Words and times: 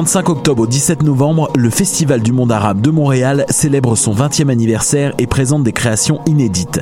Du 0.00 0.06
25 0.06 0.30
octobre 0.30 0.62
au 0.62 0.66
17 0.66 1.02
novembre, 1.02 1.50
le 1.54 1.68
Festival 1.68 2.22
du 2.22 2.32
monde 2.32 2.52
arabe 2.52 2.80
de 2.80 2.90
Montréal 2.90 3.44
célèbre 3.50 3.96
son 3.96 4.14
20e 4.14 4.48
anniversaire 4.48 5.12
et 5.18 5.26
présente 5.26 5.62
des 5.62 5.74
créations 5.74 6.22
inédites. 6.24 6.80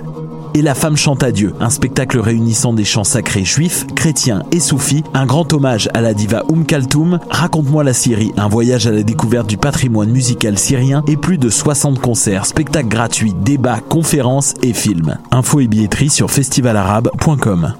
Et 0.55 0.63
la 0.63 0.77
femme 0.77 0.97
chante 0.97 1.25
à 1.25 1.33
Dieu, 1.33 1.53
un 1.59 1.69
spectacle 1.69 2.21
réunissant 2.21 2.73
des 2.73 2.85
chants 2.85 3.03
sacrés 3.03 3.45
juifs, 3.45 3.89
chrétiens 3.97 4.45
et 4.53 4.61
soufis, 4.61 5.03
un 5.15 5.27
grand 5.27 5.53
hommage 5.53 5.89
à 5.95 6.01
la 6.01 6.15
diva 6.15 6.45
Oum 6.49 6.65
Kaltoum, 6.65 7.19
Raconte-moi 7.29 7.83
la 7.83 7.93
Syrie, 7.93 8.33
un 8.37 8.49
voyage 8.49 8.87
à 8.87 8.93
la 8.93 9.03
découverte 9.03 9.49
du 9.49 9.57
patrimoine 9.57 10.11
musical 10.11 10.57
syrien 10.57 11.03
et 11.09 11.17
plus 11.17 11.39
de 11.39 11.51
60 11.51 11.99
concerts, 11.99 12.47
spectacles 12.47 12.87
gratuits, 12.87 13.35
débats, 13.35 13.81
conférences 13.81 14.55
et 14.63 14.73
films. 14.73 15.19
Info 15.33 15.59
et 15.59 15.67
billetterie 15.67 16.11
sur 16.11 16.31
festivalarabe.com. 16.31 17.75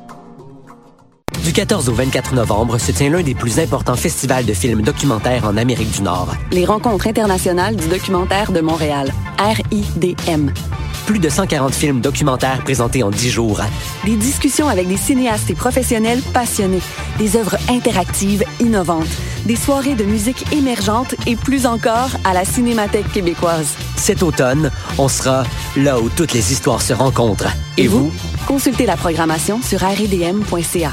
Du 1.49 1.55
14 1.55 1.89
au 1.89 1.95
24 1.95 2.35
novembre 2.35 2.77
se 2.77 2.93
tient 2.93 3.09
l'un 3.09 3.23
des 3.23 3.35
plus 3.35 3.59
importants 3.59 3.97
festivals 3.97 4.45
de 4.45 4.53
films 4.53 4.83
documentaires 4.83 5.47
en 5.47 5.57
Amérique 5.57 5.91
du 5.91 6.03
Nord. 6.03 6.35
Les 6.53 6.67
rencontres 6.67 7.07
internationales 7.07 7.75
du 7.75 7.89
documentaire 7.89 8.53
de 8.53 8.61
Montréal, 8.61 9.11
RIDM. 9.39 10.51
Plus 11.07 11.19
de 11.19 11.31
140 11.31 11.75
films 11.75 12.01
documentaires 12.03 12.63
présentés 12.65 13.03
en 13.03 13.09
10 13.09 13.31
jours. 13.31 13.63
Des 14.05 14.17
discussions 14.17 14.69
avec 14.69 14.89
des 14.89 14.99
cinéastes 14.99 15.49
et 15.49 15.55
professionnels 15.55 16.21
passionnés. 16.35 16.83
Des 17.17 17.35
œuvres 17.35 17.57
interactives 17.71 18.45
innovantes. 18.61 19.09
Des 19.47 19.57
soirées 19.57 19.95
de 19.95 20.05
musique 20.05 20.53
émergente 20.53 21.15
et 21.27 21.35
plus 21.35 21.65
encore 21.65 22.11
à 22.25 22.35
la 22.35 22.45
Cinémathèque 22.45 23.11
québécoise. 23.11 23.73
Cet 23.97 24.23
automne, 24.23 24.71
on 24.99 25.09
sera 25.09 25.45
là 25.79 25.99
où 25.99 26.11
toutes 26.11 26.35
les 26.35 26.53
histoires 26.53 26.83
se 26.83 26.93
rencontrent. 26.93 27.49
Et, 27.79 27.87
vous? 27.87 28.13
Consultez 28.47 28.85
la 28.85 28.99
programmation 28.99 29.63
sur 29.63 29.81
rdm.ca. 29.81 30.93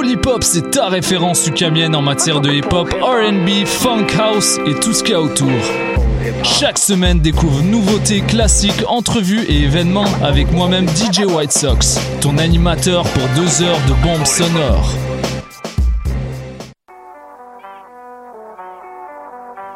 Polypop, 0.00 0.42
c'est 0.42 0.70
ta 0.70 0.88
référence 0.88 1.46
ukamienne 1.46 1.94
en 1.94 2.00
matière 2.00 2.40
de 2.40 2.50
hip-hop, 2.50 2.88
RB, 3.02 3.66
funk 3.66 4.06
house 4.18 4.58
et 4.64 4.72
tout 4.72 4.94
ce 4.94 5.02
qu'il 5.02 5.12
y 5.12 5.14
a 5.14 5.20
autour. 5.20 5.60
Chaque 6.42 6.78
semaine, 6.78 7.20
découvre 7.20 7.60
nouveautés, 7.62 8.22
classiques, 8.22 8.82
entrevues 8.88 9.42
et 9.42 9.64
événements 9.64 10.06
avec 10.22 10.50
moi-même 10.52 10.88
DJ 10.88 11.26
White 11.26 11.52
Sox, 11.52 12.00
ton 12.22 12.38
animateur 12.38 13.02
pour 13.10 13.22
deux 13.36 13.62
heures 13.62 13.76
de 13.88 14.02
bombes 14.02 14.24
sonores. 14.24 14.94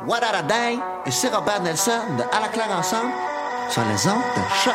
What 0.08 0.20
a 0.22 0.42
day? 0.42 0.78
Ici 1.06 1.26
Robert 1.30 1.60
Nelson 1.62 2.00
de 2.16 2.22
À 2.34 2.40
la 2.40 2.48
claire 2.48 2.74
ensemble 2.74 3.12
sur 3.68 3.82
les 3.82 4.08
ondes 4.08 4.22
de 4.36 4.42
choc. 4.64 4.74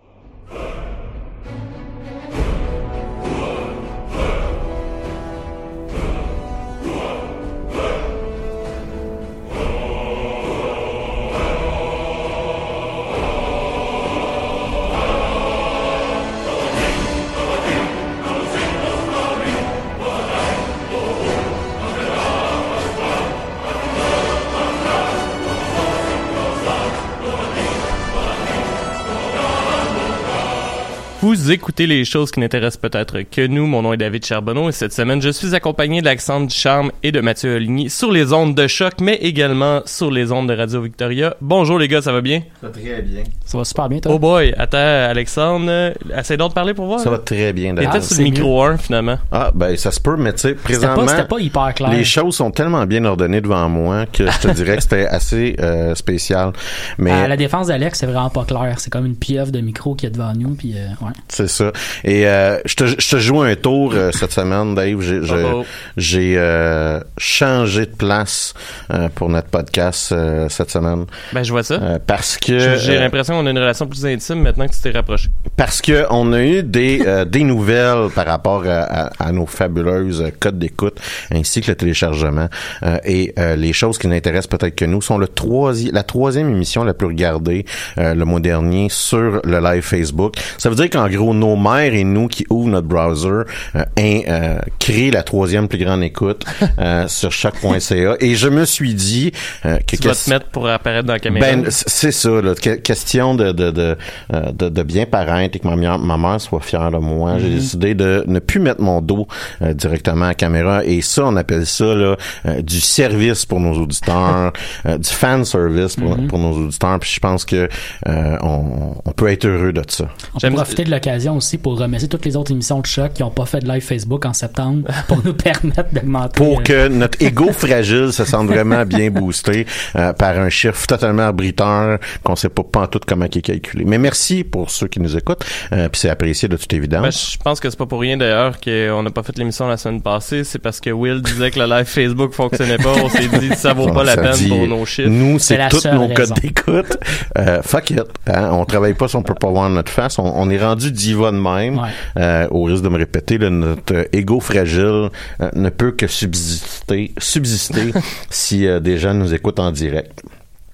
Vous 31.21 31.51
écoutez 31.51 31.85
les 31.85 32.03
choses 32.03 32.31
qui 32.31 32.39
n'intéressent 32.39 32.81
peut-être 32.81 33.21
que 33.21 33.45
nous. 33.45 33.67
Mon 33.67 33.83
nom 33.83 33.93
est 33.93 33.97
David 33.97 34.25
Charbonneau 34.25 34.69
et 34.69 34.71
cette 34.71 34.91
semaine, 34.91 35.21
je 35.21 35.29
suis 35.29 35.53
accompagné 35.53 36.01
d'Alexandre 36.01 36.47
Ducharme 36.47 36.91
et 37.03 37.11
de 37.11 37.21
Mathieu 37.21 37.57
Oligny 37.57 37.91
sur 37.91 38.11
les 38.11 38.33
ondes 38.33 38.55
de 38.55 38.65
choc, 38.65 38.93
mais 39.01 39.17
également 39.17 39.81
sur 39.85 40.09
les 40.09 40.31
ondes 40.31 40.49
de 40.49 40.55
Radio 40.55 40.81
Victoria. 40.81 41.35
Bonjour 41.39 41.77
les 41.77 41.87
gars, 41.87 42.01
ça 42.01 42.11
va 42.11 42.21
bien? 42.21 42.41
Ça 42.59 42.67
va 42.67 42.73
très 42.73 43.01
bien. 43.03 43.21
Ça 43.45 43.55
va 43.59 43.63
super 43.65 43.87
bien, 43.87 43.99
toi? 43.99 44.13
Oh 44.15 44.17
boy, 44.17 44.51
attends, 44.57 44.79
Alexandre, 44.79 45.93
essaie 46.17 46.37
donc 46.37 46.49
de 46.49 46.53
parler 46.55 46.73
pour 46.73 46.87
voir. 46.87 46.99
Ça 47.01 47.11
va 47.11 47.19
très 47.19 47.53
bien, 47.53 47.75
T'étais 47.75 47.85
David. 47.87 48.01
sur 48.01 48.17
le 48.17 48.23
micro 48.23 48.63
1 48.63 48.77
finalement? 48.77 49.17
Ah, 49.31 49.51
ben 49.53 49.77
ça 49.77 49.91
se 49.91 49.99
peut, 49.99 50.17
mais 50.17 50.33
tu 50.33 50.39
sais, 50.39 50.47
C'était 50.49 50.63
présentement, 50.63 51.05
pas, 51.05 51.11
c'était 51.17 51.27
pas 51.27 51.39
hyper 51.39 51.73
clair. 51.75 51.91
les 51.91 52.03
choses 52.03 52.35
sont 52.37 52.49
tellement 52.49 52.87
bien 52.87 53.05
ordonnées 53.05 53.41
devant 53.41 53.69
moi 53.69 54.07
que 54.07 54.25
je 54.25 54.39
te 54.39 54.47
dirais 54.55 54.77
que 54.77 54.81
c'était 54.83 55.05
assez 55.05 55.55
euh, 55.59 55.93
spécial. 55.93 56.51
Mais 56.97 57.11
À 57.11 57.27
la 57.27 57.37
défense 57.37 57.67
d'Alex, 57.67 57.99
c'est 57.99 58.07
vraiment 58.07 58.31
pas 58.31 58.43
clair. 58.43 58.79
C'est 58.79 58.89
comme 58.89 59.05
une 59.05 59.15
pieuvre 59.17 59.51
de 59.51 59.59
micro 59.59 59.93
qui 59.93 60.07
est 60.07 60.09
devant 60.09 60.33
nous, 60.33 60.55
puis 60.55 60.73
euh, 60.75 60.87
ouais. 61.05 61.10
C'est 61.27 61.47
ça. 61.49 61.71
Et 62.03 62.27
euh, 62.27 62.57
je, 62.65 62.75
te, 62.75 62.85
je 62.85 63.09
te 63.09 63.17
joue 63.17 63.41
un 63.41 63.55
tour 63.55 63.93
euh, 63.95 64.11
cette 64.11 64.31
semaine, 64.31 64.75
Dave. 64.75 65.01
J'ai 65.01 65.21
je- 65.23 65.33
Oh 65.33 65.61
oh. 65.61 65.65
j'ai, 65.97 66.35
euh, 66.37 66.99
changé 67.17 67.85
de 67.85 67.95
place 67.95 68.53
euh, 68.93 69.09
pour 69.15 69.29
notre 69.29 69.47
podcast 69.47 70.11
euh, 70.11 70.47
cette 70.49 70.69
semaine 70.71 71.05
Ben 71.33 71.43
je 71.43 71.51
vois 71.51 71.63
ça. 71.63 71.75
Euh, 71.75 71.99
parce 72.05 72.37
que 72.37 72.59
J'ai 72.59 72.77
j'ai 72.77 72.97
euh, 72.97 72.99
l'impression 72.99 73.35
qu'on 73.35 73.45
a 73.47 73.49
une 73.49 73.57
relation 73.57 73.87
plus 73.87 74.05
intime 74.05 74.41
maintenant 74.41 74.67
que 74.67 74.73
tu 74.73 74.79
t'es 74.81 74.91
rapproché. 74.91 75.29
parce 75.55 75.81
que 75.81 76.05
on 76.09 76.33
a 76.33 76.41
eu 76.41 76.63
des 76.63 77.01
euh, 77.05 77.25
des 77.25 77.43
nouvelles 77.43 78.09
par 78.13 78.25
rapport 78.25 78.63
à, 78.65 78.81
à- 79.07 79.09
à 79.27 79.31
nos 79.31 79.45
fabuleuses 79.45 80.23
codes 80.39 80.59
d'écoute 80.59 80.99
ainsi 81.33 81.61
que 81.61 81.71
le 81.71 81.75
téléchargement 81.75 82.47
Euh, 82.83 82.97
et 83.05 83.33
euh, 83.39 83.55
les 83.55 83.73
choses 83.73 83.97
qui 83.97 84.07
nous 84.07 84.15
intéressent 84.15 84.47
peut-être 84.57 84.75
que 84.75 84.85
nous 84.85 85.01
sont 85.01 85.17
le 85.17 85.27
troisième 85.27 85.93
la 85.93 86.03
troisième 86.03 86.49
émission 86.49 86.83
la 86.83 86.93
plus 86.93 87.07
regardée 87.07 87.65
euh, 87.97 88.13
le 88.13 88.25
mois 88.25 88.39
dernier 88.39 88.87
sur 88.89 89.41
le 89.43 89.59
live 89.59 89.81
Facebook. 89.83 90.35
Ça 90.57 90.69
veut 90.69 90.75
dire 90.75 90.89
qu'en 90.89 91.00
gros 91.09 91.33
nos 91.33 91.55
mères 91.55 91.93
et 91.93 92.03
nous 92.03 92.27
qui 92.27 92.45
ouvrent 92.49 92.69
notre 92.69 92.87
browser 92.87 93.29
euh, 93.75 93.83
un- 93.97 94.21
euh, 94.27 94.59
créent 94.79 95.11
la 95.11 95.23
troisième 95.23 95.67
plus 95.67 95.77
grande 95.79 96.03
écoute 96.03 96.45
euh, 96.79 97.07
sur 97.07 97.31
chaque.ca 97.31 98.15
et 98.19 98.35
je 98.35 98.47
me 98.49 98.65
suis 98.65 98.93
dit 98.93 99.31
euh, 99.65 99.77
que 99.87 99.95
Tu 99.95 100.07
vas 100.07 100.15
te 100.15 100.29
mettre 100.29 100.47
pour 100.47 100.67
apparaître 100.67 101.07
dans 101.07 101.13
la 101.13 101.19
caméra. 101.19 101.45
ben, 101.45 101.65
c'est 101.69 102.11
ça, 102.11 102.29
là. 102.41 102.53
Que- 102.55 102.75
question 102.75 103.35
de, 103.35 103.51
de, 103.51 103.71
de, 103.71 103.97
euh, 104.33 104.51
de, 104.51 104.69
de 104.69 104.83
bien 104.83 105.05
paraître 105.05 105.55
et 105.55 105.59
que 105.59 105.67
ma, 105.67 105.75
mère- 105.75 105.99
ma 105.99 106.17
mère 106.17 106.39
soit 106.41 106.59
fière 106.61 106.91
de 106.91 106.97
moi. 106.97 107.37
J'ai 107.39 107.49
décidé 107.49 107.95
de 107.95 108.23
ne 108.27 108.39
plus 108.39 108.59
mettre 108.59 108.81
mon 108.81 109.01
dos 109.01 109.27
euh, 109.61 109.73
directement 109.73 110.25
à 110.25 110.29
la 110.29 110.33
caméra. 110.35 110.83
Et 110.85 111.01
ça, 111.01 111.25
on 111.25 111.35
appelle 111.35 111.65
ça 111.65 111.85
là, 111.95 112.15
euh, 112.45 112.61
du 112.61 112.79
service 112.81 113.45
pour 113.45 113.59
nos 113.59 113.73
auditeurs, 113.73 114.53
euh, 114.85 114.97
du 114.97 115.09
fan 115.09 115.43
service 115.45 115.95
pour, 115.95 116.15
pour 116.27 116.39
nos 116.39 116.51
auditeurs. 116.67 116.99
Puis 116.99 117.11
je 117.15 117.19
pense 117.19 117.45
que 117.45 117.67
euh, 118.07 118.37
on, 118.41 118.95
on 119.05 119.11
peut 119.11 119.27
être 119.29 119.45
heureux 119.45 119.73
de 119.73 119.81
ça. 119.87 120.03
On 120.03 120.07
peut 120.33 120.39
J'aime- 120.41 120.53
profiter 120.55 120.83
de 120.83 120.90
l'occasion 120.91 121.37
aussi 121.37 121.57
pour 121.57 121.79
remercier 121.79 122.07
toutes 122.09 122.25
les 122.25 122.35
autres 122.35 122.51
émissions 122.51 122.79
de 122.79 122.85
choc 122.85 123.13
qui 123.13 123.23
n'ont 123.23 123.29
pas 123.31 123.45
fait 123.45 123.59
de 123.59 123.67
live 123.67 123.81
Facebook 123.81 124.25
en 124.25 124.33
septembre 124.33 124.87
pour 125.07 125.23
nous 125.25 125.33
permettre 125.33 125.89
d'augmenter. 125.91 126.35
pour 126.35 126.59
euh, 126.59 126.63
que 126.63 126.87
notre 126.87 127.21
ego 127.21 127.51
fragile 127.51 128.11
se 128.13 128.25
sente 128.25 128.47
vraiment 128.47 128.85
bien 128.85 129.09
boosté 129.09 129.65
euh, 129.95 130.13
par 130.13 130.37
un 130.37 130.49
chiffre 130.49 130.85
totalement 130.87 131.23
arbitraire 131.23 131.97
qu'on 132.23 132.35
sait 132.35 132.49
pas 132.49 132.63
pas 132.63 132.81
en 132.81 132.87
tout 132.87 132.99
comment 133.05 133.25
il 133.31 133.37
est 133.37 133.41
calculé. 133.41 133.85
Mais 133.85 133.97
merci 133.97 134.43
pour 134.43 134.69
ceux 134.69 134.87
qui 134.87 134.99
nous 134.99 135.17
écoutent, 135.17 135.43
euh, 135.71 135.89
puis 135.89 135.99
c'est 136.01 136.09
apprécié 136.09 136.47
de 136.47 136.57
toute 136.57 136.71
évidence. 136.73 137.01
Ben, 137.01 137.11
je 137.11 137.37
pense 137.43 137.59
que 137.59 137.69
c'est 137.69 137.77
pas 137.77 137.85
pour 137.85 137.99
rien 138.01 138.17
d'ailleurs 138.17 138.59
qu'on 138.59 139.03
n'a 139.03 139.09
pas 139.09 139.23
fait 139.23 139.37
l'émission 139.37 139.67
la 139.67 139.77
semaine 139.77 140.01
passée. 140.01 140.43
C'est 140.43 140.59
parce 140.59 140.79
que 140.79 140.89
Will 140.89 141.21
disait 141.21 141.51
que 141.51 141.59
le 141.59 141.65
live 141.65 141.85
Facebook 141.85 142.33
fonctionnait 142.33 142.77
pas. 142.77 142.93
On 143.03 143.09
s'est 143.09 143.27
dit 143.39 143.49
ça 143.55 143.73
vaut 143.73 143.91
pas 143.91 144.03
la 144.03 144.15
peine 144.17 144.33
dit, 144.33 144.47
pour 144.49 144.67
nos 144.67 144.85
chiffres. 144.85 145.09
Nous, 145.09 145.39
C'est 145.39 145.57
tous 145.69 145.85
nos 145.85 146.07
raison. 146.07 146.13
codes 146.13 146.33
d'écoute. 146.41 146.97
Euh, 147.37 147.61
fuck 147.61 147.89
it. 147.91 148.01
Hein? 148.27 148.49
On 148.51 148.65
travaille 148.65 148.93
pas 148.93 149.07
si 149.07 149.15
on 149.15 149.23
peut 149.23 149.33
pas 149.35 149.49
voir 149.49 149.69
notre 149.69 149.91
face. 149.91 150.17
On, 150.19 150.23
on 150.35 150.49
est 150.49 150.59
rendu 150.61 150.80
diva 150.89 151.31
de 151.31 151.37
même. 151.37 151.77
Ouais. 151.77 151.89
Euh, 152.17 152.47
au 152.51 152.63
risque 152.63 152.83
de 152.83 152.89
me 152.89 152.97
répéter, 152.97 153.37
là, 153.37 153.49
notre 153.49 154.07
ego 154.11 154.39
fragile 154.39 155.09
euh, 155.41 155.49
ne 155.53 155.69
peut 155.69 155.91
que 155.91 156.07
subsister, 156.07 157.13
subsister 157.17 157.91
si 158.29 158.67
euh, 158.67 158.79
des 158.79 158.97
gens 158.97 159.13
nous 159.13 159.33
écoutent 159.33 159.59
en 159.59 159.71
direct. 159.71 160.21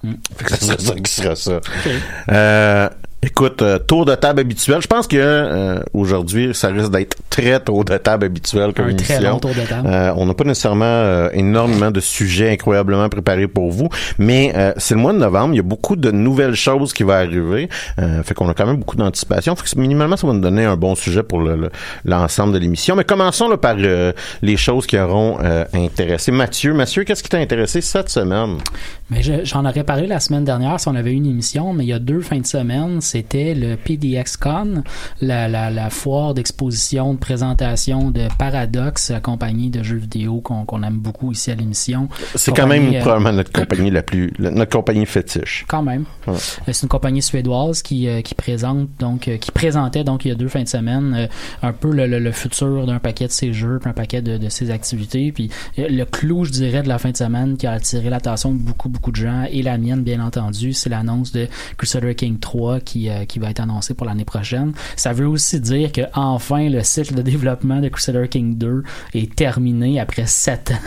Mm. 0.02 0.12
Fait 0.36 0.44
que 0.44 0.50
ça 0.50 0.56
sera 0.56 0.78
ça 0.78 0.94
qui 0.94 1.12
ça. 1.42 1.60
Euh, 2.30 2.88
Écoute, 3.20 3.62
euh, 3.62 3.80
tour 3.80 4.04
de 4.04 4.14
table 4.14 4.38
habituel. 4.38 4.80
Je 4.80 4.86
pense 4.86 5.08
que 5.08 5.16
euh, 5.18 5.80
aujourd'hui, 5.92 6.54
ça 6.54 6.68
risque 6.68 6.92
d'être 6.92 7.16
très 7.28 7.58
tour 7.58 7.84
de 7.84 7.96
table 7.96 8.26
habituel 8.26 8.72
comme 8.72 8.86
Un 8.90 8.94
très 8.94 9.20
long 9.20 9.40
tour 9.40 9.50
de 9.50 9.66
table. 9.68 9.88
Euh, 9.90 10.12
on 10.16 10.24
n'a 10.26 10.34
pas 10.34 10.44
nécessairement 10.44 10.84
euh, 10.84 11.28
énormément 11.32 11.90
de 11.90 11.98
sujets 11.98 12.52
incroyablement 12.52 13.08
préparés 13.08 13.48
pour 13.48 13.72
vous, 13.72 13.88
mais 14.18 14.52
euh, 14.54 14.72
c'est 14.76 14.94
le 14.94 15.00
mois 15.00 15.12
de 15.12 15.18
novembre. 15.18 15.52
Il 15.54 15.56
y 15.56 15.60
a 15.60 15.64
beaucoup 15.64 15.96
de 15.96 16.12
nouvelles 16.12 16.54
choses 16.54 16.92
qui 16.92 17.02
vont 17.02 17.10
arriver. 17.10 17.68
Euh, 17.98 18.22
fait 18.22 18.34
qu'on 18.34 18.48
a 18.48 18.54
quand 18.54 18.66
même 18.66 18.76
beaucoup 18.76 18.96
d'anticipation. 18.96 19.56
Fait 19.56 19.68
que 19.68 19.80
minimalement, 19.80 20.16
ça 20.16 20.24
va 20.24 20.32
nous 20.32 20.40
donner 20.40 20.64
un 20.64 20.76
bon 20.76 20.94
sujet 20.94 21.24
pour 21.24 21.40
le- 21.40 21.56
le- 21.56 21.70
l'ensemble 22.04 22.52
de 22.52 22.58
l'émission. 22.58 22.94
Mais 22.94 23.02
commençons 23.02 23.48
là, 23.48 23.56
par 23.56 23.74
euh, 23.80 24.12
les 24.42 24.56
choses 24.56 24.86
qui 24.86 24.96
auront 24.96 25.38
euh, 25.42 25.64
intéressé 25.74 26.30
Mathieu. 26.30 26.72
Mathieu, 26.72 27.02
qu'est-ce 27.02 27.24
qui 27.24 27.30
t'a 27.30 27.38
intéressé 27.38 27.80
cette 27.80 28.10
semaine? 28.10 28.58
Mais 29.10 29.22
je- 29.24 29.44
j'en 29.44 29.64
aurais 29.64 29.82
parlé 29.84 30.06
la 30.06 30.20
semaine 30.20 30.44
dernière 30.44 30.78
si 30.78 30.86
on 30.86 30.94
avait 30.94 31.10
eu 31.10 31.16
une 31.16 31.26
émission, 31.26 31.72
mais 31.72 31.82
il 31.84 31.88
y 31.88 31.92
a 31.92 31.98
deux 31.98 32.20
fins 32.20 32.38
de 32.38 32.46
semaine, 32.46 33.00
c'était 33.08 33.54
le 33.54 33.76
PDXCon, 33.76 34.82
la, 35.20 35.48
la, 35.48 35.70
la 35.70 35.90
foire 35.90 36.34
d'exposition, 36.34 37.14
de 37.14 37.18
présentation 37.18 38.10
de 38.10 38.22
Paradox, 38.38 39.10
la 39.10 39.20
compagnie 39.20 39.70
de 39.70 39.82
jeux 39.82 39.96
vidéo 39.96 40.40
qu'on 40.40 40.82
aime 40.82 40.98
beaucoup 40.98 41.32
ici 41.32 41.50
à 41.50 41.54
l'émission. 41.54 42.08
C'est 42.34 42.54
quand 42.54 42.66
même 42.66 42.94
euh, 42.94 43.00
probablement 43.00 43.32
notre 43.32 43.52
compagnie 43.52 43.90
la 43.90 44.02
plus, 44.02 44.32
la- 44.38 44.50
notre 44.50 44.70
compagnie 44.76 45.06
fétiche. 45.06 45.64
Quand 45.68 45.82
même. 45.82 46.04
Ouais. 46.26 46.34
Euh, 46.34 46.72
C'est 46.72 46.82
une 46.82 46.88
compagnie 46.88 47.22
suédoise 47.22 47.82
qui, 47.82 48.08
euh, 48.08 48.20
qui 48.22 48.34
présente 48.34 48.88
donc 48.98 49.30
qui 49.40 49.50
présentait 49.52 50.04
donc 50.04 50.24
il 50.24 50.28
y 50.28 50.30
a 50.30 50.34
deux 50.34 50.48
fins 50.48 50.62
de 50.62 50.68
semaine 50.68 51.28
un 51.62 51.72
peu 51.72 51.90
le, 51.92 52.06
le- 52.06 52.18
le 52.18 52.32
futur 52.32 52.86
d'un 52.86 52.98
paquet 52.98 53.26
de 53.26 53.32
ses 53.32 53.52
jeux, 53.52 53.78
puis 53.80 53.90
un 53.90 53.94
paquet 53.94 54.22
de, 54.22 54.36
de 54.38 54.48
ses 54.48 54.70
activités. 54.70 55.32
Puis 55.32 55.50
le 55.76 56.04
clou, 56.04 56.44
je 56.44 56.50
dirais, 56.52 56.82
de 56.82 56.88
la 56.88 56.98
fin 56.98 57.10
de 57.10 57.16
semaine 57.16 57.56
qui 57.56 57.66
a 57.66 57.72
attiré 57.72 58.10
l'attention 58.10 58.52
de 58.52 58.58
beaucoup 58.58 58.88
beaucoup 58.88 59.10
de 59.10 59.16
gens 59.16 59.44
et 59.50 59.62
la 59.62 59.78
mienne 59.78 60.02
bien 60.02 60.20
entendu, 60.20 60.72
c'est 60.72 60.90
l'annonce 60.90 61.32
de 61.32 61.48
Crusader 61.76 62.14
King 62.14 62.38
3 62.38 62.80
qui 62.80 62.97
euh, 63.08 63.24
qui 63.24 63.38
va 63.38 63.50
être 63.50 63.60
annoncé 63.60 63.94
pour 63.94 64.06
l'année 64.06 64.24
prochaine. 64.24 64.72
Ça 64.96 65.12
veut 65.12 65.26
aussi 65.28 65.60
dire 65.60 65.92
que 65.92 66.02
enfin 66.14 66.68
le 66.68 66.82
cycle 66.82 67.14
de 67.14 67.22
développement 67.22 67.80
de 67.80 67.88
Crusader 67.88 68.28
King 68.28 68.56
2 68.58 68.82
est 69.14 69.34
terminé 69.34 70.00
après 70.00 70.26
7 70.26 70.72
ans. 70.72 70.74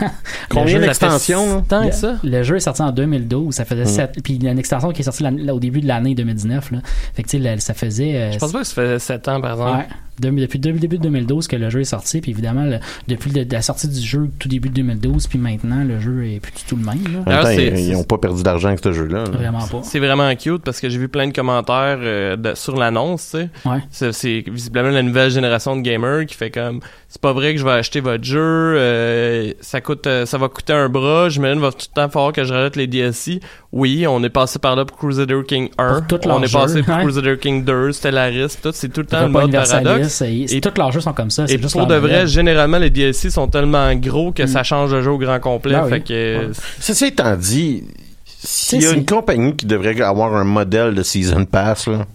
Le 0.50 0.54
Combien 0.54 0.74
jeu- 0.80 0.86
d'extensions? 0.86 1.64
le, 1.70 1.92
ça? 1.92 2.16
le 2.22 2.42
jeu 2.42 2.56
est 2.56 2.60
sorti 2.60 2.82
en 2.82 2.92
2012, 2.92 3.54
ça 3.54 3.64
faisait 3.64 3.82
Mhm. 3.82 3.88
7 3.88 4.18
puis 4.22 4.34
il 4.34 4.44
y 4.44 4.48
a 4.48 4.52
une 4.52 4.58
extension 4.58 4.90
qui 4.92 5.00
est 5.00 5.04
sortie 5.04 5.22
là, 5.22 5.54
au 5.54 5.60
début 5.60 5.80
de 5.80 5.86
l'année 5.88 6.14
2019 6.14 6.72
là. 6.72 6.78
Fait 7.14 7.22
que 7.22 7.36
le- 7.36 7.58
ça 7.58 7.74
faisait 7.74 8.16
euh, 8.16 8.32
Je 8.32 8.38
pense 8.38 8.52
pas 8.52 8.58
que 8.60 8.66
ça 8.66 8.74
fait 8.74 8.98
7 8.98 9.28
ans, 9.28 9.40
par 9.40 9.52
exemple. 9.52 9.78
ouais, 9.78 9.86
Depuis 10.20 10.58
le 10.58 10.78
début 10.78 10.98
de 10.98 11.02
2012 11.04 11.48
que 11.48 11.56
le 11.56 11.70
jeu 11.70 11.80
est 11.80 11.84
sorti 11.84 12.20
puis 12.20 12.30
évidemment 12.32 12.64
le- 12.64 12.78
depuis 13.08 13.30
le- 13.30 13.44
la 13.50 13.62
sortie 13.62 13.88
du 13.88 14.00
jeu 14.00 14.28
tout 14.38 14.48
début 14.48 14.68
de 14.68 14.74
2012 14.74 15.26
puis 15.26 15.38
maintenant 15.38 15.82
le 15.84 16.00
jeu 16.00 16.26
est 16.26 16.38
plus 16.40 16.52
du 16.52 16.62
tout 16.64 16.76
le 16.76 16.84
même 16.84 17.02
là. 17.26 17.42
Temps, 17.42 17.48
ils- 17.78 17.92
n'ont 17.92 18.04
pas 18.04 18.18
perdu 18.18 18.42
d'argent 18.42 18.68
avec 18.68 18.80
ce 18.84 18.92
jeu-là. 18.92 19.24
là. 19.24 19.30
Vraiment 19.30 19.66
pas. 19.66 19.80
C'est 19.82 19.98
vraiment 19.98 20.32
cute 20.36 20.62
parce 20.62 20.80
que 20.80 20.88
j'ai 20.90 20.98
vu 20.98 21.08
plein 21.08 21.26
de 21.28 21.32
commentaires 21.32 21.98
euh, 22.00 22.36
de- 22.36 22.54
sur 22.54 22.76
l'annonce. 22.76 23.34
Ouais. 23.64 23.78
C'est 23.90 24.44
visiblement 24.48 24.90
la 24.90 25.02
nouvelle 25.02 25.30
génération 25.30 25.76
de 25.76 25.80
gamers 25.80 26.26
qui 26.26 26.34
fait 26.36 26.50
comme 26.50 26.80
c'est 27.14 27.20
pas 27.20 27.34
vrai 27.34 27.52
que 27.52 27.60
je 27.60 27.64
vais 27.64 27.72
acheter 27.72 28.00
votre 28.00 28.24
jeu, 28.24 28.40
euh, 28.40 29.52
ça 29.60 29.82
coûte 29.82 30.06
euh, 30.06 30.24
ça 30.24 30.38
va 30.38 30.48
coûter 30.48 30.72
un 30.72 30.88
bras, 30.88 31.28
j'imagine 31.28 31.60
va 31.60 31.70
tout 31.70 31.86
le 31.90 31.94
temps 31.94 32.08
falloir 32.08 32.32
que 32.32 32.42
je 32.42 32.54
rajoute 32.54 32.76
les 32.76 32.86
DLC. 32.86 33.40
Oui, 33.70 34.06
on 34.08 34.22
est 34.24 34.30
passé 34.30 34.58
par 34.58 34.76
là 34.76 34.86
pour 34.86 34.96
Crusader 34.96 35.42
King 35.46 35.68
1, 35.76 36.00
Pour 36.08 36.18
tous 36.20 36.26
on 36.30 36.42
est 36.42 36.50
passé 36.50 36.82
pour. 36.82 36.96
Crusader 37.00 37.36
King 37.38 37.64
2, 37.64 37.92
Stellaris, 37.92 38.56
tout 38.62 38.70
c'est 38.72 38.88
tout 38.88 39.00
le 39.02 39.06
temps 39.06 39.18
C'est 39.18 39.24
le 39.26 39.28
mode 39.28 39.52
paradoxe. 39.52 40.22
et, 40.22 40.56
Et- 40.56 40.60
tous 40.62 40.72
leurs 40.78 40.90
jeux 40.90 41.00
sont 41.02 41.12
comme 41.12 41.30
ça, 41.30 41.46
c'est 41.46 41.54
Et 41.56 41.60
juste 41.62 41.76
pour 41.76 41.86
de 41.86 41.94
vrai, 41.96 42.26
généralement 42.26 42.78
les 42.78 42.88
DLC 42.90 43.28
sont 43.28 43.46
tellement 43.48 43.94
gros 43.94 44.32
que 44.32 44.44
Mm. 44.44 44.46
ça 44.46 44.62
change 44.62 44.94
le 44.94 45.02
jeu 45.02 45.10
au 45.10 45.18
grand 45.18 45.38
complet, 45.38 45.74
Ben 45.74 45.84
oui. 45.84 45.90
fait 45.90 46.00
que 46.00 46.38
Ouais. 46.46 46.50
Ceci 46.80 47.04
étant 47.06 47.36
dit, 47.36 47.84
s'il 48.24 48.80
y 48.82 48.86
a 48.86 48.92
une 48.92 49.04
compagnie 49.04 49.54
qui 49.54 49.66
devrait 49.66 50.00
avoir 50.00 50.34
un 50.34 50.44
modèle 50.44 50.94
de 50.94 51.02
Season 51.02 51.44
Pass, 51.44 51.88
là, 51.88 52.06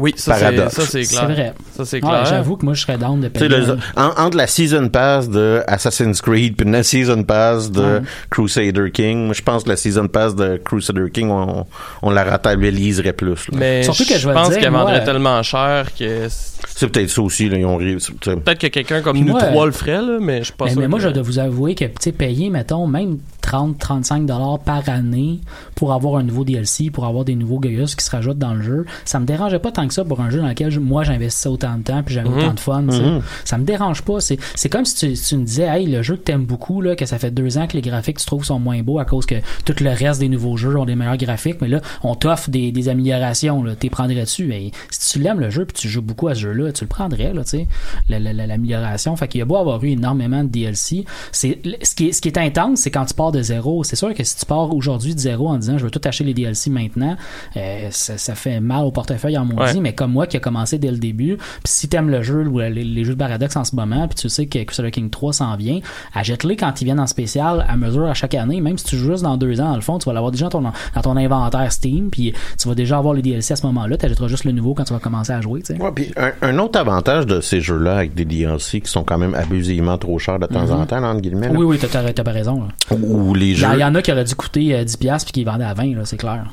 oui, 0.00 0.14
ça 0.16 0.34
c'est, 0.34 1.02
clair. 1.04 1.24
vrai. 1.26 1.54
Ça 1.76 1.84
c'est 1.84 1.96
Ouais, 2.02 2.08
clair. 2.10 2.26
J'avoue 2.26 2.56
que 2.56 2.64
moi 2.64 2.74
je 2.74 2.82
serais 2.82 2.98
down 2.98 3.20
de 3.20 3.28
payer. 3.28 3.48
le- 3.48 3.78
en- 3.96 4.10
entre 4.26 4.36
la 4.36 4.46
Season 4.46 4.88
Pass 4.88 5.28
de 5.28 5.62
Assassin's 5.66 6.20
Creed 6.20 6.56
puis 6.56 6.70
la 6.70 6.82
Season 6.82 7.22
Pass 7.22 7.70
de 7.70 7.80
Ouais. 7.80 8.00
Crusader 8.30 8.90
King, 8.92 9.26
moi 9.26 9.34
je 9.34 9.42
pense 9.42 9.64
que 9.64 9.68
la 9.68 9.76
Season 9.76 10.08
Pass 10.08 10.34
de 10.34 10.60
Crusader 10.64 11.10
King, 11.12 11.30
on, 11.30 11.66
on 12.02 12.10
la 12.10 12.24
rentabiliserait 12.24 13.12
plus. 13.12 13.48
là. 13.50 13.58
Mais 13.58 13.82
Surtout 13.82 14.04
que 14.04 14.18
je 14.18 14.28
vais 14.28 14.34
pense 14.34 14.56
qu'elle 14.56 14.72
vendrait 14.72 15.00
euh, 15.00 15.04
tellement 15.04 15.42
cher 15.42 15.86
que 15.98 16.28
c'est- 16.28 16.86
peut-être 16.88 17.10
ça 17.10 17.22
aussi, 17.22 17.48
là, 17.48 17.56
ils 17.58 17.64
ont 17.66 17.78
peut-être 17.78 18.58
que 18.58 18.66
quelqu'un 18.68 19.00
comme 19.02 19.14
Puis 19.14 19.22
nous 19.22 19.32
moi, 19.32 19.42
trois 19.42 19.66
le 19.66 19.72
ferait 19.72 20.00
là, 20.02 20.18
mais 20.20 20.42
je 20.42 20.52
pas 20.52 20.66
Mais, 20.74 20.88
moi, 20.88 20.98
que- 20.98 21.04
je 21.04 21.08
dois 21.10 21.22
vous 21.22 21.38
avouer 21.38 21.74
que, 21.74 21.84
tu 21.84 21.92
sais, 22.00 22.12
payer, 22.12 22.50
mettons, 22.50 22.86
même 22.86 23.18
30-35 23.42 24.26
dollars 24.26 24.58
par 24.58 24.88
année 24.88 25.40
pour 25.74 25.92
avoir 25.92 26.16
un 26.16 26.22
nouveau 26.22 26.44
DLC, 26.44 26.90
pour 26.90 27.06
avoir 27.06 27.24
des 27.24 27.34
nouveaux 27.34 27.58
Gaius 27.60 27.94
qui 27.94 28.04
se 28.04 28.10
rajoutent 28.10 28.38
dans 28.38 28.54
le 28.54 28.62
jeu, 28.62 28.84
ça 29.04 29.18
me 29.20 29.26
dérangeait 29.26 29.58
pas 29.58 29.72
tant 29.72 29.86
que 29.86 29.94
ça 29.94 30.04
pour 30.04 30.20
un 30.20 30.30
jeu 30.30 30.40
dans 30.40 30.48
lequel 30.48 30.70
je- 30.70 30.80
moi 30.80 31.04
j'investissais 31.04 31.48
autant 31.48 31.76
de 31.78 31.82
temps 31.82 32.02
puis 32.02 32.14
j'avais 32.14 32.28
Mhm. 32.28 32.38
autant 32.38 32.54
de 32.54 32.60
fun. 32.60 32.82
Mhm. 32.82 33.22
Ça 33.44 33.58
me 33.58 33.64
dérange 33.64 34.02
pas. 34.02 34.20
C'est, 34.20 34.38
c'est 34.54 34.68
comme 34.68 34.84
si 34.84 34.94
tu, 34.94 35.12
tu 35.20 35.36
me 35.36 35.44
disais, 35.44 35.64
hey, 35.64 35.86
le 35.86 36.02
jeu 36.02 36.16
que 36.16 36.22
t'aimes 36.22 36.44
beaucoup, 36.44 36.80
là, 36.80 36.96
que 36.96 37.06
ça 37.06 37.18
fait 37.18 37.30
deux 37.30 37.58
ans 37.58 37.66
que 37.66 37.74
les 37.76 37.82
graphiques 37.82 38.18
tu 38.18 38.26
trouves 38.26 38.44
sont 38.44 38.58
moins 38.58 38.82
beaux 38.82 38.98
à 38.98 39.04
cause 39.04 39.26
que 39.26 39.36
tout 39.64 39.74
le 39.80 39.90
reste 39.90 40.20
des 40.20 40.28
nouveaux 40.28 40.56
jeux 40.56 40.76
ont 40.78 40.84
des 40.84 40.96
meilleurs 40.96 41.16
graphiques, 41.16 41.60
mais 41.60 41.68
là, 41.68 41.80
on 42.02 42.14
t'offre 42.14 42.50
des, 42.50 42.72
des 42.72 42.88
améliorations, 42.88 43.62
là, 43.62 43.74
t'es 43.76 43.90
prendrais 43.90 44.22
dessus. 44.22 44.52
Et 44.52 44.72
si 44.90 45.12
tu 45.12 45.18
l'aimes 45.20 45.40
le 45.40 45.50
jeu 45.50 45.64
puis 45.64 45.76
tu 45.80 45.88
joues 45.88 46.02
beaucoup 46.02 46.28
à 46.28 46.34
ce 46.34 46.40
jeu-là, 46.40 46.72
tu 46.72 46.84
le 46.84 46.88
prendrais, 46.88 47.32
là, 47.32 47.42
tu 47.44 47.50
sais, 47.50 47.66
la- 48.08 48.18
la- 48.18 48.32
la- 48.32 48.46
l'amélioration. 48.46 49.14
Fait 49.16 49.28
qu'il 49.28 49.38
y 49.38 49.42
a 49.42 49.44
beau 49.44 49.56
avoir 49.56 49.82
eu 49.84 49.88
énormément 49.90 50.44
de 50.44 50.48
DLC. 50.48 51.04
C'est, 51.32 51.60
ce 51.82 51.94
qui 51.94 52.08
est, 52.08 52.12
ce 52.12 52.20
qui 52.20 52.28
est 52.28 52.38
intense, 52.38 52.80
c'est 52.80 52.90
quand 52.90 53.04
tu 53.04 53.14
pars 53.30 53.38
de 53.38 53.42
zéro. 53.42 53.84
C'est 53.84 53.96
sûr 53.96 54.12
que 54.14 54.24
si 54.24 54.36
tu 54.36 54.46
pars 54.46 54.74
aujourd'hui 54.74 55.14
de 55.14 55.20
zéro 55.20 55.48
en 55.48 55.56
disant, 55.58 55.78
je 55.78 55.84
veux 55.84 55.90
tout 55.90 56.00
acheter 56.04 56.24
les 56.24 56.34
DLC 56.34 56.70
maintenant, 56.70 57.16
euh, 57.56 57.88
ça, 57.90 58.18
ça 58.18 58.34
fait 58.34 58.60
mal 58.60 58.84
au 58.84 58.90
portefeuille 58.90 59.36
en 59.38 59.44
maudit, 59.44 59.60
Ouais. 59.60 59.80
mais 59.80 59.92
comme 59.94 60.12
moi 60.12 60.26
qui 60.26 60.36
a 60.36 60.40
commencé 60.40 60.78
dès 60.78 60.90
le 60.90 60.96
début, 60.98 61.36
puis 61.36 61.44
si 61.66 61.88
t'aimes 61.88 62.10
le 62.10 62.22
jeu 62.22 62.46
ou 62.46 62.58
les, 62.58 62.70
les 62.70 63.04
jeux 63.04 63.14
de 63.14 63.18
Paradox 63.18 63.54
en 63.56 63.64
ce 63.64 63.74
moment, 63.76 64.06
puis 64.08 64.16
tu 64.16 64.28
sais 64.28 64.46
que 64.46 64.58
Crusader 64.64 64.90
King 64.90 65.10
3 65.10 65.32
s'en 65.32 65.56
vient, 65.56 65.80
achète-les 66.14 66.56
quand 66.56 66.80
ils 66.80 66.84
viennent 66.84 67.00
en 67.00 67.06
spécial 67.06 67.64
à 67.68 67.76
mesure 67.76 68.06
à 68.06 68.14
chaque 68.14 68.34
année, 68.34 68.60
même 68.60 68.78
si 68.78 68.84
tu 68.84 68.96
joues 68.96 69.10
juste 69.12 69.22
dans 69.22 69.36
deux 69.36 69.60
ans, 69.60 69.70
dans 69.70 69.74
le 69.76 69.80
fond, 69.82 69.98
tu 69.98 70.06
vas 70.06 70.12
l'avoir 70.12 70.32
déjà 70.32 70.48
dans 70.48 70.60
ton, 70.60 70.72
dans 70.94 71.02
ton 71.02 71.16
inventaire 71.16 71.70
Steam, 71.72 72.10
puis 72.10 72.32
tu 72.58 72.68
vas 72.68 72.74
déjà 72.74 72.98
avoir 72.98 73.14
les 73.14 73.22
DLC 73.22 73.52
à 73.52 73.56
ce 73.56 73.66
moment-là, 73.66 73.96
t'achèteras 73.96 74.28
juste 74.28 74.44
le 74.44 74.52
nouveau 74.52 74.74
quand 74.74 74.84
tu 74.84 74.92
vas 74.92 74.98
commencer 74.98 75.32
à 75.32 75.40
jouer. 75.40 75.62
Ouais, 75.78 75.92
puis 75.94 76.12
un, 76.16 76.32
un 76.42 76.58
autre 76.58 76.78
avantage 76.78 77.26
de 77.26 77.40
ces 77.40 77.60
jeux-là 77.60 77.96
avec 77.98 78.14
des 78.14 78.24
DLC 78.24 78.80
qui 78.80 78.90
sont 78.90 79.04
quand 79.04 79.18
même 79.18 79.34
abusivement 79.34 79.98
trop 79.98 80.18
chers 80.18 80.38
de 80.38 80.46
temps 80.46 80.70
en 80.70 80.86
temps, 80.86 81.02
entre 81.02 81.20
guillemets, 81.20 81.48
là, 81.48 81.54
Oui, 81.58 81.64
oui, 81.64 81.78
t'as, 81.78 82.12
pas 82.24 82.30
raison. 82.32 82.62
là. 82.62 82.96
Ou 83.20 83.34
les 83.34 83.46
Il 83.46 83.52
y, 83.52 83.54
jeux... 83.56 83.66
a- 83.66 83.74
il 83.76 83.80
y 83.80 83.84
en 83.84 83.94
a 83.94 84.02
qui 84.02 84.12
auraient 84.12 84.24
dû 84.24 84.34
coûter 84.34 84.74
euh, 84.74 84.84
10$ 84.84 84.98
piastres 84.98 85.32
puis 85.32 85.40
qui 85.42 85.44
vendaient 85.44 85.64
à 85.64 85.74
20$, 85.74 85.94
là, 85.96 86.04
c'est 86.04 86.16
clair. 86.16 86.44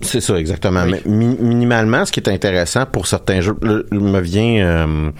C'est 0.00 0.20
ça, 0.20 0.36
exactement. 0.36 0.84
Mais 0.84 1.00
mi- 1.06 1.36
minimalement, 1.38 2.04
ce 2.04 2.10
qui 2.10 2.18
est 2.18 2.28
intéressant 2.28 2.86
pour 2.86 3.06
certains 3.06 3.40
jeux, 3.40 3.54
le, 3.62 3.86
le- 3.90 4.00
me 4.00 4.20
vient 4.20 4.64
euh, 4.66 5.10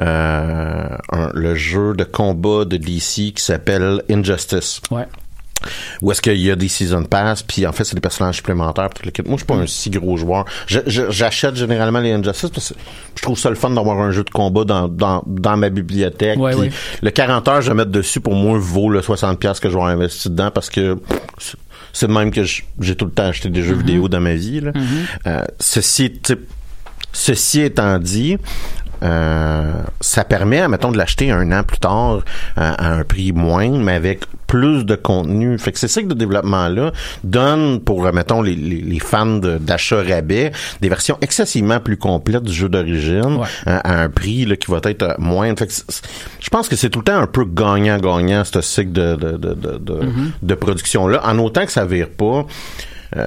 euh, 0.00 0.88
un- 1.12 1.30
le 1.34 1.54
jeu 1.54 1.92
de 1.94 2.04
combat 2.04 2.64
de 2.64 2.76
DC 2.76 3.32
qui 3.34 3.42
s'appelle 3.42 4.02
Injustice. 4.10 4.80
Ouais. 4.90 5.06
Où 6.02 6.12
est-ce 6.12 6.22
qu'il 6.22 6.36
y 6.40 6.50
a 6.50 6.56
des 6.56 6.68
season 6.68 7.04
pass, 7.04 7.42
puis 7.42 7.66
en 7.66 7.72
fait 7.72 7.84
c'est 7.84 7.94
des 7.94 8.00
personnages 8.00 8.36
supplémentaires. 8.36 8.88
puis 8.90 9.00
tout 9.00 9.06
le 9.06 9.10
kit. 9.10 9.22
Moi, 9.28 9.36
je 9.36 9.38
suis 9.38 9.46
pas 9.46 9.54
un 9.54 9.66
si 9.66 9.90
gros 9.90 10.16
joueur. 10.16 10.44
J'achète 10.66 11.56
généralement 11.56 12.00
les 12.00 12.12
Injustice 12.12 12.50
parce 12.50 12.68
que 12.72 12.74
je 13.16 13.22
trouve 13.22 13.38
ça 13.38 13.50
le 13.50 13.56
fun 13.56 13.70
d'avoir 13.70 13.98
un 14.00 14.10
jeu 14.12 14.24
de 14.24 14.30
combat 14.30 14.64
dans, 14.64 14.88
dans, 14.88 15.22
dans 15.26 15.56
ma 15.56 15.68
bibliothèque. 15.70 16.38
Ouais, 16.38 16.52
puis 16.52 16.60
ouais. 16.60 16.70
Le 17.02 17.10
40 17.10 17.48
heures, 17.48 17.62
je 17.62 17.68
vais 17.70 17.74
mettre 17.74 17.90
dessus 17.90 18.20
pour 18.20 18.34
moi 18.34 18.58
vaut 18.58 18.90
le 18.90 19.02
60 19.02 19.38
pièces 19.38 19.60
que 19.60 19.68
je 19.70 19.76
vais 19.76 19.82
investir 19.84 20.30
dedans 20.30 20.50
parce 20.50 20.70
que 20.70 20.98
c'est- 21.38 22.06
de 22.06 22.12
même 22.12 22.30
que 22.30 22.44
j'ai 22.44 22.94
tout 22.94 23.06
le 23.06 23.10
temps 23.10 23.26
acheté 23.26 23.48
des 23.50 23.62
jeux 23.62 23.74
Mm-hmm. 23.74 23.78
vidéo 23.78 24.08
dans 24.08 24.20
ma 24.20 24.34
vie. 24.34 24.60
Là. 24.60 24.72
Euh, 25.26 25.42
ceci, 25.58 26.20
ceci 27.12 27.60
étant 27.62 27.98
dit, 27.98 28.36
euh, 29.02 29.72
ça 30.00 30.24
permet, 30.24 30.66
mettons, 30.68 30.90
de 30.92 30.98
l'acheter 30.98 31.30
un 31.30 31.50
an 31.52 31.62
plus 31.62 31.78
tard 31.78 32.16
euh, 32.16 32.20
à 32.56 32.92
un 32.92 33.04
prix 33.04 33.32
moindre, 33.32 33.78
mais 33.78 33.92
avec 33.94 34.24
plus 34.46 34.84
de 34.84 34.94
contenu. 34.96 35.58
Fait 35.58 35.72
que 35.72 35.78
ça 35.78 35.88
que 36.02 36.08
le 36.08 36.14
développement-là 36.14 36.92
donne 37.24 37.80
pour, 37.80 38.10
mettons, 38.12 38.40
les, 38.42 38.54
les, 38.54 38.80
les 38.80 38.98
fans 38.98 39.26
de- 39.26 39.58
d'achat 39.58 40.02
rabais, 40.02 40.52
des 40.80 40.88
versions 40.88 41.18
excessivement 41.20 41.80
plus 41.80 41.96
complètes 41.96 42.42
du 42.44 42.52
jeu 42.52 42.68
d'origine 42.68 43.36
Ouais. 43.38 43.46
euh, 43.66 43.78
à 43.84 44.00
un 44.02 44.08
prix 44.08 44.44
là, 44.46 44.56
qui 44.56 44.70
va 44.70 44.80
être 44.84 45.02
euh, 45.02 45.14
moindre. 45.18 45.58
Fait 45.58 45.66
que 45.66 45.72
je 46.40 46.48
pense 46.50 46.68
que 46.68 46.76
c'est 46.76 46.88
tout 46.90 47.00
le 47.00 47.04
temps 47.04 47.18
un 47.18 47.26
peu 47.26 47.44
gagnant-gagnant, 47.44 48.44
ce 48.44 48.60
cycle 48.60 48.92
de, 48.92 49.14
de, 49.16 49.32
de, 49.36 49.54
de, 49.54 49.78
de, 49.78 50.00
de 50.42 50.54
production-là, 50.54 51.20
en 51.26 51.38
autant 51.38 51.66
que 51.66 51.72
ça 51.72 51.84
vire 51.84 52.08
pas 52.08 52.46
euh, 53.16 53.26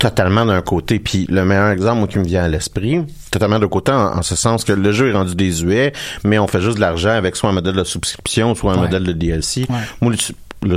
totalement 0.00 0.44
d'un 0.44 0.62
côté. 0.62 0.98
Puis 0.98 1.26
le 1.30 1.44
meilleur 1.44 1.68
exemple 1.70 2.08
qui 2.10 2.18
me 2.18 2.24
vient 2.24 2.42
à 2.42 2.48
l'esprit, 2.48 3.04
totalement 3.30 3.60
d'un 3.60 3.68
côté 3.68 3.92
en, 3.92 4.18
en 4.18 4.22
ce 4.22 4.34
sens 4.34 4.64
que 4.64 4.72
le 4.72 4.90
jeu 4.90 5.10
est 5.10 5.12
rendu 5.12 5.36
désuet, 5.36 5.92
mais 6.24 6.38
on 6.40 6.48
fait 6.48 6.60
juste 6.60 6.76
de 6.76 6.80
l'argent 6.80 7.10
avec 7.10 7.36
soit 7.36 7.50
un 7.50 7.52
modèle 7.52 7.74
de 7.76 7.84
subscription, 7.84 8.54
soit 8.56 8.72
un 8.72 8.76
Ouais. 8.76 8.80
modèle 8.82 9.04
de 9.04 9.12
DLC. 9.12 9.66
Ouais. 9.68 9.76
Moi, 10.00 10.12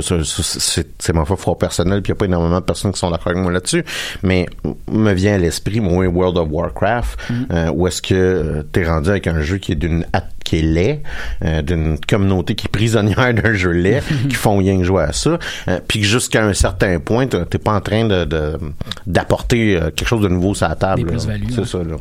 c'est 0.02 0.88
c'est 0.98 1.12
ma 1.12 1.24
foi 1.24 1.36
froid 1.36 1.58
personnel, 1.58 2.00
puis 2.02 2.10
il 2.10 2.14
n'y 2.14 2.18
a 2.18 2.20
pas 2.20 2.24
énormément 2.26 2.60
de 2.60 2.64
personnes 2.64 2.92
qui 2.92 2.98
sont 2.98 3.10
d'accord 3.10 3.28
avec 3.32 3.42
moi 3.42 3.52
là-dessus, 3.52 3.84
mais 4.22 4.46
me 4.90 5.12
vient 5.12 5.34
à 5.34 5.38
l'esprit, 5.38 5.80
moi, 5.80 6.06
World 6.06 6.38
of 6.38 6.48
Warcraft, 6.50 7.18
Mm. 7.30 7.34
euh, 7.52 7.70
où 7.72 7.86
est-ce 7.86 8.02
que 8.02 8.14
euh, 8.14 8.62
t'es 8.72 8.84
rendu 8.84 9.10
avec 9.10 9.26
un 9.26 9.40
jeu 9.42 9.58
qui 9.58 9.72
est 9.72 9.76
d'une 9.76 10.06
qui 10.44 10.58
est 10.58 10.62
laid, 10.62 11.02
euh, 11.42 11.62
d'une 11.62 11.98
communauté 12.06 12.54
qui 12.54 12.66
est 12.66 12.68
prisonnière 12.68 13.32
d'un 13.32 13.54
jeu 13.54 13.70
laid, 13.70 14.02
qui 14.28 14.34
font 14.34 14.58
rien 14.58 14.76
que 14.78 14.84
jouer 14.84 15.04
à 15.04 15.12
ça, 15.12 15.38
euh, 15.68 15.80
puis 15.88 16.00
que 16.00 16.06
jusqu'à 16.06 16.44
un 16.44 16.52
certain 16.52 16.98
point, 17.00 17.26
t'es 17.26 17.58
pas 17.58 17.72
en 17.72 17.80
train 17.80 18.04
de 18.04 18.24
de- 18.24 18.58
d'apporter 19.06 19.78
quelque 19.96 20.06
chose 20.08 20.22
de 20.22 20.28
nouveau 20.28 20.54
sur 20.54 20.68
la 20.68 20.76
table. 20.76 21.02
Des 21.04 21.10
là. 21.10 21.16
plus-values, 21.18 21.46
C'est 21.50 21.60
ouais. 21.60 21.66
ça, 21.66 21.78
là. 21.78 21.96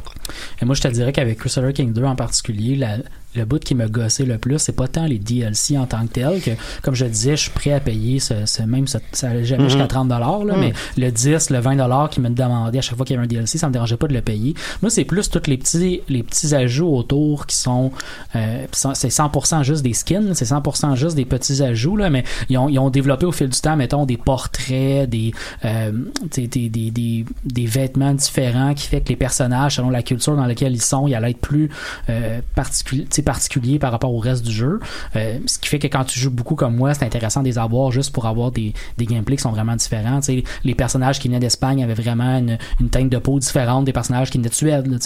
Et 0.61 0.65
moi, 0.65 0.75
je 0.75 0.81
te 0.81 0.87
dirais 0.87 1.11
qu'avec 1.13 1.37
Crusader 1.37 1.73
King 1.73 1.93
2 1.93 2.03
en 2.03 2.15
particulier, 2.15 2.75
la- 2.75 2.97
le 3.35 3.45
bout 3.45 3.59
qui 3.63 3.75
m'a 3.75 3.87
gossé 3.87 4.25
le 4.25 4.37
plus, 4.37 4.59
c'est 4.59 4.71
pas 4.75 4.87
tant 4.87 5.05
les 5.05 5.19
DLC 5.19 5.77
en 5.77 5.85
tant 5.85 6.05
que 6.05 6.13
tel, 6.13 6.41
que, 6.41 6.51
comme 6.81 6.95
je 6.95 7.05
disais, 7.05 7.35
je 7.35 7.41
suis 7.43 7.51
prêt 7.51 7.71
à 7.71 7.79
payer 7.79 8.19
ce, 8.19 8.45
ce 8.45 8.63
même, 8.63 8.87
ce- 8.87 8.97
ça 9.11 9.29
allait 9.29 9.43
jamais 9.45 9.63
jusqu'à 9.69 9.87
30 9.87 10.07
dollars, 10.09 10.43
là, 10.45 10.55
mais 10.59 10.73
le 10.97 11.09
10, 11.11 11.49
le 11.49 11.59
20 11.59 11.75
dollars 11.77 12.09
qui 12.09 12.21
me 12.21 12.29
demandait 12.29 12.77
à 12.77 12.81
chaque 12.81 12.95
fois 12.95 13.05
qu'il 13.05 13.15
y 13.15 13.17
avait 13.17 13.25
un 13.25 13.27
DLC, 13.27 13.57
ça 13.57 13.67
me 13.67 13.73
dérangeait 13.73 13.97
pas 13.97 14.07
de 14.07 14.13
le 14.13 14.21
payer. 14.21 14.53
Moi, 14.81 14.89
c'est 14.89 15.05
plus 15.05 15.29
tous 15.29 15.41
les 15.47 15.57
petits, 15.57 16.01
les 16.09 16.23
petits 16.23 16.53
ajouts 16.53 16.95
autour 16.95 17.45
qui 17.47 17.55
sont, 17.55 17.91
euh, 18.35 18.65
c'est 18.71 19.09
100% 19.09 19.63
juste 19.63 19.83
des 19.83 19.93
skins, 19.93 20.33
c'est 20.33 20.45
100% 20.45 20.95
juste 20.95 21.15
des 21.15 21.25
petits 21.25 21.61
ajouts, 21.63 21.97
là, 21.97 22.09
mais 22.09 22.23
ils 22.49 22.57
ont, 22.57 22.69
ils 22.69 22.79
ont 22.79 22.89
développé 22.89 23.25
au 23.25 23.31
fil 23.31 23.49
du 23.49 23.59
temps, 23.59 23.75
mettons, 23.75 24.05
des 24.05 24.17
portraits, 24.17 25.09
des, 25.09 25.33
euh, 25.65 25.91
des, 26.35 26.47
des, 26.47 26.69
des, 26.69 27.25
des 27.45 27.65
vêtements 27.65 28.13
différents 28.13 28.73
qui 28.73 28.87
fait 28.87 29.01
que 29.01 29.09
les 29.09 29.15
personnages, 29.15 29.75
selon 29.75 29.89
la 29.89 30.03
culture 30.03 30.35
dans 30.35 30.45
laquelle 30.45 30.73
ils 30.73 30.81
sont, 30.81 31.07
ils 31.07 31.15
allaient 31.15 31.31
être 31.31 31.37
plus 31.39 31.69
euh, 32.09 32.39
particuliers, 32.55 33.05
particuliers 33.23 33.79
par 33.79 33.91
rapport 33.91 34.13
au 34.13 34.19
reste 34.19 34.45
du 34.45 34.51
jeu. 34.51 34.79
Euh, 35.15 35.39
ce 35.45 35.57
qui 35.59 35.69
fait 35.69 35.79
que 35.79 35.87
quand 35.87 36.03
tu 36.05 36.19
joues 36.19 36.31
beaucoup 36.31 36.55
comme 36.55 36.75
moi, 36.75 36.93
c'est 36.93 37.05
intéressant 37.05 37.41
de 37.41 37.47
les 37.47 37.57
avoir 37.57 37.91
juste 37.91 38.11
pour 38.13 38.25
avoir 38.25 38.51
des, 38.51 38.73
des 38.97 39.05
gameplays 39.05 39.37
qui 39.37 39.43
sont 39.43 39.51
vraiment 39.51 39.75
différents. 39.75 40.19
Les 40.63 40.75
personnages 40.75 41.19
qui 41.19 41.27
venaient 41.27 41.39
d'Espagne 41.39 41.83
avaient 41.83 41.93
vraiment 41.93 42.37
une, 42.37 42.57
teinte 42.89 43.09
de 43.09 43.17
peau 43.17 43.39
différente 43.39 43.85
des 43.85 43.93
personnages 43.93 44.29
qui 44.29 44.37
venaient 44.37 44.49
de 44.49 44.53
Suède. 44.53 44.99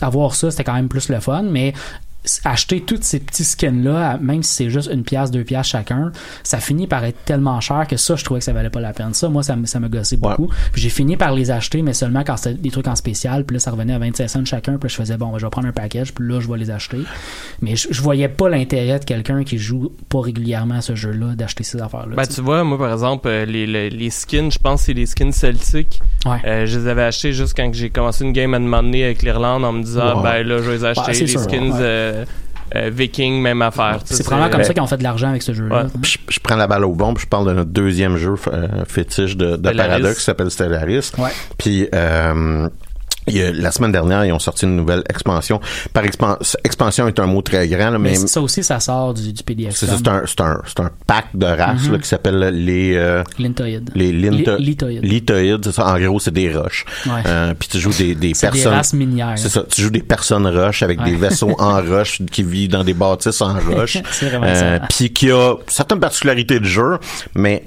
avoir 0.00 0.34
ça, 0.34 0.50
c'était 0.50 0.64
quand 0.64 0.74
même 0.74 0.88
plus 0.88 1.08
le 1.08 1.20
fun, 1.20 1.42
mais 1.42 1.72
acheter 2.44 2.80
tous 2.80 2.98
ces 3.02 3.18
petits 3.18 3.42
skins 3.44 3.82
là 3.82 4.16
même 4.20 4.42
si 4.44 4.52
c'est 4.54 4.70
juste 4.70 4.88
une 4.92 5.02
pièce 5.02 5.30
deux 5.32 5.42
pièces 5.42 5.66
chacun 5.66 6.12
ça 6.44 6.58
finit 6.58 6.86
par 6.86 7.02
être 7.04 7.24
tellement 7.24 7.60
cher 7.60 7.86
que 7.88 7.96
ça 7.96 8.14
je 8.14 8.24
trouvais 8.24 8.38
que 8.38 8.44
ça 8.44 8.52
valait 8.52 8.70
pas 8.70 8.80
la 8.80 8.92
peine 8.92 9.12
ça 9.12 9.28
moi 9.28 9.42
ça 9.42 9.56
me 9.56 9.66
ça 9.66 9.80
me 9.80 9.88
gossait 9.88 10.16
beaucoup 10.16 10.48
Puis 10.72 10.80
j'ai 10.82 10.88
fini 10.88 11.16
par 11.16 11.32
les 11.32 11.50
acheter 11.50 11.82
mais 11.82 11.92
seulement 11.94 12.22
quand 12.24 12.36
c'était 12.36 12.54
des 12.58 12.70
trucs 12.70 12.86
en 12.86 12.94
spécial 12.94 13.44
puis 13.44 13.54
là 13.56 13.60
ça 13.60 13.70
revenait 13.72 13.94
à 13.94 13.98
25 13.98 14.28
cents 14.28 14.44
chacun 14.44 14.74
puis 14.78 14.84
là, 14.84 14.88
je 14.88 14.94
faisais 14.96 15.16
bon 15.16 15.32
ben, 15.32 15.38
je 15.38 15.46
vais 15.46 15.50
prendre 15.50 15.66
un 15.68 15.72
package 15.72 16.12
puis 16.14 16.28
là 16.28 16.38
je 16.40 16.48
vais 16.48 16.58
les 16.58 16.70
acheter 16.70 16.98
mais 17.60 17.74
je, 17.74 17.88
je 17.90 18.00
voyais 18.02 18.28
pas 18.28 18.48
l'intérêt 18.48 18.98
de 19.00 19.04
quelqu'un 19.04 19.42
qui 19.42 19.58
joue 19.58 19.92
pas 20.08 20.20
régulièrement 20.20 20.76
à 20.76 20.80
ce 20.80 20.94
jeu 20.94 21.10
là 21.10 21.34
d'acheter 21.34 21.64
ces 21.64 21.80
affaires 21.82 22.06
là 22.06 22.14
Ben, 22.16 22.26
tu 22.26 22.40
vois, 22.40 22.62
moi, 22.64 22.78
par 22.78 22.92
exemple, 22.92 23.26
euh, 23.28 23.44
les, 23.44 23.66
les, 23.66 23.90
les 23.90 24.10
skins, 24.10 24.50
je 24.50 24.58
pense 24.58 24.80
que 24.80 24.86
c'est 24.86 24.92
les 24.92 25.06
skins 25.06 25.32
celtiques. 25.32 26.00
Ouais. 26.24 26.38
Euh, 26.44 26.66
je 26.66 26.78
les 26.78 26.86
avais 26.88 27.02
achetés 27.02 27.32
juste 27.32 27.54
quand 27.56 27.68
j'ai 27.72 27.90
commencé 27.90 28.24
une 28.24 28.32
game 28.32 28.54
à 28.54 28.58
demander 28.58 29.02
avec 29.04 29.22
l'Irlande 29.22 29.64
en 29.64 29.72
me 29.72 29.82
disant, 29.82 30.16
Ouais. 30.22 30.42
ben 30.42 30.46
là, 30.46 30.58
je 30.58 30.62
vais 30.70 30.76
les 30.76 30.84
acheter. 30.84 31.14
c'est 31.14 31.20
les 31.22 31.26
sûr, 31.26 31.40
skins 31.40 31.70
ouais. 31.72 31.78
euh, 31.80 32.11
euh, 32.74 32.90
vikings, 32.90 33.40
même 33.40 33.60
affaire. 33.62 34.00
c'est 34.04 34.22
probablement 34.24 34.50
comme 34.50 34.60
euh, 34.60 34.64
ça 34.64 34.72
qu'ils 34.72 34.82
ont 34.82 34.86
fait 34.86 34.96
de 34.96 35.02
l'argent 35.02 35.28
avec 35.28 35.42
ce 35.42 35.52
jeu 35.52 35.68
là 35.68 35.82
Ouais. 35.82 35.90
Puis 36.00 36.18
je, 36.28 36.34
je 36.34 36.40
prends 36.40 36.56
la 36.56 36.66
balle 36.66 36.84
au 36.84 36.94
bon, 36.94 37.12
puis 37.14 37.24
je 37.24 37.28
parle 37.28 37.46
de 37.48 37.52
notre 37.52 37.70
deuxième 37.70 38.16
jeu 38.16 38.34
euh, 38.48 38.68
fétiche 38.86 39.36
de, 39.36 39.56
de. 39.56 39.70
Paradox 39.70 40.18
qui 40.18 40.24
s'appelle 40.24 40.50
Stellaris. 40.50 41.12
Ouais. 41.18 41.30
Puis 41.58 41.88
euh, 41.94 42.68
il 43.28 43.36
y 43.36 43.42
a- 43.42 43.52
la 43.52 43.70
semaine 43.70 43.92
dernière, 43.92 44.24
ils 44.24 44.32
ont 44.32 44.38
sorti 44.38 44.64
une 44.64 44.76
nouvelle 44.76 45.02
expansion. 45.08 45.60
Par 45.92 46.04
expan- 46.04 46.38
expansion 46.64 47.06
est 47.08 47.18
un 47.20 47.26
mot 47.26 47.42
très 47.42 47.68
grand, 47.68 47.90
là, 47.90 47.98
mais 47.98 48.10
mais, 48.10 48.16
ça 48.26 48.40
aussi 48.40 48.62
ça 48.64 48.80
sort 48.80 49.14
du, 49.14 49.32
du 49.32 49.42
PDF 49.42 49.74
c'est 49.76 49.88
un, 50.08 50.22
c'est 50.26 50.40
un, 50.40 50.60
c'est 50.66 50.80
un 50.80 50.90
pack 51.06 51.26
de 51.34 51.46
races 51.46 51.84
Mhm. 51.86 51.92
là, 51.92 51.98
qui 51.98 52.08
s'appelle 52.08 52.38
les 52.64 52.94
euh, 52.96 53.22
Lintoïde 53.38 53.90
les 53.94 54.12
linto- 54.12 54.56
Li- 54.56 54.64
lithoïdes. 54.66 55.04
lithoïdes, 55.04 55.64
c'est 55.64 55.72
ça. 55.72 55.86
En 55.94 55.98
gros, 55.98 56.18
c'est 56.20 56.32
des 56.32 56.52
roches. 56.54 56.84
Ouais. 57.06 57.22
Euh, 57.26 57.54
puis 57.58 57.68
tu 57.68 57.78
joues 57.78 57.92
des, 57.96 58.14
des 58.14 58.34
c'est 58.34 58.46
des 58.48 58.52
personnes. 58.52 58.74
races 58.74 58.92
minières 58.92 59.34
C'est 59.36 59.48
ça. 59.48 59.62
Tu 59.70 59.82
joues 59.82 59.90
des 59.90 60.02
personnes 60.02 60.46
roches 60.46 60.82
avec 60.82 61.02
des 61.02 61.14
vaisseaux 61.14 61.54
en 61.58 61.80
roche 61.88 62.20
qui 62.30 62.42
vivent 62.42 62.70
dans 62.70 62.84
des 62.84 62.94
bâtisses 62.94 63.40
en 63.40 63.54
roche. 63.70 63.98
C'est 64.10 64.26
vraiment 64.30 64.46
Euh, 64.46 64.78
ça. 64.78 64.86
Puis 64.88 65.12
qui 65.12 65.30
a 65.30 65.54
certaines 65.68 66.00
particularités 66.00 66.58
de 66.60 66.64
jeu, 66.64 66.98
mais 67.34 67.64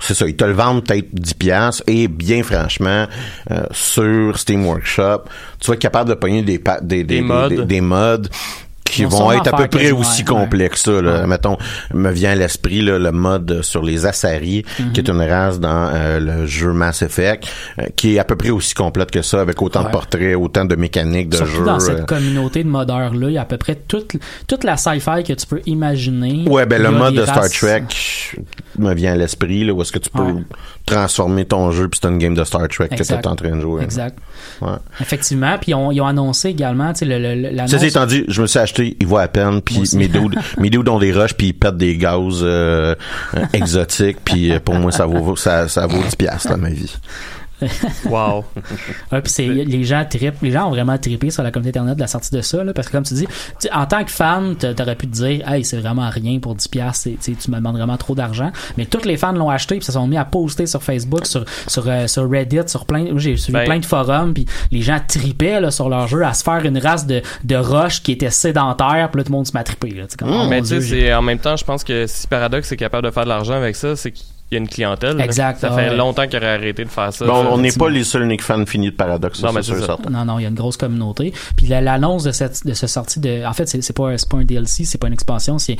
c'est 0.00 0.14
ça, 0.14 0.26
ils 0.26 0.36
te 0.36 0.44
le 0.44 0.52
vendent 0.52 0.84
peut-être 0.84 1.08
10 1.12 1.34
piastres 1.34 1.82
et 1.86 2.08
bien 2.08 2.42
franchement, 2.42 3.06
euh, 3.50 3.62
sur 3.70 4.38
Steam 4.38 4.66
Workshop, 4.66 5.24
tu 5.60 5.68
vas 5.68 5.74
être 5.74 5.80
capable 5.80 6.10
de 6.10 6.14
pogner 6.14 6.42
des, 6.42 6.58
des, 6.58 7.04
des, 7.04 7.04
Des 7.04 7.20
mods. 7.20 7.48
des, 7.48 7.64
des 7.64 7.80
mods 7.80 8.28
qui 8.90 9.04
vont 9.04 9.32
être 9.32 9.48
à 9.52 9.56
peu 9.56 9.68
près 9.68 9.90
aussi 9.90 10.20
ouais, 10.22 10.26
complexes 10.28 10.82
que 10.82 10.92
ça. 10.96 11.02
Là. 11.02 11.20
Ouais. 11.20 11.26
Mettons, 11.26 11.56
me 11.94 12.10
vient 12.10 12.32
à 12.32 12.34
l'esprit 12.34 12.82
là, 12.82 12.98
le 12.98 13.12
mode 13.12 13.62
sur 13.62 13.82
les 13.82 14.06
Asari, 14.06 14.64
Mhm. 14.78 14.92
qui 14.92 15.00
est 15.00 15.08
une 15.08 15.20
race 15.22 15.58
dans 15.60 15.90
euh, 15.92 16.20
le 16.20 16.46
jeu 16.46 16.72
Mass 16.72 17.02
Effect, 17.02 17.46
euh, 17.78 17.86
qui 17.96 18.16
est 18.16 18.18
à 18.18 18.24
peu 18.24 18.36
près 18.36 18.50
aussi 18.50 18.74
complète 18.74 19.10
que 19.10 19.22
ça, 19.22 19.40
avec 19.40 19.60
autant 19.62 19.82
de 19.84 19.88
portraits, 19.88 20.36
autant 20.36 20.64
de 20.64 20.76
mécaniques 20.76 21.28
de 21.30 21.36
Surtout 21.36 21.52
jeu. 21.52 21.64
dans 21.64 21.76
euh. 21.76 21.78
cette 21.80 22.06
communauté 22.06 22.62
de 22.64 22.68
modeurs-là, 22.68 23.28
il 23.28 23.34
y 23.34 23.38
a 23.38 23.42
à 23.42 23.44
peu 23.44 23.56
près 23.56 23.74
toute, 23.74 24.16
toute 24.46 24.64
la 24.64 24.76
sci-fi 24.76 25.22
que 25.26 25.32
tu 25.32 25.46
peux 25.46 25.60
imaginer. 25.66 26.44
Ouais, 26.48 26.66
ben 26.66 26.82
le 26.82 26.90
mode 26.90 27.14
de 27.14 27.22
Star 27.24 27.36
races- 27.42 27.52
Trek 27.58 27.84
me 28.78 28.94
vient 28.94 29.12
à 29.12 29.16
l'esprit, 29.16 29.64
là, 29.64 29.72
où 29.72 29.82
est-ce 29.82 29.92
que 29.92 29.98
tu 29.98 30.10
peux 30.10 30.34
transformer 30.86 31.44
ton 31.44 31.70
jeu, 31.70 31.88
puis 31.88 32.00
c'est 32.02 32.08
une 32.08 32.18
game 32.18 32.34
de 32.34 32.44
Star 32.44 32.66
Trek 32.68 32.88
que 32.88 33.02
tu 33.02 33.12
es 33.12 33.26
en 33.26 33.36
train 33.36 33.56
de 33.56 33.60
jouer. 33.60 33.82
Exact. 33.82 34.18
Ouais. 34.60 34.68
Effectivement. 35.00 35.56
Puis 35.60 35.74
on- 35.74 35.92
ils 35.92 36.00
ont 36.00 36.06
annoncé 36.06 36.48
également, 36.48 36.92
tu 36.92 37.00
sais, 37.00 37.18
l'annonce- 37.18 37.82
étant 37.82 38.06
dit, 38.06 38.24
je 38.28 38.42
me 38.42 38.46
suis 38.46 38.58
acheté, 38.58 38.79
il 38.80 39.06
vaut 39.06 39.18
à 39.18 39.28
peine, 39.28 39.60
puis 39.62 39.82
mes 39.94 40.08
dudes, 40.08 40.38
mes 40.58 40.70
dudes 40.70 40.88
ont 40.88 40.98
des 40.98 41.12
rushs, 41.12 41.34
puis 41.34 41.48
ils 41.48 41.52
pètent 41.52 41.76
des 41.76 41.96
gaz 41.96 42.40
euh, 42.42 42.94
euh, 43.34 43.44
exotiques, 43.52 44.18
puis 44.24 44.52
euh, 44.52 44.60
pour 44.60 44.74
moi, 44.74 44.92
ça 44.92 45.06
vaut 45.06 45.36
ça, 45.36 45.68
ça 45.68 45.86
vaut 45.86 46.02
10 46.02 46.16
piastres, 46.16 46.50
là, 46.50 46.56
ma 46.56 46.70
vie. 46.70 46.94
Wow. 48.06 48.44
Ouais, 49.12 49.20
puis 49.22 49.32
c'est 49.32 49.46
les 49.46 49.84
gens 49.84 50.04
trippent, 50.08 50.40
les 50.42 50.50
gens 50.50 50.66
ont 50.66 50.70
vraiment 50.70 50.96
trippé 50.98 51.30
sur 51.30 51.42
la 51.42 51.50
communauté 51.50 51.78
internet 51.78 51.96
de 51.96 52.00
la 52.00 52.06
sortie 52.06 52.30
de 52.34 52.40
ça 52.40 52.62
là, 52.64 52.72
parce 52.72 52.88
que 52.88 52.92
comme 52.92 53.04
tu 53.04 53.14
dis, 53.14 53.26
tu- 53.60 53.68
en 53.72 53.86
tant 53.86 54.04
que 54.04 54.10
fan, 54.10 54.56
t'a- 54.56 54.74
t'aurais 54.74 54.96
pu 54.96 55.06
te 55.06 55.12
dire 55.14 55.48
"Hey, 55.48 55.64
c'est 55.64 55.78
vraiment 55.78 56.08
rien 56.08 56.38
pour 56.38 56.54
10 56.54 56.68
pièces, 56.68 57.08
tu 57.22 57.50
me 57.50 57.56
demandes 57.56 57.76
vraiment 57.76 57.96
trop 57.96 58.14
d'argent." 58.14 58.50
Mais 58.76 58.86
tous 58.86 59.04
les 59.04 59.16
fans 59.16 59.32
l'ont 59.32 59.50
acheté 59.50 59.76
puis 59.76 59.84
se 59.84 59.92
sont 59.92 60.06
mis 60.06 60.16
à 60.16 60.24
poster 60.24 60.66
sur 60.66 60.82
Facebook, 60.82 61.26
sur 61.26 61.44
sur 61.66 61.84
euh, 61.88 62.06
sur 62.06 62.28
Reddit, 62.30 62.60
sur 62.68 62.86
plein 62.86 63.06
j'ai 63.16 63.36
suivi 63.36 63.58
Ben- 63.58 63.64
plein 63.64 63.78
de 63.78 63.86
forums 63.86 64.32
puis 64.34 64.46
les 64.72 64.82
gens 64.82 64.98
trippaient 65.06 65.60
là, 65.60 65.70
sur 65.70 65.88
leur 65.88 66.08
jeu 66.08 66.24
à 66.24 66.32
se 66.34 66.42
faire 66.42 66.64
une 66.64 66.78
race 66.78 67.06
de 67.06 67.22
de 67.44 67.56
roches 67.56 68.02
qui 68.02 68.12
était 68.12 68.30
sédentaire, 68.30 69.08
puis 69.10 69.18
là 69.20 69.24
tout 69.24 69.32
le 69.32 69.36
monde 69.36 69.46
se 69.46 69.52
met 69.52 69.60
à 69.60 69.64
tripper 69.64 69.90
là, 69.90 70.04
comme, 70.18 70.30
oh, 70.32 70.46
mais 70.48 70.62
tu 70.62 70.80
sais, 70.80 71.14
en 71.14 71.22
même 71.22 71.38
temps, 71.38 71.56
je 71.56 71.64
pense 71.64 71.84
que 71.84 72.06
si 72.06 72.26
Paradox 72.26 72.70
est 72.72 72.76
capable 72.76 73.06
de 73.06 73.10
faire 73.12 73.24
de 73.24 73.28
l'argent 73.28 73.54
avec 73.54 73.76
ça, 73.76 73.96
c'est 73.96 74.12
qu'il 74.50 74.56
y 74.56 74.60
a 74.60 74.62
une 74.62 74.68
clientèle. 74.68 75.16
là. 75.16 75.24
Exact, 75.24 75.60
Ça 75.60 75.68
ah 75.72 75.76
fait 75.76 75.90
ouais. 75.90 75.96
longtemps 75.96 76.26
qu'il 76.26 76.36
aurait 76.38 76.54
arrêté 76.54 76.84
de 76.84 76.88
faire 76.90 77.12
ça. 77.12 77.24
Bon, 77.24 77.46
on 77.52 77.58
n'est 77.58 77.72
pas 77.72 77.88
les 77.88 78.04
seuls 78.04 78.22
uniques 78.24 78.42
fans 78.42 78.64
finis 78.66 78.90
de 78.90 78.96
Paradox, 78.96 79.42
Non, 79.42 79.52
mais 79.52 79.62
c'est. 79.62 79.72
Non, 80.10 80.24
non, 80.24 80.38
il 80.38 80.42
y 80.42 80.46
a 80.46 80.48
une 80.48 80.54
grosse 80.54 80.76
communauté. 80.76 81.32
Puis 81.56 81.66
la- 81.66 81.80
l'annonce 81.80 82.24
de 82.24 82.32
cette 82.32 82.66
de 82.66 82.74
ce 82.74 82.86
sortie 82.86 83.20
de, 83.20 83.44
en 83.46 83.52
fait, 83.52 83.66
c'est 83.68 83.92
pas 83.96 84.10
pas 84.28 84.36
un 84.36 84.44
DLC, 84.44 84.84
c'est 84.84 84.98
pas 84.98 85.06
une 85.06 85.12
expansion, 85.12 85.58
c'est 85.58 85.76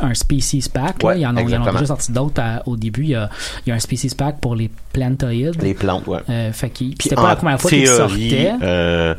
un 0.00 0.14
species 0.14 0.68
pack. 0.72 1.02
là. 1.02 1.08
Ouais, 1.08 1.18
il 1.18 1.22
y 1.22 1.26
en 1.26 1.36
a, 1.36 1.42
il 1.42 1.48
y 1.50 1.56
en 1.56 1.64
déjà 1.72 1.86
sorti 1.86 2.12
d'autres 2.12 2.40
à- 2.42 2.62
au 2.66 2.76
début. 2.76 3.02
Il 3.04 3.10
y, 3.10 3.14
a, 3.14 3.30
il 3.66 3.70
y 3.70 3.72
a 3.72 3.74
un 3.74 3.78
species 3.78 4.14
pack 4.14 4.40
pour 4.40 4.54
les 4.54 4.70
plantoïdes. 4.92 5.60
Les 5.62 5.74
plantes, 5.74 6.06
ouais. 6.06 6.18
Euh, 6.28 6.52
fait 6.52 6.70
c'était 7.00 7.14
pas 7.14 7.28
la 7.28 7.36
première 7.36 7.60
fois 7.60 7.70
qu'il 7.70 7.86
sortait. 7.86 8.52
euh, 8.62 9.14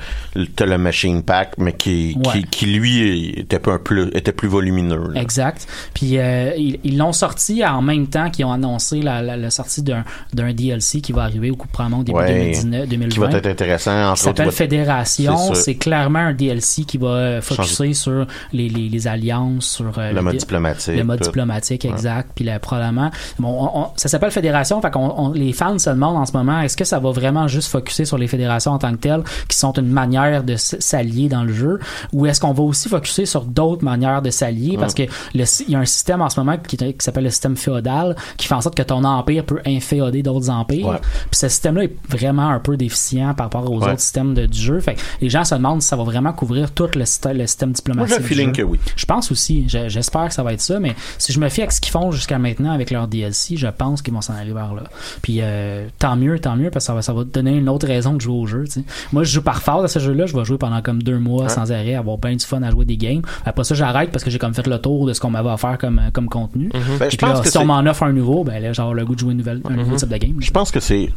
t'as 0.55 0.65
le 0.65 0.77
machine 0.77 1.23
pack, 1.23 1.53
mais 1.57 1.73
qui, 1.73 2.15
Ouais. 2.23 2.41
qui, 2.41 2.43
qui 2.43 2.65
lui 2.67 3.29
était 3.39 3.57
un 3.67 3.77
peu 3.79 4.09
était 4.13 4.31
plus 4.31 4.47
volumineux. 4.47 5.11
là. 5.13 5.21
Exact. 5.21 5.67
Puis 5.93 6.17
euh, 6.17 6.51
ils 6.57 6.79
ils 6.83 6.97
l'ont 6.97 7.13
sorti 7.13 7.63
en 7.65 7.81
même 7.81 8.07
temps 8.07 8.29
qu'ils 8.29 8.45
ont 8.45 8.51
annoncé 8.51 8.90
la, 8.99 9.21
la, 9.21 9.37
la 9.37 9.49
sortie 9.49 9.81
d'un 9.83 10.03
DLC 10.33 11.01
qui 11.01 11.11
va 11.13 11.23
arriver 11.23 11.51
au 11.51 11.55
coup 11.55 11.67
probablement 11.67 12.01
au 12.01 12.03
début 12.03 12.17
Ouais, 12.17 12.27
2019 12.27 12.87
2020. 12.89 13.09
qui 13.09 13.19
va 13.19 13.37
être 13.37 13.47
intéressant. 13.47 14.13
qui 14.13 14.21
s'appelle 14.21 14.51
Fédération. 14.51 15.53
C'est 15.53 15.75
clairement 15.75 16.19
un 16.19 16.33
DLC 16.33 16.83
qui 16.83 16.97
va 16.97 17.07
euh, 17.07 17.41
focuser 17.41 17.93
sur 17.93 18.25
les, 18.53 18.69
les, 18.69 18.89
les 18.89 19.07
alliances, 19.07 19.65
sur 19.65 19.91
euh, 19.97 20.11
le 20.11 20.21
mode 20.21 20.33
di- 20.33 20.39
diplomatique. 20.39 20.95
le 20.95 21.03
mode 21.03 21.19
tout. 21.19 21.25
diplomatique, 21.25 21.85
exact. 21.85 22.31
Puis 22.35 22.45
là, 22.45 22.59
probablement, 22.59 23.11
bon, 23.39 23.49
on- 23.49 23.79
on- 23.81 23.87
ça 23.95 24.09
s'appelle 24.09 24.31
fédération. 24.31 24.81
Fait 24.81 24.91
qu'on, 24.91 25.13
on- 25.17 25.31
les 25.31 25.53
fans 25.53 25.77
se 25.79 25.89
demandent 25.89 26.17
en 26.17 26.25
ce 26.25 26.33
moment, 26.33 26.61
est-ce 26.61 26.75
que 26.77 26.83
ça 26.85 26.99
va 26.99 27.11
vraiment 27.11 27.47
juste 27.47 27.69
focuser 27.69 28.05
sur 28.05 28.17
les 28.17 28.27
fédérations 28.27 28.71
en 28.71 28.77
tant 28.79 28.91
que 28.91 28.97
telles, 28.97 29.23
qui 29.47 29.57
sont 29.57 29.73
une 29.73 29.87
manière 29.91 30.43
de 30.43 30.55
s'allier 30.57 31.29
dans 31.29 31.43
le 31.43 31.53
jeu, 31.53 31.79
ou 32.13 32.25
est-ce 32.25 32.39
qu'on 32.41 32.53
va 32.53 32.63
aussi 32.63 32.89
focuser 32.89 33.25
sur 33.25 33.43
d'autres 33.45 33.83
manières 33.83 34.21
de 34.21 34.29
s'allier, 34.29 34.77
parce 34.77 34.93
que 34.93 35.03
le, 35.33 35.43
il 35.67 35.71
y 35.71 35.75
a 35.75 35.79
un 35.79 35.85
système 35.85 36.21
en 36.21 36.29
ce 36.29 36.39
moment 36.39 36.57
qui, 36.57 36.77
qui 36.77 36.95
s'appelle 36.99 37.23
le 37.23 37.29
système 37.29 37.55
féodal, 37.55 38.15
qui 38.37 38.47
fait 38.47 38.55
en 38.55 38.61
sorte 38.61 38.75
que 38.75 38.80
ton 38.83 39.03
empire 39.03 39.45
peut 39.45 39.59
inféoder 39.65 40.23
d'autres 40.23 40.49
empires. 40.49 40.87
Ouais. 40.87 40.97
Puis 41.29 41.39
ce 41.39 41.49
système-là 41.49 41.83
est 41.85 41.95
vraiment 42.09 42.49
un 42.49 42.59
peu 42.59 42.77
déficient 42.77 43.33
par 43.33 43.45
rapport 43.47 43.69
aux 43.71 43.79
Ouais. 43.81 43.91
autres 43.91 43.99
systèmes 44.01 44.33
de, 44.33 44.45
du 44.45 44.59
jeu. 44.59 44.79
Fait 44.79 44.95
que 44.95 44.99
les 45.21 45.29
gens 45.29 45.43
se 45.43 45.55
demandent 45.55 45.81
si 45.81 45.87
ça 45.87 45.95
va 45.95 46.03
vraiment 46.03 46.33
couvrir 46.33 46.71
tout 46.71 46.87
le, 46.95 47.05
système- 47.05 47.37
le 47.37 47.47
système 47.47 47.69
Moi, 47.69 47.75
diplomatique. 47.75 48.15
j'ai 48.17 48.21
du 48.21 48.27
feeling 48.27 48.47
jeu. 48.55 48.63
que 48.63 48.67
oui. 48.67 48.79
Je 48.95 49.05
pense 49.05 49.31
aussi. 49.31 49.67
Je- 49.67 49.89
J'espère 49.89 50.27
que 50.27 50.33
ça 50.33 50.43
va 50.43 50.53
être 50.53 50.61
ça, 50.61 50.79
mais 50.79 50.95
si 51.17 51.33
je 51.33 51.39
me 51.39 51.49
fie 51.49 51.61
à 51.63 51.69
ce 51.69 51.81
qu'ils 51.81 51.91
font 51.91 52.11
jusqu'à 52.11 52.37
maintenant 52.39 52.71
avec 52.71 52.91
leur 52.91 53.07
DLC, 53.07 53.57
je 53.57 53.67
pense 53.67 54.01
qu'ils 54.01 54.13
vont 54.13 54.21
s'en 54.21 54.33
aller 54.33 54.53
vers 54.53 54.73
là. 54.73 54.83
Puis 55.21 55.37
euh, 55.41 55.87
tant 55.99 56.15
mieux, 56.15 56.39
tant 56.39 56.55
mieux, 56.55 56.69
parce 56.69 56.85
que 56.85 56.87
ça 56.87 56.93
va, 56.93 57.01
ça 57.01 57.13
va 57.13 57.23
te 57.23 57.29
donner 57.29 57.51
une 57.57 57.69
autre 57.69 57.87
raison 57.87 58.13
de 58.13 58.21
jouer 58.21 58.35
au 58.35 58.45
jeu. 58.45 58.65
Moi, 59.11 59.23
je 59.23 59.31
joue 59.33 59.41
par 59.41 59.61
phase 59.61 59.83
à 59.83 59.87
ce 59.87 59.99
jeu-là. 59.99 60.25
Je 60.25 60.35
vais 60.37 60.45
jouer 60.45 60.57
pendant 60.57 60.81
comme 60.81 61.01
deux 61.03 61.17
mois 61.19 61.49
sans 61.49 61.71
arrêt, 61.71 61.95
avoir 61.95 62.17
bien 62.17 62.35
du 62.35 62.45
fun 62.45 62.61
à 62.63 62.69
jouer 62.71 62.85
des 62.85 62.97
games. 62.97 63.21
Après 63.45 63.63
ça, 63.63 63.75
j'arrête 63.75 64.11
parce 64.11 64.23
que 64.23 64.29
j'ai 64.29 64.39
comme 64.39 64.53
fait 64.53 64.67
le 64.67 64.77
tour 64.79 65.05
de 65.05 65.13
ce 65.13 65.19
qu'on 65.19 65.29
m'avait 65.29 65.49
offert 65.49 65.77
comme, 65.77 66.01
comme 66.13 66.29
contenu. 66.29 66.69
Ben, 66.99 67.09
je 67.09 67.17
pense 67.17 67.37
là, 67.37 67.43
que 67.43 67.49
si 67.49 67.57
on 67.57 67.65
m'en 67.65 67.79
offre 67.79 68.03
un 68.03 68.13
nouveau, 68.13 68.43
ben 68.43 68.61
là, 68.61 68.70
j'ai 68.73 68.81
avoir 68.81 68.93
le 68.95 69.05
goût 69.05 69.15
de 69.15 69.19
jouer 69.19 69.31
une 69.31 69.37
nouvelle, 69.39 69.61
un 69.69 69.75
nouveau 69.75 69.95
type 69.95 70.09
de 70.09 70.17
game. 70.17 70.35
Je 70.39 70.51
pense 70.51 70.71
que 70.71 70.79
c'est 70.79 71.09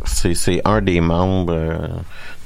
un 0.65 0.81
des 0.81 1.01
membres 1.01 1.53
euh, 1.55 1.77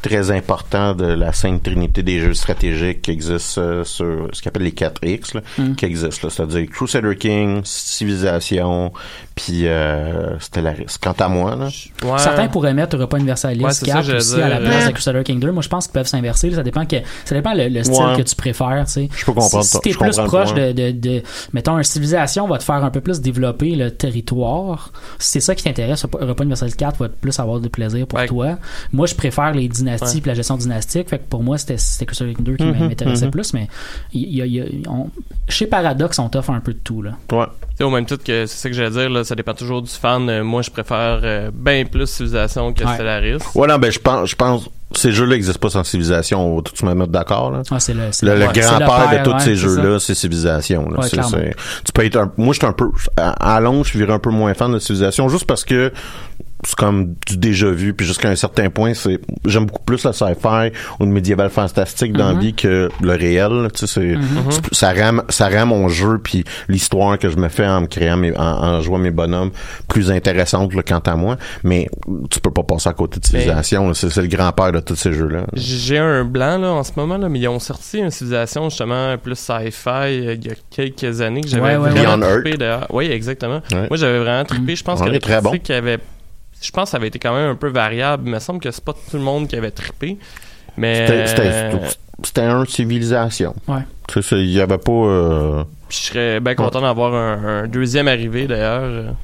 très 0.03 0.31
important 0.31 0.95
de 0.95 1.07
la 1.07 1.33
sainte 1.33 1.63
trinité 1.65 2.03
des 2.05 2.21
jeux 2.21 2.35
stratégiques 2.35 3.03
qui 3.03 3.11
existent 3.11 3.61
euh, 3.61 3.85
sur 3.85 4.29
ce 4.33 4.41
qu'on 4.43 4.49
appelle 4.51 4.63
les 4.63 4.71
4X, 4.73 5.35
là, 5.35 5.41
Mm. 5.59 5.75
qui 5.75 5.85
existent. 5.87 6.29
C'est-à-dire 6.31 6.67
Crusader 6.71 7.17
King, 7.17 7.63
Civilisation, 7.65 8.93
puis 9.35 9.67
euh, 9.67 10.39
Stellaris. 10.39 10.97
Quant 11.03 11.15
à 11.19 11.29
moi, 11.29 11.57
là, 11.57 11.69
Ouais. 12.05 12.19
Certains 12.19 12.49
pourraient 12.49 12.75
mettre 12.75 12.97
Europa 12.97 13.17
Universalis 13.19 13.63
Ouais, 13.65 13.73
c'est 13.73 13.87
ça, 13.87 13.95
4 13.95 14.05
j'allais 14.07 14.19
aussi 14.19 14.35
dire. 14.37 14.45
à 14.45 14.49
la 14.49 14.59
place 14.61 14.83
Ouais. 14.85 14.89
de 14.89 14.93
Crusader 14.95 15.23
King 15.25 15.41
2. 15.41 15.51
Moi, 15.53 15.63
je 15.63 15.69
pense 15.69 15.87
qu'ils 15.87 15.93
peuvent 15.95 16.07
s'inverser. 16.07 16.51
Ça 16.53 16.63
dépend 16.63 16.87
que, 16.87 16.97
ça 17.25 17.35
dépend 17.35 17.55
le, 17.55 17.69
le 17.69 17.83
style 17.83 18.03
Ouais. 18.05 18.17
que 18.17 18.23
tu 18.23 18.37
préfères, 18.37 18.85
tu 18.87 18.93
sais. 18.93 19.09
je 19.17 19.25
peux 19.25 19.33
comprendre. 19.33 19.65
Si, 19.65 19.71
si 19.73 19.81
t'es 19.81 19.91
plus 19.91 20.17
proche 20.17 20.55
de, 20.55 20.73
de, 20.73 20.91
de, 20.93 21.23
mettons, 21.53 21.77
une 21.77 21.83
civilisation 21.85 22.47
va 22.47 22.59
te 22.59 22.65
faire 22.65 22.85
un 22.85 22.91
peu 22.91 23.01
plus 23.01 23.21
développer 23.21 23.75
le 23.75 23.91
territoire. 23.91 24.93
Si 25.19 25.31
c'est 25.33 25.41
ça 25.41 25.55
qui 25.55 25.65
t'intéresse, 25.65 26.05
Europa 26.21 26.43
Universalis 26.43 26.73
4 26.77 26.99
va 26.99 27.09
plus 27.09 27.39
avoir 27.39 27.61
de 27.61 27.69
plaisir 27.69 28.07
pour 28.07 28.19
Ouais. 28.19 28.27
toi. 28.27 28.59
Moi, 28.93 29.07
je 29.07 29.15
préfère 29.15 29.53
les 29.53 29.69
dynasties 29.69 30.17
Ouais. 30.17 30.21
puis 30.21 30.29
la 30.29 30.35
gestion 30.35 30.57
dynastique. 30.57 31.09
Fait 31.09 31.19
que 31.19 31.25
pour 31.29 31.43
moi, 31.43 31.59
c'était, 31.59 31.79
c'était 31.79 32.07
Crusader 32.07 32.35
King 32.35 32.45
2 32.45 32.57
qui 32.57 32.65
Mhm, 32.65 32.89
m'intéressait 32.89 33.27
mhm. 33.27 33.31
plus, 33.31 33.53
mais 33.55 33.69
il 34.13 34.35
y 34.35 34.43
a, 34.43 34.47
il 34.47 34.53
y 34.55 34.61
a- 34.61 34.91
on- 34.91 35.11
chez 35.49 35.67
Paradox, 35.67 36.19
on 36.19 36.29
t'offre 36.29 36.51
un 36.51 36.61
peu 36.61 36.73
de 36.73 36.79
tout, 36.79 37.03
là. 37.03 37.13
Ouais. 37.33 37.47
Tu 37.79 37.85
sais, 37.85 37.89
au 37.89 37.91
même 37.91 38.07
titre 38.07 38.25
que 38.25 38.45
c'est 38.47 38.57
ça 38.57 38.69
que 38.69 38.75
j'allais 38.75 38.91
dire, 38.91 39.09
là, 39.09 39.23
ça 39.23 39.37
dépend 39.37 39.55
toujours 39.55 39.81
du 39.83 39.91
fan. 39.91 40.29
Euh, 40.29 40.43
moi, 40.43 40.63
je 40.63 40.71
préfère 40.71 41.21
euh, 41.23 41.51
bien 41.55 41.85
plus 41.85 42.07
Civilisation 42.09 42.73
que 42.73 42.83
Ouais. 42.83 42.95
Stellaris. 42.95 43.39
Ouais, 43.55 43.69
non, 43.69 43.79
ben, 43.79 43.93
je 43.93 44.01
pense, 44.01 44.31
je 44.31 44.35
pense, 44.35 44.69
ces 44.97 45.13
jeux-là 45.13 45.35
n'existent 45.37 45.61
pas 45.61 45.71
sans 45.71 45.85
civilisation. 45.85 46.45
On 46.45 46.57
va 46.57 46.63
tous 46.63 46.83
me 46.85 46.93
mettre 46.95 47.13
d'accord, 47.13 47.53
là. 47.53 47.63
Ah, 47.71 47.79
c'est 47.79 47.95
le, 47.95 48.01
c'est 48.11 48.27
Le, 48.27 48.35
le 48.35 48.47
c'est 48.53 48.61
grand-père 48.63 49.09
père, 49.11 49.23
de 49.23 49.25
tous 49.31 49.35
ouais, 49.35 49.39
ces 49.39 49.55
c'est 49.55 49.69
ça. 49.69 49.77
jeux-là, 49.83 49.99
c'est 50.01 50.15
Civilisation. 50.17 50.89
Là. 50.89 50.99
Ouais, 50.99 51.05
C'est- 51.05 51.11
clairement. 51.19 51.31
c'est- 51.31 51.55
tu 51.85 51.93
peux 51.93 52.05
être 52.05 52.17
un, 52.17 52.33
moi, 52.37 52.53
je 52.53 52.59
suis 52.59 52.67
un 52.67 52.73
peu, 52.73 52.87
à, 53.17 53.55
à 53.57 53.61
long, 53.61 53.85
je 53.85 53.91
suis 53.91 53.99
viré 54.01 54.13
un 54.13 54.19
peu 54.19 54.31
moins 54.31 54.55
fan 54.55 54.73
de 54.73 54.81
Civilisation, 54.81 55.29
juste 55.29 55.47
parce 55.47 55.65
que 55.65 55.93
c'est 56.65 56.75
comme 56.77 57.15
du 57.27 57.37
déjà 57.37 57.71
vu, 57.71 57.95
puis 57.95 58.07
jusqu'à 58.07 58.29
un 58.29 58.35
certain 58.37 58.69
point, 58.71 58.95
c'est, 58.95 59.21
j'aime 59.45 59.67
beaucoup 59.67 59.85
plus 59.85 60.05
le 60.05 60.13
sci-fi 60.13 60.73
ou 60.99 61.05
le 61.05 61.11
médiéval 61.11 61.51
fantastique 61.51 62.13
dans 62.13 62.29
la 62.29 62.35
Mhm. 62.35 62.41
vie 62.41 62.55
que 62.55 62.89
le 63.01 63.13
réel. 63.13 63.49
là. 63.63 63.69
Tu 63.71 63.87
sais, 63.87 63.87
c'est, 63.87 64.17
Mhm. 64.17 64.51
ça 64.73 64.93
rend, 64.93 65.19
ça 65.29 65.49
rend 65.49 65.67
mon 65.67 65.89
jeu 65.89 66.19
puis 66.23 66.45
l'histoire 66.69 67.19
que 67.19 67.29
je 67.31 67.37
me 67.37 67.49
fais 67.49 67.67
en 67.67 67.83
me 67.83 67.87
créant 67.87 68.17
mes, 68.17 68.37
en, 68.37 68.43
en 68.43 68.81
jouant 68.81 68.99
mes 68.99 69.11
bonhommes 69.11 69.51
plus 69.89 70.11
intéressante 70.11 70.75
là, 70.75 70.83
quant 70.83 70.99
à 70.99 71.15
moi. 71.17 71.37
Mais 71.63 71.89
tu 72.31 72.41
peux 72.41 72.51
pas 72.51 72.63
passer 72.65 72.89
à 72.89 72.93
côté 72.93 73.21
de 73.21 73.25
Civilisation. 73.27 73.87
là. 73.89 73.95
C'est, 73.95 74.11
c'est 74.11 74.23
le 74.23 74.29
grand-père 74.29 74.73
de 74.73 74.81
tous 74.81 74.97
ces 74.97 75.13
jeux-là. 75.13 75.47
J'ai 75.55 75.99
un 75.99 76.25
blanc 76.25 76.59
là 76.59 76.73
en 76.73 76.83
ce 76.83 76.93
moment 76.97 77.17
là, 77.19 77.29
mais 77.29 77.39
ils 77.39 77.49
ont 77.49 77.59
sorti 77.61 77.99
une 77.99 78.11
civilisation 78.11 78.69
justement 78.69 79.17
plus 79.19 79.37
sci-fi 79.37 79.89
euh, 79.89 80.35
il 80.35 80.47
y 80.47 80.51
a 80.51 80.55
quelques 80.71 81.21
années 81.21 81.41
que 81.43 81.49
j'avais 81.49 81.77
Ouais, 81.77 81.77
ouais, 81.77 81.91
vraiment 81.91 82.27
trippé 82.27 82.57
d'ailleurs. 82.57 82.87
Oui, 82.91 83.07
exactement. 83.11 83.61
Ouais. 83.73 83.87
Moi 83.89 83.97
j'avais 83.97 84.19
vraiment 84.19 84.45
trippé. 84.45 84.75
Je 84.77 84.85
pense 84.85 85.01
que 85.01 85.07
il 85.07 85.11
les 85.13 85.17
est 85.19 85.21
je 86.61 86.71
pense 86.71 86.85
que 86.85 86.91
ça 86.91 86.97
avait 86.97 87.09
été 87.09 87.19
quand 87.19 87.35
même 87.35 87.51
un 87.51 87.55
peu 87.57 87.69
variable. 87.69 88.25
Il 88.27 88.33
me 88.33 88.39
semble 88.39 88.61
que 88.61 88.71
c'est 88.71 88.85
pas 88.85 88.93
tout 88.95 89.17
le 89.17 89.23
monde 89.23 89.49
qui 89.49 89.57
avait 89.57 89.71
trippé. 89.71 90.19
Mais 90.77 91.07
C'était, 91.27 91.43
euh, 92.47 92.61
un 92.61 92.65
civilisation. 92.65 93.55
Ouais. 93.67 93.81
Il 94.33 94.47
y 94.51 94.61
avait 94.61 94.79
pas 94.79 94.93
euh, 94.93 95.65
je 95.89 95.97
serais 95.97 96.41
bien 96.41 96.55
content 96.55 96.81
d'avoir 96.81 97.15
un, 97.15 97.63
un 97.65 97.67
deuxième 97.67 98.07
arrivé 98.09 98.47
d'ailleurs. 98.47 99.15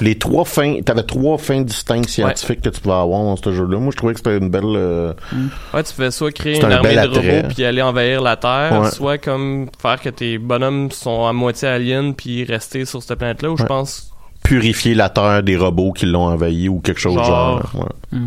les 0.00 0.16
trois 0.18 0.44
fins. 0.44 0.80
T'avais 0.84 1.02
trois 1.02 1.36
fins 1.38 1.60
distinctes 1.62 2.08
scientifiques 2.08 2.60
que 2.62 2.70
tu 2.70 2.80
pouvais 2.80 2.94
avoir 2.94 3.22
dans 3.22 3.36
ce 3.36 3.52
jeu-là. 3.52 3.78
Moi, 3.78 3.90
je 3.92 3.96
trouvais 3.96 4.14
que 4.14 4.20
c'était 4.20 4.38
une 4.38 4.48
belle. 4.48 4.64
euh, 4.64 5.12
Ouais, 5.74 5.82
tu 5.82 5.92
fais 5.92 6.10
soit 6.10 6.32
créer 6.32 6.56
une 6.58 6.64
un 6.64 6.70
armée 6.72 6.94
de 6.94 6.98
attrait. 6.98 7.36
robots 7.40 7.54
puis 7.54 7.64
aller 7.64 7.82
envahir 7.82 8.20
la 8.22 8.36
Terre, 8.36 8.80
Ouais. 8.82 8.90
soit 8.90 9.18
comme 9.18 9.68
faire 9.80 10.00
que 10.00 10.08
tes 10.08 10.38
bonhommes 10.38 10.90
sont 10.90 11.26
à 11.26 11.32
moitié 11.32 11.68
aliens 11.68 12.12
puis 12.12 12.44
rester 12.44 12.84
sur 12.84 13.02
cette 13.02 13.18
planète-là 13.18 13.50
où 13.50 13.56
je 13.56 13.64
pense 13.64 14.11
purifier 14.42 14.94
la 14.94 15.08
terre 15.08 15.42
des 15.42 15.56
robots 15.56 15.92
qui 15.92 16.06
l'ont 16.06 16.26
envahi 16.26 16.68
ou 16.68 16.80
quelque 16.80 17.00
chose 17.00 17.14
Genre. 17.14 17.26
genre. 17.26 17.88
ouais. 18.12 18.18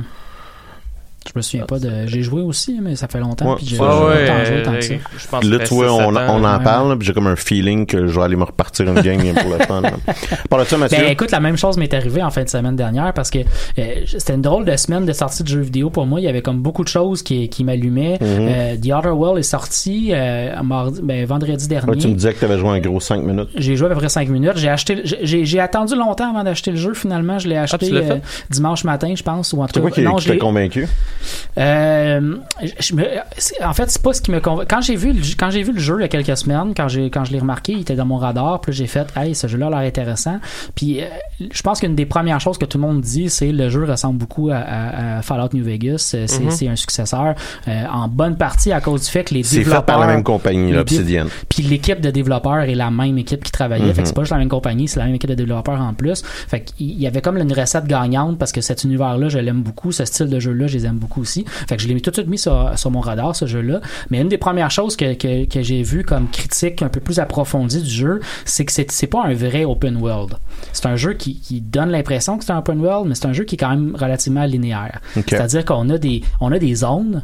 Je 1.28 1.32
me 1.36 1.42
souviens 1.42 1.66
pas 1.66 1.80
de. 1.80 2.06
J'ai 2.06 2.22
joué 2.22 2.42
aussi, 2.42 2.80
mais 2.82 2.96
ça 2.96 3.08
fait 3.08 3.20
longtemps. 3.20 3.52
Ouais. 3.52 3.56
Puis 3.58 3.66
j'ai 3.68 3.80
ouais, 3.80 3.88
pas 3.88 4.46
joué 4.46 4.64
tant 4.64 4.74
que 4.74 4.82
ça. 4.82 4.94
je 5.18 5.28
pense 5.28 5.44
là, 5.44 5.58
vois, 5.72 5.92
on, 5.94 6.16
on 6.16 6.44
en 6.44 6.58
ouais. 6.58 6.64
parle, 6.64 6.98
puis 6.98 7.08
j'ai 7.08 7.14
comme 7.14 7.28
un 7.28 7.36
feeling 7.36 7.86
que 7.86 8.08
je 8.08 8.20
vais 8.20 8.26
aller 8.26 8.36
me 8.36 8.44
repartir 8.44 8.88
une 8.88 9.02
game 9.02 9.34
pour 9.34 9.52
le 9.52 9.60
fun. 9.66 9.82
Par 10.50 10.60
là, 10.60 10.66
ça, 10.66 10.78
Mathieu? 10.78 10.98
Ben 10.98 11.12
écoute, 11.12 11.32
la 11.32 11.40
même 11.40 11.58
chose 11.58 11.78
m'est 11.78 11.94
arrivée 11.94 12.22
en 12.22 12.30
fin 12.30 12.44
de 12.44 12.50
semaine 12.50 12.76
dernière 12.76 13.14
parce 13.14 13.30
que 13.32 13.40
euh, 13.40 13.84
c'était 14.06 14.36
une 14.36 14.42
drôle 14.42 14.66
de 14.66 14.76
semaine 14.76 15.06
de 15.06 15.14
sortie 15.14 15.44
de 15.44 15.48
jeux 15.48 15.62
vidéo 15.62 15.90
pour 15.90 16.06
moi. 16.06 16.20
Il 16.20 16.24
y 16.24 16.28
avait 16.28 16.42
comme 16.42 16.62
beaucoup 16.62 16.84
de 16.84 16.90
choses 16.90 17.24
qui, 17.24 17.50
qui 17.50 17.64
m'allumaient. 17.64 18.18
Mhm. 18.22 18.28
Euh, 18.50 18.76
The 18.78 18.94
Outer 18.94 19.10
World 19.10 19.40
est 19.40 19.44
sorti 19.44 20.12
euh, 20.14 20.62
mardi, 20.64 21.02
ben, 21.04 21.26
vendredi 21.26 21.68
dernier. 21.68 21.90
Ouais, 21.90 21.98
tu 21.98 22.08
me 22.08 22.14
disais 22.14 22.34
que 22.34 22.40
tu 22.40 22.46
avais 22.46 22.58
joué 22.58 22.70
un 22.70 22.80
gros 22.80 23.00
5 23.00 23.24
minutes. 23.24 23.50
J'ai 23.56 23.76
joué 23.76 23.88
à 23.88 23.90
peu 23.90 23.98
près 23.98 24.10
5 24.10 24.30
minutes. 24.30 24.54
J'ai 24.56 24.70
acheté, 24.70 25.02
j'ai, 25.04 25.46
j'ai 25.46 25.60
attendu 25.60 25.96
longtemps 25.96 26.30
avant 26.30 26.44
d'acheter 26.44 26.72
le 26.72 26.78
jeu. 26.78 26.94
Finalement, 26.94 27.40
je 27.40 27.48
l'ai 27.48 27.58
acheté 27.58 27.92
euh, 27.92 28.04
fait? 28.04 28.22
dimanche 28.50 28.84
matin, 28.84 29.14
je 29.16 29.24
pense, 29.24 29.54
ou 29.54 29.62
en 29.62 29.68
tout 29.68 29.82
quoi 29.82 29.90
cas. 29.90 29.96
qui, 29.96 30.02
non, 30.02 30.16
qui 30.16 30.38
convaincu? 30.38 30.88
Euh, 31.58 32.36
je 32.80 32.96
me, 32.96 33.04
en 33.64 33.74
fait, 33.74 33.90
c'est 33.90 34.02
pas 34.02 34.14
ce 34.14 34.22
qui 34.22 34.32
me 34.32 34.40
convainc. 34.40 34.68
Quand 34.70 34.82
j'ai 34.82 34.96
vu, 34.96 35.14
le, 35.14 35.22
quand 35.38 35.50
j'ai 35.50 35.64
vu 35.64 35.72
le 35.74 35.80
jeu 35.80 35.96
il 36.00 36.02
y 36.02 36.06
a 36.06 36.08
quelques 36.08 36.38
semaines, 36.38 36.74
quand 36.76 36.88
j'ai, 36.88 37.10
quand 37.10 37.24
je 37.26 37.32
l'ai 37.32 37.40
remarqué, 37.40 37.74
il 37.74 37.82
était 37.82 37.96
dans 37.96 38.06
mon 38.06 38.18
radar. 38.18 38.62
Puis 38.62 38.74
j'ai 38.74 38.88
fait, 38.88 39.08
hey, 39.16 39.34
ce 39.36 39.48
jeu-là 39.48 39.68
a 39.68 39.70
l'air 39.70 39.80
intéressant. 39.80 40.40
Puis 40.76 41.02
euh, 41.02 41.06
je 41.52 41.62
pense 41.62 41.80
qu'une 41.80 41.96
des 41.96 42.06
premières 42.06 42.40
choses 42.40 42.58
que 42.58 42.66
tout 42.66 42.78
le 42.78 42.84
monde 42.84 43.02
dit, 43.02 43.30
c'est 43.30 43.52
le 43.52 43.70
jeu 43.70 43.86
ressemble 43.86 44.18
beaucoup 44.18 44.50
à, 44.50 44.58
à- 44.58 45.18
à 45.18 45.22
Fallout 45.22 45.50
New 45.54 45.64
Vegas. 45.64 46.12
Euh, 46.16 46.26
C'est, 46.28 46.44
Mhm. 46.44 46.52
c'est 46.52 46.68
un 46.68 46.76
successeur 46.76 47.36
euh, 47.68 47.84
en 47.92 48.08
bonne 48.08 48.36
partie 48.38 48.72
à 48.72 48.82
cause 48.82 49.04
du 49.06 49.10
fait 49.10 49.24
que 49.24 49.34
les 49.34 49.44
C'est 49.44 49.58
fait 49.58 49.64
développeurs 49.64 49.86
par 49.86 50.00
la 50.00 50.08
même 50.08 50.24
compagnie, 50.24 50.68
les 50.72 50.78
là, 50.78 50.84
dé- 50.84 50.96
Obsidian. 50.98 51.26
puis 51.50 51.64
l'équipe 51.64 52.02
de 52.02 52.12
développeurs 52.12 52.62
est 52.62 52.76
la 52.76 52.92
même 52.92 53.18
équipe 53.18 53.44
qui 53.44 53.52
travaillait. 53.52 53.86
Mhm. 53.86 53.94
Fait 53.94 54.02
que 54.02 54.08
c'est 54.08 54.14
pas 54.14 54.22
juste 54.24 54.32
la 54.34 54.38
même 54.40 54.50
compagnie, 54.50 54.88
c'est 54.88 55.00
la 55.00 55.06
même 55.06 55.16
équipe 55.16 55.30
de 55.30 55.36
développeurs 55.36 55.80
en 55.82 55.94
plus. 55.94 56.24
Fait 56.26 56.62
qu'il 56.62 57.00
y 57.00 57.08
avait 57.08 57.22
comme 57.22 57.38
une 57.38 57.54
recette 57.54 57.86
gagnante 57.86 58.38
parce 58.38 58.52
que 58.52 58.62
cet 58.62 58.84
univers-là, 58.84 59.30
je 59.30 59.40
l'aime 59.40 59.62
beaucoup. 59.62 59.92
Ce 59.92 60.04
style 60.06 60.30
de 60.30 60.40
jeu-là, 60.40 60.68
je 60.68 60.74
les 60.78 60.86
aime 60.86 60.98
beaucoup 60.98 61.05
aussi. 61.18 61.46
Fait 61.68 61.76
que 61.76 61.82
je 61.82 61.88
l'ai 61.88 62.00
tout 62.02 62.10
de 62.12 62.16
suite 62.16 62.28
mis 62.28 62.38
sur, 62.38 62.72
sur 62.78 62.92
mon 62.92 63.00
radar, 63.00 63.36
ce 63.36 63.46
jeu-là. 63.46 63.82
Mais 64.10 64.22
une 64.22 64.30
des 64.30 64.38
premières 64.38 64.72
choses 64.72 64.96
que, 64.96 65.14
que, 65.14 65.46
que 65.46 65.62
j'ai 65.62 65.84
vu 65.84 66.04
comme 66.04 66.30
critique 66.30 66.82
un 66.82 66.90
peu 66.90 67.00
plus 67.00 67.20
approfondie 67.20 67.82
du 67.82 67.90
jeu, 67.90 68.20
c'est 68.46 68.66
que 68.66 68.72
c'est, 68.72 69.08
pas 69.08 69.24
un 69.24 69.34
vrai 69.34 69.66
open 69.66 69.98
world. 69.98 70.36
C'est 70.74 70.86
un 70.86 70.96
jeu 70.96 71.14
qui, 71.14 71.40
qui 71.40 71.62
donne 71.62 71.90
l'impression 71.90 72.38
que 72.38 72.46
c'est 72.46 72.52
un 72.52 72.60
open 72.60 72.80
world, 72.80 73.08
mais 73.08 73.16
c'est 73.16 73.28
un 73.28 73.34
jeu 73.34 73.44
qui 73.44 73.56
est 73.56 73.58
quand 73.58 73.70
même 73.70 73.96
relativement 73.96 74.46
linéaire. 74.46 75.02
C'est-à-dire 75.14 75.66
qu'on 75.66 75.90
a 75.90 75.98
des, 75.98 76.24
on 76.40 76.52
a 76.52 76.60
des 76.60 76.76
zones 76.76 77.24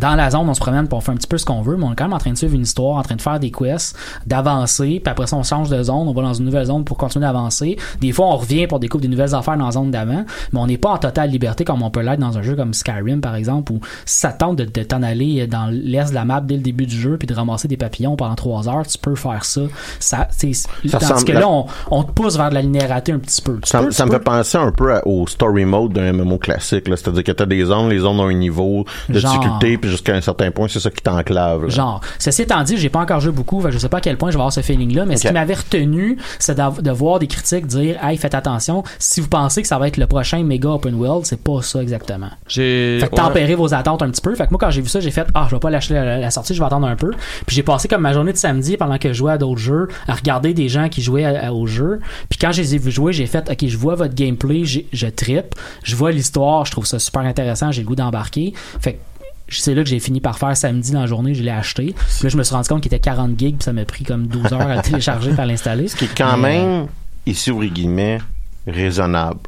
dans 0.00 0.14
la 0.14 0.30
zone, 0.30 0.48
on 0.48 0.54
se 0.54 0.60
promène 0.60 0.88
pour 0.88 0.98
on 0.98 1.00
fait 1.02 1.12
un 1.12 1.16
petit 1.16 1.26
peu 1.26 1.36
ce 1.38 1.44
qu'on 1.44 1.60
veut, 1.62 1.76
mais 1.76 1.84
on 1.84 1.92
est 1.92 1.96
quand 1.96 2.04
même 2.04 2.12
en 2.14 2.18
train 2.18 2.32
de 2.32 2.36
suivre 2.38 2.54
une 2.54 2.62
histoire, 2.62 2.96
en 2.96 3.02
train 3.02 3.14
de 3.16 3.20
faire 3.22 3.38
des 3.38 3.50
quests, 3.50 3.94
d'avancer, 4.26 5.00
puis 5.04 5.10
après 5.10 5.26
ça, 5.26 5.36
on 5.36 5.42
change 5.42 5.68
de 5.68 5.82
zone, 5.82 6.08
on 6.08 6.12
va 6.12 6.22
dans 6.22 6.34
une 6.34 6.46
nouvelle 6.46 6.64
zone 6.66 6.84
pour 6.84 6.96
continuer 6.96 7.26
d'avancer. 7.26 7.76
Des 8.00 8.12
fois, 8.12 8.26
on 8.26 8.36
revient 8.36 8.66
pour 8.66 8.80
découvrir 8.80 9.08
des 9.10 9.14
nouvelles 9.16 9.34
affaires 9.34 9.56
dans 9.56 9.66
la 9.66 9.70
zone 9.72 9.90
d'avant, 9.90 10.24
mais 10.52 10.60
on 10.60 10.66
n'est 10.66 10.78
pas 10.78 10.90
en 10.90 10.98
totale 10.98 11.30
liberté 11.30 11.64
comme 11.64 11.82
on 11.82 11.90
peut 11.90 12.00
l'être 12.00 12.20
dans 12.20 12.36
un 12.38 12.42
jeu 12.42 12.56
comme 12.56 12.72
Skyrim, 12.74 13.20
par 13.20 13.34
exemple, 13.36 13.72
où 13.72 13.80
ça 14.06 14.32
tente 14.32 14.56
de, 14.56 14.64
de 14.64 14.82
t'en 14.82 15.02
aller 15.02 15.46
dans 15.46 15.66
l'est 15.70 16.08
de 16.10 16.14
la 16.14 16.24
map 16.24 16.40
dès 16.40 16.56
le 16.56 16.62
début 16.62 16.86
du 16.86 16.98
jeu, 16.98 17.16
puis 17.18 17.26
de 17.26 17.34
ramasser 17.34 17.68
des 17.68 17.76
papillons 17.76 18.16
pendant 18.16 18.34
trois 18.34 18.68
heures, 18.68 18.86
tu 18.86 18.98
peux 18.98 19.14
faire 19.14 19.44
ça. 19.44 19.62
ça 20.00 20.28
tandis 20.38 21.24
que 21.24 21.32
là, 21.32 21.48
on, 21.48 21.66
on 21.90 22.02
te 22.02 22.12
pousse 22.12 22.36
vers 22.36 22.48
de 22.50 22.54
la 22.54 22.62
linéarité 22.62 23.12
un 23.12 23.18
petit 23.18 23.42
peu. 23.42 23.54
Tu 23.62 23.68
Ça, 23.68 23.80
peux- 23.80 23.90
ça 23.90 24.04
tu 24.04 24.10
me 24.10 24.16
peux- 24.16 24.18
fait 24.18 24.24
penser 24.24 24.58
un 24.58 24.70
peu 24.72 24.92
au 25.04 25.26
story 25.26 25.64
mode 25.64 25.92
d'un 25.92 26.12
MMO 26.12 26.38
classique. 26.38 26.84
C'est-à-dire 26.86 27.24
que 27.24 27.32
t'as 27.32 27.46
des 27.46 27.64
zones, 27.64 27.88
les 27.90 27.98
zones 27.98 28.18
ont 28.20 28.28
un 28.28 28.32
niveau 28.34 28.84
de 29.08 29.18
Genre. 29.18 29.32
difficulté, 29.38 29.71
puis 29.78 29.90
jusqu'à 29.90 30.14
un 30.14 30.20
certain 30.20 30.50
point, 30.50 30.68
c'est 30.68 30.80
ça 30.80 30.90
qui 30.90 31.02
t'enclave. 31.02 31.68
Genre, 31.68 32.00
ceci 32.18 32.42
étant 32.42 32.62
dit, 32.62 32.76
j'ai 32.76 32.88
pas 32.88 33.00
encore 33.00 33.20
joué 33.20 33.32
beaucoup, 33.32 33.62
je 33.68 33.78
sais 33.78 33.88
pas 33.88 33.98
à 33.98 34.00
quel 34.00 34.16
point 34.16 34.30
je 34.30 34.36
vais 34.36 34.40
avoir 34.40 34.52
ce 34.52 34.60
feeling-là, 34.60 35.04
mais 35.06 35.16
ce 35.16 35.26
qui 35.28 35.32
m'avait 35.32 35.54
retenu, 35.54 36.18
c'est 36.38 36.56
de 36.58 36.90
voir 36.90 37.18
des 37.18 37.26
critiques 37.26 37.66
dire, 37.66 38.02
hey, 38.04 38.16
faites 38.16 38.34
attention, 38.34 38.82
si 38.98 39.20
vous 39.20 39.28
pensez 39.28 39.62
que 39.62 39.68
ça 39.68 39.78
va 39.78 39.88
être 39.88 39.96
le 39.96 40.06
prochain 40.06 40.42
méga 40.42 40.70
open 40.70 40.94
world, 40.94 41.24
c'est 41.26 41.40
pas 41.42 41.62
ça 41.62 41.82
exactement. 41.82 42.28
j'ai 42.48 42.98
Fait 43.00 43.06
que 43.08 43.12
ouais. 43.14 43.20
tempérer 43.22 43.54
vos 43.54 43.72
attentes 43.74 44.02
un 44.02 44.10
petit 44.10 44.20
peu. 44.20 44.34
Fait 44.34 44.46
que 44.46 44.50
moi, 44.50 44.58
quand 44.60 44.70
j'ai 44.70 44.80
vu 44.82 44.88
ça, 44.88 45.00
j'ai 45.00 45.10
fait, 45.10 45.26
ah, 45.34 45.46
je 45.50 45.54
vais 45.56 45.60
pas 45.60 45.70
lâcher 45.70 45.94
la, 45.94 46.18
la 46.18 46.30
sortie, 46.30 46.54
je 46.54 46.60
vais 46.60 46.66
attendre 46.66 46.86
un 46.86 46.96
peu. 46.96 47.10
Puis 47.46 47.56
j'ai 47.56 47.62
passé 47.62 47.88
comme 47.88 48.02
ma 48.02 48.12
journée 48.12 48.32
de 48.32 48.38
samedi 48.38 48.76
pendant 48.76 48.98
que 48.98 49.08
je 49.08 49.14
jouais 49.14 49.32
à 49.32 49.38
d'autres 49.38 49.60
jeux, 49.60 49.88
à 50.08 50.14
regarder 50.14 50.54
des 50.54 50.68
gens 50.68 50.88
qui 50.88 51.02
jouaient 51.02 51.24
à- 51.24 51.48
à- 51.48 51.52
au 51.52 51.66
jeu. 51.66 52.00
Puis 52.28 52.38
quand 52.38 52.52
je 52.52 52.62
les 52.62 52.74
ai 52.74 52.78
vus 52.78 52.90
jouer, 52.90 53.12
j'ai 53.12 53.26
fait, 53.26 53.48
ok, 53.50 53.66
je 53.66 53.76
vois 53.76 53.94
votre 53.94 54.14
gameplay, 54.14 54.64
je 54.64 55.06
trippe, 55.06 55.54
je 55.84 55.96
vois 55.96 56.12
l'histoire, 56.12 56.64
je 56.66 56.72
trouve 56.72 56.86
ça 56.86 56.98
super 56.98 57.22
intéressant, 57.22 57.70
j'ai 57.72 57.82
le 57.82 57.86
goût 57.86 57.96
d'embarquer. 57.96 58.52
Fait 58.80 58.94
que 58.94 58.98
c'est 59.60 59.74
là 59.74 59.82
que 59.82 59.88
j'ai 59.88 60.00
fini 60.00 60.20
par 60.20 60.38
faire 60.38 60.56
samedi 60.56 60.92
dans 60.92 61.00
la 61.00 61.06
journée, 61.06 61.34
je 61.34 61.42
l'ai 61.42 61.50
acheté. 61.50 61.94
Puis 61.94 62.24
là, 62.24 62.28
je 62.28 62.36
me 62.36 62.42
suis 62.42 62.54
rendu 62.54 62.68
compte 62.68 62.82
qu'il 62.82 62.92
était 62.92 63.00
40 63.00 63.38
gigs, 63.38 63.56
puis 63.56 63.64
ça 63.64 63.72
m'a 63.72 63.84
pris 63.84 64.04
comme 64.04 64.26
12 64.26 64.52
heures 64.52 64.60
à 64.62 64.78
télécharger 64.82 65.32
par 65.32 65.46
l'installer. 65.46 65.88
Ce 65.88 65.96
qui 65.96 66.04
est 66.04 66.16
quand 66.16 66.36
Mais, 66.36 66.58
euh, 66.58 66.78
même, 66.80 66.86
ici, 67.26 67.50
ouvre 67.50 67.64
guillemets, 67.64 68.18
raisonnable. 68.66 69.40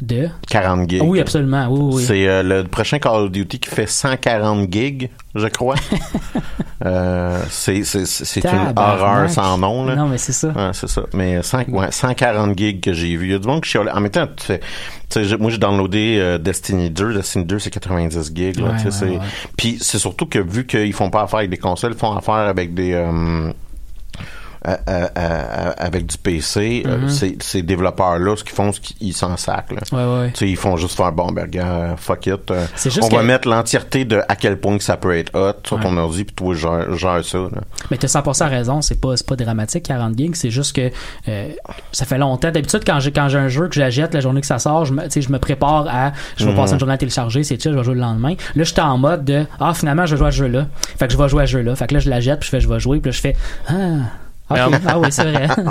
De. 0.00 0.28
40 0.48 0.88
gigs. 0.88 1.02
Oui, 1.04 1.20
absolument. 1.20 1.66
Oui, 1.70 1.78
oui, 1.80 1.94
oui. 1.96 2.04
C'est 2.04 2.26
euh, 2.26 2.42
le 2.42 2.64
prochain 2.64 2.98
Call 2.98 3.16
of 3.24 3.30
Duty 3.30 3.58
qui 3.58 3.68
fait 3.68 3.86
140 3.86 4.72
gigs, 4.72 5.10
je 5.34 5.46
crois. 5.48 5.74
euh, 6.86 7.38
c'est 7.50 7.84
c'est- 7.84 8.06
c'est 8.06 8.44
une 8.44 8.72
horreur 8.76 9.28
sans 9.28 9.58
nom. 9.58 9.84
Là. 9.84 9.96
Non, 9.96 10.08
mais 10.08 10.18
c'est 10.18 10.32
ça. 10.32 10.48
Ouais, 10.48 10.70
c'est 10.72 10.88
ça. 10.88 11.02
Mais 11.12 11.42
5, 11.42 11.68
ouais, 11.68 11.90
140 11.90 12.56
gigs 12.58 12.80
que 12.80 12.92
j'ai 12.92 13.14
vu. 13.16 13.26
Il 13.26 13.32
y 13.32 13.34
a 13.34 13.38
du 13.38 13.46
monde 13.46 13.62
qui 13.62 13.70
chiale. 13.70 13.90
En 13.94 14.00
même 14.00 14.10
temps, 14.10 14.26
tu 14.34 14.46
sais, 14.46 14.60
tu 14.60 14.66
sais, 15.10 15.24
j'ai- 15.24 15.36
moi, 15.36 15.50
j'ai 15.50 15.58
downloadé 15.58 16.16
euh, 16.18 16.38
Destiny 16.38 16.88
2. 16.90 17.14
Destiny 17.14 17.44
2, 17.44 17.58
c'est 17.58 17.70
90 17.70 18.32
gigs. 18.34 18.58
Là, 18.58 18.70
Ouais, 18.70 18.82
tu 18.82 18.90
sais. 18.90 19.18
Puis 19.56 19.78
c'est 19.80 19.98
surtout 19.98 20.26
que 20.26 20.38
vu 20.38 20.66
qu'ils 20.66 20.92
font 20.94 21.10
pas 21.10 21.22
affaire 21.22 21.40
avec 21.40 21.50
des 21.50 21.58
consoles, 21.58 21.92
ils 21.92 21.98
font 21.98 22.16
affaire 22.16 22.34
avec 22.34 22.72
des... 22.74 22.94
avec 24.64 26.06
du 26.06 26.18
PC, 26.18 26.82
euh, 26.86 26.98
Mhm. 26.98 27.08
ces, 27.08 27.38
ces 27.40 27.62
développeurs-là, 27.62 28.36
ce 28.36 28.44
qu'ils 28.44 28.54
font, 28.54 28.72
c'est 28.72 28.80
qu'ils 28.80 29.14
s'en 29.14 29.36
sacent. 29.36 29.64
là. 29.70 29.80
Ouais, 29.92 30.20
ouais. 30.22 30.30
Tu 30.32 30.38
sais, 30.40 30.48
ils 30.50 30.56
font 30.56 30.76
juste 30.76 30.96
faire 30.96 31.12
bon, 31.12 31.30
ben, 31.32 31.42
regarde, 31.42 31.98
fuck 31.98 32.26
it. 32.26 32.50
euh, 32.50 32.66
on 33.02 33.08
va 33.08 33.22
mettre 33.22 33.48
l'entièreté 33.48 34.04
de 34.04 34.20
à 34.28 34.36
quel 34.36 34.58
point 34.58 34.76
que 34.78 34.84
ça 34.84 34.96
peut 34.96 35.16
être 35.16 35.34
hot 35.34 35.54
sur 35.66 35.76
Ouais. 35.76 35.82
ton 35.82 35.96
ordi, 35.96 36.24
puis 36.24 36.34
toi, 36.34 36.54
gère, 36.54 36.96
gère 36.96 37.24
ça. 37.24 37.38
Là. 37.38 37.48
Mais 37.90 37.96
t'as 37.96 38.08
100% 38.08 38.48
raison, 38.48 38.82
c'est 38.82 39.00
pas, 39.00 39.16
c'est 39.16 39.26
pas 39.26 39.36
dramatique 39.36 39.84
40 39.84 40.16
gigs, 40.16 40.34
c'est 40.36 40.50
juste 40.50 40.74
que 40.76 40.90
euh, 41.28 41.48
ça 41.92 42.04
fait 42.04 42.18
longtemps. 42.18 42.50
D'habitude, 42.50 42.82
quand 42.86 43.00
j'ai, 43.00 43.12
quand 43.12 43.28
j'ai 43.28 43.38
un 43.38 43.48
jeu 43.48 43.68
que 43.68 43.74
j'achète 43.74 44.14
la 44.14 44.20
journée 44.20 44.40
que 44.40 44.46
ça 44.46 44.58
sort, 44.58 44.84
je 44.84 44.92
me, 44.92 45.08
tu 45.08 45.22
je 45.22 45.30
me 45.30 45.38
prépare 45.38 45.86
à, 45.88 46.12
je 46.36 46.44
vais 46.44 46.50
Mhm. 46.52 46.56
passer 46.56 46.72
une 46.74 46.78
journée 46.80 46.94
à 46.94 46.98
télécharger, 46.98 47.42
c'est 47.44 47.60
chill, 47.60 47.72
je 47.72 47.76
vais 47.78 47.84
jouer 47.84 47.94
le 47.94 48.00
lendemain. 48.00 48.34
Là, 48.54 48.64
j'étais 48.64 48.80
en 48.80 48.98
mode 48.98 49.24
de, 49.24 49.44
ah, 49.58 49.72
finalement, 49.74 50.06
je 50.06 50.14
vais 50.14 50.18
jouer 50.18 50.28
à 50.28 50.30
ce 50.32 50.36
jeu-là. 50.36 50.66
Fait 50.98 51.06
que 51.06 51.12
je 51.12 51.18
vais 51.18 51.28
jouer 51.28 51.42
à 51.42 51.46
ce 51.46 51.52
jeu-là. 51.52 51.74
Fait 51.76 51.86
que 51.86 51.94
là, 51.94 52.00
je 52.00 52.10
la 52.10 52.20
jette, 52.20 52.40
puis 52.40 52.46
je 52.46 52.50
fais, 52.50 52.60
je 52.60 52.68
vais 52.68 52.80
jouer, 52.80 53.00
puis 53.00 53.10
là, 53.10 53.16
je 53.16 53.20
fais, 53.20 53.36
ah. 53.68 53.74
En- 54.50 54.70
Ah 54.86 54.98
oui, 54.98 55.08
c'est 55.10 55.24
vrai. 55.30 55.48
tu 55.56 55.62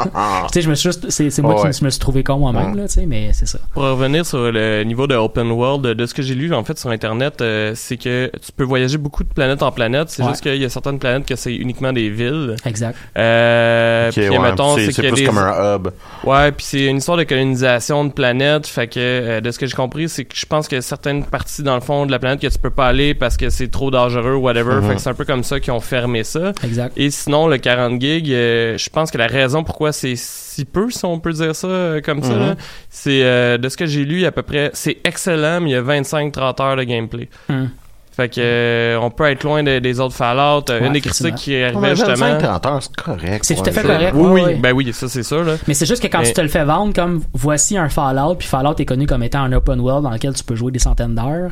sais, 0.53 0.61
je 0.61 0.69
me 0.69 0.75
suis 0.75 0.89
juste, 0.89 1.09
c'est, 1.09 1.29
c'est 1.29 1.41
moi 1.41 1.55
qui 1.69 1.83
me 1.83 1.89
suis 1.89 1.99
trouvé 1.99 2.23
con 2.23 2.37
moi-même, 2.37 2.75
là, 2.75 2.87
tu 2.87 2.93
sais, 2.95 3.05
mais 3.05 3.31
c'est 3.33 3.47
ça. 3.47 3.59
Pour 3.73 3.83
revenir 3.83 4.25
sur 4.25 4.51
le 4.51 4.83
niveau 4.83 5.07
de 5.07 5.15
open 5.15 5.51
world, 5.51 5.85
de 5.85 6.05
ce 6.05 6.13
que 6.13 6.21
j'ai 6.21 6.35
lu 6.35 6.53
en 6.53 6.63
fait 6.63 6.77
sur 6.77 6.89
internet, 6.89 7.41
euh, 7.41 7.73
c'est 7.75 7.97
que 7.97 8.31
tu 8.45 8.51
peux 8.55 8.63
voyager 8.63 8.97
beaucoup 8.97 9.23
de 9.23 9.29
planète 9.33 9.61
en 9.63 9.71
planète. 9.71 10.09
C'est 10.09 10.23
Ouais. 10.23 10.29
juste 10.29 10.41
qu'il 10.41 10.55
y 10.55 10.65
a 10.65 10.69
certaines 10.69 10.99
planètes 10.99 11.25
que 11.25 11.35
c'est 11.35 11.53
uniquement 11.55 11.91
des 11.93 12.09
villes. 12.09 12.55
Exact. 12.65 12.95
Euh, 13.17 14.09
Ok, 14.09 14.13
puis 14.15 14.29
ouais, 14.29 14.39
mettons, 14.39 14.75
c'est 14.77 14.93
plus 15.01 15.11
des- 15.13 15.23
comme 15.25 15.37
un 15.37 15.75
hub. 15.75 15.87
Ouais, 16.23 16.51
puis 16.51 16.65
c'est 16.65 16.85
une 16.85 16.97
histoire 16.97 17.17
de 17.17 17.23
colonisation 17.23 18.05
de 18.05 18.11
planètes. 18.11 18.67
Fait 18.67 18.87
que 18.87 18.99
euh, 18.99 19.41
de 19.41 19.51
ce 19.51 19.59
que 19.59 19.65
j'ai 19.65 19.75
compris, 19.75 20.09
c'est 20.09 20.25
que 20.25 20.35
je 20.35 20.45
pense 20.45 20.67
que 20.67 20.81
certaines 20.81 21.23
parties 21.25 21.63
dans 21.63 21.75
le 21.75 21.81
fond 21.81 22.05
de 22.05 22.11
la 22.11 22.19
planète 22.19 22.39
que 22.41 22.47
tu 22.47 22.57
peux 22.59 22.69
pas 22.69 22.87
aller 22.87 23.13
parce 23.13 23.37
que 23.37 23.49
c'est 23.49 23.69
trop 23.69 23.91
dangereux 23.91 24.33
ou 24.35 24.41
whatever. 24.41 24.75
Mhm. 24.75 24.87
Fait 24.89 24.95
que 24.95 25.01
c'est 25.01 25.09
un 25.09 25.13
peu 25.13 25.25
comme 25.25 25.43
ça 25.43 25.59
qu'ils 25.59 25.73
ont 25.73 25.79
fermé 25.79 26.23
ça. 26.23 26.53
Exact. 26.63 26.93
Et 26.97 27.11
sinon, 27.11 27.47
le 27.47 27.57
40 27.57 27.99
gigs, 28.01 28.31
euh, 28.31 28.68
je 28.77 28.89
pense 28.89 29.11
que 29.11 29.17
la 29.17 29.27
raison 29.27 29.63
pourquoi 29.63 29.91
c'est 29.91 30.15
si 30.15 30.65
peu, 30.65 30.89
si 30.89 31.03
on 31.05 31.19
peut 31.19 31.33
dire 31.33 31.55
ça 31.55 31.67
euh, 31.67 32.01
comme 32.01 32.21
ça, 32.23 32.33
Mhm. 32.33 32.55
c'est 32.89 33.23
euh, 33.23 33.57
de 33.57 33.69
ce 33.69 33.77
que 33.77 33.85
j'ai 33.85 34.03
lu, 34.05 34.25
à 34.25 34.31
peu 34.31 34.41
près, 34.41 34.71
c'est 34.73 34.97
excellent, 35.03 35.61
mais 35.61 35.69
il 35.69 35.73
y 35.73 35.75
a 35.75 35.81
25-30 35.81 36.61
heures 36.61 36.75
de 36.75 36.83
gameplay. 36.83 37.29
Hum. 37.49 37.69
Fait 38.11 38.27
que 38.27 38.41
euh, 38.41 38.99
on 39.01 39.11
peut 39.11 39.23
être 39.31 39.45
loin 39.45 39.63
de- 39.63 39.79
des 39.79 39.99
autres 40.01 40.13
Fallout. 40.15 40.65
Ouais, 40.69 40.85
une 40.85 40.91
des 40.91 40.99
critiques 40.99 41.35
qui 41.35 41.55
arrivait 41.55 41.95
justement. 41.95 42.15
25 42.37 42.65
heures, 42.65 42.79
c'est 42.83 42.95
correct. 42.97 43.45
C'est 43.45 43.55
tout 43.55 43.63
à 43.65 43.71
fait 43.71 43.81
correct. 43.81 44.11
Oui, 44.13 44.29
oui, 44.29 44.41
ouais. 44.41 44.55
ben 44.55 44.73
oui, 44.73 44.91
ça 44.91 45.07
c'est 45.07 45.23
sûr 45.23 45.43
là. 45.45 45.55
Mais 45.69 45.73
c'est 45.73 45.85
juste 45.85 46.01
que 46.03 46.07
quand 46.07 46.19
Mais- 46.19 46.27
tu 46.27 46.33
te 46.33 46.41
le 46.41 46.49
fais 46.49 46.65
vendre 46.65 46.93
comme 46.93 47.21
voici 47.33 47.77
un 47.77 47.87
Fallout, 47.87 48.35
puis 48.35 48.47
Fallout 48.47 48.75
est 48.77 48.83
connu 48.85 49.05
comme 49.07 49.23
étant 49.23 49.39
un 49.43 49.53
open 49.53 49.79
world 49.79 50.03
dans 50.03 50.09
lequel 50.11 50.33
tu 50.33 50.43
peux 50.43 50.55
jouer 50.55 50.71
des 50.73 50.79
centaines 50.79 51.15
d'heures. 51.15 51.51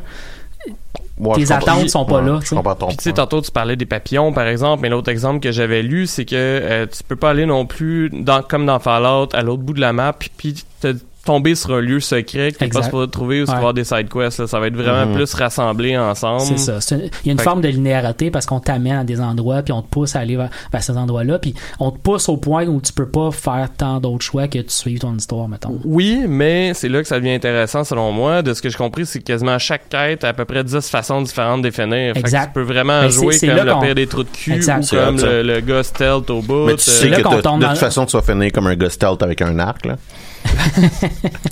Tes 1.34 1.52
attentes 1.52 1.90
sont 1.90 2.04
pas 2.04 2.20
ouais, 2.20 2.30
là, 2.30 2.38
tu 2.40 2.54
sais. 3.00 3.12
tantôt 3.12 3.40
tu 3.40 3.50
parlais 3.50 3.74
des 3.74 3.86
papillons, 3.86 4.32
par 4.32 4.46
exemple, 4.46 4.82
mais 4.82 4.88
l'autre 4.88 5.10
exemple 5.10 5.40
que 5.40 5.50
j'avais 5.50 5.82
lu, 5.82 6.06
c'est 6.06 6.24
que 6.24 6.36
euh, 6.36 6.86
tu 6.86 7.02
peux 7.02 7.16
pas 7.16 7.30
aller 7.30 7.44
non 7.44 7.66
plus, 7.66 8.08
dans, 8.10 8.42
comme 8.42 8.66
dans 8.66 8.78
Fallout, 8.78 9.34
à 9.34 9.42
l'autre 9.42 9.62
bout 9.62 9.72
de 9.72 9.80
la 9.80 9.92
map, 9.92 10.12
puis, 10.12 10.30
puis 10.36 10.64
te 10.80 10.94
tomber 11.28 11.54
sur 11.54 11.74
un 11.74 11.80
lieu 11.80 12.00
secret 12.00 12.52
que 12.52 12.58
t'es 12.58 12.68
pas 12.68 12.82
supposé 12.82 13.10
trouver 13.10 13.42
ou 13.42 13.44
tu 13.44 13.50
Ouais. 13.50 13.56
avoir 13.58 13.74
des 13.74 13.84
side 13.84 14.08
quests. 14.08 14.38
là. 14.40 14.46
Ça 14.46 14.58
va 14.58 14.66
être 14.68 14.76
vraiment 14.76 15.06
Mhm. 15.06 15.14
plus 15.16 15.34
rassemblés 15.34 15.96
ensemble. 15.96 16.40
C'est 16.56 16.56
ça. 16.80 16.94
Une- 16.96 17.02
Il 17.24 17.26
y 17.26 17.28
a 17.28 17.32
une 17.32 17.38
Fait 17.38 17.44
forme 17.44 17.60
de 17.60 17.68
linéarité 17.68 18.30
parce 18.30 18.46
qu'on 18.46 18.60
t'amène 18.60 18.96
à 18.98 19.04
des 19.04 19.20
endroits 19.20 19.62
puis 19.62 19.72
on 19.72 19.82
te 19.82 19.88
pousse 19.88 20.16
à 20.16 20.20
aller 20.20 20.36
vers, 20.36 20.48
vers 20.72 20.82
ces 20.82 20.96
endroits-là 20.96 21.38
puis 21.38 21.54
on 21.80 21.90
te 21.90 21.98
pousse 21.98 22.28
au 22.30 22.36
point 22.38 22.66
où 22.66 22.80
tu 22.80 22.92
peux 22.94 23.06
pas 23.08 23.30
faire 23.30 23.68
tant 23.76 24.00
d'autres 24.00 24.24
choix 24.24 24.48
que 24.48 24.58
tu 24.58 24.70
suives 24.70 25.00
ton 25.00 25.14
histoire, 25.14 25.48
mettons. 25.48 25.78
Oui, 25.84 26.24
mais 26.26 26.72
c'est 26.74 26.88
là 26.88 27.02
que 27.02 27.08
ça 27.08 27.18
devient 27.20 27.32
intéressant 27.34 27.84
selon 27.84 28.10
moi. 28.12 28.40
De 28.42 28.54
ce 28.54 28.62
que 28.62 28.70
j'ai 28.70 28.78
compris, 28.78 29.04
c'est 29.04 29.18
que 29.18 29.24
quasiment 29.24 29.58
chaque 29.58 29.88
quête 29.90 30.24
a 30.24 30.28
à 30.28 30.32
peu 30.32 30.44
près 30.46 30.64
10 30.64 30.88
façons 30.88 31.20
différentes 31.20 31.60
de 31.62 31.68
définir. 31.68 32.14
Fait 32.14 32.20
que 32.22 32.26
Exact. 32.26 32.46
tu 32.48 32.52
peux 32.54 32.62
vraiment 32.62 33.02
Mais 33.02 33.10
c'est- 33.10 33.20
jouer 33.20 33.38
comme 33.54 33.66
le 33.66 33.80
pire 33.84 33.94
des 33.94 34.06
trous 34.06 34.24
de 34.24 34.28
cul 34.30 34.52
Exact. 34.54 34.90
ou 34.92 34.96
comme 34.96 35.16
le, 35.20 35.42
le 35.42 35.60
gars 35.60 35.82
stealth 35.82 36.30
au 36.30 36.40
bout. 36.40 36.64
Mais 36.66 36.76
tu 36.76 36.88
euh, 36.88 36.92
sais 36.92 37.08
là 37.10 37.18
que 37.18 37.22
qu'on 37.22 37.30
de, 37.58 37.62
de 37.64 37.68
toute 37.68 37.78
façon, 37.78 38.06
tu 38.06 38.16
vas 38.16 38.22
finir 38.22 38.50
comme 38.52 38.66
un 38.66 38.76
gars 38.76 38.88
stealth 38.90 39.22
avec 39.22 39.42
un 39.42 39.58
arc. 39.58 39.84
là. 39.84 39.96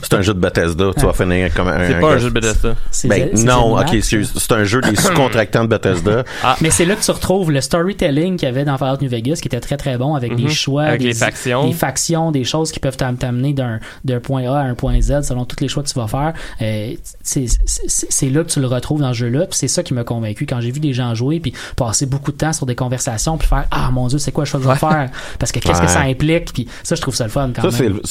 C'est 0.02 0.14
un 0.14 0.22
jeu 0.22 0.34
de 0.34 0.38
Bethesda. 0.40 0.90
Tu 0.98 1.04
vas 1.06 1.12
finir 1.12 1.52
comme 1.54 1.68
un. 1.68 1.86
c'est 1.86 2.00
pas 2.00 2.12
un 2.14 2.18
jeu 2.18 2.30
de 2.30 2.34
Bethesda. 2.40 2.74
Ben, 3.04 3.30
non, 3.44 3.78
ok. 3.78 3.96
C'est 4.02 4.52
un 4.52 4.64
jeu 4.64 4.80
des 4.80 4.96
sous-contractants 5.00 5.64
de 5.64 5.68
Bethesda. 5.68 6.24
Mais 6.60 6.70
c'est 6.70 6.84
là 6.84 6.94
que 6.96 7.02
tu 7.02 7.10
retrouves 7.10 7.50
le 7.50 7.60
storytelling 7.60 8.36
qu'il 8.36 8.46
y 8.46 8.50
avait 8.50 8.64
dans 8.64 8.76
Fallout 8.78 8.98
New 9.02 9.08
Vegas 9.10 9.38
qui 9.40 9.48
était 9.48 9.60
très 9.60 9.76
très 9.76 9.98
bon 9.98 10.14
avec 10.14 10.34
des 10.36 10.44
Mhm. 10.44 10.50
choix, 10.50 10.84
Avec 10.84 11.00
des, 11.00 11.08
les 11.08 11.14
factions. 11.14 11.66
des 11.66 11.72
factions, 11.72 12.30
des 12.30 12.44
choses 12.44 12.70
qui 12.70 12.78
peuvent 12.78 12.96
t'am- 12.96 13.16
t'amener 13.16 13.52
d'un 13.52 14.20
point 14.20 14.44
A 14.44 14.58
à 14.58 14.62
un 14.62 14.74
point 14.74 15.00
Z 15.00 15.22
selon 15.22 15.44
tous 15.44 15.60
les 15.60 15.68
choix 15.68 15.82
que 15.82 15.88
tu 15.88 15.98
vas 15.98 16.06
faire. 16.08 16.32
Euh, 16.62 16.94
c'est 17.22 18.30
là 18.30 18.44
que 18.44 18.48
tu 18.50 18.60
le 18.60 18.66
retrouves 18.66 19.00
dans 19.00 19.12
ce 19.12 19.18
jeu-là. 19.18 19.46
Puis 19.46 19.58
c'est 19.58 19.68
ça 19.68 19.82
qui 19.82 19.94
m'a 19.94 20.04
convaincu 20.04 20.46
quand 20.46 20.60
j'ai 20.60 20.70
vu 20.70 20.80
des 20.80 20.92
gens 20.92 21.14
jouer 21.14 21.40
puis 21.40 21.52
passer 21.76 22.06
beaucoup 22.06 22.32
de 22.32 22.36
temps 22.36 22.52
sur 22.52 22.66
des 22.66 22.74
conversations 22.74 23.36
puis 23.38 23.48
faire 23.48 23.64
ah 23.70 23.90
mon 23.92 24.06
dieu 24.08 24.18
c'est 24.18 24.32
quoi 24.32 24.44
le 24.44 24.48
choix 24.48 24.60
que 24.60 24.64
je 24.66 24.70
vais 24.70 24.76
faire 24.76 25.10
parce 25.38 25.52
que 25.52 25.58
qu'est-ce 25.60 25.80
que 25.80 25.88
ça 25.88 26.00
implique? 26.00 26.52
Puis 26.52 26.68
ça 26.82 26.94
je 26.94 27.00
trouve 27.00 27.14
ça 27.14 27.24
le 27.24 27.30
fun 27.30 27.50
quand 27.54 27.70
Ça, 27.70 27.82
même. 27.82 27.94
le- 27.94 28.02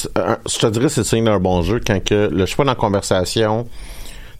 je 0.48 0.58
te 0.58 0.66
dirais, 0.78 0.88
c'est 0.88 1.00
le 1.00 1.06
signe 1.06 1.24
d'un 1.24 1.38
bon 1.38 1.62
jeu 1.62 1.80
quand 1.84 2.02
que 2.02 2.28
le 2.32 2.46
choix 2.46 2.64
dans 2.64 2.72
la 2.72 2.76
conversation 2.76 3.66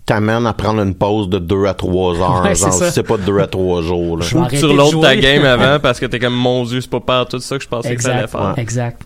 t'amène 0.04 0.46
à 0.46 0.52
prendre 0.52 0.80
une 0.82 0.94
pause 0.94 1.28
de 1.28 1.38
2 1.38 1.66
à 1.66 1.74
3 1.74 2.20
heures. 2.20 2.42
Ouais, 2.44 2.54
genre, 2.54 2.72
c'est 2.72 3.02
pas 3.02 3.16
de 3.16 3.22
2 3.24 3.40
à 3.40 3.46
3 3.46 3.82
jours. 3.82 4.18
Là. 4.18 4.24
Je 4.24 4.56
sur 4.56 4.68
de 4.68 4.72
l'autre 4.74 5.00
ta 5.00 5.16
game 5.16 5.44
avant 5.44 5.78
parce 5.82 5.98
que 5.98 6.06
t'es 6.06 6.18
comme 6.18 6.34
mon 6.34 6.64
dieu, 6.64 6.80
c'est 6.80 6.90
pas 6.90 7.00
par 7.00 7.26
tout 7.26 7.40
ça 7.40 7.58
que 7.58 7.64
je 7.64 7.68
pensais 7.68 7.94
que 7.96 8.02
ça 8.02 8.14
allait 8.14 8.28
faire. 8.28 8.54
Exact. 8.56 9.02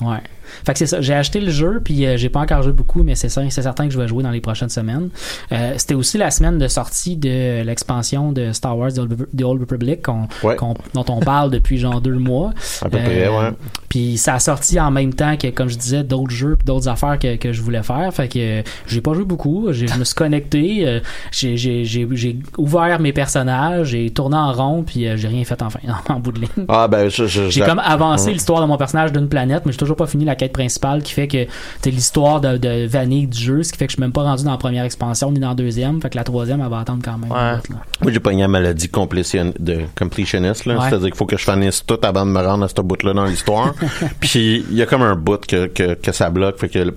Ouais. 0.00 0.18
Fait 0.64 0.72
que 0.72 0.78
c'est 0.78 0.86
ça. 0.86 1.00
J'ai 1.00 1.14
acheté 1.14 1.40
le 1.40 1.50
jeu, 1.50 1.80
puis 1.84 2.06
euh, 2.06 2.16
j'ai 2.16 2.28
pas 2.28 2.40
encore 2.40 2.62
joué 2.62 2.72
beaucoup, 2.72 3.02
mais 3.02 3.14
c'est 3.14 3.28
c'est 3.28 3.50
certain 3.62 3.86
que 3.86 3.92
je 3.92 3.98
vais 4.00 4.08
jouer 4.08 4.22
dans 4.22 4.30
les 4.30 4.40
prochaines 4.40 4.68
semaines. 4.70 5.08
Euh, 5.52 5.74
C'était 5.76 5.94
aussi 5.94 6.16
la 6.18 6.30
semaine 6.30 6.58
de 6.58 6.68
sortie 6.68 7.16
de 7.16 7.62
l'expansion 7.62 8.32
de 8.32 8.52
Star 8.52 8.76
Wars 8.78 8.92
The 8.92 9.42
Old, 9.42 9.60
Republic, 9.60 10.02
qu'on- 10.02 10.28
Ouais. 10.42 10.56
qu'on- 10.56 10.74
dont 10.94 11.04
on 11.08 11.20
parle 11.20 11.50
depuis 11.50 11.78
genre 11.78 12.00
deux 12.00 12.18
mois. 12.18 12.52
À 12.82 12.88
peu 12.88 12.98
Euh, 12.98 13.04
près, 13.04 13.28
ouais. 13.28 13.50
Puis 13.88 14.16
ça 14.18 14.34
a 14.34 14.38
sorti 14.38 14.78
en 14.80 14.90
même 14.90 15.14
temps 15.14 15.36
que, 15.36 15.48
comme 15.48 15.68
je 15.68 15.76
disais, 15.76 16.02
d'autres 16.04 16.30
jeux, 16.30 16.56
d'autres 16.64 16.88
affaires 16.88 17.18
que, 17.18 17.36
que 17.36 17.52
je 17.52 17.62
voulais 17.62 17.82
faire. 17.82 18.12
Fait 18.12 18.28
que 18.28 18.38
euh, 18.38 18.62
j'ai 18.86 19.00
pas 19.00 19.12
joué 19.14 19.24
beaucoup. 19.24 19.68
J'ai- 19.72 19.86
Je 19.88 19.98
me 19.98 20.04
suis 20.04 20.14
connecté, 20.14 20.86
euh, 20.86 21.00
j'ai- 21.32 21.56
j'ai 21.56 21.84
j'ai- 21.84 22.06
j'ai 22.12 22.38
ouvert 22.58 22.98
mes 23.00 23.12
personnages, 23.12 23.88
j'ai 23.88 24.10
tourné 24.10 24.36
en 24.36 24.52
rond, 24.52 24.82
puis 24.82 25.06
euh, 25.06 25.16
j'ai 25.16 25.28
rien 25.28 25.44
fait 25.44 25.60
enfin 25.62 25.78
en 26.08 26.20
bout 26.20 26.32
de 26.32 26.40
ligne. 26.40 26.66
Ah, 26.68 26.88
ben, 26.88 27.08
je, 27.08 27.26
je, 27.26 27.48
J'ai 27.48 27.60
je- 27.62 27.64
comme 27.64 27.78
avancé 27.78 28.32
l'histoire 28.32 28.60
de 28.60 28.66
mon 28.66 28.76
personnage 28.76 29.12
d'une 29.12 29.28
planète, 29.28 29.62
mais 29.66 29.72
j'ai 29.72 29.78
toujours 29.78 29.96
pas 29.96 30.06
fini 30.06 30.24
la 30.24 30.34
quête 30.34 30.45
principale 30.52 31.02
qui 31.02 31.12
fait 31.12 31.28
que 31.28 31.46
c'est 31.82 31.90
l'histoire 31.90 32.40
de, 32.40 32.56
de 32.56 32.86
vanille 32.86 33.26
du 33.26 33.38
jeu, 33.38 33.62
ce 33.62 33.72
qui 33.72 33.78
fait 33.78 33.86
que 33.86 33.92
je 33.92 33.96
suis 33.96 34.00
même 34.02 34.12
pas 34.12 34.22
rendu 34.22 34.44
dans 34.44 34.50
la 34.52 34.56
première 34.58 34.84
expansion 34.84 35.30
ni 35.32 35.38
dans 35.40 35.48
la 35.50 35.54
deuxième. 35.54 36.00
Fait 36.00 36.10
que 36.10 36.16
la 36.16 36.24
troisième, 36.24 36.60
elle 36.60 36.68
va 36.70 36.80
attendre 36.80 37.02
quand 37.04 37.18
même. 37.18 37.30
Ouais. 37.30 37.38
un 37.38 37.56
bout, 37.56 37.68
là. 37.70 37.76
Moi, 38.02 38.12
j'ai 38.12 38.20
pogné 38.20 38.42
la 38.42 38.48
maladie 38.48 38.88
complétion- 38.88 39.52
de 39.58 39.80
completionist, 39.98 40.64
là. 40.66 40.74
Ouais. 40.74 40.80
C'est-à-dire 40.88 41.06
qu'il 41.08 41.16
faut 41.16 41.26
que 41.26 41.36
je 41.36 41.44
finisse 41.44 41.84
tout 41.86 41.98
avant 42.02 42.24
de 42.26 42.30
me 42.30 42.40
rendre 42.40 42.64
à 42.64 42.68
ce 42.68 42.80
bout-là 42.80 43.12
dans 43.14 43.24
l'histoire. 43.24 43.74
Puis, 44.20 44.64
il 44.70 44.76
y 44.76 44.82
a 44.82 44.86
comme 44.86 45.02
un 45.02 45.14
bout 45.16 45.44
que, 45.46 45.66
que, 45.66 45.94
que 45.94 46.12
ça 46.12 46.30
bloque. 46.30 46.58
Fait 46.58 46.68
que 46.68 46.78
là, 46.78 46.92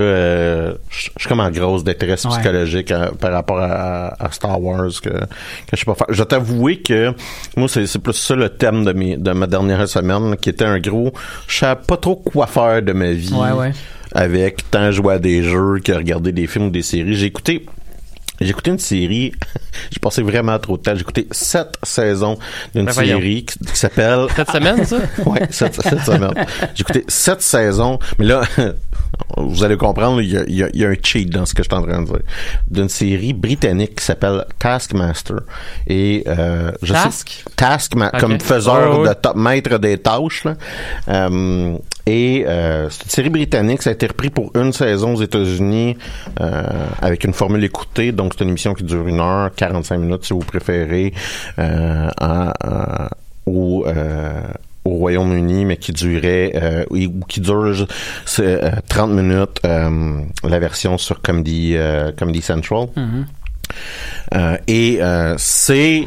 euh, 0.00 0.74
je 0.90 1.00
suis 1.18 1.28
comme 1.28 1.40
en 1.40 1.50
grosse 1.50 1.84
détresse 1.84 2.24
Ouais. 2.24 2.30
psychologique 2.32 2.90
à- 2.90 3.12
par 3.12 3.32
rapport 3.32 3.58
à, 3.60 4.14
à 4.22 4.30
Star 4.32 4.60
Wars 4.60 4.90
que, 5.02 5.10
que 5.10 5.16
je 5.72 5.76
sais 5.76 5.84
pas 5.84 5.94
faire. 5.94 6.06
Je 6.10 6.18
vais 6.18 6.24
t'avouer 6.26 6.80
que 6.82 7.12
moi, 7.56 7.68
c'est 7.68 7.86
c'est 7.86 7.98
plus 7.98 8.14
ça 8.14 8.34
le 8.34 8.48
thème 8.48 8.84
de, 8.84 8.92
mes, 8.92 9.16
de 9.16 9.30
ma 9.32 9.46
dernière 9.46 9.86
semaine, 9.88 10.36
qui 10.36 10.50
était 10.50 10.64
un 10.64 10.78
gros... 10.78 11.12
Je 11.46 11.58
savais 11.58 11.80
pas 11.86 11.96
trop 11.96 12.16
quoi 12.16 12.46
faire 12.46 12.82
de 12.86 12.92
ma 12.94 13.10
vie 13.12 13.32
Ouais, 13.34 13.52
ouais. 13.52 13.72
avec 14.14 14.70
tant 14.70 14.90
jouer 14.90 15.14
à 15.14 15.18
des 15.18 15.42
jeux 15.42 15.80
que 15.84 15.92
regarder 15.92 16.32
des 16.32 16.46
films 16.46 16.66
ou 16.66 16.70
des 16.70 16.82
séries. 16.82 17.14
J'ai 17.14 17.26
écouté 17.26 17.66
j'ai 18.38 18.50
écouté 18.50 18.70
une 18.70 18.78
série, 18.78 19.32
j'ai 19.90 19.98
passé 19.98 20.20
vraiment 20.20 20.58
trop 20.58 20.76
de 20.76 20.82
temps. 20.82 20.94
J'ai 20.94 21.00
écouté 21.00 21.26
sept 21.30 21.68
saisons 21.82 22.36
d'une 22.74 22.84
Ben 22.84 22.92
série 22.92 23.46
qui, 23.46 23.58
qui 23.58 23.76
s'appelle... 23.78 24.26
Cette 24.36 24.50
semaine, 24.50 24.84
ça? 24.84 24.98
ouais, 25.24 25.46
sept, 25.48 25.74
sept 25.80 26.00
semaines. 26.00 26.34
J'ai 26.74 26.82
écouté 26.82 27.04
sept 27.08 27.40
saisons, 27.40 27.98
mais 28.18 28.26
là, 28.26 28.42
vous 29.38 29.64
allez 29.64 29.78
comprendre, 29.78 30.20
il 30.20 30.30
y 30.30 30.36
a, 30.36 30.44
il 30.46 30.54
y 30.54 30.62
a- 30.62 30.68
il 30.74 30.80
y 30.82 30.84
a 30.84 30.88
un 30.90 30.96
cheat 31.02 31.30
dans 31.30 31.46
ce 31.46 31.54
que 31.54 31.62
je 31.62 31.68
suis 31.70 31.74
en 31.74 31.80
train 31.86 32.02
de 32.02 32.08
dire. 32.08 32.18
D'une 32.70 32.90
série 32.90 33.32
britannique 33.32 33.94
qui 34.00 34.04
s'appelle 34.04 34.44
Taskmaster. 34.58 35.36
Et 35.86 36.22
euh, 36.26 36.72
je 36.82 36.92
Task? 36.92 37.42
sais... 37.42 37.50
Task, 37.56 37.92
comme 38.20 38.38
faiseur 38.38 39.02
de 39.02 39.14
top 39.14 39.36
maître 39.36 39.78
des 39.78 39.96
tâches. 39.96 40.44
Là. 40.44 40.56
Euh, 41.08 41.78
et 42.06 42.44
euh, 42.46 42.88
c'est 42.90 43.04
une 43.04 43.10
série 43.10 43.30
britannique, 43.30 43.82
ça 43.82 43.90
a 43.90 43.92
été 43.92 44.06
repris 44.06 44.30
pour 44.30 44.50
une 44.54 44.72
saison 44.72 45.14
aux 45.14 45.22
États-Unis 45.22 45.96
euh, 46.40 46.62
avec 47.02 47.24
une 47.24 47.32
formule 47.32 47.64
écoutée. 47.64 48.12
Donc 48.12 48.34
c'est 48.36 48.44
une 48.44 48.50
émission 48.50 48.74
qui 48.74 48.84
dure 48.84 49.06
une 49.08 49.20
heure, 49.20 49.50
45 49.54 49.98
minutes 49.98 50.24
si 50.24 50.32
vous 50.32 50.38
préférez, 50.40 51.12
euh, 51.58 52.08
en- 52.20 52.48
en- 52.64 53.08
au, 53.46 53.84
euh, 53.86 54.40
au 54.84 54.90
Royaume-Uni, 54.90 55.64
mais 55.64 55.76
qui 55.78 55.92
durait 55.92 56.52
euh, 56.54 56.84
ou 56.90 57.24
qui 57.26 57.40
dure 57.40 57.72
ju- 57.72 57.84
c'est, 58.24 58.62
euh, 58.64 58.70
30 58.88 59.10
minutes 59.10 59.58
euh, 59.64 60.20
la 60.48 60.58
version 60.60 60.98
sur 60.98 61.20
Comedy, 61.22 61.72
euh, 61.76 62.12
Comedy 62.16 62.40
Central. 62.40 62.86
Euh, 64.34 64.56
et 64.68 64.98
euh, 65.00 65.34
c'est 65.38 66.06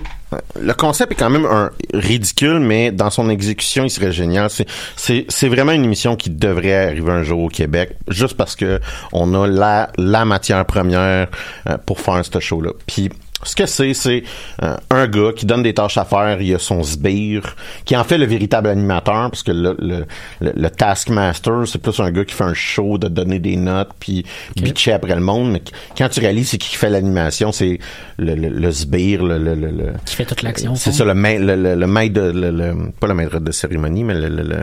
le 0.59 0.73
concept 0.73 1.11
est 1.11 1.15
quand 1.15 1.29
même 1.29 1.45
un 1.45 1.71
ridicule, 1.93 2.59
mais 2.59 2.91
dans 2.91 3.09
son 3.09 3.29
exécution, 3.29 3.83
il 3.83 3.89
serait 3.89 4.11
génial. 4.11 4.49
C'est 4.49 5.47
vraiment 5.47 5.71
une 5.71 5.83
émission 5.83 6.15
qui 6.15 6.29
devrait 6.29 6.87
arriver 6.87 7.11
un 7.11 7.23
jour 7.23 7.41
au 7.41 7.49
Québec, 7.49 7.95
juste 8.07 8.37
parce 8.37 8.55
que 8.55 8.79
on 9.11 9.33
a 9.33 9.47
la 9.47 9.89
la 9.97 10.25
matière 10.25 10.65
première 10.65 11.27
euh, 11.67 11.77
pour 11.85 11.99
faire 11.99 12.23
ce 12.23 12.39
show-là. 12.39 12.71
Puis 12.85 13.09
Ce 13.43 13.55
que 13.55 13.65
c'est, 13.65 13.93
c'est 13.93 14.23
euh, 14.63 14.75
un 14.89 15.07
gars 15.07 15.31
qui 15.33 15.45
donne 15.45 15.63
des 15.63 15.73
tâches 15.73 15.97
à 15.97 16.03
faire, 16.03 16.41
il 16.41 16.47
y 16.49 16.53
a 16.53 16.59
son 16.59 16.83
sbire, 16.83 17.55
qui 17.85 17.95
en 17.95 18.03
fait 18.03 18.17
le 18.17 18.25
véritable 18.25 18.67
animateur, 18.67 19.29
parce 19.31 19.43
que 19.43 19.51
le, 19.53 19.77
le, 19.79 20.05
le, 20.41 20.51
le 20.55 20.69
taskmaster, 20.69 21.65
c'est 21.65 21.79
plus 21.81 21.97
un 22.01 22.11
gars 22.11 22.25
qui 22.25 22.35
fait 22.35 22.43
un 22.43 22.53
show 22.53 22.97
de 22.97 23.07
donner 23.07 23.39
des 23.39 23.55
notes, 23.55 23.91
puis 23.99 24.25
bitcher 24.57 24.91
après 24.91 25.15
le 25.15 25.21
monde, 25.21 25.51
mais 25.53 25.61
quand 25.97 26.09
tu 26.09 26.19
réalises 26.19 26.49
c'est 26.49 26.57
qui 26.57 26.75
fait 26.75 26.89
l'animation, 26.89 27.51
c'est 27.53 27.79
le, 28.17 28.35
le, 28.35 28.49
le 28.49 28.71
sbire, 28.71 29.23
le, 29.23 29.37
le, 29.37 29.55
le, 29.55 29.71
le- 29.71 29.93
Qui 30.05 30.15
fait 30.15 30.25
toute 30.25 30.41
l'action. 30.41 30.75
c'est 30.75 30.91
fond. 30.91 30.97
ça, 30.97 31.05
le, 31.05 31.13
ma- 31.13 31.35
le, 31.37 31.87
maître 31.87 32.13
de, 32.15 32.31
le, 32.31 32.51
le- 32.51 32.91
pas 32.99 33.07
le 33.07 33.13
maître 33.13 33.39
de 33.39 33.51
cérémonie, 33.53 34.03
mais 34.03 34.15
le, 34.15 34.27
le, 34.27 34.43
le- 34.43 34.57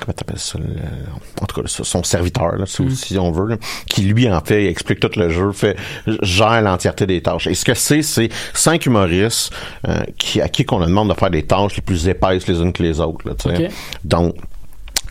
comment 0.00 0.12
t'appelles 0.14 0.38
ça, 0.38 0.58
le- 0.58 0.64
en 1.42 1.46
tout 1.46 1.62
cas, 1.62 1.68
son 1.68 2.02
serviteur, 2.02 2.56
là, 2.56 2.66
si, 2.66 2.94
si 2.96 3.18
on 3.18 3.30
veut, 3.30 3.46
là, 3.48 3.56
qui 3.86 4.02
lui, 4.02 4.30
en 4.30 4.40
fait, 4.40 4.66
explique 4.66 5.00
tout 5.00 5.10
le 5.16 5.30
jeu, 5.30 5.52
fait, 5.52 5.76
gère 6.22 6.60
l'entièreté 6.62 7.06
des 7.06 7.22
tâches. 7.22 7.46
Et 7.46 7.54
ce 7.54 7.64
que 7.64 7.74
c'est, 7.74 8.02
c'est 8.02 8.28
cinq 8.54 8.86
humoristes, 8.86 9.52
euh, 9.86 10.02
qui, 10.18 10.40
à 10.40 10.48
qui 10.48 10.64
qu'on 10.64 10.80
demande 10.80 11.08
de 11.08 11.14
faire 11.14 11.30
des 11.30 11.44
tâches 11.44 11.76
les 11.76 11.82
plus 11.82 12.08
épaisses 12.08 12.46
les 12.48 12.60
unes 12.60 12.72
que 12.72 12.82
les 12.82 13.00
autres, 13.00 13.26
là. 13.28 13.34
Donc, 14.04 14.34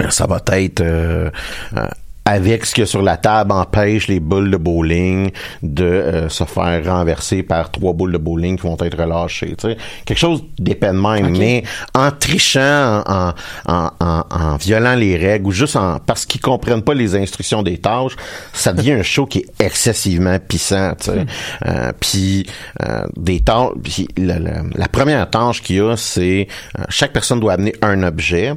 euh, 0.02 0.10
ça 0.10 0.28
va 0.28 0.42
être 0.54 0.82
euh, 0.82 1.30
euh, 1.76 1.88
avec 2.30 2.66
ce 2.66 2.76
qu'il 2.76 2.82
y 2.82 2.84
a 2.84 2.88
sur 2.88 3.02
la 3.02 3.16
table 3.16 3.54
empêche 3.54 4.10
les 4.10 4.20
boules 4.20 4.52
de 4.52 4.58
bowling 4.58 5.32
de 5.64 5.86
euh, 5.86 6.28
se 6.30 6.44
faire 6.44 6.84
renverser 6.86 7.42
par 7.42 7.72
trois 7.72 7.94
boules 7.94 8.12
de 8.12 8.18
bowling 8.18 8.58
qui 8.58 8.64
vont 8.68 8.76
être 8.82 8.98
relâchées. 9.02 9.56
tu 9.58 9.70
sais. 9.70 9.78
Quelque 10.06 10.18
chose 10.20 10.44
d'épais 10.60 10.88
de 10.88 10.92
même, 10.92 11.38
mais 11.38 11.64
en 11.96 12.12
trichant, 12.12 13.02
en, 13.08 13.34
en, 13.66 13.90
en, 14.02 14.24
en 14.30 14.58
violant 14.58 14.96
les 14.96 15.16
règles 15.16 15.48
ou 15.48 15.52
juste 15.52 15.78
en 15.78 16.00
parce 16.00 16.26
qu'ils 16.26 16.42
comprennent 16.42 16.82
pas 16.82 16.94
les 16.94 17.16
instructions 17.16 17.64
des 17.64 17.78
tâches, 17.78 18.16
ça 18.52 18.74
devient 18.74 18.92
un 18.94 19.04
show 19.04 19.26
qui 19.26 19.40
est 19.40 19.64
excessivement 19.66 20.38
puissant. 20.40 20.94
tu 21.00 21.12
sais. 21.12 21.26
Euh, 21.66 21.94
puis 21.98 22.46
euh, 22.84 23.04
des 23.16 23.40
tâches, 23.40 23.72
puis 23.82 24.08
la, 24.18 24.38
la- 24.40 24.64
la 24.76 24.88
première 24.90 25.30
tâche 25.30 25.62
qu'il 25.62 25.78
y 25.78 25.80
a, 25.80 25.96
c'est 25.96 26.48
euh, 26.78 26.84
chaque 26.90 27.14
personne 27.14 27.40
doit 27.40 27.54
amener 27.54 27.74
un 27.82 28.04
objet 28.04 28.54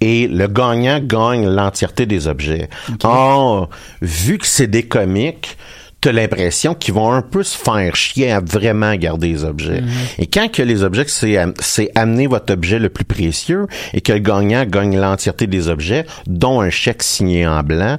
et 0.00 0.26
le 0.28 0.46
gagnant 0.48 0.98
gagne 0.98 1.46
l'entièreté 1.46 2.06
des 2.06 2.26
objets. 2.26 2.68
Or, 3.04 3.68
vu 4.00 4.38
que 4.38 4.46
c'est 4.46 4.66
des 4.66 4.84
comiques, 4.84 5.56
t'as 6.02 6.12
l'impression 6.12 6.74
qu'ils 6.74 6.94
vont 6.94 7.12
un 7.12 7.22
peu 7.22 7.42
se 7.42 7.56
faire 7.56 7.94
chier 7.96 8.32
à 8.32 8.40
vraiment 8.40 8.94
garder 8.96 9.28
les 9.28 9.44
objets. 9.44 9.82
Et 10.18 10.26
quand 10.26 10.50
que 10.50 10.62
les 10.62 10.82
objets, 10.82 11.04
c'est 11.06 11.38
c'est 11.60 11.90
amener 11.94 12.26
votre 12.26 12.52
objet 12.52 12.78
le 12.78 12.88
plus 12.88 13.04
précieux 13.04 13.66
et 13.94 14.00
que 14.00 14.12
le 14.12 14.18
gagnant 14.18 14.64
gagne 14.66 14.98
l'entièreté 14.98 15.46
des 15.46 15.68
objets, 15.68 16.04
dont 16.26 16.60
un 16.60 16.70
chèque 16.70 17.02
signé 17.02 17.46
en 17.46 17.62
blanc, 17.62 17.98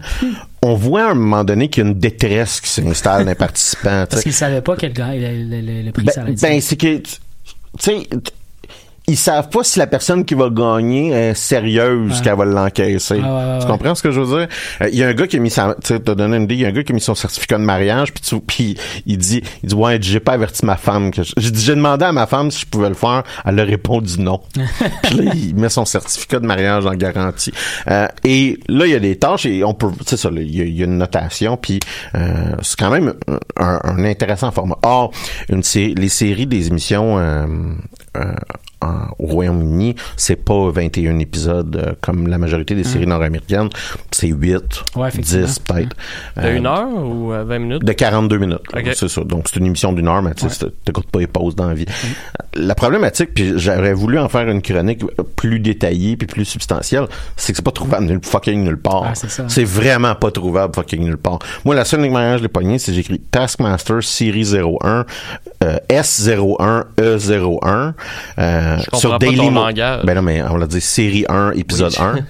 on 0.62 0.76
voit 0.76 1.08
à 1.08 1.12
un 1.12 1.16
moment 1.16 1.44
donné 1.44 1.70
qu'il 1.70 1.84
y 1.84 1.88
a 1.88 1.90
une 1.90 1.98
détresse 2.00 2.62
qui 2.62 2.70
s'installe 2.70 3.24
dans 3.24 3.30
les 3.30 3.36
participants. 3.48 4.04
tu 4.04 4.10
Parce 4.10 4.24
qu'ils 4.24 4.34
savaient 4.34 4.62
pas 4.62 4.76
quel 4.76 4.94
gars, 4.94 5.14
le, 5.14 5.62
le, 5.62 5.82
le, 5.82 5.92
prix 5.92 6.06
ça 6.12 6.24
Ben, 6.24 6.36
ben, 6.36 6.62
c'est 6.62 6.76
que, 6.78 6.98
tu 6.98 7.10
sais, 7.80 8.08
ils 9.08 9.18
savent 9.18 9.50
pas 9.50 9.64
si 9.64 9.80
la 9.80 9.88
personne 9.88 10.24
qui 10.26 10.34
va 10.34 10.50
gagner 10.50 11.12
est 11.12 11.34
sérieuse 11.34 12.18
Ouais. 12.18 12.24
qu'elle 12.24 12.38
va 12.38 12.46
l'encaisser. 12.46 13.16
Ouais, 13.16 13.20
tu 13.22 13.26
ouais. 13.66 13.72
comprends 13.72 13.96
ce 13.96 14.02
que 14.04 14.12
je 14.12 14.20
veux 14.22 14.38
dire? 14.40 14.48
Euh, 14.82 14.90
Il 14.92 14.98
y 14.98 15.04
a 15.04 15.08
un 15.08 15.14
gars 15.14 15.28
qui 15.28 15.38
a 15.38 15.40
mis 15.40 15.50
sa, 15.50 15.76
tu 15.84 16.00
t'as 16.00 16.16
donné 16.16 16.38
une 16.38 16.44
idée, 16.44 16.56
il 16.56 16.62
y 16.62 16.66
a 16.66 16.70
un 16.70 16.72
gars 16.72 16.84
qui 16.84 16.92
a 16.92 16.96
mis 16.96 17.02
son 17.02 17.16
certificat 17.16 17.58
de 17.58 17.64
mariage, 17.64 18.14
puis 18.14 18.24
tu- 18.24 18.40
puis 18.40 18.78
il 19.06 19.18
dit, 19.18 19.42
il 19.64 19.70
dit, 19.70 19.76
ouais, 19.76 19.98
j'ai 20.02 20.20
pas 20.20 20.34
averti 20.34 20.66
ma 20.66 20.78
femme 20.78 21.12
que 21.12 21.24
j'ai 21.24 21.34
j'ai 21.38 21.76
demandé 21.76 22.06
à 22.06 22.12
ma 22.12 22.28
femme 22.28 22.50
si 22.52 22.62
je 22.62 22.66
pouvais 22.66 22.90
le 22.90 22.96
faire, 22.96 23.24
elle 23.46 23.60
a 23.60 23.64
répondu 23.64 24.20
non. 24.22 24.42
puis 25.04 25.16
là, 25.16 25.32
il 25.36 25.56
met 25.56 25.70
son 25.70 25.86
certificat 25.86 26.40
de 26.40 26.46
mariage 26.46 26.86
en 26.86 26.94
garantie. 26.96 27.52
Euh, 27.90 28.08
et 28.24 28.60
là, 28.70 28.86
il 28.86 28.92
y 28.92 28.96
a 28.96 29.00
des 29.00 29.18
tâches 29.18 29.46
et 29.46 29.64
on 29.64 29.74
peut, 29.74 29.88
c'est 30.06 30.18
ça, 30.18 30.30
là, 30.30 30.42
il 30.42 30.56
y, 30.56 30.62
a- 30.62 30.66
il 30.66 30.78
y 30.78 30.82
a 30.82 30.86
une 30.86 30.98
notation, 30.98 31.58
puis 31.58 31.80
euh, 32.16 32.56
c'est 32.62 32.80
quand 32.80 32.90
même 32.90 33.14
un, 33.58 33.80
un 33.84 34.04
intéressant 34.06 34.52
format. 34.52 34.78
Or, 34.84 35.12
une 35.50 35.64
sé- 35.64 35.94
les 35.98 36.10
séries 36.10 36.48
des 36.48 36.68
émissions 36.68 37.18
euh, 37.20 37.46
en- 38.16 39.08
au 39.18 39.28
Royaume-Uni, 39.28 39.96
c'est 40.18 40.36
pas 40.36 40.70
21 40.70 41.18
épisodes 41.20 41.74
euh, 41.78 41.94
comme 42.02 42.28
la 42.28 42.38
majorité 42.38 42.76
des 42.76 42.84
séries 42.84 43.08
nord-américaines, 43.08 43.70
c'est 44.12 44.28
8, 44.28 44.84
Ouais, 44.98 45.08
effectivement. 45.08 45.46
10 45.46 45.60
peut-être. 45.60 45.96
De 46.36 46.42
Euh, 46.42 46.58
une 46.58 46.66
heure 46.68 46.90
ou 46.94 47.32
euh, 47.32 47.46
20 47.46 47.60
minutes? 47.60 47.86
de 47.86 47.94
42 47.94 48.38
minutes. 48.40 48.60
Ok. 48.76 48.90
C'est 48.94 49.08
ça. 49.08 49.24
Donc, 49.24 49.48
c'est 49.48 49.58
une 49.60 49.68
émission 49.68 49.94
d'une 49.94 50.10
heure, 50.10 50.22
mais 50.22 50.34
tu 50.34 50.50
sais, 50.50 50.66
t'écoutes 50.84 51.10
pas 51.10 51.20
les 51.20 51.28
pauses 51.28 51.56
dans 51.56 51.68
la 51.70 51.74
vie. 51.76 51.86
La 52.56 52.76
problématique, 52.76 53.34
puis 53.34 53.54
j'aurais 53.56 53.94
voulu 53.94 54.20
en 54.20 54.28
faire 54.28 54.50
une 54.50 54.62
chronique 54.62 55.04
plus 55.38 55.60
détaillée 55.62 56.18
puis 56.18 56.28
plus 56.28 56.44
substantielle, 56.46 57.06
c'est 57.38 57.54
que 57.54 57.58
c'est 57.58 57.64
pas 57.64 57.72
trouvable 57.72 58.06
nulle 58.06 58.20
fucking 58.22 58.64
nulle 58.66 58.78
part. 58.78 59.04
Ah, 59.08 59.16
c'est 59.16 59.30
ça. 59.30 59.46
c'est 59.48 59.64
vraiment 59.64 60.14
pas 60.16 60.30
trouvable 60.30 60.76
fucking 60.76 61.04
nulle 61.06 61.18
part. 61.18 61.40
Moi, 61.64 61.74
la 61.74 61.86
seule 61.86 62.02
manière 62.02 62.34
que 62.34 62.38
je 62.40 62.44
l'ai 62.44 62.50
pogné, 62.50 62.80
c'est 62.80 62.94
écrit 62.98 63.20
Taskmaster 63.32 64.04
série 64.04 64.44
01, 64.46 65.06
euh, 65.64 65.78
S01, 65.90 66.84
E01, 66.98 67.94
euh, 68.40 68.78
Je 68.92 68.98
sur 68.98 69.12
pas 69.12 69.18
Daily 69.20 69.38
ton 69.38 69.52
Mo- 69.52 69.66
langage. 69.66 70.04
Ben 70.06 70.16
non, 70.16 70.22
mais 70.22 70.42
on 70.44 70.58
l'a 70.58 70.68
dit 70.68 70.82
série 70.82 71.26
1, 71.30 71.52
épisode 71.52 71.94
1. 72.00 72.16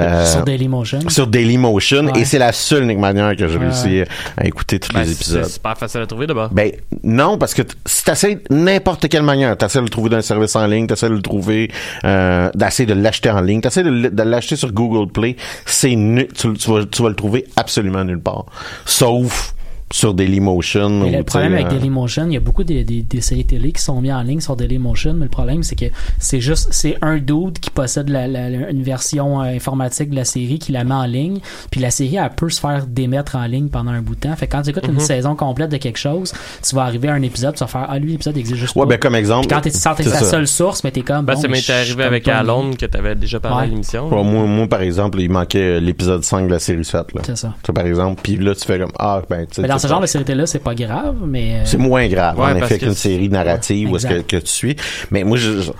Euh, 0.00 0.24
sur 0.24 0.42
Dailymotion. 0.44 1.00
sur 1.10 1.26
Dailymotion 1.26 2.06
Ouais. 2.06 2.20
et 2.20 2.24
c'est 2.24 2.38
la 2.38 2.52
seule 2.52 2.84
unique 2.84 2.98
manière 3.00 3.36
que 3.36 3.46
j'ai 3.46 3.58
Ouais, 3.58 3.66
réussi 3.66 4.02
à 4.38 4.46
écouter 4.46 4.78
tous 4.80 4.90
Ben, 4.90 5.00
les 5.00 5.06
c'est 5.06 5.12
épisodes. 5.12 5.44
super 5.44 5.76
facile 5.76 6.00
à 6.00 6.06
trouver 6.06 6.26
d'abord. 6.26 6.48
Ben 6.50 6.70
non, 7.02 7.36
parce 7.36 7.52
que 7.52 7.60
t- 7.60 7.74
si 7.84 8.02
t'essaies 8.02 8.38
n'importe 8.48 9.06
quelle 9.10 9.24
manière, 9.24 9.54
t'essaies 9.58 9.80
de 9.80 9.84
le 9.84 9.90
trouver 9.90 10.08
dans 10.08 10.16
un 10.16 10.22
service 10.22 10.56
en 10.56 10.66
ligne, 10.66 10.86
t'essaies 10.86 11.10
de 11.10 11.14
le 11.14 11.20
trouver, 11.20 11.70
euh, 12.04 12.48
d'essayer 12.54 12.86
de 12.86 12.94
l'acheter 12.94 13.28
en 13.30 13.42
ligne, 13.42 13.60
t'essaies 13.60 13.82
de, 13.82 13.90
l- 13.90 14.10
de 14.14 14.22
l'acheter 14.22 14.56
sur 14.56 14.72
Google 14.72 15.12
Play, 15.12 15.36
c'est 15.66 15.94
nu- 15.94 16.28
tu, 16.28 16.50
tu 16.54 16.70
vas, 16.70 16.86
tu 16.86 17.02
vas 17.02 17.10
le 17.10 17.16
trouver 17.16 17.44
absolument 17.56 18.04
nulle 18.04 18.20
part, 18.22 18.46
sauf 18.86 19.52
sur 19.92 20.14
Dailymotion. 20.14 21.10
Le 21.10 21.22
problème 21.22 21.54
avec 21.54 21.66
euh, 21.66 21.70
Dailymotion, 21.70 22.26
il 22.26 22.32
y 22.34 22.36
a 22.36 22.40
beaucoup 22.40 22.64
des, 22.64 22.84
des, 22.84 23.02
des 23.02 23.20
séries 23.20 23.44
télé 23.44 23.72
qui 23.72 23.82
sont 23.82 24.00
mises 24.00 24.12
en 24.12 24.22
ligne 24.22 24.40
sur 24.40 24.56
Dailymotion, 24.56 25.14
mais 25.14 25.24
le 25.24 25.30
problème 25.30 25.62
c'est 25.62 25.76
que 25.76 25.86
c'est 26.18 26.40
juste 26.40 26.68
c'est 26.72 26.96
un 27.02 27.16
dude 27.18 27.58
qui 27.60 27.70
possède 27.70 28.08
la, 28.08 28.26
la- 28.26 28.50
la- 28.50 28.70
une 28.70 28.82
version 28.82 29.40
euh, 29.42 29.54
informatique 29.54 30.10
de 30.10 30.16
la 30.16 30.24
série 30.24 30.58
qui 30.58 30.72
la 30.72 30.84
met 30.84 30.94
en 30.94 31.04
ligne, 31.04 31.38
puis 31.70 31.80
la 31.80 31.90
série 31.90 32.16
elle 32.16 32.30
peut 32.30 32.48
se 32.50 32.60
faire 32.60 32.86
démettre 32.86 33.36
en 33.36 33.44
ligne 33.44 33.68
pendant 33.68 33.90
un 33.92 34.02
bout 34.02 34.14
de 34.14 34.20
temps. 34.20 34.34
Fait 34.36 34.46
que 34.46 34.52
quand 34.56 34.62
tu 34.62 34.70
écoutes 34.70 34.86
une 34.88 34.98
saison 35.00 35.36
complète 35.36 35.70
de 35.70 35.76
quelque 35.76 35.98
chose, 35.98 36.32
tu 36.66 36.74
vas 36.74 36.82
arriver 36.82 37.08
à 37.08 37.14
un 37.14 37.22
épisode, 37.22 37.54
tu 37.54 37.60
vas 37.60 37.66
faire 37.68 37.86
ah 37.88 37.98
lui 37.98 38.12
l'épisode 38.12 38.36
existe 38.36 38.56
juste 38.60 38.76
Ouais, 38.76 38.82
pas. 38.82 38.90
ben 38.90 38.98
comme 38.98 39.14
exemple. 39.14 39.46
Puis 39.46 39.54
quand 39.56 39.60
t'es 39.62 39.70
c'est 39.70 40.04
la 40.10 40.18
ça. 40.20 40.24
seule 40.24 40.46
source, 40.48 40.84
mais 40.84 40.90
t'es 40.90 41.02
comme 41.02 41.24
Ben, 41.24 41.34
bon, 41.34 41.40
ça 41.40 41.48
mais 41.48 41.58
m'est 41.58 41.70
arrivé 41.70 42.04
avec 42.04 42.26
Alone 42.28 42.76
que 42.76 42.86
t'avais 42.86 43.14
déjà 43.14 43.40
parlé 43.40 43.56
Ouais. 43.58 43.62
à 43.64 43.66
l'émission. 43.66 44.08
Ouais, 44.08 44.24
moi, 44.24 44.44
moi, 44.46 44.66
par 44.66 44.80
exemple, 44.82 45.20
il 45.20 45.30
manquait 45.30 45.80
l'épisode 45.80 46.22
5 46.24 46.46
de 46.46 46.52
la 46.52 46.58
série 46.58 46.84
7. 46.84 47.12
Là. 47.14 47.20
C'est 47.24 47.36
ça. 47.36 47.54
Tu 47.62 47.66
sais, 47.66 47.72
par 47.72 47.86
exemple. 47.86 48.20
Puis 48.22 48.36
là, 48.36 48.54
tu 48.54 48.64
fais 48.64 48.78
comme, 48.78 48.92
ah, 48.98 49.20
ben, 49.28 49.46
ce 49.82 49.88
genre 49.88 50.00
de 50.00 50.06
série 50.06 50.24
là, 50.34 50.46
c'est 50.46 50.58
pas 50.60 50.74
grave, 50.74 51.16
mais 51.26 51.54
euh, 51.56 51.62
C'est 51.64 51.76
moins 51.78 52.06
grave, 52.08 52.38
Ouais, 52.38 52.46
en 52.52 52.56
effet, 52.56 52.78
qu'une 52.78 52.94
série 52.94 53.28
narrative 53.28 53.90
où 53.90 53.96
est-ce 53.96 54.06
que, 54.06 54.36
tu 54.38 54.46
suis. 54.46 54.76
Mais 55.10 55.24
moi, 55.24 55.36
je, 55.36 55.60
je- 55.60 55.70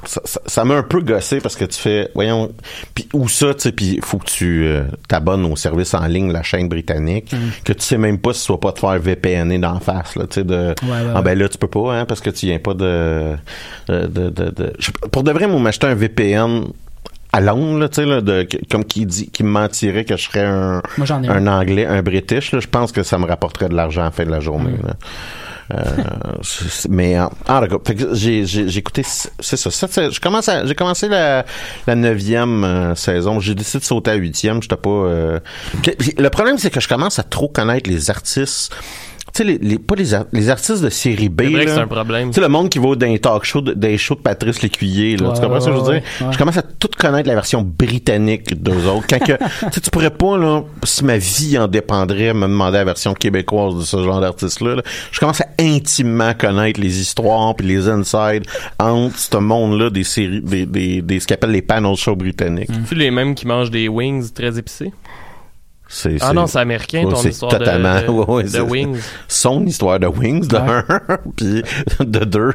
ça- 0.47 0.65
m'a 0.65 0.75
un 0.75 0.83
peu 0.83 1.01
gossé 1.01 1.41
parce 1.41 1.57
que 1.57 1.65
tu 1.65 1.79
fais, 1.79 2.09
voyons, 2.15 2.51
puis 2.95 3.09
où 3.13 3.29
ça, 3.29 3.55
tu 3.55 3.61
sais, 3.61 3.73
puis 3.73 3.99
faut 4.03 4.19
que 4.19 4.27
tu 4.27 4.65
euh, 4.65 4.83
t'abonnes 5.09 5.45
au 5.45 5.57
service 5.57 5.95
en 5.95 6.07
ligne, 6.07 6.33
la 6.33 6.43
chaîne 6.43 6.69
britannique, 6.69 7.35
que 7.65 7.73
tu 7.73 7.83
sais 7.83 7.99
même 7.99 8.19
pas 8.19 8.33
si 8.33 8.47
tu 8.47 8.53
vas 8.53 8.59
pas 8.59 8.73
te 8.73 8.81
faire 8.81 8.99
VPNer 8.99 9.59
d'en 9.59 9.81
face, 9.81 10.17
là, 10.17 10.27
tu 10.27 10.35
sais, 10.41 10.45
de, 10.45 10.69
ouais, 10.69 10.75
ah 11.13 11.17
ouais. 11.17 11.23
ben 11.23 11.39
là, 11.39 11.49
tu 11.49 11.59
peux 11.59 11.69
pas, 11.69 11.95
hein, 11.95 12.05
parce 12.05 12.21
que 12.21 12.31
tu 12.31 12.47
viens 12.47 12.59
pas 12.59 12.75
de, 12.75 13.35
de, 13.89 14.07
de, 14.07 14.31
de, 14.31 14.51
de- 14.51 14.73
je- 14.79 14.91
pour 15.11 15.23
de 15.23 15.33
vrai, 15.33 15.47
moi, 15.47 15.61
m'acheter 15.61 15.87
un 15.87 15.95
VPN 15.95 16.65
à 17.33 17.41
Londres, 17.41 17.79
là, 17.79 17.89
tu 17.89 17.97
sais, 17.97 18.07
là, 18.07 18.21
de, 18.21 18.47
comme 18.71 18.85
qui 18.85 19.07
dit, 19.07 19.31
qui 19.31 19.43
me 19.43 19.49
mentirait 19.49 20.05
que 20.05 20.17
je 20.17 20.23
serais 20.25 20.45
un, 20.45 20.83
Moi, 20.99 21.07
j'en 21.07 21.23
ai 21.23 21.29
un 21.29 21.47
anglais, 21.47 21.87
un 21.87 22.03
british, 22.03 22.53
là, 22.53 22.61
je 22.61 22.67
pense 22.69 22.93
que 22.93 23.03
ça 23.03 23.17
me 23.19 23.25
rapporterait 23.27 23.69
de 23.71 23.75
l'argent 23.75 24.03
à 24.03 24.07
la 24.07 24.11
fin 24.11 24.25
de 24.25 24.31
la 24.31 24.41
journée, 24.41 24.75
là. 24.85 24.95
Euh, 25.73 25.79
mais 26.91 27.19
en- 27.19 27.31
ah 27.47 27.63
j'ai 28.13 28.45
j'ai 28.45 28.69
j'ai 28.69 28.79
écouté 28.79 29.03
c'est 29.05 29.57
ça. 29.57 29.71
ça, 29.71 30.11
je 30.11 30.21
commence 30.21 30.49
à- 30.49 30.67
j'ai 30.67 30.75
commencé 30.75 31.09
la 31.09 31.47
la 31.87 31.95
neuvième 31.95 32.65
euh, 32.65 32.95
saison. 32.95 33.41
J'ai 33.41 33.55
décidé 33.55 33.79
de 33.79 33.85
sauter 33.85 34.11
à 34.11 34.15
la 34.15 34.21
huitième. 34.21 34.61
J'étais 34.61 34.77
pas. 34.77 34.91
euh, 34.91 35.41
Le 36.19 36.29
problème 36.29 36.59
c'est 36.59 36.69
que 36.71 36.81
je 36.81 36.89
commence 36.89 37.19
à 37.19 37.23
trop 37.23 37.49
connaître 37.49 37.89
les 37.89 38.11
artistes. 38.11 38.75
Tu 39.35 39.39
sais 39.39 39.45
les, 39.45 39.57
les 39.59 39.79
pas 39.79 39.95
les, 39.95 40.11
les 40.35 40.51
artistes 40.51 40.83
de 40.83 40.91
série 40.91 41.31
B. 41.31 41.43
C'est 41.45 41.51
vrai 41.53 41.65
que 41.65 41.71
là. 41.71 41.75
c'est 41.77 41.81
un 41.83 41.87
problème. 41.87 42.29
Tu 42.29 42.35
sais 42.35 42.41
le 42.43 42.49
monde 42.49 42.69
qui 42.69 42.79
va 42.79 42.95
dans 42.95 43.07
les 43.07 43.19
talk 43.19 43.45
shows, 43.45 43.63
de- 43.63 43.73
des 43.73 43.97
shows 43.97 44.17
de 44.17 44.21
Patrice 44.21 44.61
Lécuyer. 44.61 45.17
Là, 45.17 45.29
Ouais, 45.29 45.35
tu 45.35 45.41
comprends 45.41 45.61
ce 45.61 45.67
que 45.71 45.73
je 45.73 45.77
veux 45.79 45.83
dire? 45.85 46.03
ouais. 46.21 46.33
Je 46.33 46.37
commence 46.37 46.59
à 46.59 46.63
tout 46.63 46.89
connaître 46.99 47.29
la 47.29 47.35
version 47.35 47.63
britannique 47.63 48.63
d'eux 48.63 48.87
autres. 48.87 49.07
Quand 49.09 49.19
que, 49.21 49.33
tu 49.69 49.73
sais, 49.73 49.81
tu 49.81 49.91
pourrais 49.91 50.11
pas 50.11 50.37
là, 50.37 50.63
si 50.85 51.03
ma 51.05 51.17
vie 51.17 51.57
en 51.59 51.67
dépendrait, 51.67 52.35
me 52.35 52.43
demander 52.43 52.77
la 52.79 52.85
version 52.85 53.15
québécoise 53.15 53.75
de 53.77 53.83
ce 53.83 54.03
genre 54.05 54.21
d'artiste-là. 54.21 54.77
là. 54.77 54.83
Je 55.11 55.19
commence 55.19 55.41
à 55.41 55.47
intimement 55.59 56.35
connaître 56.35 56.79
les 56.81 57.01
histoires 57.01 57.55
puis 57.57 57.67
les 57.67 57.89
insides 57.89 58.45
entre 58.79 59.19
ce 59.19 59.37
monde-là 59.39 59.89
des 59.89 60.05
séries, 60.05 60.43
des, 60.43 60.67
des, 60.67 61.01
des 61.01 61.21
ce 61.21 61.27
qu'ils 61.27 61.35
appellent 61.35 61.51
les 61.53 61.63
panel 61.63 61.97
shows 61.97 62.17
britanniques. 62.17 62.69
Tu 62.89 62.95
les 62.95 63.11
mêmes 63.11 63.35
qui 63.35 63.47
mangent 63.47 63.71
des 63.71 63.89
wings 63.89 64.31
très 64.33 64.59
épicés? 64.59 64.93
C'est, 65.95 66.17
Ah 66.23 66.33
non, 66.33 66.47
c'est 66.47 66.59
américain, 66.59 67.05
ton 67.07 67.21
histoire 67.23 67.53
de, 67.53 67.59
totalement- 67.59 68.01
de, 68.01 68.09
ouais, 68.09 68.25
ouais, 68.27 68.43
de 68.45 68.49
c'est- 68.49 68.61
Wings. 68.61 68.99
son 69.29 69.67
histoire 69.67 70.01
de 70.01 70.07
Wings 70.07 70.49
de 70.49 70.57
Ouais. 70.57 70.63
un, 70.67 70.85
puis 71.37 71.63
de 72.01 72.25
deux. 72.25 72.53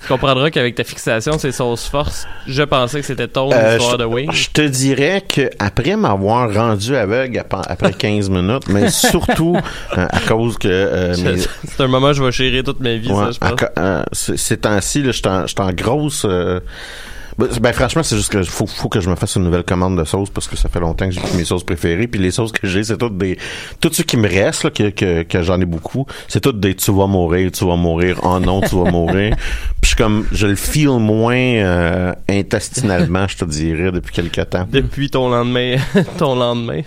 Tu 0.00 0.06
comprendras 0.06 0.48
qu'avec 0.50 0.76
ta 0.76 0.84
fixation, 0.84 1.38
c'est 1.40 1.50
sauce 1.50 1.88
force. 1.88 2.24
Je 2.46 2.62
pensais 2.62 3.00
que 3.00 3.06
c'était 3.06 3.26
ton 3.26 3.50
Euh, 3.52 3.72
histoire 3.78 3.92
je, 3.94 3.96
de 3.96 4.04
Wings. 4.04 4.30
je 4.30 4.48
te 4.50 4.62
dirais 4.62 5.24
que 5.28 5.50
après 5.58 5.96
m'avoir 5.96 6.54
rendu 6.54 6.94
aveugle 6.94 7.40
ap- 7.40 7.66
après 7.68 7.92
15 7.94 8.30
minutes, 8.30 8.68
mais 8.68 8.90
surtout 8.90 9.56
euh, 9.98 10.06
à 10.08 10.20
cause 10.20 10.56
que 10.56 10.68
euh, 10.68 11.16
mes- 11.16 11.38
C'est 11.40 11.80
un 11.80 11.88
moment 11.88 12.10
où 12.10 12.12
je 12.12 12.22
vais 12.22 12.30
chérir 12.30 12.62
toute 12.62 12.78
ma 12.78 12.94
vie, 12.94 13.10
Ouais, 13.10 13.24
ça, 13.24 13.30
je 13.32 13.38
à 13.44 13.50
pense. 13.56 13.68
euh, 13.76 14.36
ces 14.36 14.56
temps-ci, 14.58 15.02
je 15.04 15.10
suis 15.10 15.22
en 15.26 15.72
grosse. 15.72 16.24
Euh, 17.40 17.46
ben, 17.46 17.60
ben, 17.60 17.72
franchement, 17.72 18.02
c'est 18.02 18.16
juste 18.16 18.32
que 18.32 18.42
faut, 18.42 18.66
faut 18.66 18.88
que 18.88 19.00
je 19.00 19.08
me 19.08 19.16
fasse 19.16 19.36
une 19.36 19.44
nouvelle 19.44 19.64
commande 19.64 19.98
de 19.98 20.04
sauce 20.04 20.30
parce 20.30 20.48
que 20.48 20.56
ça 20.56 20.68
fait 20.68 20.80
longtemps 20.80 21.06
que 21.06 21.12
j'ai 21.12 21.20
plus 21.20 21.36
mes 21.36 21.44
sauces 21.44 21.64
préférées. 21.64 22.06
Puis 22.06 22.20
les 22.20 22.30
sauces 22.30 22.52
que 22.52 22.66
j'ai, 22.66 22.84
c'est 22.84 22.98
toutes 22.98 23.16
des. 23.16 23.38
Tout 23.80 23.90
ce 23.92 24.02
qui 24.02 24.16
me 24.16 24.28
reste, 24.28 24.64
là, 24.64 24.70
que, 24.70 24.90
que, 24.90 25.22
que 25.22 25.42
j'en 25.42 25.60
ai 25.60 25.64
beaucoup, 25.64 26.06
c'est 26.28 26.40
toutes 26.40 26.60
des 26.60 26.74
tu 26.74 26.92
vas 26.92 27.06
mourir, 27.06 27.50
tu 27.52 27.66
vas 27.66 27.76
mourir, 27.76 28.20
oh 28.22 28.38
non, 28.38 28.60
tu 28.60 28.76
vas 28.76 28.90
mourir. 28.90 29.36
Puis 29.80 29.82
je 29.82 29.86
suis 29.88 29.96
comme 29.96 30.26
je 30.32 30.46
le 30.46 30.56
feel 30.56 30.98
moins 30.98 31.36
euh, 31.36 32.12
intestinalement, 32.28 33.26
je 33.28 33.36
te 33.36 33.44
dirais, 33.44 33.92
depuis 33.92 34.14
quelque 34.14 34.42
temps. 34.42 34.66
Depuis 34.70 35.10
ton 35.10 35.28
lendemain, 35.28 35.76
ton 36.18 36.34
lendemain. 36.34 36.82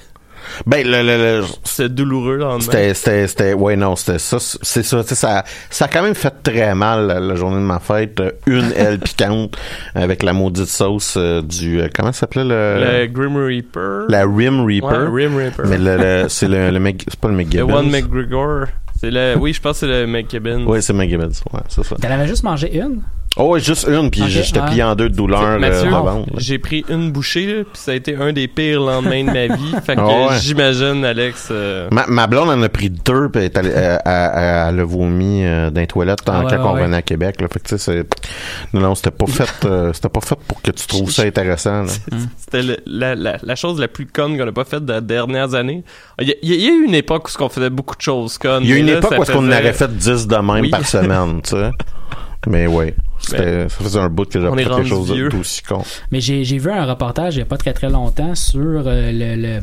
Ben 0.66 0.86
le, 0.86 1.02
le, 1.04 1.40
le- 1.42 1.46
C'est 1.64 1.94
douloureux, 1.94 2.34
le 2.34 2.40
lendemain. 2.40 2.60
C'était, 2.62 2.94
c'était, 2.94 3.28
c'était, 3.28 3.54
ouais, 3.54 3.76
non, 3.76 3.96
c'était 3.96 4.20
ça, 4.20 4.38
c'est 4.40 4.84
ça, 4.84 5.02
tu 5.04 5.10
sais, 5.10 5.16
ça, 5.16 5.44
ça 5.70 5.86
a 5.86 5.88
quand 5.88 6.02
même 6.04 6.16
fait 6.16 6.34
très 6.44 6.74
mal 6.76 7.08
la, 7.08 7.20
la 7.20 7.36
journée 7.36 7.58
de 7.58 7.62
ma 7.62 7.80
fête, 7.80 8.20
euh, 8.20 8.32
une 8.46 8.72
aile 8.76 9.00
piquante 9.00 9.58
avec 9.94 10.24
la 10.24 10.34
maudite 10.34 10.68
sauce 10.68 11.16
euh, 11.18 11.42
du, 11.42 11.80
euh, 11.82 11.88
comment 11.94 12.12
ça 12.12 12.22
s'appelait 12.22 12.44
le, 12.44 13.02
Le 13.02 13.06
Grim 13.08 13.36
Reaper. 13.38 14.06
la 14.10 14.26
Rim 14.26 14.66
Reaper. 14.66 15.12
Ouais, 15.12 15.26
Rim 15.26 15.36
Reaper. 15.38 15.66
Mais 15.68 15.78
le, 15.78 15.98
le- 15.98 16.30
c'est 16.30 16.48
le, 16.48 16.72
le 16.72 16.80
Mc- 16.80 17.04
c'est 17.08 17.20
pas 17.20 17.28
le 17.30 17.34
Le 17.38 17.44
McGibbons. 17.44 17.74
One 17.74 17.90
McGregor. 17.90 18.66
C'est 19.00 19.12
le, 19.12 19.36
oui, 19.38 19.52
je 19.52 19.60
pense 19.62 19.74
que 19.74 19.80
c'est 19.86 19.88
le 19.88 20.08
McKibben. 20.08 20.66
Ouais, 20.66 20.82
c'est 20.82 20.94
McGibbons, 20.94 21.28
ouais, 21.54 21.60
c'est 21.68 21.84
ça. 21.84 21.96
T'en 21.98 22.10
avais 22.12 22.28
juste 22.28 22.44
mangé 22.44 22.74
une? 22.78 23.02
Oh, 23.38 23.50
ouais, 23.50 23.60
juste 23.60 23.86
une, 23.90 24.10
puis 24.10 24.22
Ok, 24.22 24.30
j'étais 24.30 24.60
ah. 24.64 24.68
plié 24.68 24.82
en 24.84 24.96
deux 24.96 25.10
de 25.10 25.16
douleur 25.16 25.42
euh, 25.44 25.60
Mathieu, 25.60 25.88
de 25.88 25.90
ventre. 25.90 26.30
j'ai 26.38 26.58
pris 26.58 26.86
une 26.88 27.12
bouchée, 27.12 27.46
là, 27.46 27.64
puis 27.64 27.74
ça 27.74 27.92
a 27.92 27.94
été 27.96 28.16
un 28.16 28.32
des 28.32 28.48
pires 28.48 28.80
lendemains 28.80 29.26
de 29.26 29.32
ma 29.32 29.54
vie. 29.54 29.74
Fait 29.86 29.96
que 29.98 30.02
Ah 30.02 30.08
ouais. 30.30 30.38
j'imagine, 30.40 31.04
Alex. 31.04 31.50
euh, 31.52 31.90
Ma, 31.92 32.06
ma 32.08 32.28
blonde 32.28 32.50
en 32.50 32.62
a 32.62 32.70
pris 32.70 32.90
deux, 32.90 33.28
puis 33.28 33.42
elle, 33.42 33.46
est 33.48 33.58
allée- 33.58 33.72
elle, 33.76 34.00
elle- 34.06 34.32
elle 34.70 34.80
a 34.80 34.84
vomi 34.86 35.44
euh, 35.44 35.70
dans 35.70 35.82
les 35.82 35.88
toilettes 35.88 36.20
Ah 36.28 36.44
quand 36.44 36.46
ouais, 36.50 36.58
on 36.60 36.74
ouais, 36.76 36.80
revenait 36.82 36.96
à 36.98 37.02
Québec. 37.02 37.42
Là. 37.42 37.48
Fait 37.52 37.60
que, 37.60 37.68
tu 37.68 37.78
sais, 37.78 37.78
c'est... 37.78 38.74
Non, 38.74 38.80
non, 38.80 38.96
c'était 38.96 39.12
pas 39.12 39.26
fait 39.28 39.66
euh, 39.66 39.92
c'était 39.92 40.08
pas 40.10 40.22
fait 40.22 40.38
pour 40.48 40.62
que 40.62 40.72
tu 40.72 40.88
trouves 40.88 41.12
ça 41.12 41.24
intéressant. 41.24 41.84
là. 41.84 41.90
C'était 42.38 42.80
la, 42.86 43.16
la, 43.16 43.38
la 43.42 43.56
chose 43.56 43.80
la 43.82 43.88
plus 43.90 44.06
conne 44.06 44.38
qu'on 44.38 44.48
a 44.48 44.52
pas 44.54 44.64
faite 44.64 44.84
les 44.88 45.02
dernières 45.02 45.56
années. 45.56 45.84
Il 46.22 46.28
y, 46.30 46.32
a, 46.32 46.36
il 46.42 46.56
y 46.62 46.68
a 46.68 46.72
eu 46.72 46.86
une 46.86 46.94
époque 46.96 47.28
où 47.38 47.44
on 47.44 47.50
faisait 47.50 47.70
beaucoup 47.72 47.96
de 47.98 48.02
choses 48.02 48.38
connes. 48.38 48.64
Il 48.64 48.70
y 48.70 48.72
a 48.72 48.76
mais 48.76 48.82
une 48.82 48.88
là, 48.92 48.98
époque 49.00 49.14
où 49.18 49.24
est-ce 49.24 49.32
qu'on 49.32 49.40
en 49.40 49.52
faisait- 49.52 49.60
aurait 49.62 49.74
fait 49.74 49.98
10 49.98 50.28
de 50.28 50.36
même 50.36 50.62
Oui. 50.62 50.70
par 50.70 50.88
semaine, 50.88 51.42
tu 51.44 51.50
sais. 51.52 51.70
Mais 52.48 52.68
oui, 52.68 52.94
c'était, 52.94 53.05
ça 53.30 53.70
faisait 53.70 54.00
un 54.00 54.10
bout 54.10 54.26
que 54.30 54.40
j'avais 54.42 54.64
quelque 54.64 54.84
chose 54.84 55.14
d'aussi 55.32 55.62
con. 55.64 55.84
Mais 56.12 56.22
j'ai 56.22 56.44
j'ai 56.44 56.58
vu 56.58 56.70
un 56.72 56.86
reportage 56.86 57.36
il 57.36 57.40
n'y 57.40 57.44
a 57.44 57.46
pas 57.46 57.58
très 57.58 57.74
très 57.74 57.90
longtemps 57.90 58.36
sur 58.36 58.84
euh, 58.86 59.12
le, 59.12 59.36
le, 59.42 59.60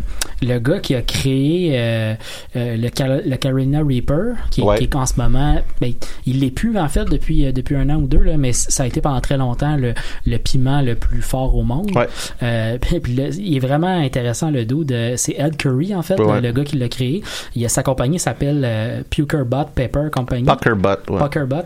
le 0.46 0.59
gars 0.59 0.81
qui 0.81 0.94
a 0.94 1.03
créé 1.03 1.72
euh, 1.75 2.14
euh, 2.57 2.77
le, 2.77 2.88
Car- 2.90 3.20
le 3.25 3.37
Carolina 3.37 3.81
Reaper, 3.87 4.35
qui, 4.51 4.61
est- 4.61 4.64
Ouais. 4.64 4.79
qui 4.79 4.85
est 4.85 4.88
qu'en 4.88 5.07
ce 5.07 5.14
moment, 5.16 5.61
ben, 5.81 5.92
il 6.27 6.40
l'est 6.40 6.51
plus 6.51 6.77
en 6.79 6.88
fait 6.88 7.05
depuis, 7.05 7.46
euh, 7.46 7.53
depuis 7.53 7.77
un 7.77 7.88
an 7.90 7.96
ou 7.96 8.07
deux, 8.07 8.22
là, 8.22 8.37
mais 8.37 8.53
c- 8.53 8.66
ça 8.70 8.83
a 8.83 8.87
été 8.87 9.01
pendant 9.01 9.20
très 9.20 9.37
longtemps 9.37 9.77
le, 9.77 9.94
le 10.27 10.37
piment 10.38 10.81
le 10.83 10.94
plus 10.94 11.22
fort 11.22 11.55
au 11.57 11.62
monde. 11.62 11.90
Ouais. 11.94 12.09
Euh, 12.42 12.79
puis 12.81 13.01
il 13.38 13.57
est 13.57 13.61
vraiment 13.61 13.87
intéressant 13.98 14.51
le 14.51 14.64
dos 14.64 14.85
de 14.85 15.14
c'est 15.16 15.35
Ed 15.38 15.57
Curry 15.57 15.94
en 15.94 16.03
fait, 16.03 16.18
Ouais. 16.20 16.40
le, 16.40 16.48
le 16.48 16.53
gars 16.53 16.64
qui 16.64 16.77
l'a 16.77 16.88
créé. 16.88 17.22
Il 17.55 17.64
a 17.64 17.68
sa 17.68 17.83
compagnie 17.83 18.18
s'appelle 18.18 18.62
euh, 18.64 19.03
Pukerbot 19.11 19.66
Pepper 19.75 20.09
Company. 20.12 20.44
Pucker 20.44 20.75
butt, 20.77 20.98
ouais. 21.11 21.18
Puckerbot. 21.18 21.64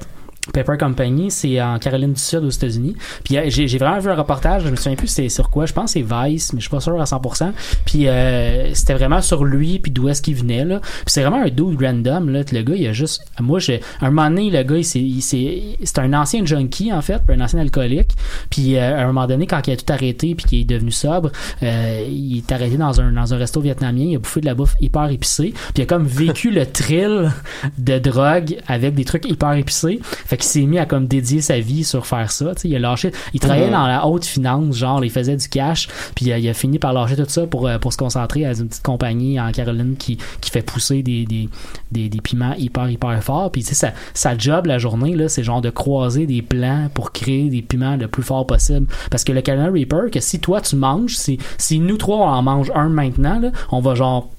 Pepper 0.52 0.76
Company, 0.78 1.30
c'est 1.30 1.60
en 1.60 1.78
Caroline 1.78 2.12
du 2.12 2.20
Sud 2.20 2.44
aux 2.44 2.50
États-Unis. 2.50 2.94
Puis 3.24 3.36
euh, 3.36 3.44
j'ai 3.48 3.78
vraiment 3.78 3.98
vu 3.98 4.10
un 4.10 4.14
reportage, 4.14 4.62
je 4.64 4.68
me 4.70 4.76
souviens 4.76 4.96
plus 4.96 5.08
c'est 5.08 5.28
sur 5.28 5.50
quoi, 5.50 5.66
je 5.66 5.72
pense 5.72 5.92
c'est 5.92 6.02
Vice, 6.02 6.52
mais 6.52 6.60
je 6.60 6.64
suis 6.64 6.70
pas 6.70 6.80
sûr 6.80 7.00
à 7.00 7.04
100%. 7.04 7.52
Puis 7.84 8.08
euh, 8.08 8.72
c'était 8.74 8.94
vraiment 8.94 9.20
sur 9.22 9.44
lui 9.44 9.78
puis 9.78 9.90
d'où 9.92 10.08
est-ce 10.08 10.22
qu'il 10.22 10.34
venait 10.36 10.64
là. 10.64 10.80
Puis 10.80 10.90
c'est 11.08 11.22
vraiment 11.22 11.42
un 11.42 11.48
dude 11.48 11.80
random 11.82 12.30
là, 12.30 12.42
le 12.50 12.62
gars 12.62 12.74
il 12.74 12.86
a 12.86 12.92
juste 12.92 13.24
moi 13.40 13.58
j'ai 13.58 13.80
un 14.00 14.10
moment 14.10 14.28
donné 14.28 14.50
le 14.50 14.62
gars 14.62 14.76
il 14.76 14.84
s'est- 14.84 15.76
c'est 15.84 15.98
un 15.98 16.12
ancien 16.12 16.44
junkie 16.44 16.92
en 16.92 17.02
fait, 17.02 17.20
un 17.28 17.40
ancien 17.40 17.58
alcoolique. 17.60 18.10
Puis 18.50 18.76
euh, 18.76 18.96
à 18.98 19.02
un 19.02 19.06
moment 19.08 19.26
donné 19.26 19.46
quand 19.46 19.66
il 19.66 19.72
a 19.72 19.76
tout 19.76 19.92
arrêté 19.92 20.34
puis 20.34 20.44
qu'il 20.46 20.60
est 20.60 20.64
devenu 20.64 20.90
sobre, 20.92 21.30
euh, 21.62 22.06
il 22.08 22.38
est 22.38 22.52
arrêté 22.52 22.76
dans 22.76 23.00
un 23.00 23.12
dans 23.12 23.34
un 23.34 23.36
resto 23.36 23.60
vietnamien, 23.60 24.04
il 24.10 24.16
a 24.16 24.18
bouffé 24.18 24.40
de 24.40 24.46
la 24.46 24.54
bouffe 24.54 24.74
hyper 24.80 25.10
épicée, 25.10 25.52
puis 25.54 25.72
il 25.78 25.82
a 25.82 25.86
comme 25.86 26.06
vécu 26.06 26.50
le 26.50 26.66
thrill 26.66 27.30
de 27.78 27.98
drogue 27.98 28.58
avec 28.66 28.94
des 28.94 29.04
trucs 29.04 29.24
hyper 29.28 29.52
épicés. 29.54 30.00
Fait 30.02 30.35
qu'il 30.36 30.46
s'est 30.46 30.66
mis 30.66 30.78
à 30.78 30.86
comme 30.86 31.06
dédier 31.06 31.40
sa 31.40 31.58
vie 31.60 31.84
sur 31.84 32.06
faire 32.06 32.30
ça. 32.30 32.54
tu 32.54 32.62
sais. 32.62 32.68
Il 32.68 32.76
a 32.76 32.78
lâché. 32.78 33.12
Il 33.34 33.40
travaillait 33.40 33.70
dans 33.70 33.86
la 33.86 34.06
haute 34.06 34.24
finance, 34.24 34.76
genre 34.76 35.04
il 35.04 35.10
faisait 35.10 35.36
du 35.36 35.48
cash, 35.48 35.88
puis 36.14 36.32
euh, 36.32 36.38
il 36.38 36.48
a 36.48 36.54
fini 36.54 36.78
par 36.78 36.92
lâcher 36.92 37.16
tout 37.16 37.24
ça 37.28 37.46
pour, 37.46 37.66
euh, 37.66 37.78
pour 37.78 37.92
se 37.92 37.98
concentrer 37.98 38.44
à 38.46 38.52
une 38.52 38.68
petite 38.68 38.82
compagnie 38.82 39.40
en 39.40 39.50
Caroline 39.52 39.96
qui, 39.96 40.18
qui 40.40 40.50
fait 40.50 40.62
pousser 40.62 41.02
des, 41.02 41.24
des, 41.26 41.48
des, 41.92 42.08
des 42.08 42.20
piments 42.20 42.54
hyper 42.56 42.90
hyper 42.90 43.22
forts. 43.22 43.50
Puis 43.52 43.62
tu 43.62 43.68
sais, 43.68 43.74
sa, 43.74 43.92
sa 44.14 44.36
job 44.36 44.66
la 44.66 44.78
journée, 44.78 45.14
là, 45.14 45.28
c'est 45.28 45.44
genre 45.44 45.60
de 45.60 45.70
croiser 45.70 46.26
des 46.26 46.42
plans 46.42 46.88
pour 46.92 47.12
créer 47.12 47.48
des 47.48 47.62
piments 47.62 47.96
le 47.96 48.08
plus 48.08 48.22
fort 48.22 48.46
possible. 48.46 48.86
Parce 49.10 49.24
que 49.24 49.32
le 49.32 49.42
Carolina 49.42 49.70
Reaper, 49.70 50.10
que 50.10 50.20
si 50.20 50.40
toi 50.40 50.60
tu 50.60 50.76
manges, 50.76 51.16
si, 51.16 51.38
si 51.58 51.78
nous 51.78 51.96
trois 51.96 52.18
on 52.18 52.28
en 52.28 52.42
mange 52.42 52.70
un 52.74 52.88
maintenant, 52.88 53.38
là, 53.38 53.50
on 53.70 53.80
va 53.80 53.94
genre 53.94 54.30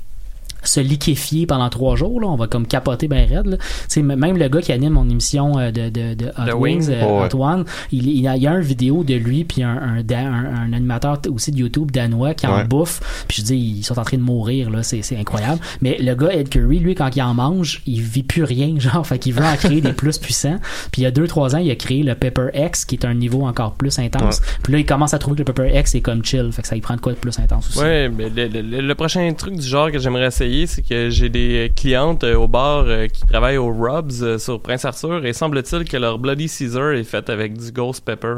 se 0.63 0.79
liquéfier 0.79 1.45
pendant 1.45 1.69
trois 1.69 1.95
jours 1.95 2.19
là, 2.21 2.27
on 2.27 2.35
va 2.35 2.47
comme 2.47 2.67
capoter 2.67 3.07
ben 3.07 3.27
raide 3.27 3.45
là. 3.47 3.57
Tu 3.57 3.63
sais, 3.87 3.99
m- 4.01 4.15
même 4.15 4.37
le 4.37 4.47
gars 4.49 4.61
qui 4.61 4.71
anime 4.71 4.93
mon 4.93 5.07
émission 5.09 5.57
euh, 5.57 5.71
de, 5.71 5.89
de, 5.89 6.13
de 6.13 6.25
Hot 6.37 6.45
The 6.49 6.53
Wings, 6.53 6.87
Wings. 6.87 6.89
euh, 6.89 7.03
Ouais. 7.21 7.29
Hot 7.33 7.37
One, 7.41 7.65
il, 7.91 8.07
il, 8.07 8.27
a, 8.27 8.35
il 8.35 8.43
y 8.43 8.47
a 8.47 8.51
un 8.51 8.59
vidéo 8.59 9.03
de 9.03 9.13
lui 9.15 9.43
puis 9.43 9.63
un, 9.63 9.69
un, 9.77 9.97
un- 9.99 10.55
un 10.55 10.73
animateur 10.73 11.19
aussi 11.31 11.51
de 11.51 11.57
YouTube 11.57 11.91
danois 11.91 12.33
qui 12.33 12.47
en 12.47 12.57
Ouais. 12.57 12.63
bouffe. 12.65 13.23
Puis 13.27 13.41
je 13.41 13.45
dis 13.47 13.55
ils 13.55 13.83
sont 13.83 13.97
en 13.99 14.03
train 14.03 14.17
de 14.17 14.23
mourir 14.23 14.69
là. 14.69 14.83
C'est, 14.83 15.01
c'est 15.01 15.17
incroyable. 15.17 15.59
Mais 15.81 15.97
le 15.99 16.15
gars 16.15 16.33
Ed 16.33 16.49
Curry 16.49 16.79
lui 16.79 16.95
quand 16.95 17.15
il 17.15 17.21
en 17.21 17.33
mange 17.33 17.81
il 17.85 18.01
vit 18.01 18.23
plus 18.23 18.43
rien 18.43 18.73
genre. 18.79 19.05
Fait 19.05 19.19
qu'il 19.19 19.33
veut 19.33 19.45
en 19.45 19.55
créer 19.55 19.81
des 19.81 19.93
plus 19.93 20.17
puissants. 20.17 20.59
Puis 20.91 21.01
il 21.01 21.03
y 21.03 21.07
a 21.07 21.11
deux 21.11 21.27
trois 21.27 21.55
ans 21.55 21.59
il 21.59 21.69
a 21.71 21.75
créé 21.75 22.03
le 22.03 22.15
Pepper 22.15 22.47
X 22.53 22.85
qui 22.85 22.95
est 22.95 23.05
un 23.05 23.13
niveau 23.13 23.45
encore 23.45 23.73
plus 23.73 23.99
intense. 23.99 24.41
Puis 24.63 24.73
là 24.73 24.79
il 24.79 24.85
commence 24.85 25.13
à 25.13 25.19
trouver 25.19 25.35
que 25.43 25.49
le 25.49 25.53
Pepper 25.53 25.79
X 25.79 25.95
est 25.95 26.01
comme 26.01 26.23
chill. 26.25 26.49
Fait 26.51 26.61
que 26.61 26.67
ça 26.67 26.75
il 26.75 26.81
prend 26.81 26.95
de 26.95 27.01
quoi 27.01 27.13
de 27.13 27.17
plus 27.17 27.37
intense 27.39 27.69
aussi. 27.69 27.79
Ouais, 27.79 28.09
mais 28.09 28.29
le, 28.29 28.47
le- 28.61 28.81
le 28.81 28.95
prochain 28.95 29.31
truc 29.37 29.55
du 29.55 29.65
genre 29.65 29.91
que 29.91 29.99
j'aimerais 29.99 30.27
essayer, 30.27 30.46
c'est 30.67 30.81
que 30.87 31.09
j'ai 31.09 31.29
des 31.29 31.71
clientes 31.75 32.23
euh, 32.23 32.35
au 32.35 32.47
bar 32.47 32.83
euh, 32.87 33.07
qui 33.07 33.25
travaillent 33.25 33.57
au 33.57 33.67
Rubs 33.71 34.11
euh, 34.21 34.37
sur 34.37 34.59
Prince 34.61 34.85
Arthur 34.85 35.25
et 35.25 35.33
semble-t-il 35.33 35.83
que 35.85 35.97
leur 35.97 36.17
Bloody 36.19 36.47
Caesar 36.47 36.91
est 36.93 37.03
fait 37.03 37.29
avec 37.29 37.57
du 37.57 37.71
Ghost 37.71 38.03
Pepper. 38.05 38.35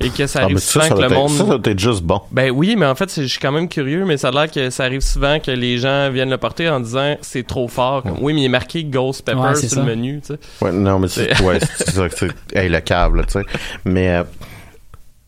Et 0.00 0.08
que 0.10 0.26
ça 0.26 0.40
Ah, 0.40 0.44
arrive 0.44 0.58
ça, 0.58 0.72
souvent 0.72 0.84
ça 0.88 0.94
que 0.94 1.00
le 1.02 1.08
monde. 1.14 1.30
ça, 1.30 1.38
ça 1.46 1.58
doit 1.58 1.60
être 1.72 1.78
juste 1.78 2.02
bon. 2.02 2.20
Ben 2.32 2.50
oui, 2.50 2.74
mais 2.76 2.86
en 2.86 2.96
fait, 2.96 3.12
je 3.14 3.26
suis 3.26 3.38
quand 3.38 3.52
même 3.52 3.68
curieux, 3.68 4.04
mais 4.04 4.16
ça 4.16 4.28
a 4.28 4.30
l'air 4.32 4.50
que 4.50 4.68
ça 4.70 4.84
arrive 4.84 5.02
souvent 5.02 5.38
que 5.38 5.52
les 5.52 5.78
gens 5.78 6.10
viennent 6.10 6.30
le 6.30 6.38
porter 6.38 6.68
en 6.68 6.80
disant 6.80 7.16
c'est 7.20 7.46
trop 7.46 7.68
fort. 7.68 8.02
Comme, 8.02 8.16
Oui, 8.20 8.32
mais 8.34 8.40
il 8.40 8.44
est 8.46 8.48
marqué 8.48 8.82
Ghost 8.82 9.24
Pepper 9.24 9.38
Ouais, 9.38 9.54
sur 9.54 9.68
ça. 9.68 9.80
le 9.80 9.86
menu, 9.86 10.20
tu 10.20 10.34
sais. 10.34 10.38
Ouais, 10.64 10.72
non, 10.72 10.98
mais 10.98 11.06
c'est, 11.06 11.40
ouais, 11.42 11.60
c'est 11.60 11.90
ça 11.90 12.08
que 12.08 12.14
c'est, 12.16 12.58
hey, 12.58 12.68
le 12.68 12.80
câble, 12.80 13.24
tu 13.26 13.34
sais. 13.34 13.44
Mais, 13.84 14.08
euh, 14.16 14.24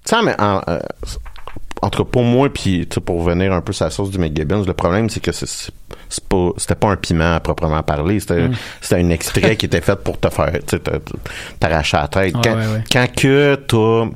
tu 0.04 0.16
sais, 0.16 0.22
mais 0.24 0.34
en, 0.40 0.60
euh, 0.68 0.80
en 1.82 1.90
tout 1.90 2.04
cas, 2.04 2.10
pour 2.10 2.22
moi, 2.22 2.48
puis 2.48 2.86
pour 3.04 3.22
revenir 3.22 3.52
un 3.52 3.60
peu 3.60 3.72
sur 3.72 3.84
la 3.84 3.90
sauce 3.90 4.10
du 4.10 4.18
McGibbons, 4.18 4.64
le 4.66 4.72
problème, 4.72 5.10
c'est 5.10 5.20
que 5.20 5.32
c'est, 5.32 5.70
pas, 6.28 6.50
c'était 6.56 6.74
pas 6.74 6.88
un 6.88 6.96
piment 6.96 7.34
à 7.34 7.40
proprement 7.40 7.82
parler. 7.82 8.18
C'était, 8.20 8.48
c'était 8.80 9.02
un 9.02 9.10
extrait 9.10 9.56
qui 9.56 9.66
était 9.66 9.80
fait 9.80 9.96
pour 9.96 10.18
te 10.18 10.28
faire, 10.30 10.52
t'arracher 11.60 11.96
la 11.98 12.08
tête. 12.08 12.34
Quand, 12.42 12.56
ouais, 12.56 12.66
ouais. 12.66 12.84
quand 12.90 13.06
que 13.14 13.54
t'as, 13.56 14.06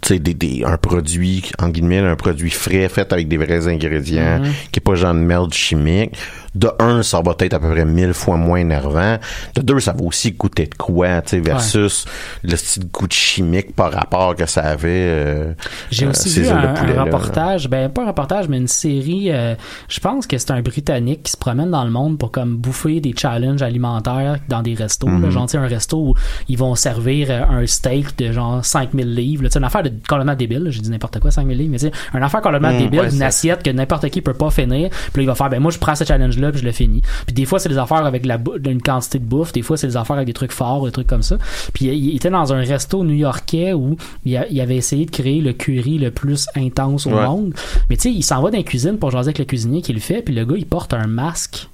tu 0.00 0.18
des, 0.20 0.34
des, 0.34 0.64
un 0.64 0.76
produit, 0.76 1.50
en 1.60 1.68
guillemets, 1.68 1.98
un 1.98 2.16
produit 2.16 2.50
frais 2.50 2.88
fait 2.88 3.12
avec 3.12 3.28
des 3.28 3.36
vrais 3.36 3.68
ingrédients, 3.68 4.40
qui 4.70 4.78
est 4.78 4.82
pas 4.82 4.94
genre 4.94 5.14
de 5.14 5.18
merde 5.20 5.52
chimique. 5.52 6.16
De 6.54 6.70
un, 6.80 7.02
ça 7.02 7.22
va 7.22 7.34
être 7.38 7.54
à 7.54 7.58
peu 7.60 7.70
près 7.70 7.86
mille 7.86 8.12
fois 8.12 8.36
moins 8.36 8.58
énervant. 8.58 9.16
De 9.54 9.62
deux, 9.62 9.80
ça 9.80 9.94
va 9.94 10.04
aussi 10.04 10.34
coûter 10.34 10.66
de 10.66 10.74
quoi, 10.74 11.22
tu 11.22 11.30
sais, 11.30 11.40
versus 11.40 12.04
le 12.42 12.56
style 12.56 12.90
goût 12.92 13.06
de 13.06 13.12
chimique 13.12 13.74
par 13.74 13.90
rapport 13.90 14.36
que 14.36 14.44
ça 14.44 14.60
avait. 14.60 14.88
euh, 14.90 15.54
J'ai 15.90 16.04
euh, 16.04 16.10
aussi 16.10 16.28
ces 16.28 16.42
vu 16.42 16.48
un, 16.50 16.60
là. 16.62 17.04
reportage, 17.04 17.68
ben 17.70 17.88
pas 17.88 18.02
un 18.02 18.08
reportage, 18.08 18.48
mais 18.48 18.58
une 18.58 18.68
série. 18.68 19.30
euh, 19.32 19.54
je 19.88 19.98
pense 20.00 20.26
que 20.26 20.36
c'est 20.36 20.50
un 20.50 20.60
Britannique 20.60 21.22
qui 21.22 21.32
se 21.32 21.38
promène 21.38 21.70
dans 21.70 21.84
le 21.84 21.90
monde 21.90 22.18
pour 22.18 22.30
comme 22.30 22.58
bouffer 22.58 23.00
des 23.00 23.14
challenges 23.16 23.62
alimentaires 23.62 24.36
dans 24.50 24.60
des 24.60 24.74
restos. 24.74 25.06
Mhm. 25.08 25.22
là. 25.22 25.30
genre, 25.30 25.46
tu 25.46 25.52
sais, 25.52 25.56
un 25.58 25.66
resto 25.66 25.96
où 26.08 26.14
ils 26.48 26.58
vont 26.58 26.74
servir 26.74 27.28
euh, 27.30 27.44
un 27.48 27.66
steak 27.66 28.18
de 28.18 28.30
genre 28.30 28.62
5000 28.62 29.14
livres. 29.14 29.44
là. 29.44 29.48
Tu 29.62 29.68
sais, 29.68 29.78
une 29.78 29.82
affaire 29.82 29.82
de 29.82 29.92
complètement 30.08 30.34
débile. 30.34 30.66
J'ai 30.70 30.80
dit 30.80 30.90
n'importe 30.90 31.20
quoi, 31.20 31.30
5000 31.30 31.56
livres, 31.56 31.70
mais 31.70 31.78
c'est 31.78 31.92
une 32.14 32.22
affaire 32.22 32.40
complètement 32.40 32.72
Mm, 32.72 32.78
débile, 32.78 33.00
ouais, 33.00 33.14
une 33.14 33.22
assiette 33.22 33.62
que 33.62 33.70
n'importe 33.70 34.08
qui 34.10 34.20
peut 34.22 34.34
pas 34.34 34.50
finir. 34.50 34.88
Puis 34.90 35.16
là, 35.16 35.22
il 35.22 35.26
va 35.26 35.34
faire, 35.34 35.50
ben 35.50 35.60
moi, 35.60 35.70
je 35.70 35.78
prends 35.78 35.94
ce 35.94 36.04
challenge-là, 36.04 36.50
puis 36.50 36.60
je 36.60 36.64
le 36.64 36.72
finis. 36.72 37.02
Puis 37.26 37.34
des 37.34 37.44
fois, 37.44 37.58
c'est 37.58 37.68
des 37.68 37.78
affaires 37.78 38.04
avec 38.04 38.26
la 38.26 38.38
une 38.66 38.82
quantité 38.82 39.18
de 39.18 39.24
bouffe. 39.24 39.52
Des 39.52 39.62
fois, 39.62 39.76
c'est 39.76 39.86
des 39.86 39.96
affaires 39.96 40.16
avec 40.16 40.26
des 40.26 40.32
trucs 40.32 40.52
forts, 40.52 40.84
des 40.86 40.92
trucs 40.92 41.06
comme 41.06 41.22
ça. 41.22 41.36
Puis 41.74 41.86
il, 41.86 42.16
était 42.16 42.30
dans 42.30 42.52
un 42.52 42.60
resto 42.60 43.04
new-yorkais 43.04 43.72
où 43.72 43.96
il, 44.24 44.36
a- 44.36 44.48
il 44.48 44.60
avait 44.60 44.76
essayé 44.76 45.06
de 45.06 45.10
créer 45.10 45.40
le 45.40 45.52
curry 45.52 45.98
le 45.98 46.10
plus 46.10 46.46
intense 46.56 47.06
au 47.06 47.10
Ouais. 47.10 47.26
monde. 47.26 47.54
Mais 47.90 47.96
tu 47.96 48.02
sais, 48.02 48.10
il 48.12 48.22
s'en 48.22 48.40
va 48.42 48.50
dans 48.50 48.56
la 48.58 48.62
cuisine 48.64 48.98
pour 48.98 49.10
jaser 49.10 49.28
avec 49.28 49.38
le 49.38 49.44
cuisinier 49.44 49.82
qui 49.82 49.92
le 49.92 50.00
fait, 50.00 50.22
puis 50.22 50.34
le 50.34 50.44
gars, 50.44 50.56
il 50.56 50.66
porte 50.66 50.94
un 50.94 51.06
masque. 51.06 51.68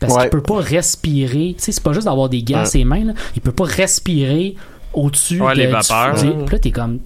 Parce 0.00 0.12
Ouais. 0.14 0.20
qu'il 0.22 0.30
peut 0.30 0.42
pas 0.42 0.56
respirer. 0.60 1.54
Tu 1.56 1.62
sais, 1.64 1.72
c'est 1.72 1.82
pas 1.82 1.92
juste 1.94 2.04
d'avoir 2.06 2.28
des 2.28 2.42
gants 2.42 2.58
à 2.58 2.64
ses 2.66 2.84
mains, 2.84 3.04
là. 3.04 3.12
Il 3.34 3.40
peut 3.40 3.52
pas 3.52 3.64
respirer 3.64 4.54
au-dessus 4.96 5.40
Ouais, 5.40 5.54
de, 5.54 5.58
les 5.60 5.66
vapeurs. 5.68 6.14
du- 6.14 6.44
Puis 6.44 6.52
là, 6.52 6.58
t'es 6.58 6.70
comme, 6.72 6.98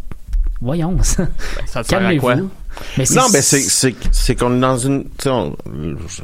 voyons, 0.60 0.96
ça. 1.02 1.26
Ça 1.66 1.82
te 1.82 1.88
sert 1.88 2.06
à 2.06 2.14
quoi? 2.16 2.36
Calmez-vous. 2.96 3.14
Mais 3.14 3.20
Non, 3.20 3.28
ben 3.32 3.42
c'est 3.42 3.60
c'est 3.60 3.94
c'est 4.12 4.34
qu'on 4.34 4.56
est 4.56 4.60
dans 4.60 4.76
une 4.78 5.04
on- 5.26 5.54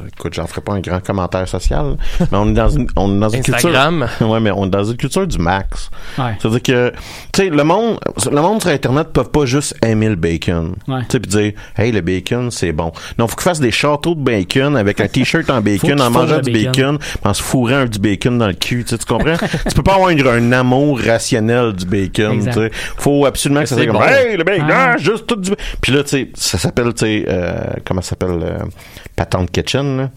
écoute, 0.07 0.33
j'en 0.33 0.47
ferai 0.47 0.61
pas 0.61 0.73
un 0.73 0.79
grand 0.79 1.03
commentaire 1.03 1.47
social, 1.47 1.97
mais 2.19 2.27
on 2.37 2.49
est 2.49 2.53
dans 2.53 2.69
une 2.69 2.87
on 2.95 3.15
est 3.15 3.19
dans 3.19 3.29
une 3.29 3.39
Instagram. 3.39 3.99
culture 4.07 4.27
Ouais, 4.29 4.39
mais 4.39 4.51
on 4.51 4.65
est 4.65 4.69
dans 4.69 4.83
une 4.83 4.97
culture 4.97 5.27
du 5.27 5.37
max. 5.37 5.89
Ouais. 6.17 6.35
C'est-à-dire 6.39 6.61
que 6.63 6.93
tu 7.33 7.41
sais 7.43 7.49
le 7.49 7.63
monde 7.63 7.99
le 8.31 8.41
monde 8.41 8.61
sur 8.61 8.71
internet 8.71 9.07
peuvent 9.13 9.29
pas 9.29 9.45
juste 9.45 9.75
aimer 9.83 10.09
le 10.09 10.15
bacon. 10.15 10.75
Ouais. 10.87 11.01
Tu 11.01 11.13
sais 11.13 11.19
puis 11.19 11.29
dire 11.29 11.51
"Hey, 11.77 11.91
le 11.91 12.01
bacon, 12.01 12.51
c'est 12.51 12.71
bon." 12.71 12.91
Non, 13.17 13.27
faut 13.27 13.35
qu'ils 13.35 13.43
fassent 13.43 13.59
des 13.59 13.71
châteaux 13.71 14.15
de 14.15 14.21
bacon 14.21 14.75
avec 14.75 14.99
un 15.01 15.07
t-shirt 15.07 15.49
en 15.49 15.61
bacon 15.61 15.99
en 16.01 16.09
mangeant 16.09 16.39
du 16.39 16.51
bacon, 16.51 16.97
bacon. 16.97 16.99
en 17.23 17.33
se 17.33 17.41
fourrant 17.43 17.75
un 17.77 17.85
du 17.85 17.99
bacon 17.99 18.37
dans 18.37 18.47
le 18.47 18.53
cul, 18.53 18.83
tu 18.83 18.89
sais, 18.91 18.97
tu 18.97 19.05
comprends? 19.05 19.37
Tu 19.37 19.73
peux 19.75 19.83
pas 19.83 19.93
avoir 19.95 20.09
une- 20.09 20.25
un 20.27 20.51
amour 20.51 20.99
rationnel 20.99 21.73
du 21.73 21.85
bacon, 21.85 22.41
sais. 22.51 22.71
Faut 22.97 23.25
absolument 23.25 23.61
que 23.61 23.67
ça 23.67 23.75
C'est 23.75 23.83
soit 23.83 23.91
comme 23.93 24.01
bon. 24.01 24.07
"Hey, 24.07 24.35
le 24.37 24.43
bacon, 24.43 24.65
Ah. 24.69 24.93
ah, 24.93 24.97
juste 24.97 25.25
tout 25.27 25.35
du 25.35 25.51
puis 25.81 25.91
là 25.91 26.03
tu 26.03 26.09
sais 26.09 26.29
ça 26.47 26.57
s'appelle 26.57 26.93
tu 26.93 27.05
sais 27.05 27.25
euh, 27.27 27.55
comment 27.85 28.01
ça 28.01 28.09
s'appelle 28.11 28.39
euh, 28.41 28.57
Patente 29.15 29.51
Kitchen 29.51 29.97
là. 29.97 30.09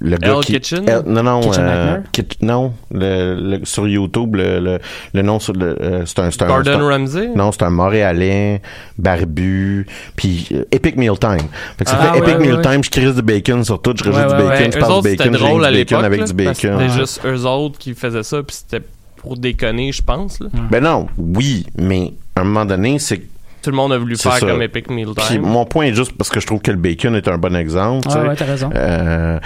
le 0.00 0.16
gars 0.16 0.36
qui 0.42 0.52
Kitchen? 0.54 0.84
Non 1.06 1.22
non 1.22 1.40
Kitchen 1.40 1.64
euh? 1.66 2.00
Kit- 2.12 2.38
non 2.42 2.72
le, 2.92 3.34
le- 3.58 3.64
sur 3.64 3.86
YouTube 3.88 4.36
le, 4.36 4.60
le, 4.60 4.78
le 5.12 5.22
nom 5.22 5.38
sur 5.40 5.52
le 5.52 5.76
euh, 5.82 6.06
c'est 6.06 6.18
un 6.20 6.26
un 6.28 6.46
Gordon 6.46 6.80
un- 6.80 6.88
Ramsay? 6.88 7.30
non, 7.34 7.50
c'est 7.52 7.62
un 7.64 7.70
Montréalais, 7.70 8.62
barbu, 8.98 9.86
puis 10.16 10.48
euh, 10.52 10.64
Epic 10.72 10.96
Meal 10.96 11.18
Time. 11.18 11.38
Fait 11.78 11.84
que 11.84 11.90
ça 11.90 11.98
Ah, 12.00 12.04
fait 12.14 12.20
ouais, 12.20 12.28
Epic 12.30 12.38
ouais, 12.40 12.46
Meal 12.46 12.56
ouais. 12.56 12.62
Time, 12.62 12.84
je 12.84 12.90
crisse 12.90 13.14
du 13.14 13.22
bacon 13.22 13.64
sur 13.64 13.80
tout, 13.82 13.94
je 13.96 14.04
rajoute 14.10 14.32
Ouais, 14.32 14.38
du 14.38 14.48
bacon, 14.48 14.64
Ouais, 14.66 14.70
je 14.72 14.78
autres, 14.84 15.02
du 15.02 15.10
c'était 15.10 15.30
bacon, 15.30 15.46
drôle 15.48 15.64
à 15.64 15.70
du 15.70 15.76
bacon 15.78 15.98
l'époque. 16.02 16.04
avec 16.06 16.20
là, 16.20 16.26
du 16.26 16.32
bacon. 16.34 16.54
C'était 16.54 16.88
juste 17.00 17.20
eux 17.24 17.44
autres 17.46 17.78
qui 17.78 17.94
faisaient 17.94 18.22
ça, 18.22 18.42
puis 18.42 18.56
c'était 18.56 18.84
pour 19.16 19.36
déconner, 19.36 19.90
je 19.92 20.02
pense. 20.02 20.40
Là. 20.40 20.48
Ben 20.70 20.82
non, 20.82 21.06
oui, 21.18 21.66
mais 21.78 22.12
à 22.36 22.40
un 22.42 22.44
moment 22.44 22.64
donné, 22.64 22.98
c'est 22.98 23.22
Tout 23.64 23.70
le 23.70 23.76
monde 23.76 23.92
a 23.94 23.98
voulu 23.98 24.16
faire 24.16 24.34
ça. 24.34 24.46
comme 24.46 24.60
Epic 24.62 24.90
Meal 24.90 25.08
Puis 25.16 25.24
Time. 25.26 25.42
mon 25.42 25.64
point 25.64 25.86
est 25.86 25.94
juste 25.94 26.12
parce 26.18 26.28
que 26.30 26.38
je 26.38 26.46
trouve 26.46 26.60
que 26.60 26.70
le 26.70 26.76
bacon 26.76 27.14
est 27.16 27.26
un 27.28 27.38
bon 27.38 27.56
exemple. 27.56 28.06
Ah 28.12 28.22
ouais, 28.22 28.36
t'as 28.36 28.44
raison. 28.44 28.70
Euh, 28.74 29.38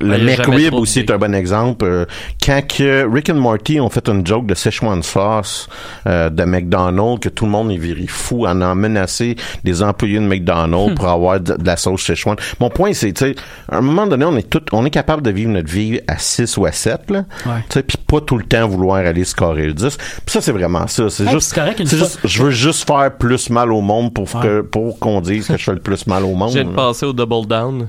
le 0.00 0.18
McRib 0.18 0.74
aussi 0.74 1.00
est 1.00 1.10
un 1.10 1.18
bon 1.18 1.34
exemple. 1.34 1.84
Euh, 1.84 2.04
quand 2.44 2.62
que 2.66 3.06
Rick 3.12 3.30
and 3.30 3.34
Morty 3.34 3.80
ont 3.80 3.90
fait 3.90 4.08
une 4.08 4.24
joke 4.26 4.46
de 4.46 4.54
Szechuan 4.54 5.02
sauce 5.02 5.68
euh, 6.06 6.30
de 6.30 6.44
McDonald's, 6.44 7.20
que 7.20 7.28
tout 7.28 7.44
le 7.44 7.50
monde 7.50 7.70
est 7.72 7.76
viré 7.76 8.06
fou 8.06 8.46
en 8.46 8.60
a 8.60 8.74
menacé 8.74 9.36
des 9.64 9.82
employés 9.82 10.18
de 10.20 10.24
McDonald's 10.26 10.94
pour 10.94 11.08
avoir 11.08 11.40
de, 11.40 11.54
de 11.56 11.66
la 11.66 11.76
sauce 11.76 12.02
Szechuan. 12.02 12.36
Mon 12.60 12.70
point 12.70 12.92
c'est, 12.92 13.12
tu 13.12 13.24
sais, 13.26 13.34
à 13.70 13.78
un 13.78 13.80
moment 13.80 14.06
donné, 14.06 14.24
on 14.24 14.36
est 14.36 14.48
tout, 14.48 14.62
on 14.72 14.84
est 14.84 14.90
capable 14.90 15.22
de 15.22 15.30
vivre 15.30 15.50
notre 15.50 15.68
vie 15.70 16.00
à 16.06 16.18
6 16.18 16.56
ou 16.56 16.66
à 16.66 16.72
7, 16.72 17.10
là. 17.10 17.24
Ouais. 17.46 17.52
Tu 17.68 17.74
sais, 17.74 17.82
puis 17.82 17.96
pas 18.06 18.20
tout 18.20 18.36
le 18.38 18.44
temps 18.44 18.66
vouloir 18.68 18.98
aller 18.98 19.24
scorer 19.24 19.66
le 19.66 19.74
10. 19.74 19.96
Puis 19.96 20.06
ça, 20.26 20.40
c'est 20.40 20.52
vraiment 20.52 20.86
ça. 20.86 21.08
C'est 21.10 21.24
Ouais, 21.24 21.32
juste, 21.32 21.48
c'est 21.50 21.60
correct 21.60 21.80
une 21.80 21.86
c'est 21.86 21.96
fois- 21.96 22.06
juste, 22.06 22.20
je 22.24 22.42
veux 22.42 22.50
juste 22.50 22.86
faire 22.86 23.10
plus 23.16 23.50
mal 23.56 23.72
au 23.72 23.80
monde 23.80 24.12
pour 24.14 24.32
Ouais. 24.34 24.42
que, 24.42 24.60
pour 24.60 24.98
qu'on 24.98 25.20
dise 25.20 25.46
que 25.48 25.56
je 25.56 25.64
fais 25.64 25.72
le 25.72 25.80
plus 25.80 26.06
mal 26.06 26.24
au 26.24 26.34
monde. 26.34 26.54
Là. 26.54 26.64
passer 26.74 27.06
au 27.06 27.12
Double 27.12 27.46
Down. 27.46 27.88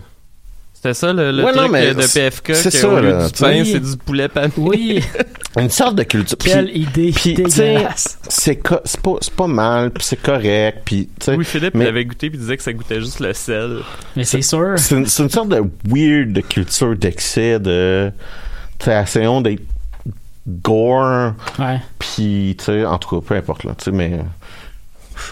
C'était 0.74 0.94
ça 0.94 1.12
le, 1.12 1.32
le 1.32 1.44
Ouais, 1.44 1.52
non, 1.54 1.58
truc 1.62 1.72
mais 1.72 1.88
euh, 1.88 1.94
de 1.96 2.02
PFK, 2.14 2.54
c'est 2.54 2.70
ça, 2.70 2.88
au 2.88 3.00
lieu 3.00 3.10
là, 3.10 3.28
du 3.28 3.34
pain, 3.34 3.64
c'est 3.66 3.80
du 3.80 3.98
poulet 3.98 4.28
pané. 4.28 4.54
Oui, 4.58 5.02
Une 5.58 5.72
sorte 5.72 5.96
de 5.96 6.04
culture. 6.04 6.38
Puis- 6.38 6.52
quelle 6.52 6.78
idée 6.78 7.12
Puis, 7.12 7.34
tu 7.34 7.50
sais, 7.50 7.74
dégueulasse. 7.74 8.20
c'est 8.30 8.58
co- 8.58 8.80
c'est 8.86 9.02
pas, 9.02 9.14
c'est 9.22 9.34
pas 9.34 9.48
mal, 9.48 9.90
puis 9.90 10.04
c'est 10.04 10.22
correct, 10.22 10.84
puis, 10.86 11.10
tu 11.20 11.26
sais, 11.26 11.36
Oui, 11.36 11.44
Philippe, 11.44 11.74
mais- 11.74 11.86
il 11.86 11.88
avait 11.88 12.06
goûté 12.06 12.30
puis 12.30 12.38
il 12.38 12.42
disait 12.42 12.58
que 12.58 12.62
ça 12.64 12.72
goûtait 12.74 13.00
juste 13.00 13.20
le 13.22 13.34
sel. 13.34 13.80
Mais 14.16 14.24
c'est 14.24 14.44
sûr. 14.44 14.74
c'est 14.78 14.96
une, 14.96 15.08
c'est 15.08 15.24
une 15.24 15.30
sorte 15.32 15.50
de 15.50 15.64
weird 15.88 16.32
de 16.32 16.42
culture 16.42 16.96
d'excès, 16.96 17.60
de, 17.60 18.12
tu 18.78 18.86
sais, 18.86 19.02
essayons 19.02 19.42
d'être 19.42 19.64
gore, 20.48 21.34
Ouais. 21.60 21.82
puis, 22.00 22.56
tu 22.58 22.66
sais, 22.66 22.86
en 22.86 22.98
tout 23.00 23.20
cas, 23.20 23.26
peu 23.28 23.36
importe, 23.36 23.64
là, 23.64 23.74
tu 23.78 23.86
sais, 23.86 23.92
mais, 23.92 24.20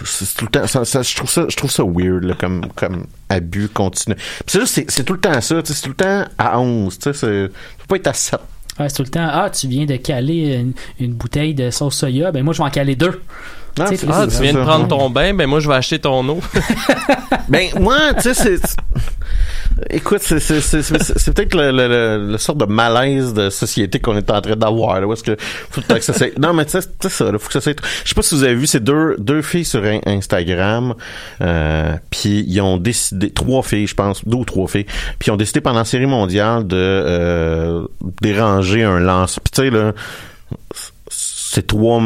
c'est 0.04 0.34
tout 0.36 0.44
le 0.46 0.50
temps, 0.50 0.66
ça, 0.66 0.84
ça- 0.84 1.02
je 1.02 1.14
trouve 1.14 1.30
ça, 1.30 1.44
je 1.48 1.56
trouve 1.56 1.70
ça 1.70 1.82
weird, 1.84 2.24
là, 2.24 2.34
comme, 2.38 2.66
comme 2.74 3.06
abus 3.28 3.68
continu. 3.68 4.14
Puis 4.14 4.24
c'est 4.46 4.60
juste, 4.60 4.74
c'est- 4.74 4.90
c'est 4.90 5.04
tout 5.04 5.12
le 5.14 5.20
temps 5.20 5.40
ça, 5.40 5.56
c'est 5.64 5.80
tout 5.82 5.88
le 5.90 5.94
temps 5.94 6.24
à 6.38 6.58
11, 6.60 6.98
tu 6.98 7.12
sais, 7.12 7.12
c'est, 7.12 7.86
pas 7.88 7.96
être 7.96 8.06
à 8.08 8.12
7. 8.14 8.40
Ouais, 8.78 8.88
c'est 8.90 8.96
tout 8.96 9.02
le 9.04 9.08
temps. 9.08 9.26
Ah, 9.30 9.48
tu 9.48 9.68
viens 9.68 9.86
de 9.86 9.96
caler 9.96 10.54
une, 10.56 10.72
une 11.00 11.14
bouteille 11.14 11.54
de 11.54 11.70
sauce 11.70 11.96
soya. 11.96 12.30
Ben 12.30 12.44
moi, 12.44 12.52
je 12.52 12.58
vais 12.58 12.64
en 12.64 12.70
caler 12.70 12.94
deux. 12.94 13.22
Non, 13.78 13.86
Tu 13.86 13.98
Ah, 14.10 14.26
tu 14.26 14.42
viens 14.42 14.52
de 14.52 14.62
prendre 14.62 14.86
ton 14.88 15.08
bain, 15.08 15.32
ben 15.34 15.46
moi 15.46 15.60
je 15.60 15.68
vais 15.68 15.74
acheter 15.74 15.98
ton 15.98 16.26
eau. 16.28 16.40
Ben, 17.48 17.68
moi, 17.78 18.12
tu 18.14 18.22
sais, 18.22 18.34
c'est. 18.34 18.60
Écoute, 19.90 20.20
c'est, 20.22 20.40
c'est, 20.40 20.60
c'est, 20.62 21.34
peut-être 21.34 21.54
le, 21.54 21.70
le, 21.70 21.86
le, 21.88 22.30
le 22.32 22.38
sorte 22.38 22.56
de 22.58 22.64
malaise 22.64 23.34
de 23.34 23.50
société 23.50 23.98
qu'on 24.00 24.16
est 24.16 24.30
en 24.30 24.40
train 24.40 24.56
d'avoir, 24.56 24.98
là, 25.00 25.06
où 25.06 25.12
est-ce 25.12 25.22
que 25.22 25.36
faut 25.38 25.82
que 25.82 26.00
ça 26.00 26.14
soit- 26.14 26.38
Non, 26.38 26.54
mais 26.54 26.64
tu 26.64 26.70
sais, 26.80 26.88
c'est 27.00 27.10
ça, 27.10 27.30
là, 27.30 27.38
faut 27.38 27.48
que 27.48 27.52
ça 27.52 27.60
soit... 27.60 27.76
Je 28.04 28.08
sais 28.08 28.14
pas 28.14 28.22
si 28.22 28.34
vous 28.34 28.44
avez 28.44 28.54
vu, 28.54 28.66
c'est 28.66 28.82
deux, 28.82 29.16
deux 29.18 29.42
filles 29.42 29.66
sur 29.66 29.84
In- 29.84 30.00
Instagram, 30.06 30.94
euh, 31.42 31.92
puis 32.10 32.42
ils 32.48 32.60
ont 32.62 32.78
décidé, 32.78 33.30
trois 33.30 33.62
filles, 33.62 33.86
je 33.86 33.94
pense, 33.94 34.26
deux 34.26 34.38
ou 34.38 34.44
trois 34.46 34.66
filles, 34.66 34.86
puis 35.18 35.26
ils 35.28 35.30
ont 35.30 35.36
décidé 35.36 35.60
pendant 35.60 35.80
la 35.80 35.84
série 35.84 36.06
mondiale 36.06 36.66
de 36.66 36.74
euh, 36.76 37.86
déranger 38.22 38.82
un 38.82 38.98
lance. 38.98 39.38
Puis 39.44 39.50
tu 39.52 39.62
sais, 39.62 39.70
là, 39.70 39.92
c'est 41.10 41.66
trois 41.66 42.02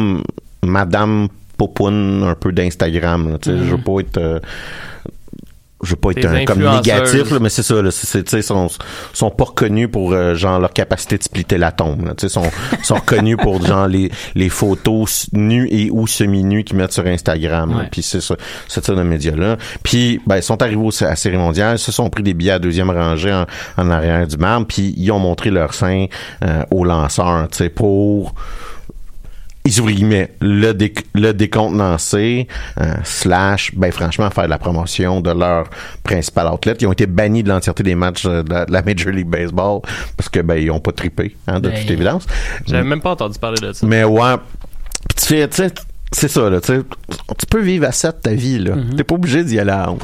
madame 0.63 1.29
Popoun 1.57 2.23
un 2.23 2.35
peu 2.35 2.51
d'Instagram, 2.51 3.37
tu 3.41 3.51
sais, 3.51 3.57
je 3.57 3.63
veux 3.63 3.77
pas 3.77 3.99
être... 4.01 4.17
euh, 4.17 4.39
je 5.83 5.89
veux 5.91 5.95
pas 5.95 6.11
être 6.11 6.25
un 6.25 6.45
comme 6.45 6.59
négatif 6.77 7.31
là, 7.31 7.39
mais 7.39 7.49
c'est 7.49 7.63
ça 7.63 7.81
là, 7.81 7.91
c'est 7.91 8.07
c'est- 8.07 8.23
tu 8.23 8.29
sais 8.31 8.41
sont 8.41 8.67
sont 9.13 9.29
pas 9.31 9.45
reconnus 9.45 9.89
pour 9.91 10.13
euh, 10.13 10.35
genre 10.35 10.59
leur 10.59 10.73
capacité 10.73 11.17
de 11.17 11.23
splitter 11.23 11.57
l'atome 11.57 12.05
là, 12.05 12.13
tu 12.15 12.27
sais 12.27 12.29
sont 12.33 12.43
sont 12.83 12.95
reconnus 12.95 13.37
pour 13.41 13.65
genre 13.65 13.87
les 13.87 14.11
les 14.35 14.49
photos 14.49 15.27
nues 15.33 15.67
et 15.71 15.89
ou 15.91 16.07
semi-nues 16.07 16.63
qu'ils 16.63 16.77
mettent 16.77 16.93
sur 16.93 17.05
Instagram. 17.05 17.71
Puis 17.91 18.01
c'est 18.03 18.21
ça 18.21 18.35
c'est 18.67 18.83
ça 18.85 18.93
le 18.93 19.03
média 19.03 19.35
là. 19.35 19.57
Puis 19.83 20.21
ben 20.27 20.37
ils 20.37 20.43
sont 20.43 20.61
arrivés 20.61 20.81
au- 20.83 21.03
à 21.03 21.09
la 21.09 21.15
série 21.15 21.37
mondiale, 21.37 21.75
ils 21.75 21.79
se 21.79 21.91
sont 21.91 22.09
pris 22.09 22.23
des 22.23 22.33
billets 22.33 22.51
à 22.51 22.59
deuxième 22.59 22.89
rangée 22.91 23.33
en, 23.33 23.45
en 23.77 23.89
arrière 23.89 24.27
du 24.27 24.37
marbre, 24.37 24.67
puis 24.67 24.93
ils 24.97 25.11
ont 25.11 25.19
montré 25.19 25.49
leur 25.49 25.73
sein 25.73 26.05
euh, 26.43 26.63
aux 26.71 26.83
lanceurs, 26.83 27.47
tu 27.51 27.57
sais 27.57 27.69
pour 27.69 28.33
ils 29.65 29.79
ouvrent 29.79 29.91
guillemets, 29.91 30.31
le, 30.41 30.73
dé, 30.73 30.93
le 31.13 31.33
décontenancé, 31.33 32.47
euh, 32.79 32.95
slash, 33.03 33.73
ben 33.75 33.91
franchement, 33.91 34.29
faire 34.29 34.45
de 34.45 34.49
la 34.49 34.57
promotion 34.57 35.21
de 35.21 35.31
leur 35.31 35.69
principal 36.03 36.47
outlet. 36.47 36.75
Ils 36.81 36.87
ont 36.87 36.93
été 36.93 37.05
bannis 37.05 37.43
de 37.43 37.49
l'entièreté 37.49 37.83
des 37.83 37.95
matchs 37.95 38.25
euh, 38.25 38.43
de 38.43 38.51
la, 38.51 38.65
de 38.65 38.71
la 38.71 38.81
Major 38.81 39.11
League 39.11 39.27
Baseball 39.27 39.81
parce 40.17 40.29
que 40.29 40.39
ben 40.39 40.55
ils 40.55 40.71
ont 40.71 40.79
pas 40.79 40.91
trippé, 40.91 41.35
hein, 41.47 41.59
de 41.59 41.69
Ben, 41.69 41.79
toute 41.79 41.91
évidence. 41.91 42.25
J'avais 42.65 42.83
même 42.83 43.01
pas 43.01 43.11
entendu 43.11 43.37
parler 43.37 43.61
de 43.61 43.71
ça. 43.73 43.85
Mais 43.85 44.03
ouais, 44.03 44.35
Puis 45.09 45.17
tu 45.17 45.25
fais, 45.27 45.47
tu 45.47 45.57
sais, 45.57 45.73
c'est 46.13 46.27
ça, 46.27 46.49
là, 46.49 46.59
tu 46.59 46.83
peux 47.49 47.61
vivre 47.61 47.87
à 47.87 47.93
7 47.93 48.21
ta 48.21 48.33
vie, 48.33 48.59
là. 48.59 48.73
T'es 48.97 49.05
pas 49.05 49.15
obligé 49.15 49.45
d'y 49.45 49.57
aller 49.59 49.71
à 49.71 49.89
11. 49.89 49.99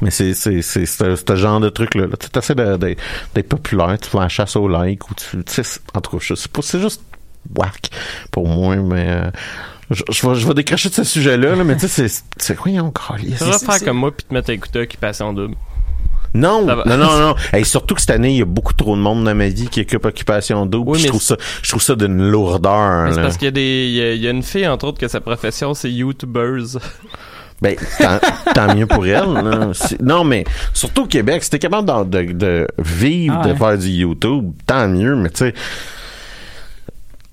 Mais 0.00 0.10
c'est, 0.10 0.34
c'est, 0.34 0.60
c'est, 0.60 0.86
ce 0.86 1.36
genre 1.36 1.60
de 1.60 1.68
truc-là, 1.68 2.06
là. 2.08 2.16
Tu 2.16 2.36
essaies 2.36 2.56
d'être 2.56 3.48
populaire, 3.48 3.96
tu 4.00 4.10
fais 4.10 4.18
la 4.18 4.28
chasse 4.28 4.56
au 4.56 4.66
like, 4.66 5.08
ou 5.08 5.14
tu, 5.14 5.44
tu 5.44 5.62
sais, 5.62 5.80
en 5.94 6.00
tout 6.00 6.18
cas, 6.18 6.34
c'est 6.62 6.80
juste 6.80 7.02
whack 7.56 7.90
pour 8.30 8.48
moi, 8.48 8.76
mais, 8.76 9.06
euh, 9.08 9.30
je, 9.90 10.02
je 10.10 10.26
vais, 10.26 10.34
je 10.34 10.46
vais 10.46 10.54
décrocher 10.54 10.88
de 10.88 10.94
ce 10.94 11.04
sujet-là, 11.04 11.54
là, 11.56 11.64
mais 11.64 11.74
tu 11.76 11.88
sais, 11.88 12.08
c'est, 12.08 12.24
c'est 12.36 12.56
quoi? 12.56 12.70
Tu 13.36 13.44
vas 13.44 13.58
faire 13.58 13.84
comme 13.84 13.98
moi 13.98 14.10
puis 14.12 14.24
te 14.26 14.32
mettre 14.32 14.50
à 14.50 14.52
écouter 14.54 14.86
qui 14.86 14.96
passe 14.96 15.20
en 15.20 15.32
double. 15.32 15.54
non, 16.34 16.64
non, 16.86 16.96
non, 16.96 17.18
non. 17.18 17.34
Et 17.52 17.62
surtout 17.64 17.94
que 17.94 18.00
cette 18.00 18.10
année, 18.10 18.30
il 18.30 18.38
y 18.38 18.42
a 18.42 18.46
beaucoup 18.46 18.72
trop 18.72 18.96
de 18.96 19.00
monde 19.02 19.22
dans 19.24 19.34
ma 19.34 19.48
vie 19.48 19.68
qui 19.68 19.82
occupe 19.82 20.06
Occupation 20.06 20.64
Double. 20.64 20.92
Oui, 20.92 20.98
je 20.98 21.08
trouve 21.08 21.20
ça, 21.20 21.36
je 21.62 21.68
trouve 21.68 21.82
ça 21.82 21.94
d'une 21.94 22.30
lourdeur, 22.30 23.04
Mais 23.04 23.12
C'est 23.12 23.20
parce 23.20 23.36
qu'il 23.36 23.44
y 23.44 23.48
a 23.48 23.50
des, 23.50 23.86
il 23.88 23.94
y 23.94 24.00
a, 24.02 24.12
il 24.14 24.22
y 24.22 24.26
a 24.26 24.30
une 24.30 24.42
fille 24.42 24.66
entre 24.66 24.86
autres 24.86 24.98
que 24.98 25.08
sa 25.08 25.20
profession 25.20 25.74
c'est 25.74 25.90
YouTubers. 25.90 26.78
Ben, 27.60 27.76
tant, 27.98 28.18
tant 28.54 28.74
mieux 28.74 28.86
pour 28.86 29.06
elle. 29.06 29.24
Non, 30.00 30.24
mais 30.24 30.44
surtout 30.72 31.02
au 31.02 31.06
Québec, 31.06 31.44
si 31.44 31.50
t'es 31.50 31.58
capable 31.60 32.08
de, 32.10 32.22
de, 32.22 32.32
de 32.32 32.66
vivre, 32.78 33.38
Ah 33.44 33.46
de 33.48 33.54
faire 33.54 33.78
du 33.78 33.88
YouTube, 33.88 34.52
tant 34.66 34.88
mieux, 34.88 35.14
mais 35.14 35.30
tu 35.30 35.44
sais, 35.44 35.54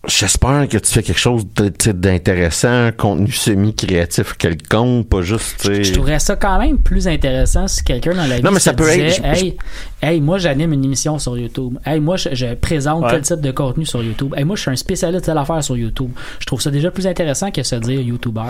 J'espère 0.07 0.65
que 0.69 0.77
tu 0.77 0.89
fais 0.93 1.03
quelque 1.03 1.19
chose 1.19 1.45
d'intéressant, 1.93 2.89
contenu 2.97 3.29
semi-créatif 3.33 4.33
quelconque, 4.37 5.09
pas 5.09 5.21
juste. 5.21 5.69
Je 5.83 5.91
trouverais 5.91 6.19
ça 6.19 6.37
quand 6.37 6.57
même 6.57 6.77
plus 6.79 7.05
intéressant 7.07 7.67
si 7.67 7.83
quelqu'un 7.83 8.15
dans 8.15 8.25
la 8.25 8.37
vie 8.37 8.43
Non, 8.43 8.51
mais 8.51 8.61
ça 8.61 8.73
peut 8.73 8.87
être- 8.87 9.17
disait, 9.17 9.21
je- 9.35 9.43
hey, 9.45 9.57
hey, 10.01 10.21
moi 10.21 10.37
j'anime 10.37 10.71
une 10.71 10.85
émission 10.85 11.19
sur 11.19 11.37
YouTube. 11.37 11.77
Hey, 11.85 11.99
moi 11.99 12.15
je, 12.15 12.29
je 12.31 12.53
présente 12.55 13.03
Ouais. 13.03 13.11
tel 13.11 13.21
type 13.23 13.41
de 13.41 13.51
contenu 13.51 13.85
sur 13.85 14.01
YouTube. 14.01 14.33
Hey, 14.37 14.45
moi 14.45 14.55
je 14.55 14.61
suis 14.61 14.71
un 14.71 14.75
spécialiste 14.77 15.19
de 15.19 15.25
telle 15.25 15.37
affaire 15.37 15.61
sur 15.61 15.75
YouTube. 15.75 16.11
Je 16.39 16.45
trouve 16.45 16.61
ça 16.61 16.71
déjà 16.71 16.91
plus 16.91 17.05
intéressant 17.05 17.51
que 17.51 17.61
se 17.61 17.75
dire 17.75 17.99
YouTuber. 17.99 18.43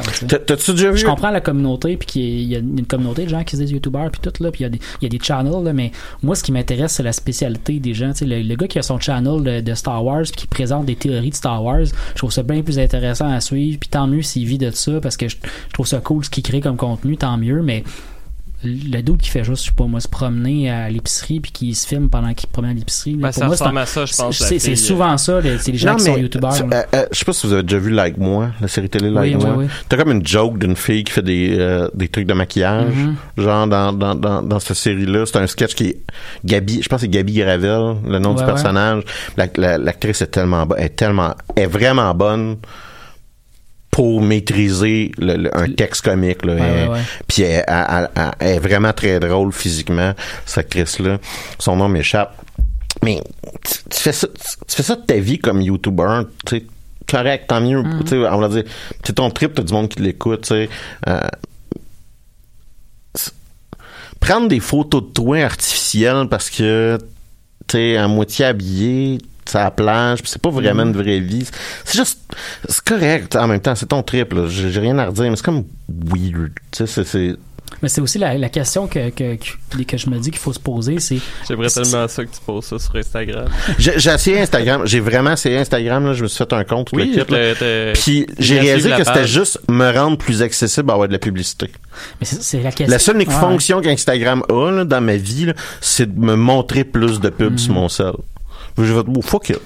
T'as-tu 0.45 0.72
déjà 0.74 0.91
vu? 0.91 0.97
Je 0.97 1.06
comprends 1.06 1.32
la 1.32 1.41
communauté, 1.41 1.97
puis 1.97 2.06
qu'il 2.06 2.41
y 2.43 2.56
a 2.56 2.60
une 2.60 2.86
communauté 2.86 3.26
de 3.26 3.30
gens 3.30 3.43
qui 3.43 3.58
se 3.58 3.62
disent 3.64 3.72
YouTubers, 3.72 4.12
puis 4.12 4.22
tout, 4.22 4.43
là, 4.43 4.52
puis 4.52 4.60
il 4.62 4.64
y, 4.64 4.68
a 4.68 4.70
des- 4.70 4.80
il 5.02 5.04
y 5.04 5.06
a 5.08 5.10
des 5.10 5.20
channels, 5.24 5.64
là, 5.64 5.74
mais 5.74 5.91
moi, 6.22 6.36
ce 6.36 6.43
qui 6.43 6.52
m'intéresse, 6.52 6.91
c'est 6.91 7.04
la 7.04 7.12
spécialité 7.14 7.80
des 7.80 7.95
gens. 7.95 8.12
Tu 8.12 8.20
sais, 8.20 8.26
le, 8.26 8.39
le 8.43 8.56
gars 8.56 8.68
qui 8.68 8.78
a 8.78 8.84
son 8.84 9.00
channel 9.00 9.41
de, 9.41 9.62
de 9.62 9.74
Star 9.74 10.06
Wars, 10.06 10.22
puis 10.22 10.32
qui 10.34 10.47
présente 10.47 10.86
des 10.86 10.95
théories 10.95 11.32
de 11.32 11.36
Star 11.40 11.64
Wars, 11.64 11.86
je 11.86 12.18
trouve 12.18 12.32
ça 12.32 12.44
bien 12.44 12.62
plus 12.62 12.80
intéressant 12.80 13.30
à 13.30 13.40
suivre, 13.40 13.80
puis 13.80 13.90
tant 13.90 14.08
mieux 14.08 14.22
s'il 14.22 14.46
vit 14.46 14.58
de 14.58 14.72
ça, 14.72 15.00
parce 15.02 15.18
que 15.18 15.28
je, 15.28 15.38
je 15.42 15.74
trouve 15.74 15.88
ça 15.88 16.00
cool 16.00 16.24
ce 16.24 16.30
qu'il 16.30 16.44
crée 16.44 16.62
comme 16.62 16.78
contenu, 16.78 17.18
tant 17.18 17.38
mieux, 17.38 17.62
mais 17.62 17.84
le 18.64 19.01
doute 19.01 19.22
qui 19.22 19.30
fait 19.30 19.43
juste, 19.45 19.64
je 19.64 19.70
sais 19.70 19.76
pas 19.76 19.86
moi, 19.86 19.99
se 20.01 20.07
promener 20.10 20.70
à 20.70 20.89
l'épicerie, 20.89 21.39
puis 21.39 21.51
qui 21.51 21.74
se 21.76 21.88
filme 21.88 22.10
pendant 22.10 22.34
qu'il 22.34 22.49
promène 22.49 22.72
à 22.72 22.74
l'épicerie, 22.74 23.16
Ben, 23.16 23.30
pour 23.30 23.34
ça 23.34 23.45
moi, 23.45 23.55
c'est 23.55 23.64
ressemble 23.64 23.78
un- 23.80 23.82
à 23.84 23.86
ça, 23.86 24.05
je 24.05 24.14
pense, 24.16 24.38
C'est 24.38 24.76
souvent 24.76 25.18
ça, 25.18 25.39
les- 25.39 25.57
c'est 25.57 25.72
les 25.72 25.78
gens 25.78 25.91
Non, 25.91 25.95
qui 25.97 26.03
sont 26.03 26.16
là. 26.16 26.22
euh, 26.22 26.84
euh, 26.95 27.05
je 27.12 27.20
sais 27.20 27.26
pas 27.26 27.32
si 27.34 27.47
vous 27.47 27.53
avez 27.53 27.64
déjà 27.64 27.78
vu 27.80 27.89
Like 27.91 28.18
Moi, 28.18 28.49
la 28.60 28.68
série 28.68 28.89
télé 28.89 29.10
Like 29.10 29.38
Oui, 29.38 29.45
Moi. 29.45 29.55
oui, 29.60 29.66
oui. 29.66 29.72
T'as 29.88 29.95
comme 29.97 30.12
une 30.12 30.26
joke 30.28 30.57
d'une 30.60 30.76
fille 30.76 31.03
qui 31.05 31.14
fait 31.14 31.22
des, 31.22 31.55
euh, 31.57 31.88
des 31.93 32.10
trucs 32.10 32.28
de 32.28 32.34
maquillage, 32.34 32.93
Mm-hmm. 32.93 33.41
genre 33.43 33.68
dans, 33.68 33.93
dans, 33.93 34.16
dans, 34.16 34.41
dans 34.41 34.60
cette 34.60 34.76
série-là. 34.78 35.26
C'est 35.26 35.38
un 35.38 35.47
sketch 35.47 35.74
qui 35.76 35.86
est 35.88 35.97
Gabi, 36.43 36.82
je 36.82 36.89
pense 36.89 36.97
que 36.97 37.05
c'est 37.05 37.10
Gabi 37.12 37.34
Gravel, 37.36 37.95
le 38.07 38.20
nom 38.20 38.32
Ouais, 38.32 38.36
du 38.36 38.41
ouais. 38.41 38.45
personnage. 38.47 39.03
La- 39.38 39.47
la- 39.55 39.78
L'actrice 39.78 40.22
est 40.22 40.28
tellement 40.28 40.66
bonne, 40.66 40.80
est 40.80 40.95
tellement, 40.95 41.34
est 41.55 41.66
vraiment 41.68 42.14
bonne 42.14 42.57
pour 43.92 44.22
maîtriser 44.22 45.12
le- 45.18 45.36
le- 45.36 45.58
un 45.58 45.70
texte 45.72 46.04
comique. 46.06 46.46
Là. 46.46 46.54
Ouais, 46.56 46.62
Elle- 46.62 46.88
ouais, 46.90 46.94
ouais. 46.96 47.02
Puis 47.28 47.42
elle, 47.44 47.64
elle- 47.68 47.86
elle- 47.90 48.10
elle- 48.16 48.32
elle 48.40 48.48
est 48.56 48.60
vraiment 48.60 48.94
très 48.94 49.20
drôle 49.20 49.52
physiquement, 49.52 50.14
cette 50.46 50.60
actrice-là. 50.66 51.18
Son 51.58 51.76
nom 51.76 51.90
m'échappe. 51.90 52.36
Mais 53.04 53.22
tu, 53.66 53.74
tu 53.90 54.00
fais 54.00 54.12
ça, 54.12 54.28
tu, 54.28 54.44
tu 54.68 54.76
fais 54.76 54.84
ça 54.84 54.96
de 54.96 55.02
ta 55.06 55.16
vie 55.18 55.40
comme 55.40 55.62
YouTuber, 55.62 56.22
tu 56.46 56.58
sais, 56.58 56.66
correct, 57.10 57.46
tant 57.48 57.62
mieux. 57.62 57.84
Tu 58.02 58.08
sais, 58.10 58.16
on 58.18 58.38
va 58.40 58.50
dire, 58.50 58.64
c'est 59.04 59.14
ton 59.14 59.30
trip, 59.32 59.54
t'as 59.54 59.64
du 59.64 59.74
monde 59.74 59.90
qui 59.90 60.02
l'écoute, 60.02 60.42
tu 60.42 60.48
sais. 60.50 60.70
Euh, 61.08 61.20
prendre 64.20 64.48
des 64.50 64.60
photos 64.60 65.02
de 65.04 65.08
toi 65.14 65.38
artificielles 65.44 66.28
parce 66.30 66.50
que 66.50 66.98
t'es 67.68 67.96
à 67.96 68.08
moitié 68.08 68.46
habillé, 68.46 69.20
la 69.58 69.72
plage, 69.72 70.22
puis 70.22 70.30
c'est 70.32 70.41
pas 70.41 70.50
vraiment 70.50 70.84
Mm-hmm. 70.84 70.88
une 70.88 70.93
vraie 71.02 71.20
vie. 71.20 71.45
C'est 71.84 71.97
juste, 71.97 72.20
c'est 72.68 72.84
correct 72.84 73.36
en 73.36 73.47
même 73.47 73.60
temps, 73.60 73.74
c'est 73.76 73.88
ton 73.88 74.04
trip, 74.04 74.34
là. 74.34 74.43
J'ai 74.47 74.70
j'ai 74.72 74.80
rien 74.80 74.97
à 75.00 75.08
redire, 75.08 75.30
mais 75.30 75.36
c'est 75.36 75.45
comme 75.45 75.64
weird. 75.89 76.52
Tu 76.72 76.78
sais, 76.78 76.88
c'est- 76.88 77.04
c'est. 77.06 77.36
Mais 77.84 77.88
c'est 77.88 78.02
aussi 78.02 78.18
la, 78.18 78.36
la 78.36 78.50
question 78.50 78.88
que, 78.88 79.10
que, 79.12 79.36
que, 79.36 79.84
que 79.84 79.97
je 79.97 80.10
me 80.10 80.18
dis 80.18 80.32
qu'il 80.32 80.39
faut 80.39 80.52
se 80.52 80.60
poser, 80.60 81.00
c'est 81.00 81.20
J'aimerais 81.47 81.70
tellement 81.70 82.08
ça 82.08 82.26
que 82.26 82.30
tu 82.32 82.41
poses 82.43 82.66
ça 82.66 82.80
sur 82.80 82.95
Instagram. 82.95 83.45
J'ai 83.78 83.93
j'ai 84.00 84.10
essayé 84.10 84.41
Instagram, 84.41 84.82
j'ai 84.86 85.00
vraiment 85.00 85.34
essayé 85.34 85.56
Instagram, 85.60 86.04
là, 86.08 86.14
je 86.14 86.24
me 86.24 86.28
suis 86.28 86.38
fait 86.39 86.52
un 86.52 86.64
compte, 86.64 86.88
tout 86.89 86.95
le 86.95 87.04
Oui, 87.04 87.12
kit, 87.12 87.22
t'as- 87.26 87.93
Puis 87.93 88.26
j'ai 88.39 88.60
réalisé 88.60 88.89
que 88.89 89.04
c'était 89.04 89.28
juste 89.28 89.60
me 89.70 89.91
rendre 89.91 90.18
plus 90.18 90.41
accessible 90.41 90.89
à 90.89 90.93
avoir 90.93 91.08
de 91.08 91.14
la 91.14 91.20
publicité. 91.20 91.70
Mais 92.20 92.26
c'est 92.26 92.41
c'est 92.41 92.62
la 92.64 92.72
question. 92.72 92.88
La 92.91 93.00
seule 93.00 93.16
unique 93.16 93.30
Ouais. 93.30 93.36
fonction 93.39 93.82
qu'Instagram 93.82 94.43
a 94.50 94.72
là, 94.72 94.84
dans 94.84 95.02
ma 95.02 95.16
vie, 95.18 95.45
là, 95.45 95.54
c'est 95.80 96.12
de 96.14 96.20
me 96.20 96.36
montrer 96.36 96.84
plus 96.84 97.20
de 97.20 97.30
pubs 97.30 97.52
Mhm. 97.54 97.58
sur 97.60 97.74
mon 97.76 97.88
sel. 97.88 98.14
Je 98.80 98.94
vais 98.94 99.02
oh, 99.16 99.22
fuck 99.22 99.50
it. 99.50 99.60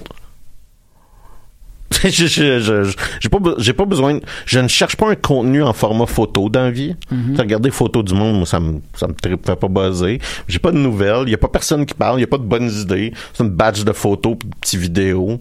j'ai 2.04 3.28
pas, 3.30 3.38
be- 3.38 3.54
j'ai 3.58 3.72
pas 3.72 3.84
besoin, 3.84 4.18
je 4.46 4.58
ne 4.58 4.68
cherche 4.68 4.96
pas 4.96 5.10
un 5.10 5.14
contenu 5.14 5.62
en 5.62 5.72
format 5.72 6.06
photo 6.06 6.48
dans 6.48 6.62
la 6.62 6.70
vie. 6.70 6.96
Mhm. 7.10 7.36
Regarder 7.38 7.70
photos 7.70 8.04
du 8.04 8.14
monde, 8.14 8.36
moi, 8.36 8.46
ça 8.46 8.60
me, 8.60 8.80
ça 8.94 9.06
me 9.06 9.14
fait 9.22 9.36
pas 9.36 9.68
buzzer. 9.68 10.20
J'ai 10.48 10.58
pas 10.58 10.72
de 10.72 10.78
nouvelles, 10.78 11.22
il 11.26 11.30
y 11.30 11.34
a 11.34 11.38
pas 11.38 11.48
personne 11.48 11.86
qui 11.86 11.94
parle, 11.94 12.18
il 12.18 12.22
y 12.22 12.24
a 12.24 12.28
pas 12.28 12.38
de 12.38 12.42
bonnes 12.42 12.70
idées. 12.70 13.12
C'est 13.32 13.44
une 13.44 13.50
badge 13.50 13.84
de 13.84 13.92
photos, 13.92 14.36
puis 14.38 14.48
de 14.48 14.54
petites 14.56 14.80
vidéos. 14.80 15.40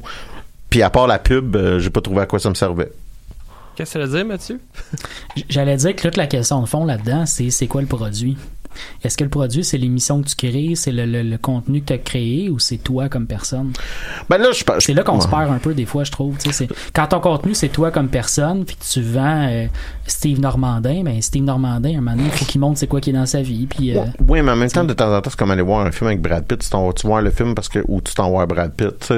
Puis 0.70 0.82
à 0.82 0.90
part 0.90 1.08
la 1.08 1.20
pub, 1.20 1.56
euh, 1.56 1.80
j'ai 1.80 1.90
pas 1.90 2.02
trouvé 2.02 2.22
à 2.22 2.26
quoi 2.26 2.40
ça 2.40 2.50
me 2.50 2.56
servait. 2.56 2.92
Qu'est-ce 3.76 3.94
que 3.96 4.00
ça 4.00 4.06
veut 4.06 4.18
dire, 4.18 4.26
Mathieu? 4.26 4.60
J'allais 5.50 5.78
dire 5.78 5.96
que 5.96 6.02
toute 6.02 6.18
la 6.18 6.28
question 6.28 6.62
de 6.62 6.68
fond 6.68 6.86
là-dedans, 6.86 7.26
c'est 7.26 7.50
c'est 7.50 7.68
quoi 7.68 7.82
le 7.82 7.88
produit? 7.88 8.38
Est-ce 9.04 9.18
que 9.18 9.24
le 9.24 9.30
produit, 9.30 9.64
c'est 9.64 9.78
l'émission 9.78 10.22
que 10.22 10.28
tu 10.30 10.36
crées, 10.36 10.74
c'est 10.76 10.92
le, 10.92 11.06
le- 11.06 11.24
le 11.24 11.38
contenu 11.38 11.82
que 11.82 11.88
tu 11.88 11.94
as 11.94 11.98
créé 11.98 12.50
ou 12.50 12.60
c'est 12.60 12.78
toi 12.78 13.10
comme 13.10 13.26
personne? 13.28 13.72
Ben 14.30 14.38
là, 14.38 14.50
je 14.52 14.64
C'est 14.80 14.94
là 14.94 15.04
qu'on 15.04 15.20
se 15.22 15.28
perd 15.28 15.52
un 15.52 15.58
peu 15.60 15.74
des 15.74 15.86
fois, 15.86 16.04
je 16.04 16.12
trouve. 16.12 16.38
tu 16.38 16.52
sais, 16.52 16.68
c'est- 16.68 16.74
Quand 16.94 17.08
ton 17.08 17.20
contenu, 17.20 17.54
c'est 17.54 17.70
toi 17.70 17.92
comme 17.92 18.08
personne, 18.10 18.66
puis 18.66 18.76
que 18.76 18.84
tu 18.84 19.02
vends 19.02 19.48
euh, 19.50 19.66
Steve 20.08 20.40
Normandin, 20.40 21.04
ben 21.04 21.22
Steve 21.22 21.44
Normandin, 21.44 21.90
un 21.98 22.02
moment 22.02 22.12
donné, 22.16 22.24
il 22.26 22.32
faut 22.38 22.46
qu'il 22.46 22.62
montre 22.62 22.80
c'est 22.80 22.88
quoi 22.88 23.02
qui 23.02 23.10
est 23.12 23.14
dans 23.14 23.26
sa 23.26 23.42
vie. 23.42 23.68
Puis, 23.68 23.96
euh, 23.96 24.02
Ouais, 24.02 24.08
Oui, 24.28 24.42
mais 24.42 24.52
en 24.52 24.56
même 24.56 24.70
temps, 24.70 24.84
de 24.84 24.94
temps 24.94 25.16
en 25.16 25.22
temps, 25.22 25.30
c'est 25.30 25.40
comme 25.40 25.52
aller 25.52 25.62
voir 25.62 25.86
un 25.86 25.92
film 25.92 26.08
avec 26.08 26.22
Brad 26.22 26.46
Pitt. 26.46 26.60
Tu 26.60 26.70
t'en 26.70 26.86
vas-tu 26.88 27.08
voir 27.08 27.22
le 27.22 27.32
film 27.32 27.56
parce 27.56 27.70
que, 27.70 27.80
ou 27.88 28.02
tu 28.02 28.14
t'en 28.14 28.32
vas 28.36 28.46
Brad 28.46 28.72
Pitt. 28.74 29.14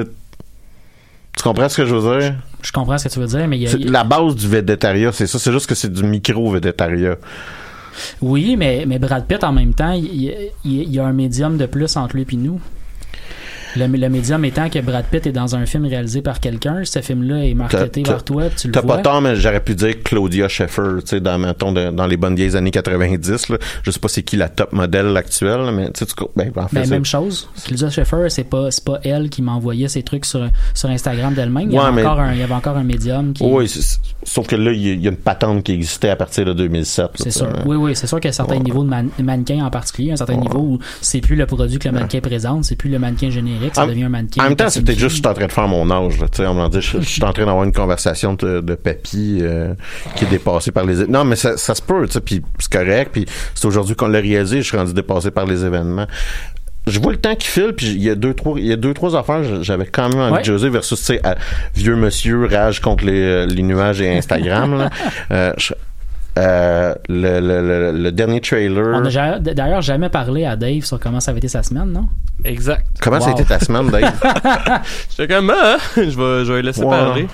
Tu 1.36 1.42
comprends 1.42 1.68
ce 1.68 1.76
que 1.76 1.84
je 1.86 1.94
veux 1.94 2.18
dire? 2.20 2.34
je 2.62 2.72
comprends 2.72 2.98
ce 2.98 3.04
que 3.08 3.12
tu 3.12 3.20
veux 3.20 3.26
dire, 3.26 3.46
mais 3.46 3.58
il 3.58 3.62
y 3.62 3.86
a, 3.86 3.90
La 3.90 4.02
base 4.02 4.34
du 4.34 4.48
végétariat, 4.48 5.12
c'est 5.12 5.26
ça. 5.28 5.38
C'est 5.38 5.52
juste 5.52 5.66
que 5.68 5.74
c'est 5.74 5.92
du 5.92 6.02
micro-végétariat. 6.02 7.16
Oui, 8.20 8.56
mais, 8.56 8.84
mais 8.86 8.98
Brad 8.98 9.26
Pitt, 9.26 9.42
en 9.44 9.52
même 9.52 9.74
temps, 9.74 9.92
il, 9.92 10.50
il- 10.64 10.90
y 10.90 10.98
a 10.98 11.06
un 11.06 11.12
médium 11.12 11.56
de 11.56 11.66
plus 11.66 11.96
entre 11.96 12.16
lui 12.16 12.26
et 12.30 12.36
nous. 12.36 12.60
Le, 13.76 13.86
le 13.86 14.08
médium 14.08 14.44
étant 14.44 14.68
que 14.70 14.78
Brad 14.78 15.04
Pitt 15.06 15.26
est 15.26 15.32
dans 15.32 15.54
un 15.54 15.66
film 15.66 15.84
réalisé 15.86 16.22
par 16.22 16.40
quelqu'un, 16.40 16.82
ce 16.84 17.00
film-là 17.00 17.44
est 17.44 17.54
marketé 17.54 18.02
vers 18.02 18.24
toi, 18.24 18.44
tu 18.56 18.68
le 18.68 18.72
T'as 18.72 18.82
pas 18.82 18.98
tort, 18.98 19.20
mais 19.20 19.36
j'aurais 19.36 19.60
pu 19.60 19.74
dire 19.74 20.02
Claudia 20.02 20.48
Schiffer, 20.48 20.82
tu 21.00 21.06
sais, 21.06 21.20
dans, 21.20 21.38
mettons, 21.38 21.72
de- 21.72 21.90
dans 21.90 22.06
les 22.06 22.16
bonnes 22.16 22.34
vieilles 22.36 22.56
années 22.56 22.70
90, 22.70 23.48
là. 23.50 23.58
Je 23.82 23.90
sais 23.90 23.98
pas 24.00 24.08
c'est 24.08 24.22
qui 24.22 24.36
la 24.36 24.48
top 24.48 24.72
modèle 24.72 25.16
actuelle, 25.16 25.70
mais 25.74 25.90
tu 25.92 26.04
sais, 26.04 26.12
ben, 26.34 26.50
en 26.56 26.68
fait, 26.68 26.80
Ben, 26.80 26.88
même 26.90 27.04
chose. 27.04 27.48
Claudia 27.64 27.90
Schiffer, 27.90 28.26
c'est 28.30 28.44
pas, 28.44 28.70
c'est 28.70 28.84
pas 28.84 28.98
elle 29.04 29.28
qui 29.28 29.42
m'envoyait 29.42 29.88
ces 29.88 30.02
trucs 30.02 30.24
sur, 30.24 30.48
sur 30.74 30.88
Instagram 30.88 31.34
d'elle-même. 31.34 31.68
Il, 31.70 31.74
y 31.74 31.78
Ouais, 31.78 31.84
avait 31.84 31.92
mais- 31.96 32.04
encore 32.06 32.20
un- 32.20 32.32
il 32.32 32.38
y 32.38 32.42
avait 32.42 32.54
encore 32.54 32.76
un 32.76 32.84
médium 32.84 33.32
qui. 33.32 33.44
Oui, 33.44 33.70
sauf 34.24 34.46
que 34.46 34.56
là, 34.56 34.72
il 34.72 35.00
y, 35.02 35.06
a- 35.06 35.10
une 35.10 35.16
patente 35.16 35.62
qui 35.64 35.72
existait 35.72 36.08
à 36.08 36.16
partir 36.16 36.44
de 36.44 36.52
2007. 36.52 37.04
là, 37.04 37.10
C'est 37.18 37.30
sûr. 37.30 37.48
Oui, 37.66 37.76
oui, 37.76 37.92
c'est 37.94 38.06
sûr 38.06 38.18
qu'il 38.20 38.28
y 38.28 38.28
a 38.28 38.30
un 38.30 38.32
certain 38.32 38.54
Ouais. 38.56 38.62
niveau 38.62 38.82
de 38.84 38.88
man- 38.88 39.10
mannequin 39.22 39.64
en 39.64 39.70
particulier, 39.70 40.12
un 40.12 40.16
certain 40.16 40.36
niveau 40.36 40.58
où 40.58 40.78
c'est 41.00 41.20
plus 41.20 41.36
le 41.36 41.46
produit 41.46 41.78
que 41.78 41.88
le 41.88 41.94
mannequin 41.94 42.20
présente, 42.20 42.64
c'est 42.64 42.76
plus 42.76 42.90
le 42.90 42.98
mannequin 42.98 43.30
générique, 43.30 43.65
ça 43.74 43.82
En- 43.84 43.86
devient 43.88 44.04
un 44.04 44.08
mannequin. 44.08 44.40
En 44.42 44.44
même 44.44 44.56
temps, 44.56 44.68
c'est 44.68 44.80
peut-être 44.80 44.98
personnifié. 44.98 45.08
juste 45.08 45.10
que 45.10 45.16
je 45.16 45.22
suis 45.22 45.28
en 45.30 45.34
train 45.34 45.46
de 45.46 45.52
faire 45.52 45.68
mon 45.68 45.90
âge. 45.90 46.20
Là, 46.20 46.26
tu 46.30 46.36
sais, 46.38 46.46
on 46.46 46.54
m'en 46.54 46.68
dit, 46.68 46.80
je, 46.80 46.98
je 47.00 47.04
suis 47.04 47.24
en 47.24 47.32
train 47.32 47.44
d'avoir 47.46 47.64
une 47.64 47.72
conversation 47.72 48.34
de, 48.34 48.60
de 48.60 48.74
papy 48.74 49.38
euh, 49.42 49.74
qui 50.14 50.24
est 50.24 50.28
dépassée 50.28 50.70
par 50.72 50.84
les... 50.84 51.06
Non, 51.06 51.24
mais 51.24 51.36
ça, 51.36 51.56
ça 51.56 51.74
se 51.74 51.82
peut, 51.82 52.06
tu 52.06 52.12
sais, 52.12 52.20
puis 52.20 52.42
c'est 52.58 52.72
correct. 52.72 53.10
Puis 53.12 53.26
c'est 53.54 53.66
aujourd'hui 53.66 53.94
qu'on 53.96 54.08
l'a 54.08 54.20
réalisé, 54.20 54.62
je 54.62 54.66
suis 54.68 54.76
rendu 54.76 54.92
dépassé 54.94 55.30
par 55.30 55.46
les 55.46 55.64
événements. 55.64 56.06
Je 56.86 57.00
vois 57.00 57.10
le 57.10 57.18
temps 57.18 57.34
qui 57.34 57.48
file, 57.48 57.72
puis 57.76 57.86
il 57.88 58.02
y 58.02 58.10
a 58.10 58.14
deux 58.14 58.32
trois, 58.32 58.60
il 58.60 58.66
y 58.66 58.72
a 58.72 58.76
deux 58.76 58.94
trois 58.94 59.16
affaires. 59.16 59.42
J'avais 59.64 59.86
quand 59.86 60.08
même 60.08 60.20
envie 60.20 60.38
de 60.38 60.44
jaser 60.44 60.68
versus, 60.68 60.98
tu 61.00 61.04
sais, 61.06 61.20
vieux 61.74 61.96
monsieur 61.96 62.46
rage 62.46 62.80
contre 62.80 63.04
les, 63.04 63.20
euh, 63.20 63.46
les 63.46 63.62
nuages 63.64 64.00
et 64.00 64.16
Instagram. 64.16 64.78
là. 64.78 64.90
Euh, 65.32 65.52
je- 65.58 65.74
euh, 66.36 66.94
le, 67.08 67.40
le, 67.40 67.62
le, 67.62 67.92
le 67.92 68.12
dernier 68.12 68.40
trailer. 68.40 68.94
On 68.94 69.00
n'a 69.00 69.38
d'ailleurs 69.38 69.82
jamais 69.82 70.08
parlé 70.08 70.44
à 70.44 70.56
Dave 70.56 70.84
sur 70.84 71.00
comment 71.00 71.20
ça 71.20 71.30
avait 71.30 71.38
été 71.38 71.48
sa 71.48 71.62
semaine, 71.62 71.92
non? 71.92 72.08
Exact. 72.44 72.86
Comment 73.00 73.20
ça 73.20 73.30
a 73.30 73.32
été 73.32 73.44
ta 73.44 73.58
semaine, 73.58 73.88
Dave? 73.88 74.12
J'étais 75.10 75.34
comme, 75.34 75.50
ah, 75.50 75.76
je 75.96 76.02
vais, 76.02 76.44
je 76.44 76.52
vais 76.52 76.62
laisser 76.62 76.82
parler. 76.82 77.26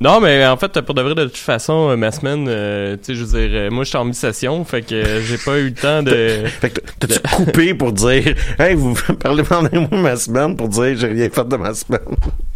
Non, 0.00 0.18
mais 0.18 0.46
en 0.46 0.56
fait, 0.56 0.80
pour 0.80 0.94
de 0.94 1.02
vrai, 1.02 1.14
de 1.14 1.24
toute 1.24 1.36
façon, 1.36 1.90
euh, 1.90 1.96
ma 1.96 2.10
semaine, 2.10 2.46
euh, 2.48 2.96
tu 2.96 3.04
sais, 3.04 3.14
je 3.14 3.24
veux 3.24 3.48
dire, 3.48 3.70
moi, 3.70 3.84
j'étais 3.84 3.98
en 3.98 4.06
mi-session, 4.06 4.64
fait 4.64 4.80
que 4.80 4.94
euh, 4.94 5.20
j'ai 5.20 5.36
pas 5.36 5.58
eu 5.58 5.64
le 5.66 5.74
temps 5.74 6.02
de... 6.02 6.44
Fait 6.46 6.70
que 6.70 6.80
t'as-tu 6.98 7.20
coupé 7.36 7.74
pour 7.78 7.92
dire 7.92 8.34
Hey, 8.58 8.74
vous 8.74 8.94
parlez 9.18 9.42
pendant 9.42 9.68
moi 9.90 10.00
ma 10.00 10.16
semaine 10.16 10.56
pour 10.56 10.68
dire 10.68 10.96
j'ai 10.96 11.08
rien 11.08 11.28
fait 11.28 11.46
de 11.46 11.56
ma 11.56 11.74
semaine. 11.74 12.00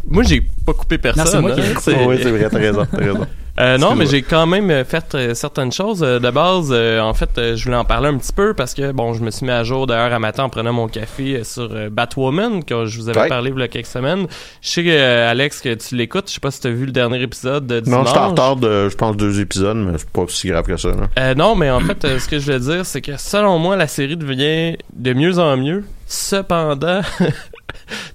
Moi, 0.09 0.23
j'ai 0.23 0.41
pas 0.65 0.73
coupé 0.73 0.97
personne. 0.97 1.25
Non, 1.25 1.31
c'est 1.31 1.41
moi 1.41 1.51
qui 1.51 1.61
ai 1.61 1.65
hein, 1.65 1.75
coupé. 1.75 1.97
oui, 2.07 2.19
c'est 2.23 2.31
vrai, 2.31 2.49
t'as 2.51 2.59
raison, 2.59 2.87
t'as 2.91 2.99
raison. 2.99 3.27
Euh, 3.61 3.79
non, 3.79 3.95
mais 3.95 4.07
j'ai 4.07 4.23
quand 4.23 4.47
même 4.47 4.69
euh, 4.71 4.85
fait 4.85 5.15
euh, 5.15 5.35
certaines 5.35 5.71
choses. 5.71 6.03
Euh, 6.03 6.19
de 6.19 6.29
base, 6.31 6.71
euh, 6.73 6.99
en 7.01 7.15
fait, 7.15 7.31
je 7.55 7.65
voulais 7.65 7.77
en 7.77 7.85
parler 7.85 8.09
un 8.09 8.19
petit 8.19 8.33
peu 8.33 8.53
parce 8.53 8.75
que, 8.75 8.91
bon, 8.91 9.13
je 9.15 9.23
me 9.23 9.31
suis 9.31 9.47
mis 9.47 9.53
à 9.53 9.63
jour 9.63 9.87
d'ailleurs 9.87 10.13
à 10.13 10.19
matin 10.19 10.43
en 10.45 10.49
prenant 10.49 10.73
mon 10.73 10.89
café 10.89 11.45
sur 11.45 11.69
Batwoman, 11.91 12.65
que 12.65 12.87
je 12.87 12.99
vous 12.99 13.09
avais 13.09 13.21
Ouais. 13.21 13.29
parlé 13.29 13.53
il 13.55 13.61
y 13.61 13.63
a 13.63 13.69
quelques 13.69 13.87
semaines. 13.87 14.27
Je 14.61 14.69
sais, 14.69 14.85
euh, 14.89 15.31
Alex, 15.31 15.61
que 15.61 15.73
tu 15.75 15.95
l'écoutes. 15.95 16.29
Je 16.29 16.35
sais 16.35 16.41
pas 16.41 16.51
si 16.51 16.61
tu 16.61 16.67
as 16.67 16.71
vu 16.73 16.87
le 16.87 16.93
dernier 16.93 17.23
épisode 17.23 17.67
de 17.69 17.77
Non, 17.77 17.83
dimanche. 17.83 18.07
je 18.07 18.11
suis 18.11 18.19
en 18.19 18.29
retard 18.31 18.57
de, 18.57 18.89
je 18.89 18.97
pense, 18.97 19.17
deux 19.17 19.41
épisodes, 19.41 19.77
mais 19.77 19.99
c'est 19.99 20.11
pas 20.11 20.25
si 20.27 20.49
grave 20.49 20.65
que 20.67 20.77
ça. 20.77 20.89
Là. 20.89 21.09
Euh, 21.21 21.35
non, 21.35 21.55
mais 21.55 21.71
en 21.71 21.79
fait, 21.81 22.19
ce 22.19 22.29
que 22.29 22.41
je 22.41 22.51
veux 22.53 22.59
dire, 22.59 22.85
c'est 22.85 23.03
que 23.03 23.17
selon 23.17 23.59
moi, 23.59 23.77
la 23.77 23.87
série 23.87 24.17
devient 24.17 24.77
de 24.95 25.13
mieux 25.13 25.39
en 25.39 25.57
mieux. 25.57 25.85
Cependant, 26.07 27.01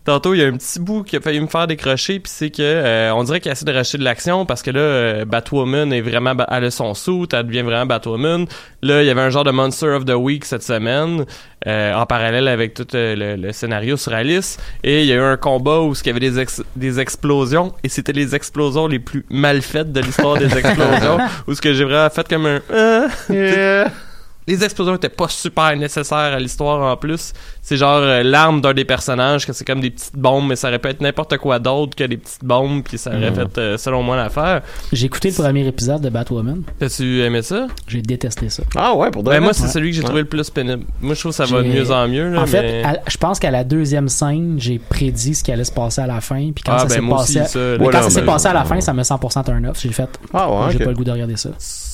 tantôt 0.10 0.34
il 0.34 0.40
y 0.40 0.44
a 0.44 0.48
un 0.48 0.58
petit 0.58 0.80
bout 0.80 1.04
qui 1.04 1.16
a 1.18 1.22
failli 1.22 1.40
me 1.40 1.48
faire 1.48 1.68
décrocher 1.68 2.20
puis 2.20 2.32
c'est 2.34 2.50
que 2.50 2.62
euh, 2.62 3.14
on 3.14 3.24
dirait 3.24 3.40
qu'il 3.40 3.52
essaie 3.52 3.66
de 3.66 3.72
racheter 3.72 3.98
de 3.98 4.04
l'action 4.04 4.46
parce 4.46 4.62
que 4.62 4.72
là 4.72 4.80
euh, 4.80 5.26
Batwoman 5.26 5.94
est 5.94 6.02
vraiment 6.02 6.34
elle 6.50 6.64
a 6.66 6.72
son 6.72 6.94
suit 6.94 7.28
elle 7.34 7.46
devient 7.48 7.62
vraiment 7.62 7.86
Batwoman. 7.86 8.46
Là 8.82 9.02
il 9.04 9.08
y 9.08 9.10
avait 9.10 9.22
un 9.22 9.30
genre 9.30 9.44
de 9.44 9.52
Monster 9.52 9.88
of 9.90 10.06
the 10.06 10.14
Week 10.16 10.46
cette 10.46 10.64
semaine 10.64 11.26
euh, 11.68 11.94
en 11.94 12.06
parallèle 12.06 12.48
avec 12.48 12.74
tout 12.74 12.88
euh, 12.96 13.16
le, 13.16 13.36
le 13.36 13.52
scénario 13.52 13.98
sur 13.98 14.14
Alice. 14.14 14.58
Et 14.84 15.02
il 15.02 15.06
y 15.08 15.12
a 15.12 15.16
eu 15.16 15.22
un 15.22 15.38
combat 15.38 15.82
où 15.82 15.94
il 15.94 16.08
y 16.08 16.10
avait 16.10 16.20
des 16.20 16.40
ex- 16.40 16.64
des 16.76 17.00
explosions 17.00 17.74
et 17.84 17.90
c'était 17.90 18.14
les 18.14 18.34
explosions 18.36 18.88
les 18.88 19.00
plus 19.00 19.26
mal 19.30 19.62
faites 19.62 19.92
de 19.92 20.02
l'histoire 20.02 20.38
des 20.38 20.58
explosions 20.58 21.18
où 21.48 21.54
ce 21.54 21.62
que 21.62 21.74
j'ai 21.74 21.84
vraiment 21.86 22.10
fait 22.10 22.28
comme 22.28 22.46
un 22.46 22.60
les 24.50 24.64
explosions 24.64 24.96
étaient 24.96 25.10
pas 25.10 25.28
super 25.30 25.76
nécessaires 25.78 26.18
à 26.18 26.40
l'histoire 26.40 26.92
en 26.92 26.98
plus. 26.98 27.34
C'est 27.62 27.78
genre 27.78 28.00
euh, 28.02 28.24
l'arme 28.24 28.62
d'un 28.62 28.74
des 28.74 28.86
personnages, 28.86 29.46
que 29.46 29.54
c'est 29.54 29.64
comme 29.66 29.80
des 29.82 29.92
petites 29.92 30.16
bombes, 30.16 30.48
mais 30.48 30.56
ça 30.56 30.68
aurait 30.70 30.80
pu 30.80 30.88
être 30.90 31.02
n'importe 31.02 31.38
quoi 31.38 31.60
d'autre 31.60 31.96
que 31.96 32.04
des 32.04 32.18
petites 32.18 32.44
bombes, 32.44 32.84
puis 32.84 32.98
ça 32.98 33.12
aurait 33.12 33.30
Mhm. 33.32 33.36
fait, 33.36 33.58
euh, 33.58 33.78
selon 33.78 34.02
moi, 34.04 34.16
l'affaire. 34.18 34.62
J'ai 34.92 35.06
écouté 35.06 35.30
le 35.30 35.36
premier 35.36 35.68
épisode 35.68 36.02
de 36.02 36.10
Batwoman. 36.10 36.64
T'as-tu 36.80 37.22
aimé 37.22 37.42
ça? 37.42 37.68
J'ai 37.88 38.02
détesté 38.02 38.50
ça. 38.50 38.64
Ah 38.76 38.94
ouais, 38.96 39.12
pour 39.12 39.24
de 39.24 39.30
Ben, 39.30 39.36
vrai? 39.38 39.42
moi, 39.42 39.54
c'est 39.54 39.64
Ouais. 39.64 39.70
celui 39.70 39.90
que 39.92 39.96
j'ai 39.96 40.02
Ouais. 40.02 40.06
trouvé 40.06 40.22
le 40.22 40.28
plus 40.28 40.50
pénible. 40.50 40.86
Moi, 41.02 41.14
je 41.14 41.20
trouve 41.20 41.32
que 41.32 41.36
ça 41.38 41.46
va 41.46 41.62
de 41.62 41.68
mieux 41.68 41.92
en 41.92 42.08
mieux. 42.08 42.30
Là, 42.30 42.42
en 42.42 42.46
fait, 42.48 42.62
mais- 42.62 42.84
à- 42.84 43.00
je 43.08 43.18
pense 43.18 43.40
qu'à 43.40 43.52
la 43.52 43.64
deuxième 43.64 44.10
scène, 44.10 44.56
j'ai 44.58 44.80
prédit 44.80 45.36
ce 45.36 45.44
qui 45.44 45.52
allait 45.52 45.64
se 45.64 45.72
passer 45.72 46.02
à 46.02 46.08
la 46.08 46.22
fin. 46.22 46.52
Puis 46.54 46.64
quand 46.66 46.74
Ah, 46.74 46.80
ça 46.80 46.86
ben, 46.88 46.94
s'est 46.96 47.02
passé, 47.10 47.42
aussi, 47.42 47.52
ça, 47.52 47.60
mais 47.60 47.78
là. 47.86 47.90
quand 47.92 48.02
ça 48.04 48.10
s'est 48.10 48.22
ben, 48.22 48.26
passé 48.26 48.48
à 48.48 48.54
la 48.54 48.66
fin, 48.66 48.82
ça 48.82 48.94
me 48.94 49.04
100% 49.04 49.44
turn 49.44 49.66
off. 49.68 49.80
J'ai 49.82 49.92
fait, 49.92 50.10
Ah 50.34 50.50
ouais, 50.50 50.72
j'ai 50.72 50.80
pas 50.80 50.90
le 50.90 50.96
goût 50.96 51.04
de 51.04 51.12
regarder 51.12 51.38
ça. 51.38 51.50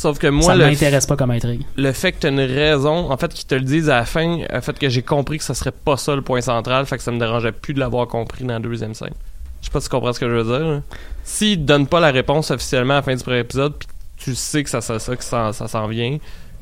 Sauf 0.06 0.20
que 0.20 0.28
moi, 0.28 0.46
ça 0.46 0.56
le, 0.56 0.66
m'intéresse 0.68 1.08
pas 1.08 1.16
comme 1.16 1.32
intrigue. 1.32 1.64
le 1.78 1.92
fait 1.92 2.12
que 2.12 2.20
t'as 2.20 2.30
une 2.30 2.40
raison, 2.40 3.12
en 3.12 3.18
fait, 3.18 3.34
qu'ils 3.34 3.48
te 3.48 3.56
le 3.56 3.62
disent 3.62 3.90
à 3.90 3.96
la 3.96 4.06
fin, 4.06 4.44
a 4.52 4.62
fait 4.62 4.78
que 4.78 4.88
j'ai 4.88 5.02
compris 5.02 5.40
que 5.40 5.44
ça 5.44 5.56
serait 5.56 5.72
pas 5.72 5.98
ça 5.98 6.16
le 6.16 6.22
point 6.22 6.42
central, 6.42 6.86
fait 6.86 6.98
que 6.98 7.02
ça 7.02 7.12
me 7.12 7.18
dérangeait 7.18 7.52
plus 7.52 7.74
de 7.74 7.80
l'avoir 7.80 8.08
compris 8.08 8.44
dans 8.44 8.54
la 8.54 8.60
deuxième 8.60 8.94
scène. 8.94 9.16
Je 9.62 9.66
sais 9.66 9.72
pas 9.72 9.80
si 9.80 9.90
tu 9.90 9.96
comprends 9.96 10.14
ce 10.14 10.20
que 10.20 10.30
je 10.30 10.36
veux 10.36 10.60
dire. 10.60 10.84
S'ils 11.24 11.58
te 11.58 11.64
donnent 11.64 11.88
pas 11.88 12.00
la 12.00 12.12
réponse 12.12 12.52
officiellement 12.52 12.94
à 12.94 12.98
la 12.98 13.02
fin 13.02 13.16
du 13.16 13.24
premier 13.24 13.40
épisode, 13.40 13.74
puis 13.80 13.88
tu 14.20 14.36
sais 14.36 14.64
que 14.64 14.70
ça, 14.70 14.80
ça, 14.80 15.00
ça, 15.00 15.16
que 15.16 15.24
ça, 15.24 15.52
ça 15.54 15.68
s'en 15.68 15.88
vient, 15.88 16.20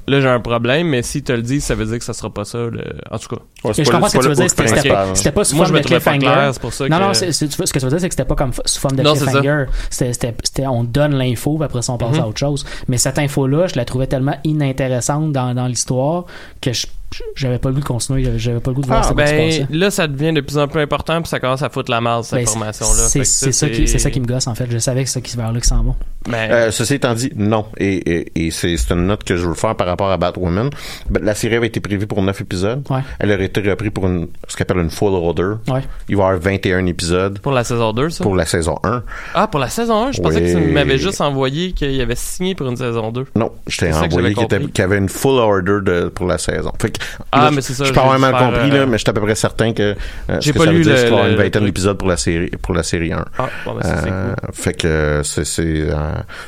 là 0.08 0.20
j'ai 0.22 0.28
un 0.28 0.40
problème, 0.40 0.88
mais 0.88 1.02
s'ils 1.02 1.24
te 1.24 1.32
le 1.32 1.42
disent, 1.42 1.64
ça 1.64 1.76
veut 1.76 1.86
dire 1.86 1.98
que 2.00 2.04
ça 2.06 2.14
sera 2.14 2.30
pas 2.34 2.46
ça. 2.46 2.58
le- 2.58 2.84
En 3.12 3.18
tout 3.18 3.36
cas. 3.36 3.42
Ouais, 3.64 3.74
je 3.78 3.90
comprends 3.90 4.08
ce 4.10 4.18
que 4.18 4.24
tu 4.24 4.30
veux 4.30 4.36
dire. 4.36 4.50
C'était 4.50 4.64
pas, 4.64 4.72
principal. 4.72 5.08
c'était 5.16 5.32
pas 5.32 5.44
sous 5.44 5.56
Moi, 5.56 5.66
je 5.66 5.70
forme 5.70 5.78
me 5.80 5.84
de 5.84 5.88
cliffhanger. 5.88 6.60
pour 6.60 6.74
ça 6.74 6.84
Non, 6.88 6.98
que- 6.98 7.02
non, 7.02 7.14
vois, 7.58 7.68
ce 7.68 7.74
que 7.74 7.80
tu 7.80 7.86
veux 7.86 7.90
dire, 7.92 8.00
c'est 8.00 8.10
que 8.10 8.14
c'était 8.14 8.26
pas 8.26 8.36
comme 8.36 8.52
sous 8.66 8.80
forme 8.80 8.96
de 8.98 9.04
Non, 9.04 9.14
cliffhanger. 9.16 9.66
C'était, 9.90 10.14
c'était, 10.14 10.36
c'était- 10.44 10.68
on 10.68 10.84
donne 10.84 11.16
l'info, 11.16 11.56
puis 11.56 11.66
après 11.66 11.82
ça, 11.82 11.94
on 11.94 11.98
passe 11.98 12.16
Mhm. 12.18 12.22
à 12.24 12.28
autre 12.28 12.40
chose. 12.40 12.66
Mais 12.88 12.98
cette 12.98 13.20
info-là, 13.20 13.68
je 13.68 13.76
la 13.76 13.86
trouvais 13.86 14.08
tellement 14.08 14.36
inintéressante 14.44 15.32
dans, 15.32 15.54
dans 15.54 15.68
l'histoire 15.68 16.26
que 16.62 16.74
je, 16.74 16.88
j'avais 17.36 17.60
pas 17.60 17.70
le 17.70 17.76
goût 17.76 17.82
de 17.82 17.86
continuer. 17.86 18.24
J'avais, 18.38 18.60
pas 18.60 18.72
le 18.72 18.76
goût 18.76 18.82
de 18.82 18.88
voir 18.88 19.00
Ah, 19.04 19.08
ça 19.08 19.14
Ben, 19.14 19.68
là, 19.70 19.92
ça 19.92 20.08
devient 20.08 20.34
de 20.34 20.42
plus 20.42 20.58
en 20.58 20.68
plus 20.68 20.82
important, 20.82 21.22
puis 21.22 21.30
ça 21.30 21.40
commence 21.40 21.62
à 21.62 21.70
foutre 21.70 21.92
la 21.92 22.02
masse, 22.02 22.28
cette 22.28 22.40
Ben, 22.40 22.48
information-là. 22.48 22.92
c'est, 23.08 23.24
ça 23.52 23.70
qui, 23.70 23.88
c'est 23.88 24.00
ça 24.00 24.12
qui 24.12 24.20
me 24.20 24.26
gosse, 24.26 24.48
en 24.48 24.56
fait. 24.56 24.68
Je 24.70 24.78
savais 24.78 25.04
que 25.04 25.10
c'est 25.10 25.16
ça 25.16 25.22
qui 25.22 25.36
vers 25.38 25.52
là 25.52 25.60
qui 25.60 25.68
s'en 25.68 25.84
va. 25.84 25.96
Ben, 26.30 26.52
Euh, 26.52 26.72
ceci 26.72 26.96
étant 26.96 27.14
dit, 27.14 27.32
non. 27.36 27.66
Et, 27.78 27.96
et, 27.96 28.46
et 28.46 28.52
c'est 28.52 28.78
c'est 28.78 28.94
une 28.94 29.08
note 29.08 29.24
que 29.24 29.36
je 29.36 29.48
veux 29.48 29.54
faire 29.56 29.76
par 29.76 29.88
rapport 29.88 30.10
à 30.10 30.18
Batwoman. 30.18 30.70
Ben, 31.10 31.24
La 31.24 31.36
série 31.36 31.56
avait 31.56 31.68
été 31.68 31.80
prévue 31.80 32.08
pour 32.08 32.22
9 32.22 32.42
épisodes. 32.42 32.86
Ouais. 32.90 33.02
Elle 33.20 33.32
aurait 33.32 33.46
été 33.46 33.62
reprise 33.62 33.92
pour 33.92 34.08
une, 34.08 34.28
ce 34.48 34.56
qu'on 34.56 34.62
appelle 34.64 34.78
une 34.78 34.90
full 34.90 35.14
order. 35.14 35.54
Ouais. 35.68 35.82
Il 36.10 36.16
va 36.18 36.24
y 36.24 36.26
avoir 36.28 36.40
21 36.40 36.86
épisodes 36.86 37.40
pour 37.40 37.52
la 37.52 37.64
saison 37.64 37.92
2, 37.94 38.10
ça? 38.10 38.24
pour 38.24 38.36
la 38.36 38.46
saison 38.46 38.78
1. 38.84 39.04
Ah, 39.36 39.48
pour 39.48 39.60
la 39.60 39.70
saison 39.70 40.08
1, 40.08 40.12
je 40.14 40.22
pensais 40.22 40.42
que 40.42 40.52
tu 40.54 40.72
m'avais 40.72 40.98
juste 40.98 41.22
envoyé 41.22 41.72
qu'il 41.74 42.00
avait 42.02 42.16
signé 42.16 42.56
pour 42.56 42.68
une 42.68 42.78
saison 42.78 43.12
2. 43.12 43.26
Non, 43.36 43.52
je 43.68 43.78
t'ai 43.78 43.94
envoyé 43.94 44.34
qu'il 44.34 44.70
y 44.78 44.82
avait 44.82 44.98
une 44.98 45.10
full 45.10 45.40
order 45.40 45.80
de, 45.84 46.10
pour 46.10 46.26
la 46.28 46.38
saison. 46.38 46.72
Fait 46.82 46.92
que, 46.92 47.00
Ah, 47.32 47.46
là, 47.46 47.52
mais 47.52 47.62
c'est 47.62 47.74
ça, 47.74 47.84
Je 47.86 47.92
peux 47.94 48.00
avoir 48.00 48.20
mal 48.20 48.34
compris, 48.34 48.70
euh, 48.72 48.80
là, 48.80 48.86
mais 48.86 48.98
je 48.98 49.04
suis 49.04 49.10
à 49.10 49.14
peu 49.14 49.22
près 49.22 49.36
certain 49.36 49.74
que, 49.74 49.82
euh, 50.30 50.38
J'ai 50.40 50.54
pas 50.54 50.66
ça 50.66 50.72
veut 50.72 50.78
lu 50.78 50.84
dire, 50.84 50.94
le- 50.94 51.32
une 51.32 51.36
vingtaine 51.36 51.66
d'épisodes 51.66 51.98
pour 51.98 52.08
la 52.08 52.18
série, 52.18 52.50
pour 52.62 52.74
la 52.74 52.84
série 52.84 53.12
1. 53.14 53.26
Ah, 53.38 53.50
bon, 53.66 53.74
ben 53.76 53.82
ça, 53.84 54.02
c'est 54.04 54.10
Euh, 54.12 54.34
cool. 54.36 54.50
fait 54.54 54.74
que 54.74 54.88
euh, 54.88 55.24
c'est 55.24 55.46
c'est 55.46 55.64
euh, 55.66 55.96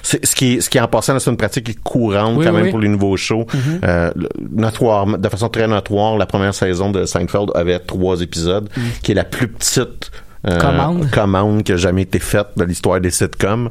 c'est- 0.03 0.25
ce 0.25 0.35
qui 0.35 0.61
ce 0.61 0.69
qui 0.69 0.79
en 0.79 0.87
passant 0.87 1.17
c'est 1.19 1.29
une 1.29 1.37
pratique 1.37 1.81
courante 1.83 2.37
Oui, 2.37 2.45
quand 2.45 2.53
même 2.53 2.65
oui. 2.65 2.69
pour 2.71 2.79
les 2.79 2.87
nouveaux 2.89 3.17
shows 3.17 3.45
Mm-hmm. 3.53 3.79
Euh, 3.85 4.11
notoire 4.51 5.05
de 5.17 5.29
façon 5.29 5.49
très 5.49 5.67
notoire 5.67 6.17
la 6.17 6.25
première 6.25 6.53
saison 6.53 6.91
de 6.91 7.05
Seinfeld 7.05 7.51
avait 7.55 7.79
trois 7.79 8.21
épisodes 8.21 8.69
qui 9.03 9.11
est 9.11 9.15
la 9.15 9.23
plus 9.23 9.47
petite 9.47 10.11
euh, 10.47 10.59
Commande. 10.59 11.09
commande 11.11 11.63
qui 11.63 11.71
a 11.71 11.77
jamais 11.77 12.03
été 12.03 12.19
faite 12.19 12.47
de 12.55 12.63
l'histoire 12.63 12.99
des 13.01 13.11
sitcoms 13.11 13.69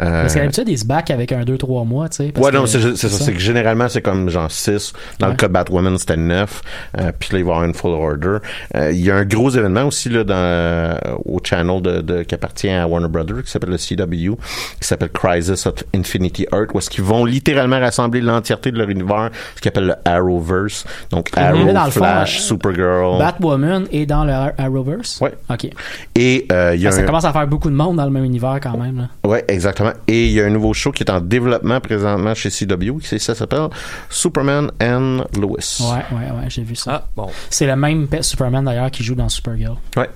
Euh, 0.00 0.22
Parce 0.22 0.34
qu'à 0.34 0.40
l'habitude, 0.40 0.68
ils 0.68 0.78
se 0.78 0.84
back 0.86 1.10
avec 1.10 1.32
un 1.32 1.42
2-3 1.44 1.84
mois, 1.86 2.08
tu 2.08 2.16
sais. 2.16 2.32
Ouais, 2.38 2.50
non, 2.50 2.62
que- 2.62 2.68
c'est 2.68 2.96
c'est 2.96 3.08
ça. 3.08 3.24
C'est 3.24 3.32
que 3.32 3.38
généralement, 3.40 3.88
c'est 3.88 4.02
comme 4.02 4.28
genre 4.30 4.50
6. 4.50 4.92
Dans 5.18 5.28
le 5.28 5.34
cas 5.34 5.48
de 5.48 5.52
Batwoman, 5.52 5.96
c'était 5.98 6.16
9. 6.16 6.62
Euh, 6.98 7.12
puis 7.18 7.30
là, 7.32 7.38
il 7.38 7.44
va 7.44 7.50
y 7.50 7.52
avoir 7.54 7.64
une 7.64 7.74
full 7.74 7.92
order. 7.92 8.38
Euh, 8.76 8.90
Il 8.92 9.00
y 9.00 9.10
a 9.10 9.16
un 9.16 9.24
gros 9.24 9.50
événement 9.50 9.84
aussi 9.84 10.08
là, 10.08 10.24
dans, 10.24 10.34
euh, 10.34 10.94
au 11.24 11.40
channel 11.42 11.80
de, 11.82 12.00
de, 12.00 12.22
qui 12.22 12.34
appartient 12.34 12.68
à 12.70 12.86
Warner 12.86 13.08
Brothers, 13.08 13.42
qui 13.44 13.50
s'appelle 13.50 13.70
le 13.70 13.78
CW, 13.78 14.36
qui 14.80 14.86
s'appelle 14.88 15.10
Crisis 15.10 15.66
of 15.66 15.74
Infinity 15.94 16.46
Earth, 16.52 16.70
où 16.74 16.78
est-ce 16.78 16.90
qu'ils 16.90 17.04
vont 17.04 17.24
littéralement 17.24 17.78
rassembler 17.80 18.20
l'entièreté 18.20 18.70
de 18.72 18.78
leur 18.78 18.88
univers, 18.88 19.30
ce 19.56 19.60
qu'ils 19.60 19.68
appellent 19.68 19.86
le 19.86 19.94
Arrowverse. 20.04 20.84
Donc, 21.10 21.30
Arrow, 21.36 21.58
le 21.66 21.74
fond, 21.74 21.90
Flash, 21.90 22.40
Supergirl. 22.40 23.18
Batwoman 23.18 23.86
est 23.92 24.06
dans 24.06 24.24
le 24.24 24.32
Ar- 24.32 24.52
Arrowverse? 24.58 25.20
Ouais. 25.20 25.32
OK. 25.50 25.68
Et 26.16 26.46
euh, 26.52 26.74
il 26.74 26.80
y 26.80 26.86
a 26.86 26.92
Ça 26.92 27.00
un... 27.00 27.04
commence 27.06 27.24
à 27.24 27.32
faire 27.32 27.46
beaucoup 27.46 27.68
de 27.70 27.74
monde 27.74 27.96
dans 27.96 28.04
le 28.04 28.10
même 28.10 28.24
univers 28.24 28.58
quand 28.62 28.76
même. 28.78 29.08
Ouais, 29.24 29.44
exactement. 29.48 29.92
Et 30.06 30.26
il 30.26 30.32
y 30.32 30.40
a 30.40 30.46
un 30.46 30.50
nouveau 30.50 30.72
show 30.72 30.92
qui 30.92 31.02
est 31.02 31.10
en 31.10 31.20
développement 31.20 31.80
présentement 31.80 32.34
chez 32.34 32.50
CW, 32.50 32.98
qui 33.02 33.18
ça 33.18 33.34
s'appelle 33.34 33.68
Superman 34.10 34.70
and 34.80 35.24
Lois. 35.40 35.58
Ouais, 35.80 36.16
ouais, 36.16 36.30
ouais, 36.30 36.48
j'ai 36.48 36.62
vu 36.62 36.76
ça. 36.76 37.02
Ah, 37.04 37.08
bon, 37.16 37.28
C'est 37.50 37.66
le 37.66 37.76
même 37.76 38.06
pe- 38.06 38.22
Superman 38.22 38.64
d'ailleurs 38.64 38.90
qui 38.90 39.02
joue 39.02 39.14
dans 39.14 39.28
Supergirl. 39.28 39.76
Ouais. 39.96 40.08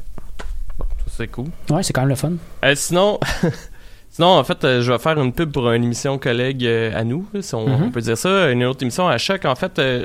c'est 1.16 1.28
cool. 1.28 1.46
Ouais, 1.70 1.82
c'est 1.82 1.92
quand 1.92 2.02
même 2.02 2.10
le 2.10 2.14
fun. 2.14 2.32
Euh, 2.64 2.74
sinon, 2.76 3.18
sinon, 4.10 4.28
en 4.28 4.44
fait, 4.44 4.62
euh, 4.64 4.82
je 4.82 4.92
vais 4.92 4.98
faire 4.98 5.20
une 5.20 5.32
pub 5.32 5.50
pour 5.50 5.70
une 5.72 5.82
émission 5.84 6.16
collègue 6.18 6.64
euh, 6.64 6.92
à 6.98 7.02
nous, 7.04 7.26
si 7.40 7.54
on, 7.54 7.66
Mhm. 7.68 7.82
on 7.86 7.90
peut 7.90 8.00
dire 8.00 8.16
ça, 8.16 8.50
une 8.50 8.64
autre 8.64 8.82
émission 8.82 9.08
à 9.08 9.18
chaque. 9.18 9.44
En 9.44 9.54
fait, 9.56 9.78
euh, 9.78 10.04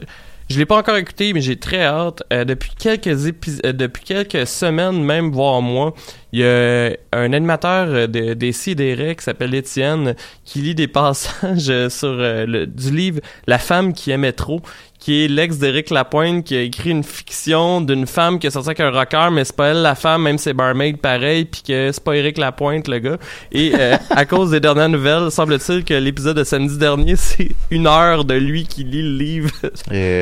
je 0.53 0.59
l'ai 0.59 0.65
pas 0.67 0.77
encore 0.77 0.97
écouté, 0.97 1.33
mais 1.33 1.41
j'ai 1.41 1.57
très 1.57 1.83
hâte. 1.83 2.21
Euh, 2.31 2.45
depuis 2.45 2.71
quelques 2.77 3.07
euh, 3.07 3.73
depuis 3.73 4.03
quelques 4.03 4.45
semaines, 4.45 5.03
même 5.03 5.31
voire 5.31 5.61
mois, 5.61 5.95
il 6.31 6.41
y 6.41 6.45
a 6.45 6.91
un 7.11 7.33
animateur 7.33 7.87
euh, 7.89 8.07
de, 8.07 8.33
des 8.33 8.51
CDR 8.51 9.15
qui 9.15 9.23
s'appelle 9.23 9.55
Étienne 9.55 10.15
qui 10.45 10.59
lit 10.59 10.75
des 10.75 10.87
passages 10.99 11.89
sur 11.89 12.13
le, 12.13 12.65
du 12.65 12.91
livre 12.91 13.19
La 13.47 13.57
femme 13.57 13.93
qui 13.93 14.11
aimait 14.11 14.31
trop 14.31 14.61
qui 15.03 15.25
est 15.25 15.27
l'ex 15.27 15.57
d'Éric 15.57 15.89
Lapointe 15.89 16.45
qui 16.45 16.55
a 16.55 16.61
écrit 16.61 16.91
une 16.91 17.03
fiction 17.03 17.81
d'une 17.81 18.07
femme 18.07 18.39
qui 18.39 18.47
est 18.47 18.51
sortie 18.51 18.69
avec 18.69 18.79
un 18.79 18.89
rocker 18.89 19.27
mais 19.33 19.43
c'est 19.43 19.55
pas 19.55 19.67
elle 19.67 19.81
la 19.81 19.95
femme 19.95 20.21
même 20.21 20.37
c'est 20.37 20.53
barmaid 20.53 20.97
pareil 20.97 21.43
puis 21.43 21.61
que 21.61 21.91
c'est 21.91 22.03
pas 22.03 22.15
Éric 22.15 22.37
Lapointe 22.37 22.87
le 22.87 22.99
gars 22.99 23.17
et 23.51 23.73
euh, 23.77 23.97
à 24.09 24.23
cause 24.25 24.51
des 24.51 24.61
dernières 24.61 24.87
nouvelles 24.87 25.29
semble-t-il 25.29 25.83
que 25.83 25.93
l'épisode 25.93 26.37
de 26.37 26.45
samedi 26.45 26.77
dernier 26.77 27.15
c'est 27.17 27.49
une 27.69 27.85
heure 27.85 28.23
de 28.23 28.35
lui 28.35 28.65
qui 28.65 28.85
lit 28.85 29.01
le 29.01 29.17
livre 29.17 29.51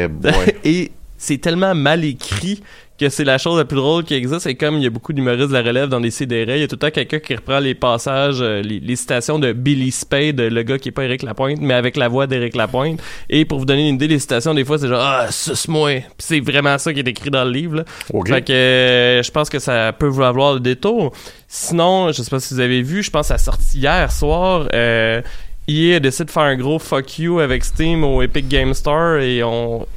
boy. 0.08 0.34
et 0.64 0.92
c'est 1.22 1.38
tellement 1.38 1.76
mal 1.76 2.04
écrit 2.04 2.64
que 3.00 3.10
c'est 3.10 3.24
la 3.24 3.38
chose 3.38 3.58
la 3.58 3.66
plus 3.66 3.78
drôle 3.78 4.04
qui 4.04 4.16
existe. 4.16 4.48
Et 4.48 4.56
comme 4.56 4.78
il 4.78 4.84
y 4.84 4.88
a 4.88 4.90
beaucoup 4.90 5.14
d'humoristes 5.14 5.50
de 5.50 5.54
la 5.54 5.62
relève 5.62 5.88
dans 5.88 6.00
les 6.00 6.10
CDR, 6.10 6.56
il 6.56 6.62
y 6.62 6.64
a 6.64 6.68
tout 6.68 6.76
le 6.76 6.80
temps 6.80 6.92
quelqu'un 6.92 7.20
qui 7.20 7.36
reprend 7.36 7.60
les 7.60 7.76
passages, 7.76 8.42
euh, 8.42 8.62
les, 8.62 8.80
les 8.80 8.96
citations 8.96 9.38
de 9.38 9.54
Billy 9.54 9.92
Spade, 9.92 10.40
le 10.40 10.64
gars 10.64 10.80
qui 10.80 10.90
est 10.90 10.92
pas 10.92 11.04
Éric 11.04 11.22
Lapointe, 11.22 11.60
mais 11.62 11.76
avec 11.76 11.96
la 11.96 12.08
voix 12.08 12.26
d'Éric 12.26 12.56
Lapointe. 12.56 13.00
Et 13.30 13.46
pour 13.46 13.60
vous 13.60 13.66
donner 13.66 13.88
une 13.88 13.96
idée, 13.96 14.08
les 14.08 14.20
citations, 14.20 14.56
des 14.56 14.66
fois, 14.66 14.80
c'est 14.80 14.88
genre 14.88 15.02
«Ah, 15.04 15.28
suce-moi!» 15.32 16.02
c'est 16.18 16.40
vraiment 16.40 16.78
ça 16.80 16.92
qui 16.92 17.00
est 17.00 17.08
écrit 17.08 17.30
dans 17.30 17.44
le 17.44 17.52
livre. 17.52 17.78
Là. 17.78 17.86
Fait 18.26 18.42
que 18.42 18.52
euh, 18.52 19.24
je 19.24 19.32
pense 19.32 19.50
que 19.50 19.60
ça 19.60 19.94
peut 19.94 20.08
vous 20.08 20.24
avoir 20.24 20.56
le 20.56 20.60
détour. 20.60 21.14
Sinon, 21.48 22.12
je 22.12 22.22
sais 22.22 22.30
pas 22.32 22.40
si 22.40 22.56
vous 22.56 22.60
avez 22.60 22.82
vu, 22.82 23.04
je 23.04 23.12
pense 23.12 23.28
que 23.28 23.38
ça 23.38 23.38
sorti 23.38 23.78
hier 23.78 24.12
soir. 24.12 24.68
Euh, 24.74 25.22
EA 25.68 25.98
a 25.98 26.00
décidé 26.00 26.26
de 26.26 26.32
faire 26.32 26.44
un 26.44 26.56
gros 26.56 26.80
fuck 26.80 27.20
you 27.20 27.40
avec 27.40 27.64
Steam 27.64 28.04
au 28.04 28.22
Epic 28.24 28.48
Game 28.48 28.74
Store 28.74 29.18
et 29.18 29.44
on, 29.44 29.88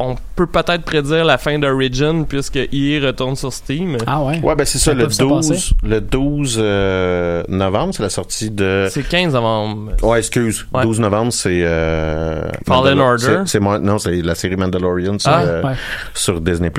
on 0.00 0.16
peut 0.34 0.46
peut-être 0.46 0.82
prédire 0.82 1.24
la 1.24 1.38
fin 1.38 1.58
d'Origin 1.58 2.24
puisque 2.24 2.56
EA 2.56 3.00
retourne 3.06 3.36
sur 3.36 3.52
Steam. 3.52 3.96
Ah 4.06 4.22
ouais. 4.24 4.40
Ouais, 4.40 4.54
ben 4.56 4.64
c'est 4.64 4.78
ça, 4.78 4.86
Ça 4.86 4.94
le 4.94 5.04
peut 5.04 5.10
se 5.12 5.22
passer. 5.22 5.48
12, 5.50 5.72
le 5.84 6.00
12 6.00 6.56
euh, 6.60 7.42
novembre, 7.48 7.94
c'est 7.94 8.02
la 8.02 8.10
sortie 8.10 8.50
de... 8.50 8.88
C'est 8.90 9.06
15 9.08 9.32
novembre. 9.34 9.92
Ouais, 10.02 10.18
excuse. 10.18 10.66
Ouais. 10.74 10.82
12 10.82 10.98
novembre, 11.00 11.32
c'est... 11.32 11.60
Euh, 11.62 12.42
Fallen 12.66 12.98
Mandal- 12.98 13.00
Order. 13.00 13.42
c'est- 13.46 13.60
non, 13.60 13.98
c'est 13.98 14.20
la 14.22 14.34
série 14.34 14.56
Mandalorian 14.56 15.18
sur, 15.18 15.30
Ah, 15.30 15.42
euh, 15.42 15.62
ouais. 15.62 15.74
sur 16.12 16.40
Disney+. 16.40 16.72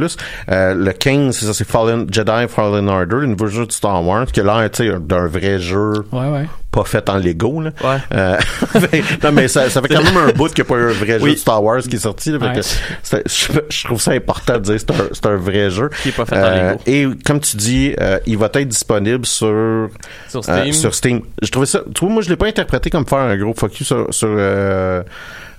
Euh, 0.51 0.73
le 0.73 0.91
15, 0.91 1.37
c'est 1.37 1.45
ça, 1.45 1.53
c'est 1.53 1.67
Fallen, 1.67 2.07
Jedi 2.11 2.47
Fallen 2.49 2.89
Order, 2.89 3.19
une 3.23 3.35
version 3.35 3.63
de 3.63 3.71
Star 3.71 4.03
Wars, 4.05 4.25
qui 4.25 4.41
a 4.41 4.43
l'air, 4.43 4.69
tu 4.69 4.89
sais, 4.91 4.99
d'un 4.99 5.27
vrai 5.27 5.57
jeu 5.59 5.93
Ouais, 6.11 6.29
ouais. 6.29 6.45
Pas 6.75 6.83
fait 6.85 7.09
en 7.09 7.17
Lego, 7.17 7.61
là. 7.61 7.71
Ouais. 7.83 7.97
Euh, 8.13 8.37
non, 9.23 9.31
mais 9.31 9.47
ça, 9.47 9.69
ça 9.69 9.81
fait 9.81 9.87
quand 9.87 10.03
même 10.03 10.17
un 10.17 10.31
bout 10.31 10.49
qu'il 10.53 10.63
n'y 10.63 10.67
a 10.69 10.73
pas 10.73 10.79
eu 10.79 10.89
un 10.89 10.93
vrai 10.93 11.17
Oui. 11.21 11.29
jeu 11.29 11.35
de 11.35 11.39
Star 11.39 11.63
Wars 11.63 11.81
qui 11.81 11.95
est 11.95 11.99
sorti. 11.99 12.31
Là, 12.31 12.39
fait 12.39 12.45
Ouais. 12.45 12.53
que 12.55 12.61
c'est- 12.61 13.23
je, 13.27 13.59
je 13.69 13.83
trouve 13.85 13.99
ça 14.01 14.11
important 14.11 14.53
de 14.55 14.59
dire 14.59 14.75
que 14.75 14.93
c'est 15.13 15.25
un, 15.25 15.31
un 15.31 15.35
vrai 15.37 15.69
jeu. 15.69 15.89
Qui 16.03 16.09
est 16.09 16.11
pas 16.11 16.25
fait 16.25 16.35
en 16.37 16.43
Euh, 16.43 16.69
Lego. 16.71 16.81
Et 16.85 17.07
comme 17.25 17.39
tu 17.39 17.57
dis, 17.57 17.95
euh, 17.99 18.19
il 18.27 18.37
va 18.37 18.47
être 18.53 18.67
disponible 18.67 19.25
sur 19.25 19.89
Sur 20.27 20.43
Steam. 20.43 20.73
sur 20.73 20.93
Steam. 20.93 21.21
Je 21.41 21.49
trouvais 21.49 21.65
ça. 21.65 21.81
Tu 21.93 22.01
vois, 22.05 22.09
moi, 22.13 22.21
je 22.21 22.29
l'ai 22.29 22.35
pas 22.35 22.47
interprété 22.47 22.89
comme 22.89 23.05
faire 23.07 23.19
un 23.19 23.35
gros 23.37 23.53
focus 23.53 23.87
sur, 23.87 24.07
sur 24.13 24.27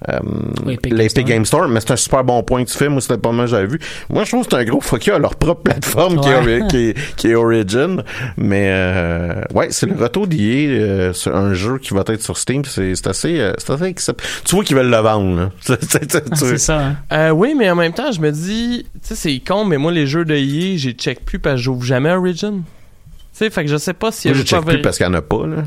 euh, 0.09 0.19
L'Epic 0.67 0.93
Game 1.25 1.25
Game 1.27 1.45
Store, 1.45 1.69
mais 1.69 1.81
c'est 1.81 1.91
un 1.93 1.97
super 1.97 2.23
bon 2.25 2.43
point 2.43 2.65
que 2.65 2.71
tu 2.71 2.77
fais. 2.77 2.89
Moi, 2.89 3.01
c'était 3.01 3.19
pas 3.19 3.33
mal 3.33 3.47
j'avais 3.49 3.67
vu. 3.67 3.79
Moi, 4.11 4.25
je 4.25 4.31
trouve 4.31 4.45
que 4.47 4.51
c'est 4.51 4.57
un 4.61 4.65
gros 4.65 4.81
fuck 4.81 5.07
you 5.07 5.15
à 5.15 5.19
leur 5.19 5.35
propre 5.37 5.63
plateforme 5.63 6.21
qui, 6.21 6.29
est, 6.29 6.67
qui, 6.69 6.77
est, 6.91 7.17
qui 7.17 7.29
est 7.31 7.35
Origin. 7.35 8.03
Mais 8.37 8.69
euh, 8.71 9.43
ouais, 9.55 9.69
c'est 9.71 9.87
le 9.87 9.95
retour 9.97 10.27
d'IA 10.27 10.69
euh, 10.71 11.13
sur 11.13 11.35
un 11.37 11.55
jeu 11.55 11.79
qui 11.79 11.95
va 11.95 12.03
être 12.07 12.23
sur 12.23 12.37
Steam. 12.37 12.65
C'est 12.65 12.95
c'est 12.95 13.07
assez, 13.09 13.39
euh, 13.41 13.53
c'est 13.59 13.71
assez 13.73 13.85
accept- 13.85 14.21
Tu 14.45 14.55
vois 14.55 14.65
qu'ils 14.65 14.77
veulent 14.77 14.91
le 14.91 14.97
vendre. 14.99 15.37
Là. 15.37 15.51
C'est- 15.89 16.17
Ah, 16.17 16.57
ça, 16.59 16.79
hein. 16.81 16.97
Euh, 17.13 17.31
oui, 17.31 17.55
mais 17.57 17.71
en 17.71 17.75
même 17.77 17.93
temps, 17.93 18.13
je 18.13 18.21
me 18.21 18.31
dis, 18.31 18.87
tu 18.95 18.99
sais, 19.09 19.15
c'est 19.15 19.41
con, 19.47 19.65
mais 19.65 19.77
moi, 19.79 19.93
les 19.93 20.07
jeux 20.07 20.25
de 20.25 20.35
EA, 20.35 20.77
j'ai 20.77 20.93
check 20.93 21.25
plus 21.25 21.39
parce 21.39 21.57
que 21.57 21.63
j'ouvre 21.63 21.85
jamais 21.85 22.13
Origin. 22.13 22.63
Tu 22.63 23.45
sais, 23.45 23.51
fait 23.51 23.65
que 23.65 23.71
je 23.71 23.77
sais 23.77 23.93
pas 23.93 24.11
s'il 24.13 24.31
y 24.31 24.35
Moi, 24.35 24.41
a 24.41 24.45
je 24.45 24.47
check 24.47 24.65
plus 24.65 24.83
parce 24.83 24.97
qu'il 24.97 25.07
y 25.07 25.09
en 25.09 25.15
a 25.15 25.23
pas. 25.23 25.47
Là. 25.47 25.63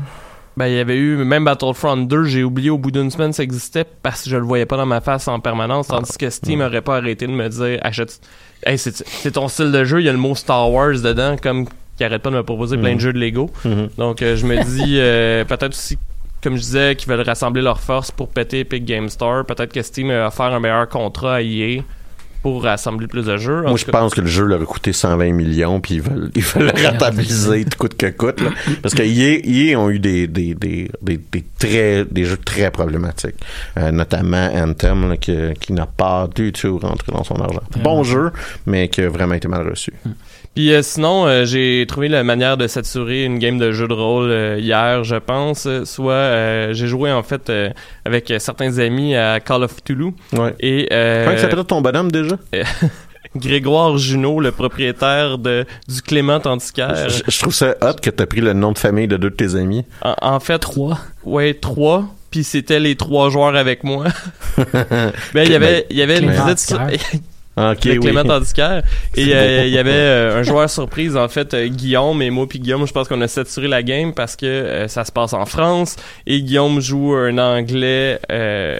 Ben, 0.60 0.66
il 0.66 0.74
y 0.74 0.78
avait 0.78 0.98
eu, 0.98 1.16
même 1.16 1.46
Battlefront 1.46 1.96
2, 1.96 2.24
j'ai 2.24 2.44
oublié 2.44 2.68
au 2.68 2.76
bout 2.76 2.90
d'une 2.90 3.10
semaine 3.10 3.32
ça 3.32 3.42
existait 3.42 3.86
parce 4.02 4.24
que 4.24 4.28
je 4.28 4.36
le 4.36 4.42
voyais 4.42 4.66
pas 4.66 4.76
dans 4.76 4.84
ma 4.84 5.00
face 5.00 5.26
en 5.26 5.40
permanence, 5.40 5.88
tandis 5.88 6.18
que 6.18 6.28
Steam 6.28 6.60
aurait 6.60 6.82
pas 6.82 6.98
arrêté 6.98 7.26
de 7.26 7.32
me 7.32 7.48
dire, 7.48 7.78
achète, 7.80 8.20
hey, 8.66 8.76
c'est 8.76 9.30
ton 9.30 9.48
style 9.48 9.72
de 9.72 9.84
jeu, 9.84 10.02
il 10.02 10.04
y 10.04 10.10
a 10.10 10.12
le 10.12 10.18
mot 10.18 10.34
Star 10.34 10.70
Wars 10.70 11.00
dedans, 11.00 11.36
comme 11.42 11.66
qui 11.96 12.04
arrête 12.04 12.20
pas 12.20 12.28
de 12.28 12.34
me 12.34 12.42
proposer 12.42 12.76
plein 12.76 12.94
de 12.94 13.00
jeux 13.00 13.14
de 13.14 13.18
Lego. 13.18 13.48
Mhm. 13.64 13.88
Donc, 13.96 14.20
euh, 14.20 14.36
je 14.36 14.44
me 14.44 14.62
dis, 14.62 14.98
euh, 14.98 15.46
peut-être 15.46 15.72
aussi, 15.72 15.96
comme 16.42 16.56
je 16.56 16.60
disais, 16.60 16.94
qu'ils 16.94 17.08
veulent 17.08 17.22
rassembler 17.22 17.62
leurs 17.62 17.80
forces 17.80 18.10
pour 18.10 18.28
péter 18.28 18.60
Epic 18.60 18.84
Game 18.84 19.08
Store. 19.08 19.46
Peut-être 19.46 19.72
que 19.72 19.80
Steam 19.80 20.10
a 20.10 20.26
offert 20.26 20.52
un 20.52 20.60
meilleur 20.60 20.90
contrat 20.90 21.36
à 21.36 21.40
EA 21.40 21.80
pour 22.42 22.62
rassembler 22.62 23.06
plus 23.06 23.26
de 23.26 23.36
jeux. 23.36 23.62
Moi, 23.62 23.76
je 23.76 23.84
cas, 23.84 23.92
pense 23.92 24.14
que 24.14 24.20
le 24.20 24.26
jeu 24.26 24.44
leur 24.44 24.62
a 24.62 24.64
coûté 24.64 24.92
120 24.92 25.32
millions, 25.32 25.80
puis 25.80 25.96
ils 25.96 26.02
veulent, 26.02 26.30
ils 26.34 26.42
veulent 26.42 26.72
le 26.74 26.88
rentabiliser 26.88 27.64
de 27.64 27.74
coûte 27.78 27.96
que 27.96 28.06
coûte. 28.06 28.40
Là. 28.40 28.50
Parce 28.82 28.94
que 28.94 29.02
EA, 29.02 29.78
ont 29.78 29.90
eu 29.90 29.98
des, 29.98 30.26
des, 30.26 30.54
des, 30.54 30.90
des, 31.02 31.18
des 31.18 31.44
très, 31.58 32.04
des 32.04 32.24
jeux 32.24 32.38
très 32.38 32.70
problématiques. 32.70 33.36
Euh, 33.78 33.90
notamment 33.90 34.50
Anthem, 34.54 35.10
là, 35.10 35.16
qui, 35.16 35.36
qui 35.60 35.72
n'a 35.72 35.86
pas 35.86 36.28
du 36.34 36.52
tout 36.52 36.78
rentré 36.78 37.12
dans 37.12 37.24
son 37.24 37.36
argent. 37.36 37.62
Bon 37.82 38.04
jeu, 38.04 38.30
mais 38.66 38.88
qui 38.88 39.02
a 39.02 39.08
vraiment 39.08 39.34
été 39.34 39.48
mal 39.48 39.68
reçu. 39.68 39.92
Puis 40.54 40.72
euh, 40.72 40.82
sinon, 40.82 41.26
euh, 41.26 41.44
j'ai 41.44 41.84
trouvé 41.88 42.08
la 42.08 42.24
manière 42.24 42.56
de 42.56 42.66
saturer 42.66 43.24
une 43.24 43.38
game 43.38 43.58
de 43.58 43.70
jeu 43.70 43.86
de 43.86 43.92
rôle 43.94 44.30
euh, 44.30 44.58
hier, 44.58 45.04
je 45.04 45.16
pense. 45.16 45.68
Soit 45.84 46.12
euh, 46.12 46.72
j'ai 46.74 46.88
joué 46.88 47.12
en 47.12 47.22
fait 47.22 47.48
euh, 47.50 47.70
avec 48.04 48.32
certains 48.38 48.78
amis 48.78 49.14
à 49.14 49.38
Call 49.40 49.62
of 49.62 49.76
Cthulhu 49.76 50.12
Ouais. 50.32 50.54
et 50.58 50.88
euh, 50.92 51.24
Comment 51.24 51.36
il 51.36 51.40
s'appelle 51.40 51.64
ton 51.64 51.80
bonhomme 51.80 52.10
déjà? 52.10 52.36
Grégoire 53.36 53.96
Junot, 53.96 54.40
le 54.40 54.50
propriétaire 54.50 55.38
de 55.38 55.64
du 55.88 56.02
Clément 56.02 56.40
Antiquaire. 56.44 57.08
Je, 57.08 57.22
je 57.28 57.38
trouve 57.38 57.54
ça 57.54 57.76
hot 57.80 57.94
que 58.02 58.10
t'as 58.10 58.26
pris 58.26 58.40
le 58.40 58.52
nom 58.52 58.72
de 58.72 58.78
famille 58.78 59.06
de 59.06 59.16
deux 59.16 59.30
de 59.30 59.36
tes 59.36 59.54
amis. 59.54 59.84
En, 60.02 60.16
en 60.20 60.40
fait, 60.40 60.58
Trois. 60.58 60.98
ouais, 61.24 61.54
trois. 61.54 62.06
Puis 62.32 62.42
c'était 62.42 62.80
les 62.80 62.96
trois 62.96 63.30
joueurs 63.30 63.54
avec 63.54 63.84
moi. 63.84 64.06
ben 64.72 65.12
il 65.44 65.50
y 65.52 65.54
avait, 65.54 65.86
il 65.90 65.96
y 65.96 66.02
avait 66.02 66.18
une 66.18 66.30
visite. 66.32 66.74
sur- 67.56 67.62
Antiquaire. 67.64 67.72
Ok, 67.72 67.84
le 67.84 67.92
oui. 67.92 67.98
Clément. 68.00 68.80
Et 69.16 69.34
euh, 69.34 69.66
il 69.66 69.72
y 69.72 69.78
avait 69.78 69.90
euh, 69.92 70.38
un 70.38 70.42
joueur 70.42 70.70
surprise, 70.70 71.16
en 71.16 71.28
fait, 71.28 71.52
euh, 71.54 71.66
Guillaume. 71.68 72.22
Et 72.22 72.30
moi 72.30 72.46
puis 72.48 72.58
Guillaume, 72.60 72.86
je 72.86 72.92
pense 72.92 73.08
qu'on 73.08 73.20
a 73.20 73.28
saturé 73.28 73.68
la 73.68 73.82
game 73.82 74.14
parce 74.14 74.36
que 74.36 74.86
ça 74.88 75.04
se 75.04 75.12
passe 75.12 75.32
en 75.32 75.46
France. 75.46 75.96
Et 76.26 76.40
Guillaume 76.42 76.80
joue 76.80 77.14
un 77.14 77.38
anglais 77.38 78.18
euh, 78.30 78.78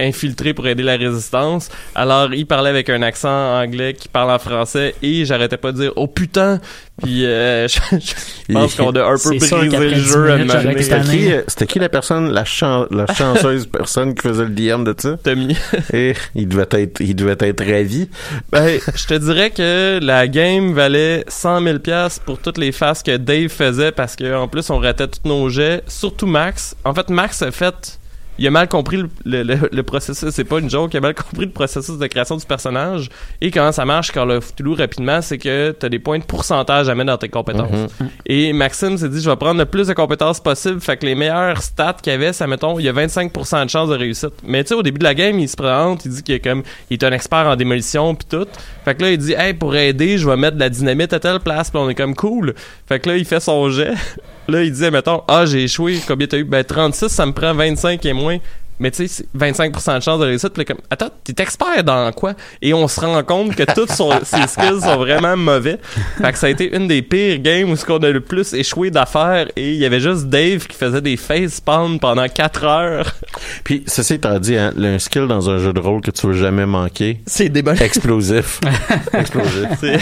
infiltré 0.00 0.54
pour 0.54 0.66
aider 0.66 0.82
la 0.82 0.96
résistance. 0.96 1.68
Alors, 1.94 2.32
il 2.32 2.46
parlait 2.46 2.70
avec 2.70 2.88
un 2.88 3.02
accent 3.02 3.28
anglais 3.60 3.94
qui 3.94 4.08
parle 4.08 4.30
en 4.30 4.38
français. 4.38 4.94
Et 5.02 5.24
j'arrêtais 5.24 5.56
pas 5.56 5.72
de 5.72 5.78
dire 5.78 5.92
«Oh 5.96 6.06
putain!» 6.06 6.60
Puis 7.02 7.24
euh, 7.24 7.68
je, 7.68 7.78
je 8.00 8.52
pense 8.52 8.74
qu'on 8.74 8.90
a 8.90 9.04
un 9.04 9.16
peu 9.16 9.28
brisé 9.28 9.56
le 9.56 9.92
10 9.94 10.00
jeu 10.00 10.32
à 10.32 10.38
C'était 10.82 11.00
qui, 11.02 11.32
euh, 11.32 11.42
c'était 11.46 11.66
qui 11.66 11.78
la 11.78 11.88
personne, 11.88 12.32
la, 12.32 12.44
chan- 12.44 12.86
la 12.90 13.06
chanceuse 13.14 13.66
personne 13.66 14.14
qui 14.16 14.22
faisait 14.26 14.44
le 14.44 14.50
DM 14.50 14.82
de 14.82 14.94
ça? 14.98 15.16
Tommy. 15.22 15.56
Et 15.92 16.14
il 16.34 16.48
devait 16.48 16.66
être, 16.72 17.00
il 17.00 17.14
devait 17.14 17.36
être 17.38 17.64
ravi. 17.64 18.08
Ben, 18.50 18.80
je 18.96 19.06
te 19.06 19.14
dirais 19.14 19.50
que 19.50 20.00
la 20.02 20.26
game 20.26 20.72
valait 20.72 21.24
100 21.28 21.62
000 21.62 21.78
pièces 21.78 22.18
pour 22.18 22.38
toutes 22.38 22.58
les 22.58 22.72
faces 22.72 23.04
que 23.04 23.16
Dave 23.16 23.48
faisait 23.48 23.92
parce 23.92 24.16
que 24.16 24.34
en 24.34 24.48
plus 24.48 24.68
on 24.70 24.78
ratait 24.78 25.06
tous 25.06 25.28
nos 25.28 25.48
jets, 25.48 25.82
surtout 25.86 26.26
Max. 26.26 26.74
En 26.84 26.94
fait, 26.94 27.10
Max 27.10 27.42
a 27.42 27.52
fait 27.52 27.97
il 28.38 28.46
a 28.46 28.50
mal 28.50 28.68
compris 28.68 28.96
le, 28.98 29.08
le, 29.24 29.42
le- 29.42 29.68
le 29.72 29.82
processus, 29.82 30.30
c'est 30.30 30.44
pas 30.44 30.58
une 30.58 30.70
joke, 30.70 30.94
il 30.94 30.98
a 30.98 31.00
mal 31.00 31.14
compris 31.14 31.46
le 31.46 31.50
processus 31.52 31.98
de 31.98 32.06
création 32.06 32.36
du 32.36 32.44
personnage 32.46 33.08
et 33.40 33.50
comment 33.50 33.72
ça 33.72 33.84
marche 33.84 34.12
Call 34.12 34.30
of 34.30 34.54
Cthulhu 34.54 34.74
rapidement, 34.74 35.20
c'est 35.22 35.38
que 35.38 35.70
t'as 35.78 35.88
des 35.88 35.98
points 35.98 36.18
de 36.18 36.24
pourcentage 36.24 36.88
à 36.88 36.94
mettre 36.94 37.08
dans 37.10 37.18
tes 37.18 37.28
compétences. 37.28 37.90
Et 38.26 38.52
Maxime 38.52 38.96
s'est 38.98 39.08
dit 39.08 39.20
je 39.20 39.28
vais 39.28 39.36
prendre 39.36 39.58
le 39.58 39.66
plus 39.66 39.86
de 39.88 39.92
compétences 39.92 40.40
possible, 40.40 40.80
fait 40.80 40.96
que 40.96 41.06
les 41.06 41.14
meilleurs 41.14 41.62
stats 41.62 41.96
qu'il 42.02 42.12
y 42.12 42.14
avait, 42.16 42.32
ça 42.32 42.46
mettons, 42.46 42.78
il 42.78 42.84
y 42.84 42.88
a 42.88 42.92
25% 42.92 43.64
de 43.64 43.70
chance 43.70 43.88
de 43.88 43.94
réussite. 43.96 44.34
Mais 44.44 44.62
tu 44.64 44.68
sais 44.68 44.74
au 44.74 44.82
début 44.82 44.98
de 44.98 45.04
la 45.04 45.14
game, 45.14 45.38
il 45.38 45.48
se 45.48 45.56
présente, 45.56 46.04
il 46.04 46.12
dit 46.12 46.22
qu'il 46.22 46.34
est 46.34 46.40
comme 46.40 46.62
il 46.90 46.94
est 46.94 47.04
un 47.04 47.12
expert 47.12 47.46
en 47.46 47.56
démolition 47.56 48.14
puis 48.14 48.26
tout. 48.30 48.46
Fait 48.84 48.94
que 48.94 49.02
là 49.02 49.10
il 49.10 49.18
dit 49.18 49.32
"Hey, 49.32 49.54
pour 49.54 49.74
aider, 49.76 50.18
je 50.18 50.28
vais 50.28 50.36
mettre 50.36 50.54
de 50.56 50.60
la 50.60 50.70
dynamite 50.70 51.12
à 51.12 51.20
telle 51.20 51.40
place." 51.40 51.70
Puis 51.70 51.78
on 51.80 51.88
est 51.90 51.94
comme 51.94 52.14
cool. 52.14 52.54
Fait 52.86 53.00
que 53.00 53.08
là 53.10 53.16
il 53.16 53.24
fait 53.24 53.40
son 53.40 53.68
jet. 53.70 53.92
Là, 54.48 54.62
il 54.62 54.70
disait, 54.70 54.90
mettons, 54.90 55.22
ah, 55.28 55.44
j'ai 55.44 55.64
échoué, 55.64 56.00
combien 56.06 56.26
t'as 56.26 56.38
eu? 56.38 56.44
Ben, 56.44 56.64
36, 56.64 57.08
ça 57.08 57.26
me 57.26 57.32
prend 57.32 57.52
25 57.52 58.04
et 58.06 58.12
moins. 58.14 58.38
Mais 58.80 58.90
tu 58.90 59.08
sais, 59.08 59.24
c'est 59.32 59.38
25% 59.38 59.96
de 59.98 60.02
chance 60.02 60.20
de 60.20 60.24
réussite. 60.24 60.50
Puis 60.50 60.60
là, 60.62 60.64
comme, 60.64 60.82
attends, 60.90 61.10
t'es 61.24 61.42
expert 61.42 61.82
dans 61.84 62.12
quoi? 62.12 62.34
Et 62.62 62.72
on 62.74 62.86
se 62.88 63.00
rend 63.00 63.22
compte 63.24 63.54
que 63.56 63.64
toutes 63.74 63.90
son- 63.92 64.20
ses 64.22 64.42
skills 64.46 64.80
sont 64.82 64.96
vraiment 64.96 65.36
mauvais. 65.36 65.78
Fait 66.20 66.32
que 66.32 66.38
ça 66.38 66.46
a 66.46 66.50
été 66.50 66.74
une 66.76 66.86
des 66.88 67.02
pires 67.02 67.38
games 67.40 67.70
où 67.70 67.76
ce 67.76 67.84
qu'on 67.84 67.98
a 67.98 68.10
le 68.10 68.20
plus 68.20 68.54
échoué 68.54 68.90
d'affaires. 68.90 69.48
Et 69.56 69.72
il 69.72 69.78
y 69.78 69.84
avait 69.84 70.00
juste 70.00 70.26
Dave 70.26 70.66
qui 70.66 70.76
faisait 70.76 71.00
des 71.00 71.16
face 71.16 71.60
palms 71.60 71.98
pendant 71.98 72.28
4 72.28 72.64
heures. 72.64 73.12
Puis, 73.64 73.82
ceci 73.86 74.14
étant 74.14 74.38
dit, 74.38 74.56
hein, 74.56 74.72
un 74.78 74.98
skill 74.98 75.26
dans 75.26 75.50
un 75.50 75.58
jeu 75.58 75.72
de 75.72 75.80
rôle 75.80 76.00
que 76.00 76.10
tu 76.10 76.26
veux 76.26 76.34
jamais 76.34 76.66
manquer, 76.66 77.20
C'est 77.26 77.48
démoli. 77.48 77.82
explosif. 77.82 78.60
explosif. 79.12 79.66
C'est- 79.80 79.98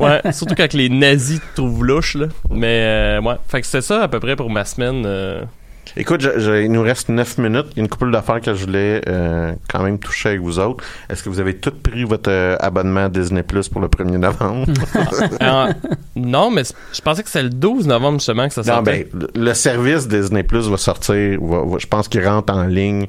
ouais, 0.00 0.20
surtout 0.32 0.54
quand 0.56 0.72
les 0.72 0.88
nazis 0.88 1.40
te 1.40 1.56
trouvent 1.56 1.84
louche, 1.84 2.14
là. 2.14 2.26
Mais, 2.50 2.82
euh, 3.18 3.20
ouais. 3.20 3.34
Fait 3.48 3.60
que 3.60 3.66
c'était 3.66 3.82
ça 3.82 4.02
à 4.02 4.08
peu 4.08 4.20
près 4.20 4.36
pour 4.36 4.50
ma 4.50 4.64
semaine. 4.64 5.02
euh. 5.06 5.42
Écoute, 6.00 6.20
je- 6.20 6.38
je- 6.38 6.62
il 6.62 6.70
nous 6.70 6.82
reste 6.82 7.08
9 7.08 7.38
minutes. 7.38 7.66
Il 7.72 7.78
y 7.78 7.80
a 7.80 7.82
une 7.82 7.88
couple 7.88 8.12
d'affaires 8.12 8.40
que 8.40 8.54
je 8.54 8.64
voulais 8.64 9.00
euh, 9.08 9.52
quand 9.68 9.82
même 9.82 9.98
toucher 9.98 10.28
avec 10.28 10.40
vous 10.40 10.60
autres. 10.60 10.84
Est-ce 11.10 11.24
que 11.24 11.28
vous 11.28 11.40
avez 11.40 11.56
tous 11.56 11.72
pris 11.72 12.04
votre 12.04 12.30
euh, 12.30 12.56
abonnement 12.60 13.06
à 13.06 13.08
Disney 13.08 13.42
Plus 13.42 13.68
pour 13.68 13.80
le 13.80 13.88
1er 13.88 14.16
novembre? 14.16 14.66
Alors, 15.40 15.70
non, 16.14 16.52
mais 16.52 16.62
je 16.94 17.00
pensais 17.00 17.24
que 17.24 17.28
c'est 17.28 17.42
le 17.42 17.50
12 17.50 17.88
novembre, 17.88 18.18
justement, 18.18 18.46
que 18.46 18.54
ça 18.54 18.60
Non, 18.62 18.74
sortait. 18.76 19.08
ben, 19.12 19.26
le 19.34 19.54
service 19.54 20.06
Disney 20.06 20.44
Plus 20.44 20.68
va 20.68 20.76
sortir. 20.76 21.40
va- 21.42 21.64
va- 21.64 21.78
je 21.78 21.86
pense 21.88 22.06
qu'il 22.06 22.24
rentre 22.26 22.52
en 22.52 22.62
ligne. 22.64 23.06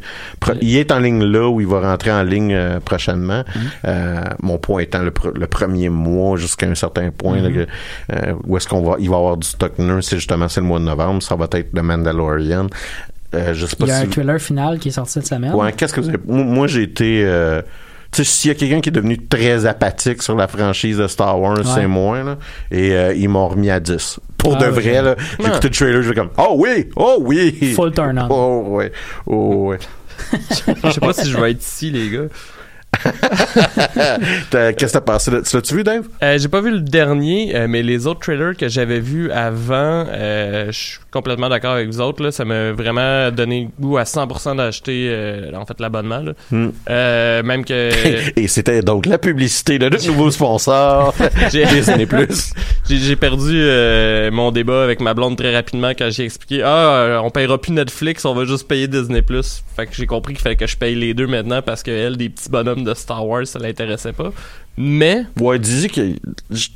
Il 0.61 0.75
est 0.75 0.91
en 0.91 0.97
ligne 0.99 1.23
là 1.23 1.47
où 1.47 1.61
il 1.61 1.67
va 1.67 1.81
rentrer 1.81 2.11
en 2.11 2.23
ligne 2.23 2.53
euh, 2.55 2.79
prochainement. 2.79 3.43
Euh, 3.85 4.21
mon 4.41 4.57
point 4.57 4.81
étant 4.81 5.03
le, 5.03 5.11
pr- 5.11 5.37
le 5.37 5.45
premier 5.47 5.89
mois 5.89 6.37
jusqu'à 6.37 6.65
un 6.65 6.75
certain 6.75 7.11
point 7.11 7.37
là, 7.39 7.49
que, 7.51 7.67
euh, 8.13 8.33
où 8.47 8.57
est-ce 8.57 8.67
qu'on 8.67 8.81
va, 8.81 8.95
il 8.99 9.09
va 9.09 9.15
y 9.15 9.19
avoir 9.19 9.37
du 9.37 9.47
stock 9.47 9.77
neuf. 9.77 10.05
C'est 10.05 10.15
justement 10.17 10.47
c'est 10.49 10.61
le 10.61 10.65
mois 10.67 10.79
de 10.79 10.85
novembre. 10.85 11.21
Ça 11.21 11.35
va 11.35 11.45
être 11.51 11.69
le 11.71 11.81
Mandalorian. 11.83 12.67
Euh, 13.35 13.53
je 13.53 13.65
sais 13.67 13.75
pas 13.75 13.85
Il 13.85 13.89
y 13.89 13.91
a 13.91 13.95
si 13.97 14.01
un 14.01 14.05
vous- 14.05 14.11
trailer 14.11 14.39
final 14.39 14.79
qui 14.79 14.87
est 14.89 14.91
sorti 14.91 15.13
cette 15.13 15.27
semaine. 15.27 15.53
Ouais, 15.53 15.71
qu'est-ce 15.73 15.93
que 15.93 16.01
vous 16.01 16.09
avez. 16.09 16.17
Moi, 16.25 16.43
moi, 16.43 16.67
j'ai 16.67 16.81
été. 16.83 17.23
euh, 17.25 17.61
tu 18.11 18.23
sais, 18.23 18.31
s'il 18.31 18.47
y 18.49 18.51
a 18.51 18.55
quelqu'un 18.55 18.81
qui 18.81 18.89
est 18.89 18.91
devenu 18.91 19.19
très 19.27 19.67
apathique 19.67 20.23
sur 20.23 20.35
la 20.35 20.47
franchise 20.47 20.97
de 20.97 21.07
Star 21.07 21.39
Wars, 21.39 21.59
c'est 21.63 21.85
moi, 21.85 22.23
là. 22.23 22.37
Et 22.71 22.91
euh, 22.93 23.13
ils 23.13 23.29
m'ont 23.29 23.47
remis 23.47 23.69
à 23.69 23.79
10. 23.79 24.19
Pour 24.37 24.55
Ah, 24.55 24.63
de 24.63 24.65
vrai, 24.71 25.01
là. 25.03 25.15
J'ai 25.39 25.45
écouté 25.47 25.67
le 25.67 25.73
trailer, 25.75 26.01
j'ai 26.01 26.13
comme, 26.15 26.31
oh 26.39 26.53
oui, 26.57 26.89
oh 26.95 27.17
oui. 27.21 27.73
Full 27.75 27.91
turn 27.91 28.17
on. 28.17 28.27
Oh 28.31 28.63
ouais, 28.77 28.91
oh 29.27 29.67
ouais. 29.69 29.79
Je 30.83 30.89
sais 30.91 30.99
pas 30.99 31.13
si 31.13 31.29
je 31.29 31.37
vais 31.37 31.51
être 31.51 31.61
ici, 31.61 31.91
les 31.91 32.09
gars. 32.09 32.23
Qu'est-ce 34.51 34.75
que 34.75 34.91
t'as 34.91 35.01
passé? 35.01 35.31
Tu 35.43 35.55
l'as-tu 35.55 35.75
vu, 35.75 35.83
Dave? 35.83 36.05
Euh, 36.23 36.37
j'ai 36.37 36.47
pas 36.47 36.61
vu 36.61 36.71
le 36.71 36.81
dernier, 36.81 37.55
euh, 37.55 37.67
mais 37.69 37.83
les 37.83 38.07
autres 38.07 38.19
trailers 38.19 38.55
que 38.57 38.67
j'avais 38.67 38.99
vus 38.99 39.31
avant, 39.31 40.05
euh, 40.09 40.67
je 40.67 40.77
suis 40.77 40.99
complètement 41.11 41.49
d'accord 41.49 41.73
avec 41.73 41.87
vous 41.87 42.01
autres. 42.01 42.23
Là, 42.23 42.31
ça 42.31 42.45
m'a 42.45 42.71
vraiment 42.71 43.31
donné 43.31 43.69
goût 43.79 43.97
à 43.97 44.03
100% 44.03 44.57
d'acheter 44.57 45.49
en 45.53 45.65
fait 45.65 45.79
l'abonnement. 45.79 46.23
Hmm. 46.51 46.69
Même 46.87 47.65
que 47.65 47.89
Et 48.39 48.47
c'était 48.47 48.81
donc 48.81 49.05
la 49.05 49.17
publicité 49.17 49.79
de 49.79 49.89
notre 49.89 50.05
nouveau 50.07 50.31
sponsor, 50.31 51.13
j'ai 51.51 51.65
Disney 51.65 52.05
Plus. 52.05 52.53
j'ai- 52.89 53.15
perdu 53.19 53.63
mon 54.31 54.51
débat 54.51 54.83
avec 54.83 55.01
ma 55.01 55.13
blonde 55.13 55.35
très 55.35 55.53
rapidement 55.53 55.89
quand 55.89 56.09
j'ai 56.09 56.23
expliqué 56.23 56.61
ah 56.63 57.19
on 57.23 57.29
payera 57.29 57.59
plus 57.59 57.73
Netflix, 57.73 58.23
on 58.23 58.33
va 58.33 58.45
juste 58.45 58.67
payer 58.67 58.87
Disney 58.87 59.21
Fait 59.75 59.87
que 59.87 59.93
j'ai 59.93 60.05
compris 60.05 60.33
qu'il 60.33 60.41
fallait 60.41 60.55
que 60.55 60.67
je 60.67 60.77
paye 60.77 60.95
les 60.95 61.13
deux 61.13 61.27
maintenant 61.27 61.61
parce 61.61 61.83
que 61.83 61.91
elle 61.91 62.17
des 62.17 62.29
petits 62.29 62.49
bonhommes 62.49 62.78
de 62.83 62.93
Star 62.93 63.25
Wars 63.25 63.47
ça 63.47 63.59
l'intéressait 63.59 64.13
pas. 64.13 64.31
Mais 64.81 65.25
Ouais, 65.37 65.59
disais 65.59 65.89
que 65.89 66.01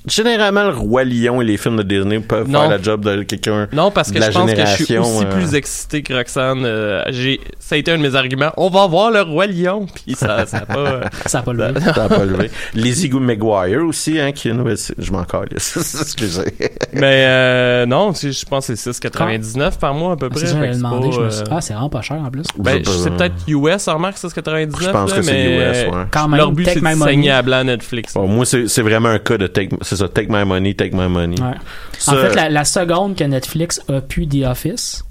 généralement 0.06 0.64
le 0.66 0.76
roi 0.76 1.06
lion 1.06 1.42
et 1.42 1.46
les 1.46 1.56
films 1.56 1.78
de 1.78 1.84
Disney 1.84 2.20
peuvent 2.20 2.50
Non. 2.50 2.60
faire 2.62 2.70
la 2.72 2.82
job 2.82 3.06
de 3.06 3.24
quelqu'un. 3.24 3.70
non, 3.72 3.92
parce 3.92 4.10
que 4.10 4.16
de 4.16 4.20
la 4.20 4.30
je 4.30 4.38
pense 4.38 4.52
que 4.54 4.66
je 4.66 4.84
suis 4.84 4.98
aussi 4.98 5.24
euh, 5.24 5.32
plus 5.32 5.56
excité 5.56 6.04
que 6.04 6.14
Roxane. 6.14 6.64
Euh, 6.66 7.02
j'ai, 7.12 7.40
ça 7.60 7.76
a 7.76 7.78
été 7.78 7.92
un 7.92 7.98
de 7.98 8.02
mes 8.04 8.14
arguments. 8.16 8.52
On 8.58 8.70
va 8.70 8.88
voir 8.88 9.10
le 9.10 9.22
roi 9.22 9.48
lion. 9.48 9.86
Puis 9.96 10.16
ça, 10.16 10.46
ça 10.46 10.58
a 10.58 10.66
pas. 10.66 10.78
euh, 10.80 11.04
Ça 11.28 11.40
a 11.40 11.42
pas 11.44 11.54
levé. 11.54 11.80
Ça 11.80 12.04
a 12.04 12.10
pas 12.10 12.26
levé. 12.26 12.52
Les 12.74 13.06
Igou 13.06 13.20
McGuire 13.22 13.86
aussi, 13.88 14.20
hein, 14.20 14.34
qui 14.34 14.50
est 14.50 14.52
une 14.52 14.58
nouvelle- 14.58 14.76
Je 14.98 15.12
m'en 15.14 15.24
calisse. 15.24 15.78
Excusez. 16.02 16.54
Mais 16.92 17.24
euh, 17.26 17.86
non, 17.86 18.12
je 18.14 18.46
pense 18.46 18.68
que 18.68 18.76
c'est 18.76 18.92
6,99 18.92 19.78
par 19.80 19.94
mois 19.94 20.12
à 20.12 20.16
peu 20.18 20.28
près. 20.30 20.42
C'est 20.42 20.48
ça, 20.48 20.56
demander. 20.68 21.08
pas, 21.10 21.16
je 21.16 21.22
me 21.22 21.30
suis 21.30 21.40
euh, 21.40 21.44
dit, 21.46 21.50
ah, 21.54 21.62
c'est 21.62 21.74
vraiment 21.74 21.90
pas 21.90 22.02
cher 22.02 22.18
en 22.18 22.30
plus. 22.30 22.44
Ben, 22.58 22.84
c'est 22.86 23.12
peut-être 23.12 23.36
US, 23.48 23.88
en 23.88 23.94
remarque, 23.96 24.18
6,99. 24.18 24.82
Je 24.82 24.90
pense 24.90 25.12
là, 25.12 25.16
que 25.18 25.22
c'est 25.22 25.32
mais, 25.32 25.72
US, 25.72 25.92
ouais. 25.94 26.04
Quand 26.12 26.28
même, 26.28 26.38
Leur 26.38 26.52
but, 26.52 26.68
c'est 26.68 26.82
de 26.82 26.86
saigner 27.02 27.32
à 27.32 27.42
blanc 27.42 27.64
Netflix. 27.64 27.93
Bon, 28.16 28.28
moi, 28.28 28.46
c'est 28.46 28.82
vraiment 28.82 29.10
un 29.10 29.20
cas 29.20 29.38
de 29.38 29.48
take, 29.48 29.70
c'est 29.82 29.96
ça, 29.98 30.08
take 30.10 30.28
my 30.30 30.44
money, 30.46 30.74
take 30.74 30.96
my 30.96 31.08
money. 31.08 31.40
Ouais. 31.42 31.54
Ça- 31.98 32.14
En 32.14 32.16
fait, 32.18 32.36
la, 32.36 32.50
la 32.50 32.66
seconde 32.66 33.16
que 33.16 33.24
Netflix 33.24 33.82
a 33.90 34.02
pu 34.02 34.28
The 34.28 34.46
Office, 34.46 35.04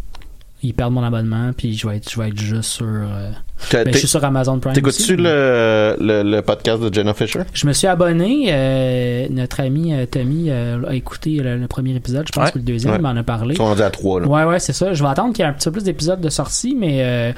ils 0.64 0.74
perdent 0.74 0.92
mon 0.94 1.02
abonnement, 1.02 1.50
puis 1.56 1.76
je 1.76 1.88
vais 1.88 1.96
être, 1.96 2.08
je 2.10 2.20
vais 2.20 2.28
être 2.28 2.38
juste 2.38 2.70
sur. 2.70 2.86
euh, 2.86 3.30
ben, 3.72 3.92
je 3.92 3.98
suis 3.98 4.06
sur 4.08 4.24
Amazon 4.24 4.58
Prime. 4.60 4.74
T'écoutes-tu 4.74 5.02
aussi. 5.02 5.16
le, 5.16 5.96
le, 6.00 6.22
le 6.22 6.42
podcast 6.42 6.80
de 6.82 6.92
Jenna 6.92 7.14
Fisher? 7.14 7.40
Je 7.52 7.66
me 7.66 7.72
suis 7.72 7.86
abonné. 7.88 8.46
euh, 8.50 9.26
notre 9.30 9.60
ami 9.60 9.92
euh, 9.94 10.04
Tommy 10.06 10.50
euh, 10.50 10.82
a 10.88 10.94
écouté 10.94 11.36
le, 11.38 11.56
le 11.56 11.66
premier 11.68 11.94
épisode, 11.96 12.26
je 12.26 12.32
pense 12.32 12.46
Ouais. 12.46 12.52
que 12.52 12.58
le 12.58 12.64
deuxième, 12.64 12.92
Ouais. 12.92 12.98
il 12.98 13.02
m'en 13.02 13.16
a 13.16 13.22
parlé. 13.24 13.54
Ils 13.54 13.56
sont 13.56 13.64
rendus 13.64 13.82
à 13.82 13.90
trois, 13.90 14.20
là. 14.20 14.26
Ouais, 14.28 14.44
ouais, 14.44 14.58
c'est 14.60 14.72
ça. 14.72 14.92
Je 14.94 15.02
vais 15.02 15.08
attendre 15.08 15.32
qu'il 15.32 15.44
y 15.44 15.46
ait 15.46 15.50
un 15.50 15.52
petit 15.52 15.64
peu 15.68 15.72
plus 15.72 15.84
d'épisodes 15.84 16.20
de 16.20 16.28
sortie, 16.28 16.76
mais 16.78 17.34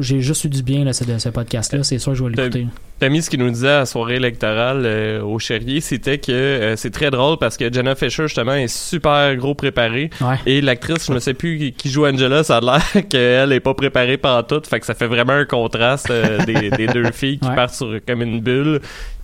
j'ai 0.00 0.20
juste 0.20 0.44
eu 0.44 0.48
du 0.48 0.62
bien 0.62 0.84
là, 0.84 0.92
ce, 0.92 1.04
de 1.04 1.18
ce 1.18 1.28
podcast-là. 1.28 1.82
C'est 1.82 1.98
sûr 1.98 2.12
que 2.12 2.18
je 2.18 2.24
vais 2.24 2.30
l'écouter. 2.30 2.66
Tammy, 3.00 3.22
ce 3.22 3.30
qu'il 3.30 3.40
nous 3.40 3.50
disait 3.50 3.68
à 3.68 3.78
la 3.80 3.86
soirée 3.86 4.16
électorale 4.16 4.82
euh, 4.84 5.22
au 5.22 5.38
Cherrier, 5.38 5.80
c'était 5.80 6.18
que 6.18 6.30
euh, 6.30 6.76
c'est 6.76 6.90
très 6.90 7.10
drôle 7.10 7.38
parce 7.38 7.56
que 7.56 7.72
Jenna 7.72 7.94
Fisher, 7.94 8.24
justement, 8.24 8.54
est 8.54 8.68
super 8.68 9.34
gros 9.36 9.54
préparée. 9.54 10.10
Ouais. 10.20 10.36
Et 10.46 10.60
l'actrice, 10.60 11.06
je 11.08 11.12
ne 11.14 11.18
sais 11.18 11.34
plus 11.34 11.58
qui- 11.58 11.72
qui 11.72 11.90
joue 11.90 12.06
Angela, 12.06 12.44
ça 12.44 12.58
a 12.58 12.60
l'air 12.60 13.08
qu'elle 13.08 13.52
est 13.52 13.60
pas 13.60 13.74
préparée 13.74 14.18
par 14.18 14.46
tout. 14.46 14.60
Fait 14.68 14.78
que 14.80 14.86
ça 14.86 14.94
fait 14.94 15.06
vraiment 15.06 15.32
un 15.32 15.46
contraste 15.46 16.10
euh, 16.10 16.44
des, 16.44 16.70
des 16.70 16.86
deux 16.86 17.10
filles 17.10 17.38
qui 17.38 17.48
Ouais. 17.48 17.54
partent 17.56 17.74
sur 17.74 17.98
comme 18.06 18.22
une 18.22 18.40
bulle. 18.40 18.80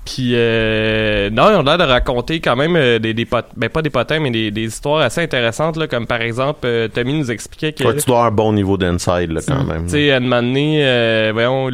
Puis 0.06 0.30
euh, 0.34 1.28
non, 1.30 1.50
ils 1.50 1.56
ont 1.56 1.62
l'air 1.62 1.76
de 1.78 1.82
raconter 1.82 2.40
quand 2.40 2.54
même 2.56 2.76
euh, 2.76 2.98
des, 2.98 3.12
des 3.12 3.24
pot- 3.26 3.44
ben 3.56 3.68
pas 3.68 3.82
des 3.82 3.90
potins, 3.90 4.20
mais 4.20 4.30
des, 4.30 4.50
des 4.52 4.62
histoires 4.64 5.00
assez 5.02 5.20
intéressantes 5.20 5.76
là, 5.76 5.88
comme 5.88 6.06
par 6.06 6.22
exemple, 6.22 6.60
euh, 6.64 6.86
Tommy 6.88 7.12
nous 7.18 7.30
expliquait 7.30 7.72
que 7.72 7.82
Ouais, 7.84 7.96
tu 7.96 8.06
dois 8.06 8.16
avoir 8.18 8.26
un 8.26 8.30
bon 8.34 8.52
niveau 8.52 8.76
d'inside, 8.78 9.32
là, 9.32 9.40
quand 9.46 9.64
même. 9.64 9.84
tu 9.86 9.90
sais, 9.90 10.12
à 10.12 10.16
un 10.16 10.20
moment 10.20 10.42
donné, 10.42 10.78
euh, 10.84 11.30
voyons, 11.34 11.68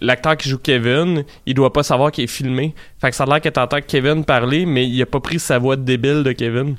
l'acteur 0.00 0.36
qui 0.36 0.48
joue 0.48 0.58
Kevin, 0.58 1.24
il 1.46 1.54
doit 1.54 1.72
pas 1.72 1.82
savoir 1.82 2.12
qu'il 2.12 2.24
est 2.24 2.28
filmé. 2.28 2.74
Fait 3.00 3.10
que 3.10 3.16
ça 3.16 3.24
a 3.24 3.26
l'air 3.26 3.40
que 3.40 3.48
t'entends 3.48 3.80
Kevin 3.86 4.24
parler, 4.24 4.64
mais 4.66 4.86
il 4.86 5.02
a 5.02 5.06
pas 5.06 5.20
pris 5.20 5.38
sa 5.40 5.58
voix 5.58 5.76
de 5.76 5.82
débile 5.82 6.22
de 6.22 6.32
Kevin. 6.32 6.76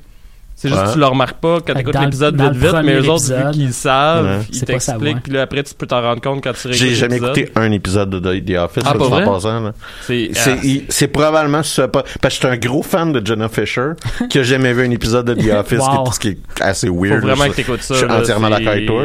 C'est 0.58 0.68
juste 0.68 0.80
Ouais. 0.80 0.86
que 0.88 0.92
tu 0.94 0.98
le 1.00 1.06
remarques 1.06 1.38
pas 1.38 1.58
quand 1.60 1.74
dans 1.74 2.00
le- 2.00 2.04
l'épisode 2.06 2.40
vite 2.40 2.52
vite, 2.54 2.76
mais 2.82 2.94
eux 2.94 3.10
autres, 3.10 3.26
vu 3.34 3.50
qu'ils 3.52 3.72
savent, 3.74 4.24
Ouais. 4.24 4.38
ils 4.50 4.62
t'expliquent, 4.64 5.22
puis 5.22 5.32
là 5.34 5.42
après 5.42 5.62
tu 5.62 5.74
peux 5.74 5.86
t'en 5.86 6.00
rendre 6.00 6.22
compte 6.22 6.42
quand 6.42 6.52
tu 6.54 6.68
réécoutes 6.68 6.86
J'ai 6.88 6.94
jamais 6.94 7.16
écouté 7.16 7.52
un 7.56 7.70
épisode 7.72 8.08
de 8.08 8.18
The 8.40 8.56
Office, 8.58 8.82
Ah, 8.86 8.94
pas 8.94 9.20
passant. 9.22 9.72
C'est 10.06 10.30
ah, 10.34 10.50
c'est 10.88 11.08
probablement 11.08 11.62
ce 11.62 11.82
pas, 11.82 12.04
parce 12.22 12.38
que 12.38 12.42
je 12.42 12.46
suis 12.48 12.56
un 12.56 12.56
gros 12.56 12.82
fan 12.82 13.12
de 13.12 13.24
Jenna 13.24 13.50
Fisher, 13.50 13.90
qui 14.30 14.38
a 14.38 14.42
jamais 14.42 14.72
vu 14.72 14.86
un 14.86 14.90
épisode 14.90 15.26
de 15.26 15.34
The 15.34 15.52
Office, 15.58 15.78
Wow. 15.80 16.04
qui, 16.04 16.12
ce 16.14 16.20
qui 16.20 16.28
est 16.28 16.38
assez 16.62 16.86
faut 16.88 17.04
weird. 17.04 17.20
vraiment 17.22 17.44
là. 17.44 17.50
que 17.50 17.56
t'écoutes 17.56 17.82
ça. 17.82 17.94
Je 17.94 17.98
suis 18.00 18.08
entièrement 18.10 18.48
d'accord 18.48 18.68
avec 18.68 18.86
toi. 18.86 19.04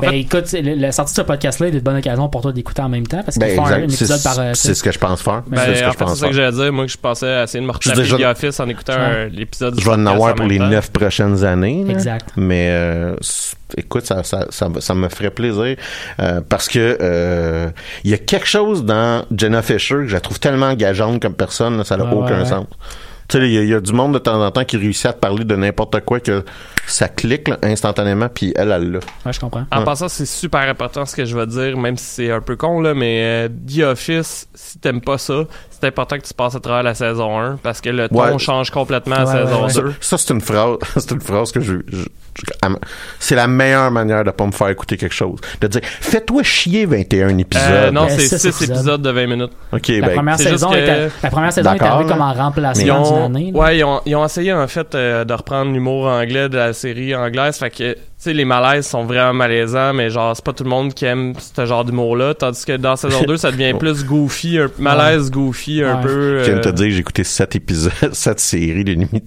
Ben, 0.00 0.10
écoute, 0.14 0.52
la 0.52 0.90
sortie 0.92 1.12
de 1.12 1.16
ce 1.16 1.22
podcast-là 1.22 1.68
est 1.68 1.72
une 1.74 1.78
bonne 1.80 1.96
occasion 1.98 2.28
pour 2.28 2.42
toi 2.42 2.52
d'écouter 2.52 2.82
en 2.82 2.88
même 2.88 3.06
temps 3.06 3.22
parce 3.24 3.38
qu'ils 3.38 3.46
Ben, 3.46 3.56
font 3.56 3.66
un, 3.66 3.82
épisode 3.82 4.18
C'est, 4.18 4.24
par. 4.36 4.56
c'est 4.56 4.74
ce 4.74 4.82
que 4.82 4.90
je 4.90 4.98
pense 4.98 5.22
faire. 5.22 5.42
ben, 5.46 5.60
c'est 5.64 5.76
ce 5.76 5.82
que 5.84 5.92
je 5.92 5.96
pense 5.96 6.10
c'est 6.14 6.20
ça 6.20 6.28
que 6.28 6.34
faire. 6.34 6.50
j'allais 6.50 6.64
dire. 6.64 6.72
Moi, 6.72 6.86
je 6.88 6.96
pensais 6.96 7.42
essayer 7.44 7.60
de 7.64 7.66
me 7.70 8.18
The 8.18 8.24
Office 8.24 8.58
en 8.58 8.68
écoutant 8.68 8.94
l'épisode. 9.32 9.78
Je 9.78 9.84
vais 9.84 9.90
en 9.92 9.98
du 9.98 10.08
avoir 10.08 10.34
pour 10.34 10.44
en 10.46 10.48
les 10.58 10.68
neuf 10.68 10.90
prochaines 10.90 11.44
années. 11.44 11.84
là. 11.84 11.92
Exact. 11.92 12.28
Mais 12.36 12.68
euh, 12.70 13.16
écoute, 13.76 14.04
ça, 14.06 14.22
ça, 14.22 14.46
ça, 14.50 14.68
ça 14.80 14.94
me 14.94 15.08
ferait 15.08 15.30
plaisir 15.30 15.76
euh, 16.20 16.40
parce 16.48 16.68
que 16.68 16.98
euh, 17.00 17.68
il 18.04 18.10
y 18.10 18.14
a 18.14 18.18
quelque 18.18 18.46
chose 18.46 18.84
dans 18.84 19.24
Jenna 19.36 19.62
Fisher 19.62 19.96
que 19.96 20.06
je 20.08 20.14
la 20.14 20.20
trouve 20.20 20.38
tellement 20.40 20.66
engageante 20.66 21.20
comme 21.20 21.34
personne, 21.34 21.76
là, 21.78 21.84
ça 21.84 21.96
n'a 21.96 22.04
Ouais, 22.04 22.12
aucun 22.12 22.34
ouais, 22.36 22.42
ouais. 22.42 22.48
sens. 22.48 22.66
Tu 23.28 23.38
sais, 23.38 23.48
il 23.50 23.64
y, 23.64 23.68
y 23.68 23.74
a 23.74 23.80
du 23.80 23.92
monde 23.92 24.14
de 24.14 24.18
temps 24.18 24.40
en 24.44 24.50
temps 24.52 24.64
qui 24.64 24.76
réussit 24.76 25.06
à 25.06 25.12
te 25.12 25.18
parler 25.18 25.44
de 25.44 25.56
n'importe 25.56 26.00
quoi 26.04 26.20
que 26.20 26.44
ça 26.86 27.08
clique 27.08 27.48
là, 27.48 27.58
instantanément, 27.62 28.28
puis 28.32 28.52
elle, 28.56 28.70
elle 28.72 28.92
l'a. 28.92 28.98
Ouais, 29.24 29.32
je 29.32 29.40
comprends. 29.40 29.64
En 29.72 29.78
Ouais. 29.80 29.84
passant, 29.84 30.08
c'est 30.08 30.26
super 30.26 30.60
important 30.60 31.04
ce 31.04 31.16
que 31.16 31.24
je 31.24 31.36
vais 31.36 31.46
dire, 31.46 31.76
même 31.76 31.96
si 31.96 32.04
c'est 32.06 32.30
un 32.30 32.40
peu 32.40 32.56
con, 32.56 32.80
là, 32.80 32.94
mais 32.94 33.20
euh, 33.22 33.48
The 33.48 33.80
Office, 33.80 34.48
si 34.54 34.78
t'aimes 34.78 35.00
pas 35.00 35.18
ça, 35.18 35.44
c'est 35.70 35.84
important 35.86 36.16
que 36.18 36.22
tu 36.26 36.32
passes 36.34 36.54
à 36.54 36.60
travers 36.60 36.82
la 36.82 36.94
saison 36.94 37.38
1 37.38 37.58
parce 37.62 37.80
que 37.80 37.90
le 37.90 38.08
ton 38.08 38.16
Ouais. 38.16 38.38
change 38.38 38.70
complètement 38.70 39.16
à 39.16 39.24
Ouais, 39.24 39.32
saison 39.44 39.56
ouais, 39.66 39.74
ouais. 39.74 39.82
2. 39.82 39.90
Ça, 40.00 40.16
ça, 40.16 40.18
c'est 40.18 40.32
une 40.34 40.40
phrase, 40.40 40.76
c'est 40.96 41.10
une 41.10 41.20
phrase 41.20 41.52
que 41.52 41.60
je, 41.60 41.74
c'est 43.18 43.34
la 43.34 43.46
meilleure 43.46 43.90
manière 43.90 44.24
de 44.24 44.30
pas 44.30 44.46
me 44.46 44.52
faire 44.52 44.68
écouter 44.68 44.96
quelque 44.96 45.14
chose. 45.14 45.38
De 45.60 45.66
dire, 45.66 45.80
fais-toi 45.84 46.42
chier 46.42 46.84
21 46.86 47.38
épisodes. 47.38 47.64
Euh, 47.70 47.90
non, 47.90 48.04
Euh, 48.04 48.08
c'est 48.10 48.28
six 48.28 48.38
6 48.38 48.46
épisodes. 48.48 48.76
épisodes 48.76 49.02
de 49.02 49.10
20 49.10 49.26
minutes. 49.26 49.52
ok, 49.72 49.88
La 49.88 50.06
ben, 50.08 50.14
première 50.14 50.38
saison, 50.38 50.70
juste 50.70 50.80
que- 50.80 50.90
était, 50.90 51.08
la 51.22 51.30
première 51.30 51.52
saison 51.52 51.72
est 51.72 51.82
arrivée 51.82 52.08
comme 52.10 52.20
en 52.20 52.32
remplacement 52.34 53.02
d'une 53.02 53.22
année. 53.36 53.52
là. 53.52 53.58
ouais, 53.58 53.78
ils 53.78 53.84
ont, 53.84 54.00
ils 54.06 54.16
ont 54.16 54.24
essayé 54.24 54.52
en 54.52 54.66
fait 54.68 54.94
euh, 54.94 55.24
de 55.24 55.32
reprendre 55.32 55.72
l'humour 55.72 56.06
anglais 56.06 56.48
de 56.48 56.56
la 56.56 56.72
série 56.76 57.14
anglaise. 57.14 57.58
Fait 57.58 57.70
que, 57.70 57.96
sais, 58.18 58.32
les 58.32 58.44
malaises 58.44 58.86
sont 58.86 59.04
vraiment 59.04 59.32
malaisants, 59.34 59.92
mais 59.92 60.10
genre, 60.10 60.34
c'est 60.34 60.44
pas 60.44 60.52
tout 60.52 60.64
le 60.64 60.70
monde 60.70 60.94
qui 60.94 61.04
aime 61.04 61.34
ce 61.38 61.66
genre 61.66 61.84
d'humour-là. 61.84 62.34
Tandis 62.34 62.64
que 62.64 62.76
dans 62.76 62.96
saison 62.96 63.22
2, 63.26 63.36
ça 63.36 63.50
devient 63.52 63.74
plus 63.78 64.04
goofy, 64.04 64.58
un 64.58 64.70
malaise 64.78 65.30
goofy, 65.30 65.82
un 65.82 65.96
Ouais. 65.96 66.02
peu. 66.02 66.38
Je 66.40 66.44
viens 66.50 66.56
de 66.56 66.60
te 66.62 66.68
euh, 66.68 66.72
dire, 66.72 66.90
j'ai 66.90 66.98
écouté 67.00 67.24
sept 67.24 67.54
épisodes, 67.56 67.92
sept 68.12 68.40
séries 68.40 68.84
d'une 68.84 69.04
émi- 69.04 69.22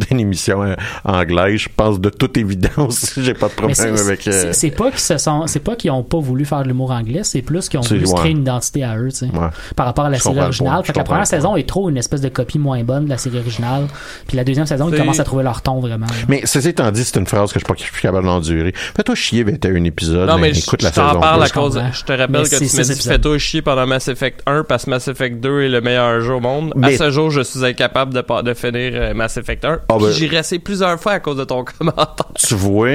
d'une 0.08 0.20
émission 0.20 0.62
euh, 0.62 0.74
anglaise. 1.04 1.60
Je 1.60 1.68
pense 1.74 2.00
de 2.00 2.08
toute 2.10 2.36
évidence, 2.36 3.12
j'ai 3.18 3.34
pas 3.34 3.48
de 3.48 3.52
problème 3.52 3.96
avec. 3.96 4.26
euh, 4.28 4.50
c'est 4.52 4.70
pas 4.70 4.90
qu'ils 4.90 5.00
se 5.00 5.18
sont, 5.18 5.46
c'est 5.46 5.60
pas 5.60 5.76
qu'ils 5.76 5.90
ont 5.90 6.02
pas 6.02 6.18
voulu 6.18 6.44
faire 6.44 6.62
de 6.62 6.68
l'humour 6.68 6.90
anglais, 6.90 7.20
c'est 7.22 7.42
plus 7.42 7.68
qu'ils 7.68 7.78
ont 7.80 7.82
voulu 7.82 8.06
se 8.06 8.12
ouais. 8.12 8.18
créer 8.18 8.32
une 8.32 8.40
identité 8.40 8.82
à 8.82 8.96
eux, 8.98 9.08
tu 9.10 9.16
sais. 9.18 9.26
ouais. 9.26 9.48
Par 9.76 9.86
rapport 9.86 10.06
à 10.06 10.10
la 10.10 10.16
Je 10.18 10.22
série 10.22 10.40
originale. 10.40 10.82
Fait 10.84 10.92
que 10.92 10.98
la 10.98 11.04
première 11.04 11.26
saison 11.26 11.56
est 11.56 11.68
trop 11.68 11.88
une 11.90 11.96
espèce 11.98 12.20
de 12.22 12.28
copie 12.28 12.58
moins 12.58 12.82
bonne 12.82 13.04
de 13.04 13.10
la 13.10 13.18
série 13.18 13.38
originale. 13.38 13.86
Puis 14.26 14.36
la 14.36 14.44
deuxième 14.44 14.66
saison, 14.66 14.88
ils 14.90 14.96
commencent 14.98 15.20
à 15.20 15.24
trouver 15.24 15.44
leur 15.44 15.62
ton 15.62 15.80
vraiment. 15.80 16.06
là. 16.06 16.12
Mais 16.28 16.42
ceci 16.44 16.68
étant 16.70 16.90
dit, 16.90 17.04
c'est 17.04 17.18
une 17.18 17.26
phrase 17.26 17.52
que 17.52 17.58
je 17.60 17.64
suis 17.64 17.66
pas 17.72 17.74
capable 18.06 18.26
d'endurer. 18.26 18.72
Fais-toi 18.74 19.14
chier 19.14 19.44
21 19.44 19.84
épisodes. 19.84 20.28
Non, 20.28 20.38
mais 20.38 20.52
je, 20.54 20.60
écoute 20.60 20.80
je 20.80 20.86
la 20.86 20.90
t'en 20.92 21.08
saison 21.08 21.20
parle 21.20 21.42
à 21.42 21.48
cause. 21.48 21.80
Je 21.92 22.02
te 22.04 22.12
rappelle 22.12 22.30
Mais 22.30 22.42
que 22.48 22.56
tu 22.64 22.76
m'as 22.76 22.82
dit 22.82 23.02
fais-toi 23.08 23.38
chier 23.38 23.62
pendant 23.62 23.86
Mass 23.86 24.08
Effect 24.08 24.42
1 24.46 24.64
parce 24.64 24.84
que 24.84 24.90
Mass 24.90 25.08
Effect 25.08 25.40
2 25.40 25.62
est 25.62 25.68
le 25.68 25.80
meilleur 25.80 26.20
jeu 26.20 26.34
au 26.34 26.40
monde. 26.40 26.72
Mais- 26.76 26.94
À 26.94 26.98
ce 26.98 27.10
jour, 27.10 27.30
je 27.30 27.40
suis 27.42 27.64
incapable 27.64 28.14
de, 28.14 28.20
pas- 28.20 28.42
de 28.42 28.54
finir 28.54 28.92
euh, 28.94 29.14
Mass 29.14 29.36
Effect 29.36 29.64
1. 29.64 29.80
Ah, 29.88 29.94
Puis 29.96 30.06
ben- 30.06 30.12
J'y 30.12 30.28
resté 30.28 30.58
plusieurs 30.58 30.98
fois 31.00 31.12
à 31.12 31.20
cause 31.20 31.36
de 31.36 31.44
ton 31.44 31.64
commentaire. 31.78 32.26
Tu 32.38 32.54
vois, 32.54 32.88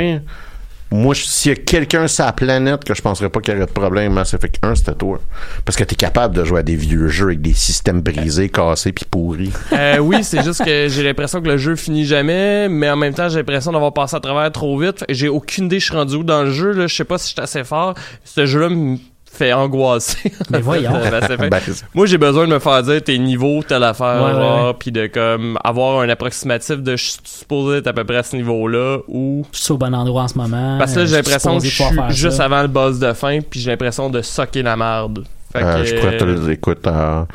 moi, 0.91 1.15
s'il 1.15 1.51
y 1.51 1.53
a 1.53 1.57
quelqu'un 1.57 2.07
sur 2.07 2.25
la 2.25 2.33
planète 2.33 2.83
que 2.83 2.93
je 2.93 3.01
penserais 3.01 3.29
pas 3.29 3.39
qu'il 3.39 3.53
y 3.53 3.57
aurait 3.57 3.65
de 3.65 3.71
problème 3.71 4.13
Mass 4.13 4.33
Effect 4.33 4.59
1, 4.61 4.75
c'était 4.75 4.93
toi. 4.93 5.21
Parce 5.63 5.77
que 5.77 5.85
t'es 5.85 5.95
capable 5.95 6.35
de 6.35 6.43
jouer 6.43 6.59
à 6.59 6.63
des 6.63 6.75
vieux 6.75 7.07
jeux 7.07 7.27
avec 7.27 7.41
des 7.41 7.53
systèmes 7.53 8.01
brisés, 8.01 8.49
cassés 8.49 8.91
puis 8.91 9.05
pourris. 9.09 9.53
Euh, 9.71 9.99
oui, 9.99 10.23
c'est 10.23 10.43
juste 10.43 10.63
que 10.65 10.87
j'ai 10.89 11.03
l'impression 11.03 11.41
que 11.41 11.47
le 11.47 11.57
jeu 11.57 11.75
finit 11.75 12.05
jamais, 12.05 12.67
mais 12.67 12.89
en 12.89 12.97
même 12.97 13.13
temps, 13.13 13.29
j'ai 13.29 13.37
l'impression 13.37 13.71
d'avoir 13.71 13.93
passé 13.93 14.17
à 14.17 14.19
travers 14.19 14.51
trop 14.51 14.77
vite. 14.77 15.05
J'ai 15.09 15.29
aucune 15.29 15.65
idée 15.65 15.79
je 15.79 15.85
suis 15.85 15.95
rendu 15.95 16.15
où 16.15 16.23
dans 16.23 16.43
le 16.43 16.51
jeu. 16.51 16.71
Là. 16.71 16.87
Je 16.87 16.95
sais 16.95 17.05
pas 17.05 17.17
si 17.17 17.29
je 17.29 17.33
suis 17.33 17.41
assez 17.41 17.63
fort. 17.63 17.93
Ce 18.25 18.45
jeu-là 18.45 18.69
me 18.69 18.97
fait 19.33 19.53
angoisser. 19.53 20.31
Mais 20.49 20.61
voyons. 20.61 20.91
Ben, 21.01 21.59
Moi, 21.93 22.05
j'ai 22.05 22.17
besoin 22.17 22.47
de 22.47 22.53
me 22.53 22.59
faire 22.59 22.83
dire 22.83 23.01
tes 23.03 23.17
niveaux, 23.17 23.61
telle 23.63 23.83
affaire, 23.83 24.21
Ouais, 24.23 24.27
ouais, 24.27 24.33
genre, 24.33 24.67
ouais. 24.67 24.73
puis 24.77 24.91
de 24.91 25.07
comme 25.07 25.57
avoir 25.63 26.01
un 26.01 26.09
approximatif 26.09 26.77
de 26.77 26.95
je 26.95 27.03
suis 27.11 27.19
supposé 27.23 27.77
être 27.77 27.87
à 27.87 27.93
peu 27.93 28.03
près 28.03 28.17
à 28.17 28.23
ce 28.23 28.35
niveau-là 28.35 28.99
ou 29.07 29.45
Je 29.53 29.59
suis 29.59 29.71
au 29.71 29.77
bon 29.77 29.93
endroit 29.95 30.23
en 30.23 30.27
ce 30.27 30.37
moment. 30.37 30.77
parce 30.77 30.93
que 30.93 30.99
là 30.99 31.05
j'ai 31.05 31.15
l'impression 31.15 31.57
que 31.57 31.65
je 31.65 31.69
suis 31.69 31.85
juste 32.09 32.37
ça. 32.37 32.45
avant 32.45 32.61
le 32.61 32.67
boss 32.67 32.99
de 32.99 33.13
fin, 33.13 33.39
puis 33.41 33.59
j'ai 33.59 33.71
l'impression 33.71 34.09
de 34.09 34.21
socker 34.21 34.61
la 34.63 34.75
merde. 34.77 35.23
Fait 35.51 35.63
Euh, 35.63 35.79
que, 35.81 35.85
je 35.85 35.95
pourrais 35.95 36.17
te 36.17 36.23
le 36.23 36.35
dire, 36.35 36.49
écoute, 36.51 36.87
en, 36.87 37.27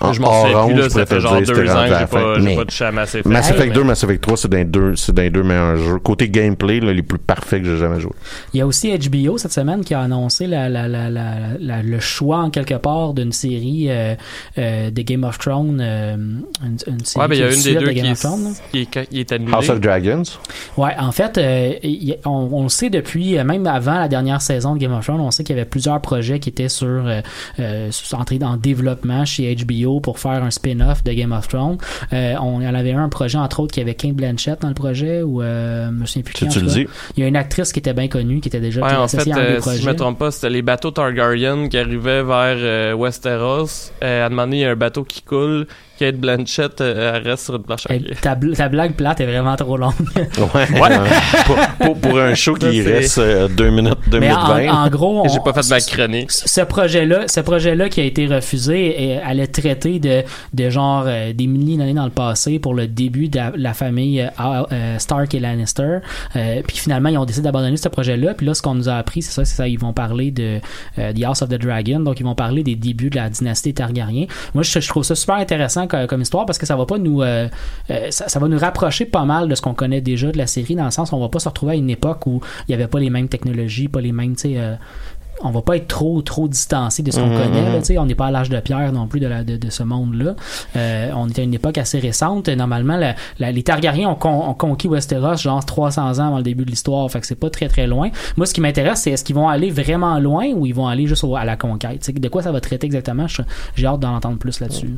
en 0.00 0.12
je 0.12 0.20
m'en 0.20 0.42
souviens 0.42 0.56
orange, 0.56 0.72
plus 0.72 0.78
là, 0.80 0.84
je 0.84 0.88
pourrais 0.90 1.00
ça 1.00 1.06
te 1.06 1.14
fait 1.14 1.20
genre 1.20 1.40
dire 1.42 1.56
rendu 1.56 1.68
à 1.70 1.88
la 2.00 2.06
fin. 2.06 2.20
pas, 2.20 2.34
j'ai 2.38 2.40
Mais 2.44 2.56
pas 2.56 2.64
touché 2.64 2.84
à 2.84 2.92
Mass 2.92 3.08
Effect. 3.14 3.26
Mass 3.26 3.50
Effect 3.50 3.68
mais- 3.68 3.74
2, 3.74 3.84
Mass 3.84 4.04
Effect 4.04 4.20
3, 4.22 4.36
c'est 4.36 4.48
dans 4.48 4.56
les 4.58 4.64
deux, 4.64 4.96
c'est 4.96 5.12
deux 5.30 5.42
meilleurs 5.42 5.76
jeux. 5.78 5.98
Côté 5.98 6.28
gameplay, 6.28 6.80
là, 6.80 6.92
les 6.92 7.02
plus 7.02 7.18
parfaits 7.18 7.62
que 7.62 7.68
j'ai 7.68 7.78
jamais 7.78 8.00
joué. 8.00 8.12
Il 8.52 8.58
y 8.58 8.60
a 8.60 8.66
aussi 8.66 8.90
HBO 8.96 9.38
cette 9.38 9.52
semaine 9.52 9.84
qui 9.84 9.94
a 9.94 10.00
annoncé 10.00 10.46
la, 10.46 10.68
la, 10.68 10.88
la, 10.88 11.08
la, 11.10 11.34
la- 11.58 11.82
le 11.82 12.00
choix 12.00 12.38
en 12.38 12.50
quelque 12.50 12.74
part 12.74 13.14
d'une 13.14 13.32
série 13.32 13.86
euh, 13.88 14.14
euh, 14.58 14.90
de 14.90 15.02
Game 15.02 15.24
of 15.24 15.38
Thrones. 15.38 15.78
euh, 15.80 16.14
une, 16.14 16.76
une 16.86 17.04
série 17.04 17.22
Ouais, 17.22 17.28
ben 17.28 17.34
il 17.36 17.40
y 17.40 17.42
a 17.44 17.46
une 17.48 17.54
des 17.54 17.60
suite 17.60 17.78
deux 17.78 17.86
de 17.86 17.90
qui 17.90 17.96
Game 17.96 18.06
est, 18.06 18.12
of 18.12 18.18
Thrones. 18.20 18.54
qui 18.72 18.80
est, 18.82 19.06
qui 19.08 19.20
est 19.20 19.32
annulée. 19.32 19.52
House 19.54 19.68
of 19.70 19.80
Dragons? 19.80 20.22
Ouais, 20.76 20.92
en 20.98 21.12
fait, 21.12 21.38
euh, 21.38 21.72
y- 21.82 22.16
on, 22.24 22.48
on 22.52 22.62
le 22.64 22.68
sait 22.68 22.90
depuis, 22.90 23.34
même 23.44 23.66
avant 23.66 23.98
la 24.00 24.08
dernière 24.08 24.42
saison 24.42 24.74
de 24.74 24.80
Game 24.80 24.92
of 24.92 25.04
Thrones, 25.04 25.20
on 25.20 25.30
sait 25.30 25.44
qu'il 25.44 25.56
y 25.56 25.58
avait 25.58 25.68
plusieurs 25.68 26.00
projets 26.00 26.38
qui 26.40 26.48
étaient 26.48 26.68
sur 26.68 27.04
euh, 27.62 27.90
entré 28.12 28.38
en 28.42 28.56
développement 28.56 29.24
chez 29.24 29.54
HBO 29.54 30.00
pour 30.00 30.18
faire 30.18 30.42
un 30.42 30.50
spin-off 30.50 31.04
de 31.04 31.12
Game 31.12 31.32
of 31.32 31.48
Thrones. 31.48 31.78
Euh, 32.12 32.34
on 32.40 32.56
en 32.56 32.74
avait 32.74 32.92
un 32.92 33.08
projet 33.08 33.38
entre 33.38 33.60
autres 33.60 33.72
qui 33.72 33.80
avait 33.80 33.94
King 33.94 34.14
Blanchett 34.14 34.60
dans 34.60 34.68
le 34.68 34.74
projet 34.74 35.22
ou 35.22 35.42
euh, 35.42 35.86
je 35.86 35.92
me 35.92 36.06
souviens 36.06 36.22
plus 36.22 36.34
qui. 36.34 36.48
Tu, 36.48 36.60
le 36.60 36.66
dis. 36.66 36.86
Il 37.16 37.20
y 37.20 37.24
a 37.24 37.28
une 37.28 37.36
actrice 37.36 37.72
qui 37.72 37.78
était 37.78 37.92
bien 37.92 38.08
connue 38.08 38.40
qui 38.40 38.48
était 38.48 38.60
déjà 38.60 38.82
Ouais, 38.82 38.94
en 38.94 39.08
fait, 39.08 39.20
un 39.20 39.24
des 39.24 39.40
euh, 39.40 39.54
si 39.56 39.60
projets. 39.60 39.82
je 39.82 39.88
me 39.88 39.96
trompe 39.96 40.18
pas, 40.18 40.30
c'était 40.30 40.50
les 40.50 40.62
bateaux 40.62 40.90
Targaryen 40.90 41.68
qui 41.68 41.78
arrivaient 41.78 42.22
vers 42.22 42.56
euh, 42.58 42.94
Westeros. 42.94 43.92
Euh, 44.02 44.26
à 44.26 44.28
demander, 44.28 44.58
il 44.58 44.60
y 44.60 44.64
a 44.64 44.70
un 44.70 44.76
bateau 44.76 45.04
qui 45.04 45.22
coule. 45.22 45.66
Kate 46.02 46.16
Blanchett, 46.16 46.80
euh, 46.80 47.12
elle 47.14 47.28
reste 47.30 47.44
sur 47.44 47.54
une 47.56 47.62
planche 47.62 47.86
à 47.86 47.94
ta, 48.20 48.34
bl- 48.34 48.56
ta 48.56 48.68
blague 48.68 48.94
plate 48.94 49.20
est 49.20 49.26
vraiment 49.26 49.54
trop 49.54 49.76
longue. 49.76 49.92
Ouais. 50.16 50.66
pour, 51.46 51.56
pour, 51.80 51.96
pour 51.98 52.18
un 52.18 52.34
show 52.34 52.54
qui 52.54 52.82
reste 52.82 53.18
euh, 53.18 53.46
2 53.48 53.70
minutes, 53.70 53.98
2 54.08 54.18
Mais 54.20 54.28
minutes 54.28 54.42
en, 54.42 54.54
20. 54.54 54.68
en 54.84 54.88
gros, 54.88 55.22
on- 55.24 55.28
J'ai 55.28 55.38
pas 55.40 55.52
fait 55.52 55.62
de 55.62 55.68
ma 55.68 55.80
chronique. 55.80 56.30
ce 56.32 56.60
projet-là, 56.62 57.28
ce 57.28 57.40
projet-là 57.40 57.88
qui 57.88 58.00
a 58.00 58.04
été 58.04 58.26
refusé, 58.26 59.04
et 59.04 59.18
allait 59.18 59.46
traiter 59.46 59.98
de, 60.00 60.22
de 60.52 60.70
genre 60.70 61.04
euh, 61.06 61.32
des 61.32 61.46
milliers 61.46 61.76
d'années 61.76 61.94
dans 61.94 62.04
le 62.04 62.10
passé 62.10 62.58
pour 62.58 62.74
le 62.74 62.86
début 62.88 63.28
de 63.28 63.36
la, 63.36 63.52
la 63.56 63.74
famille 63.74 64.20
euh, 64.22 64.28
euh, 64.72 64.98
Stark 64.98 65.32
et 65.34 65.40
Lannister. 65.40 65.98
Euh, 66.36 66.62
puis 66.66 66.78
finalement, 66.78 67.08
ils 67.10 67.18
ont 67.18 67.24
décidé 67.24 67.44
d'abandonner 67.44 67.76
ce 67.76 67.88
projet-là. 67.88 68.34
Puis 68.34 68.46
là, 68.46 68.54
ce 68.54 68.62
qu'on 68.62 68.74
nous 68.74 68.88
a 68.88 68.94
appris, 68.94 69.22
c'est 69.22 69.32
ça, 69.32 69.44
c'est 69.44 69.54
ça, 69.56 69.68
ils 69.68 69.78
vont 69.78 69.92
parler 69.92 70.30
de 70.32 70.58
euh, 70.98 71.12
The 71.12 71.22
House 71.24 71.42
of 71.42 71.48
the 71.48 71.60
Dragon. 71.60 72.00
Donc, 72.00 72.18
ils 72.18 72.24
vont 72.24 72.34
parler 72.34 72.62
des 72.62 72.74
débuts 72.74 73.10
de 73.10 73.16
la 73.16 73.28
dynastie 73.28 73.72
Targaryen. 73.74 74.26
Moi, 74.54 74.62
je, 74.64 74.80
je 74.80 74.88
trouve 74.88 75.04
ça 75.04 75.14
super 75.14 75.36
intéressant 75.36 75.86
comme, 76.08 76.22
histoire 76.22 76.46
parce 76.46 76.58
que 76.58 76.66
ça 76.66 76.76
va 76.76 76.86
pas 76.86 76.98
nous, 76.98 77.22
euh, 77.22 77.48
euh, 77.90 78.10
ça, 78.10 78.38
va 78.38 78.48
nous 78.48 78.58
rapprocher 78.58 79.04
pas 79.06 79.24
mal 79.24 79.48
de 79.48 79.54
ce 79.54 79.62
qu'on 79.62 79.74
connaît 79.74 80.00
déjà 80.00 80.30
de 80.32 80.38
la 80.38 80.46
série 80.46 80.74
dans 80.74 80.84
le 80.84 80.90
sens 80.90 81.12
où 81.12 81.16
on 81.16 81.20
va 81.20 81.28
pas 81.28 81.38
se 81.38 81.48
retrouver 81.48 81.72
à 81.72 81.76
une 81.76 81.90
époque 81.90 82.26
où 82.26 82.40
il 82.68 82.72
y 82.72 82.74
avait 82.74 82.88
pas 82.88 83.00
les 83.00 83.10
mêmes 83.10 83.28
technologies, 83.28 83.88
pas 83.88 84.00
les 84.00 84.12
mêmes, 84.12 84.36
sais. 84.36 84.56
Euh, 85.44 85.48
on 85.48 85.50
va 85.50 85.62
pas 85.62 85.76
être 85.76 85.88
trop 85.88 86.22
trop 86.22 86.48
distancé 86.48 87.02
de 87.02 87.10
ce 87.10 87.18
qu'on 87.20 87.26
Mhm, 87.28 87.36
connaît 87.38 87.62
là, 87.62 88.00
on 88.00 88.06
n'est 88.06 88.14
pas 88.14 88.26
à 88.26 88.30
l'âge 88.30 88.48
de 88.50 88.58
pierre 88.60 88.92
non 88.92 89.06
plus 89.06 89.20
de, 89.20 89.26
la, 89.26 89.44
de, 89.44 89.56
de 89.56 89.70
ce 89.70 89.82
monde 89.82 90.14
là 90.14 90.34
on 91.14 91.28
est 91.28 91.38
à 91.38 91.42
une 91.42 91.54
époque 91.54 91.78
assez 91.78 91.98
récente. 91.98 92.48
Normalement 92.48 92.96
la- 92.96 93.14
la- 93.38 93.52
les 93.52 93.62
Targaryens 93.62 94.08
ont, 94.10 94.14
con- 94.14 94.48
ont 94.48 94.54
conquis 94.54 94.88
Westeros 94.88 95.36
genre 95.36 95.64
300 95.64 96.18
ans 96.18 96.26
avant 96.28 96.36
le 96.38 96.42
début 96.42 96.64
de 96.64 96.70
l'histoire. 96.70 97.10
Fait 97.10 97.20
que 97.20 97.26
c'est 97.26 97.34
pas 97.34 97.50
très 97.50 97.68
très 97.68 97.86
loin. 97.86 98.10
Moi 98.36 98.46
ce 98.46 98.54
qui 98.54 98.60
m'intéresse 98.60 99.00
c'est 99.02 99.10
est-ce 99.10 99.24
qu'ils 99.24 99.36
vont 99.36 99.48
aller 99.48 99.70
vraiment 99.70 100.18
loin 100.18 100.46
ou 100.54 100.66
ils 100.66 100.74
vont 100.74 100.86
aller 100.88 101.06
juste 101.06 101.24
au- 101.24 101.36
à 101.36 101.44
la 101.44 101.56
conquête? 101.56 102.00
Tu 102.00 102.06
sais, 102.06 102.12
de 102.12 102.28
quoi 102.28 102.42
ça 102.42 102.52
va 102.52 102.60
traiter 102.60 102.86
exactement? 102.86 103.26
J'ai 103.76 103.86
hâte 103.86 104.00
d'en 104.00 104.14
entendre 104.14 104.38
plus 104.38 104.60
là-dessus. 104.60 104.96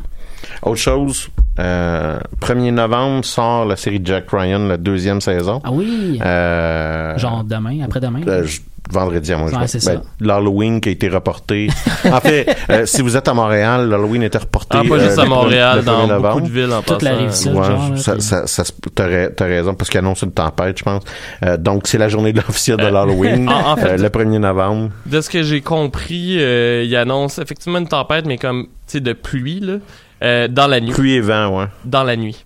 Autre 0.63 0.77
chose, 0.77 1.29
euh, 1.59 2.19
1er 2.41 2.71
novembre 2.73 3.25
sort 3.25 3.65
la 3.65 3.77
série 3.77 4.01
Jack 4.05 4.27
Ryan, 4.31 4.61
la 4.67 4.77
deuxième 4.77 5.21
saison. 5.21 5.61
ah 5.65 5.73
oui! 5.73 6.21
Euh, 6.25 7.17
genre 7.19 7.45
demain 7.45 7.81
après-demain? 7.83 8.21
euh, 8.27 8.45
je- 8.45 8.61
vendredi 8.91 9.33
à 9.33 9.39
moi. 9.39 9.49
je 9.53 9.57
Ouais, 9.57 9.67
c'est 9.67 9.85
Ben, 9.87 9.97
ça. 9.97 10.03
L'Halloween 10.21 10.81
qui 10.81 10.89
a 10.91 10.93
été 10.93 11.09
reporté. 11.09 11.69
en 12.05 12.21
fait, 12.21 12.55
euh, 12.71 12.87
si 12.87 13.03
vous 13.03 13.17
êtes 13.17 13.27
à 13.29 13.35
Montréal, 13.35 13.89
l'Halloween 13.89 14.23
était 14.23 14.39
reporté. 14.39 14.79
Ah, 14.81 14.83
pas 14.89 14.99
juste 14.99 15.19
euh, 15.19 15.23
à 15.23 15.25
le- 15.25 15.31
Montréal, 15.31 15.77
le 15.79 15.83
1er 15.83 15.85
dans 15.87 15.99
beaucoup 16.01 16.09
novembre. 16.23 16.41
de 16.43 16.49
villes 16.53 16.73
en 16.73 16.83
Toute 16.83 17.03
la 17.03 17.11
passant. 17.11 17.23
rive 17.23 17.33
sud. 17.33 17.53
Ouais, 17.55 17.65
genre, 17.65 17.99
ça, 17.99 18.21
ça, 18.21 18.47
ça 18.47 18.63
t'as, 18.95 19.07
ra- 19.09 19.31
t'as 19.31 19.45
raison 19.47 19.75
parce 19.75 19.91
qu'il 19.91 19.99
annonce 19.99 20.23
une 20.23 20.33
tempête, 20.33 20.79
je 20.79 20.85
pense. 20.85 21.03
Euh, 21.45 21.57
donc 21.57 21.87
c'est 21.87 21.99
la 21.99 22.09
journée 22.09 22.35
officielle 22.49 22.77
de 22.79 22.87
l'Halloween, 22.87 23.49
en- 23.49 23.73
en 23.73 23.77
fait- 23.77 23.93
euh, 23.93 23.97
le 23.97 24.09
1er 24.09 24.39
novembre. 24.39 24.91
De 25.07 25.21
ce 25.21 25.31
que 25.31 25.43
j'ai 25.43 25.61
compris, 25.61 26.37
euh, 26.39 26.85
il 26.87 26.95
annonce 26.97 27.39
effectivement 27.39 27.79
une 27.79 27.89
tempête, 27.89 28.27
mais 28.27 28.39
comme, 28.39 28.65
tu 28.65 28.69
sais, 28.87 29.01
de 29.01 29.13
pluie, 29.13 29.61
là, 29.61 29.75
euh, 30.23 30.49
dans 30.49 30.67
la 30.67 30.81
nuit. 30.81 30.93
Pluie 30.93 31.15
et 31.15 31.21
vent, 31.21 31.59
ouais. 31.59 31.67
Dans 31.85 32.03
la 32.05 32.17
nuit. 32.17 32.45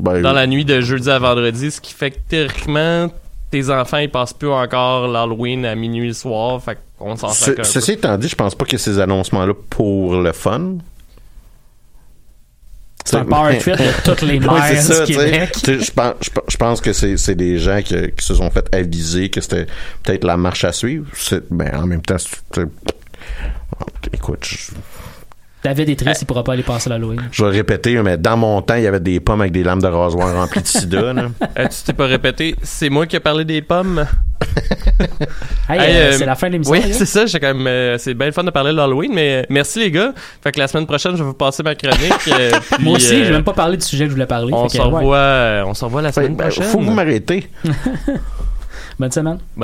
Ben, 0.00 0.20
Dans 0.22 0.32
la 0.32 0.46
nuit 0.48 0.64
de 0.64 0.80
jeudi 0.80 1.08
à 1.08 1.18
vendredi, 1.20 1.70
ce 1.70 1.80
qui 1.80 1.94
fait 1.94 2.10
que 2.10 2.18
théoriquement, 2.28 3.08
tes 3.54 3.70
enfants, 3.70 3.98
ils 3.98 4.10
passent 4.10 4.32
plus 4.32 4.48
encore 4.50 5.06
l'Halloween 5.06 5.64
à 5.64 5.76
minuit 5.76 6.08
le 6.08 6.12
soir, 6.12 6.60
fait 6.60 6.76
qu'on 6.98 7.14
s'en 7.14 7.28
ce- 7.28 7.62
ceci 7.62 7.92
étant 7.92 8.18
dit, 8.18 8.26
je 8.26 8.34
pense 8.34 8.56
pas 8.56 8.64
que 8.64 8.76
ces 8.76 8.98
annoncements-là 8.98 9.54
pour 9.70 10.16
le 10.16 10.32
fun. 10.32 10.78
c'est 13.04 13.16
un 13.16 13.24
power 13.24 13.58
trip 13.58 13.76
de 13.76 14.04
toutes 14.04 14.22
les 14.22 14.40
mères 14.40 14.82
ça, 14.82 15.04
du. 15.06 15.14
Québec 15.14 15.56
Je 15.66 15.90
pense, 15.92 16.80
je 16.80 16.80
que 16.82 16.92
c'est 16.92 17.34
des 17.36 17.58
gens 17.58 17.80
qui, 17.80 17.94
qui 17.94 18.24
se 18.24 18.34
sont 18.34 18.50
fait 18.50 18.66
aviser 18.74 19.28
que 19.28 19.40
c'était 19.40 19.66
peut-être 20.02 20.24
la 20.24 20.36
marche 20.36 20.64
à 20.64 20.72
suivre. 20.72 21.06
Ben, 21.50 21.76
en 21.76 21.86
même 21.86 22.02
temps, 22.02 22.16
écoute, 24.12 24.44
je, 24.44 24.72
David 25.64 25.88
est 25.88 25.96
triste 25.98 26.22
il 26.22 26.26
pourra 26.26 26.44
pas 26.44 26.52
aller 26.52 26.62
passer 26.62 26.90
l'Halloween 26.90 27.22
je 27.32 27.42
vais 27.44 27.50
répéter, 27.50 28.00
mais 28.02 28.16
dans 28.18 28.36
mon 28.36 28.60
temps, 28.62 28.74
il 28.74 28.82
y 28.82 28.86
avait 28.86 29.00
des 29.00 29.18
pommes 29.18 29.40
avec 29.40 29.52
des 29.52 29.64
lames 29.64 29.80
de 29.80 29.86
rasoir 29.86 30.34
remplies 30.34 30.60
de 30.62 30.66
sida. 30.66 31.00
Euh, 31.58 31.68
tu 31.68 31.82
t'es 31.86 31.92
pas 31.92 32.06
répété, 32.06 32.54
c'est 32.62 32.90
moi 32.90 33.06
qui 33.06 33.16
ai 33.16 33.20
parlé 33.20 33.44
des 33.44 33.62
pommes? 33.62 34.04
Hey, 35.68 35.80
Hey, 35.80 35.96
euh, 35.96 36.00
euh, 36.10 36.12
c'est 36.18 36.26
la 36.26 36.34
fin 36.34 36.48
de 36.48 36.52
l'émission 36.52 36.72
Oui, 36.74 36.80
gars. 36.80 36.92
c'est 36.92 37.06
ça, 37.06 37.24
j'ai 37.26 37.40
quand 37.40 37.54
même, 37.54 37.66
euh, 37.66 37.96
c'est 37.98 38.12
bien 38.14 38.26
le 38.26 38.32
fun 38.32 38.44
de 38.44 38.50
parler 38.50 38.70
de 38.72 38.76
l'Halloween, 38.76 39.12
mais 39.14 39.42
euh, 39.42 39.46
merci 39.48 39.80
les 39.80 39.90
gars. 39.90 40.12
Fait 40.42 40.52
que 40.52 40.58
la 40.60 40.68
semaine 40.68 40.86
prochaine, 40.86 41.12
je 41.12 41.18
vais 41.22 41.28
vous 41.28 41.32
passer 41.34 41.62
ma 41.62 41.74
chronique. 41.74 42.12
euh, 42.28 42.50
puis, 42.72 42.84
Moi 42.84 42.96
aussi, 42.96 43.14
euh, 43.14 43.18
je 43.20 43.24
vais 43.24 43.32
même 43.32 43.44
pas 43.44 43.54
parler 43.54 43.76
du 43.78 43.84
sujet 43.84 44.04
que 44.04 44.10
je 44.10 44.14
voulais 44.14 44.26
parler. 44.26 44.52
On 44.52 44.68
fait 44.68 44.76
que, 44.78 44.84
se 44.84 44.88
ouais. 44.88 44.94
revoit, 44.94 45.16
euh, 45.16 45.64
on 45.64 45.72
revoit 45.72 46.02
la 46.02 46.12
semaine 46.12 46.36
Ben, 46.36 46.44
prochaine. 46.48 46.64
faut 46.64 46.78
que 46.78 46.84
vous 46.84 46.92
m'arrêtez. 46.92 47.48
Bonne 48.98 49.10
semaine. 49.12 49.38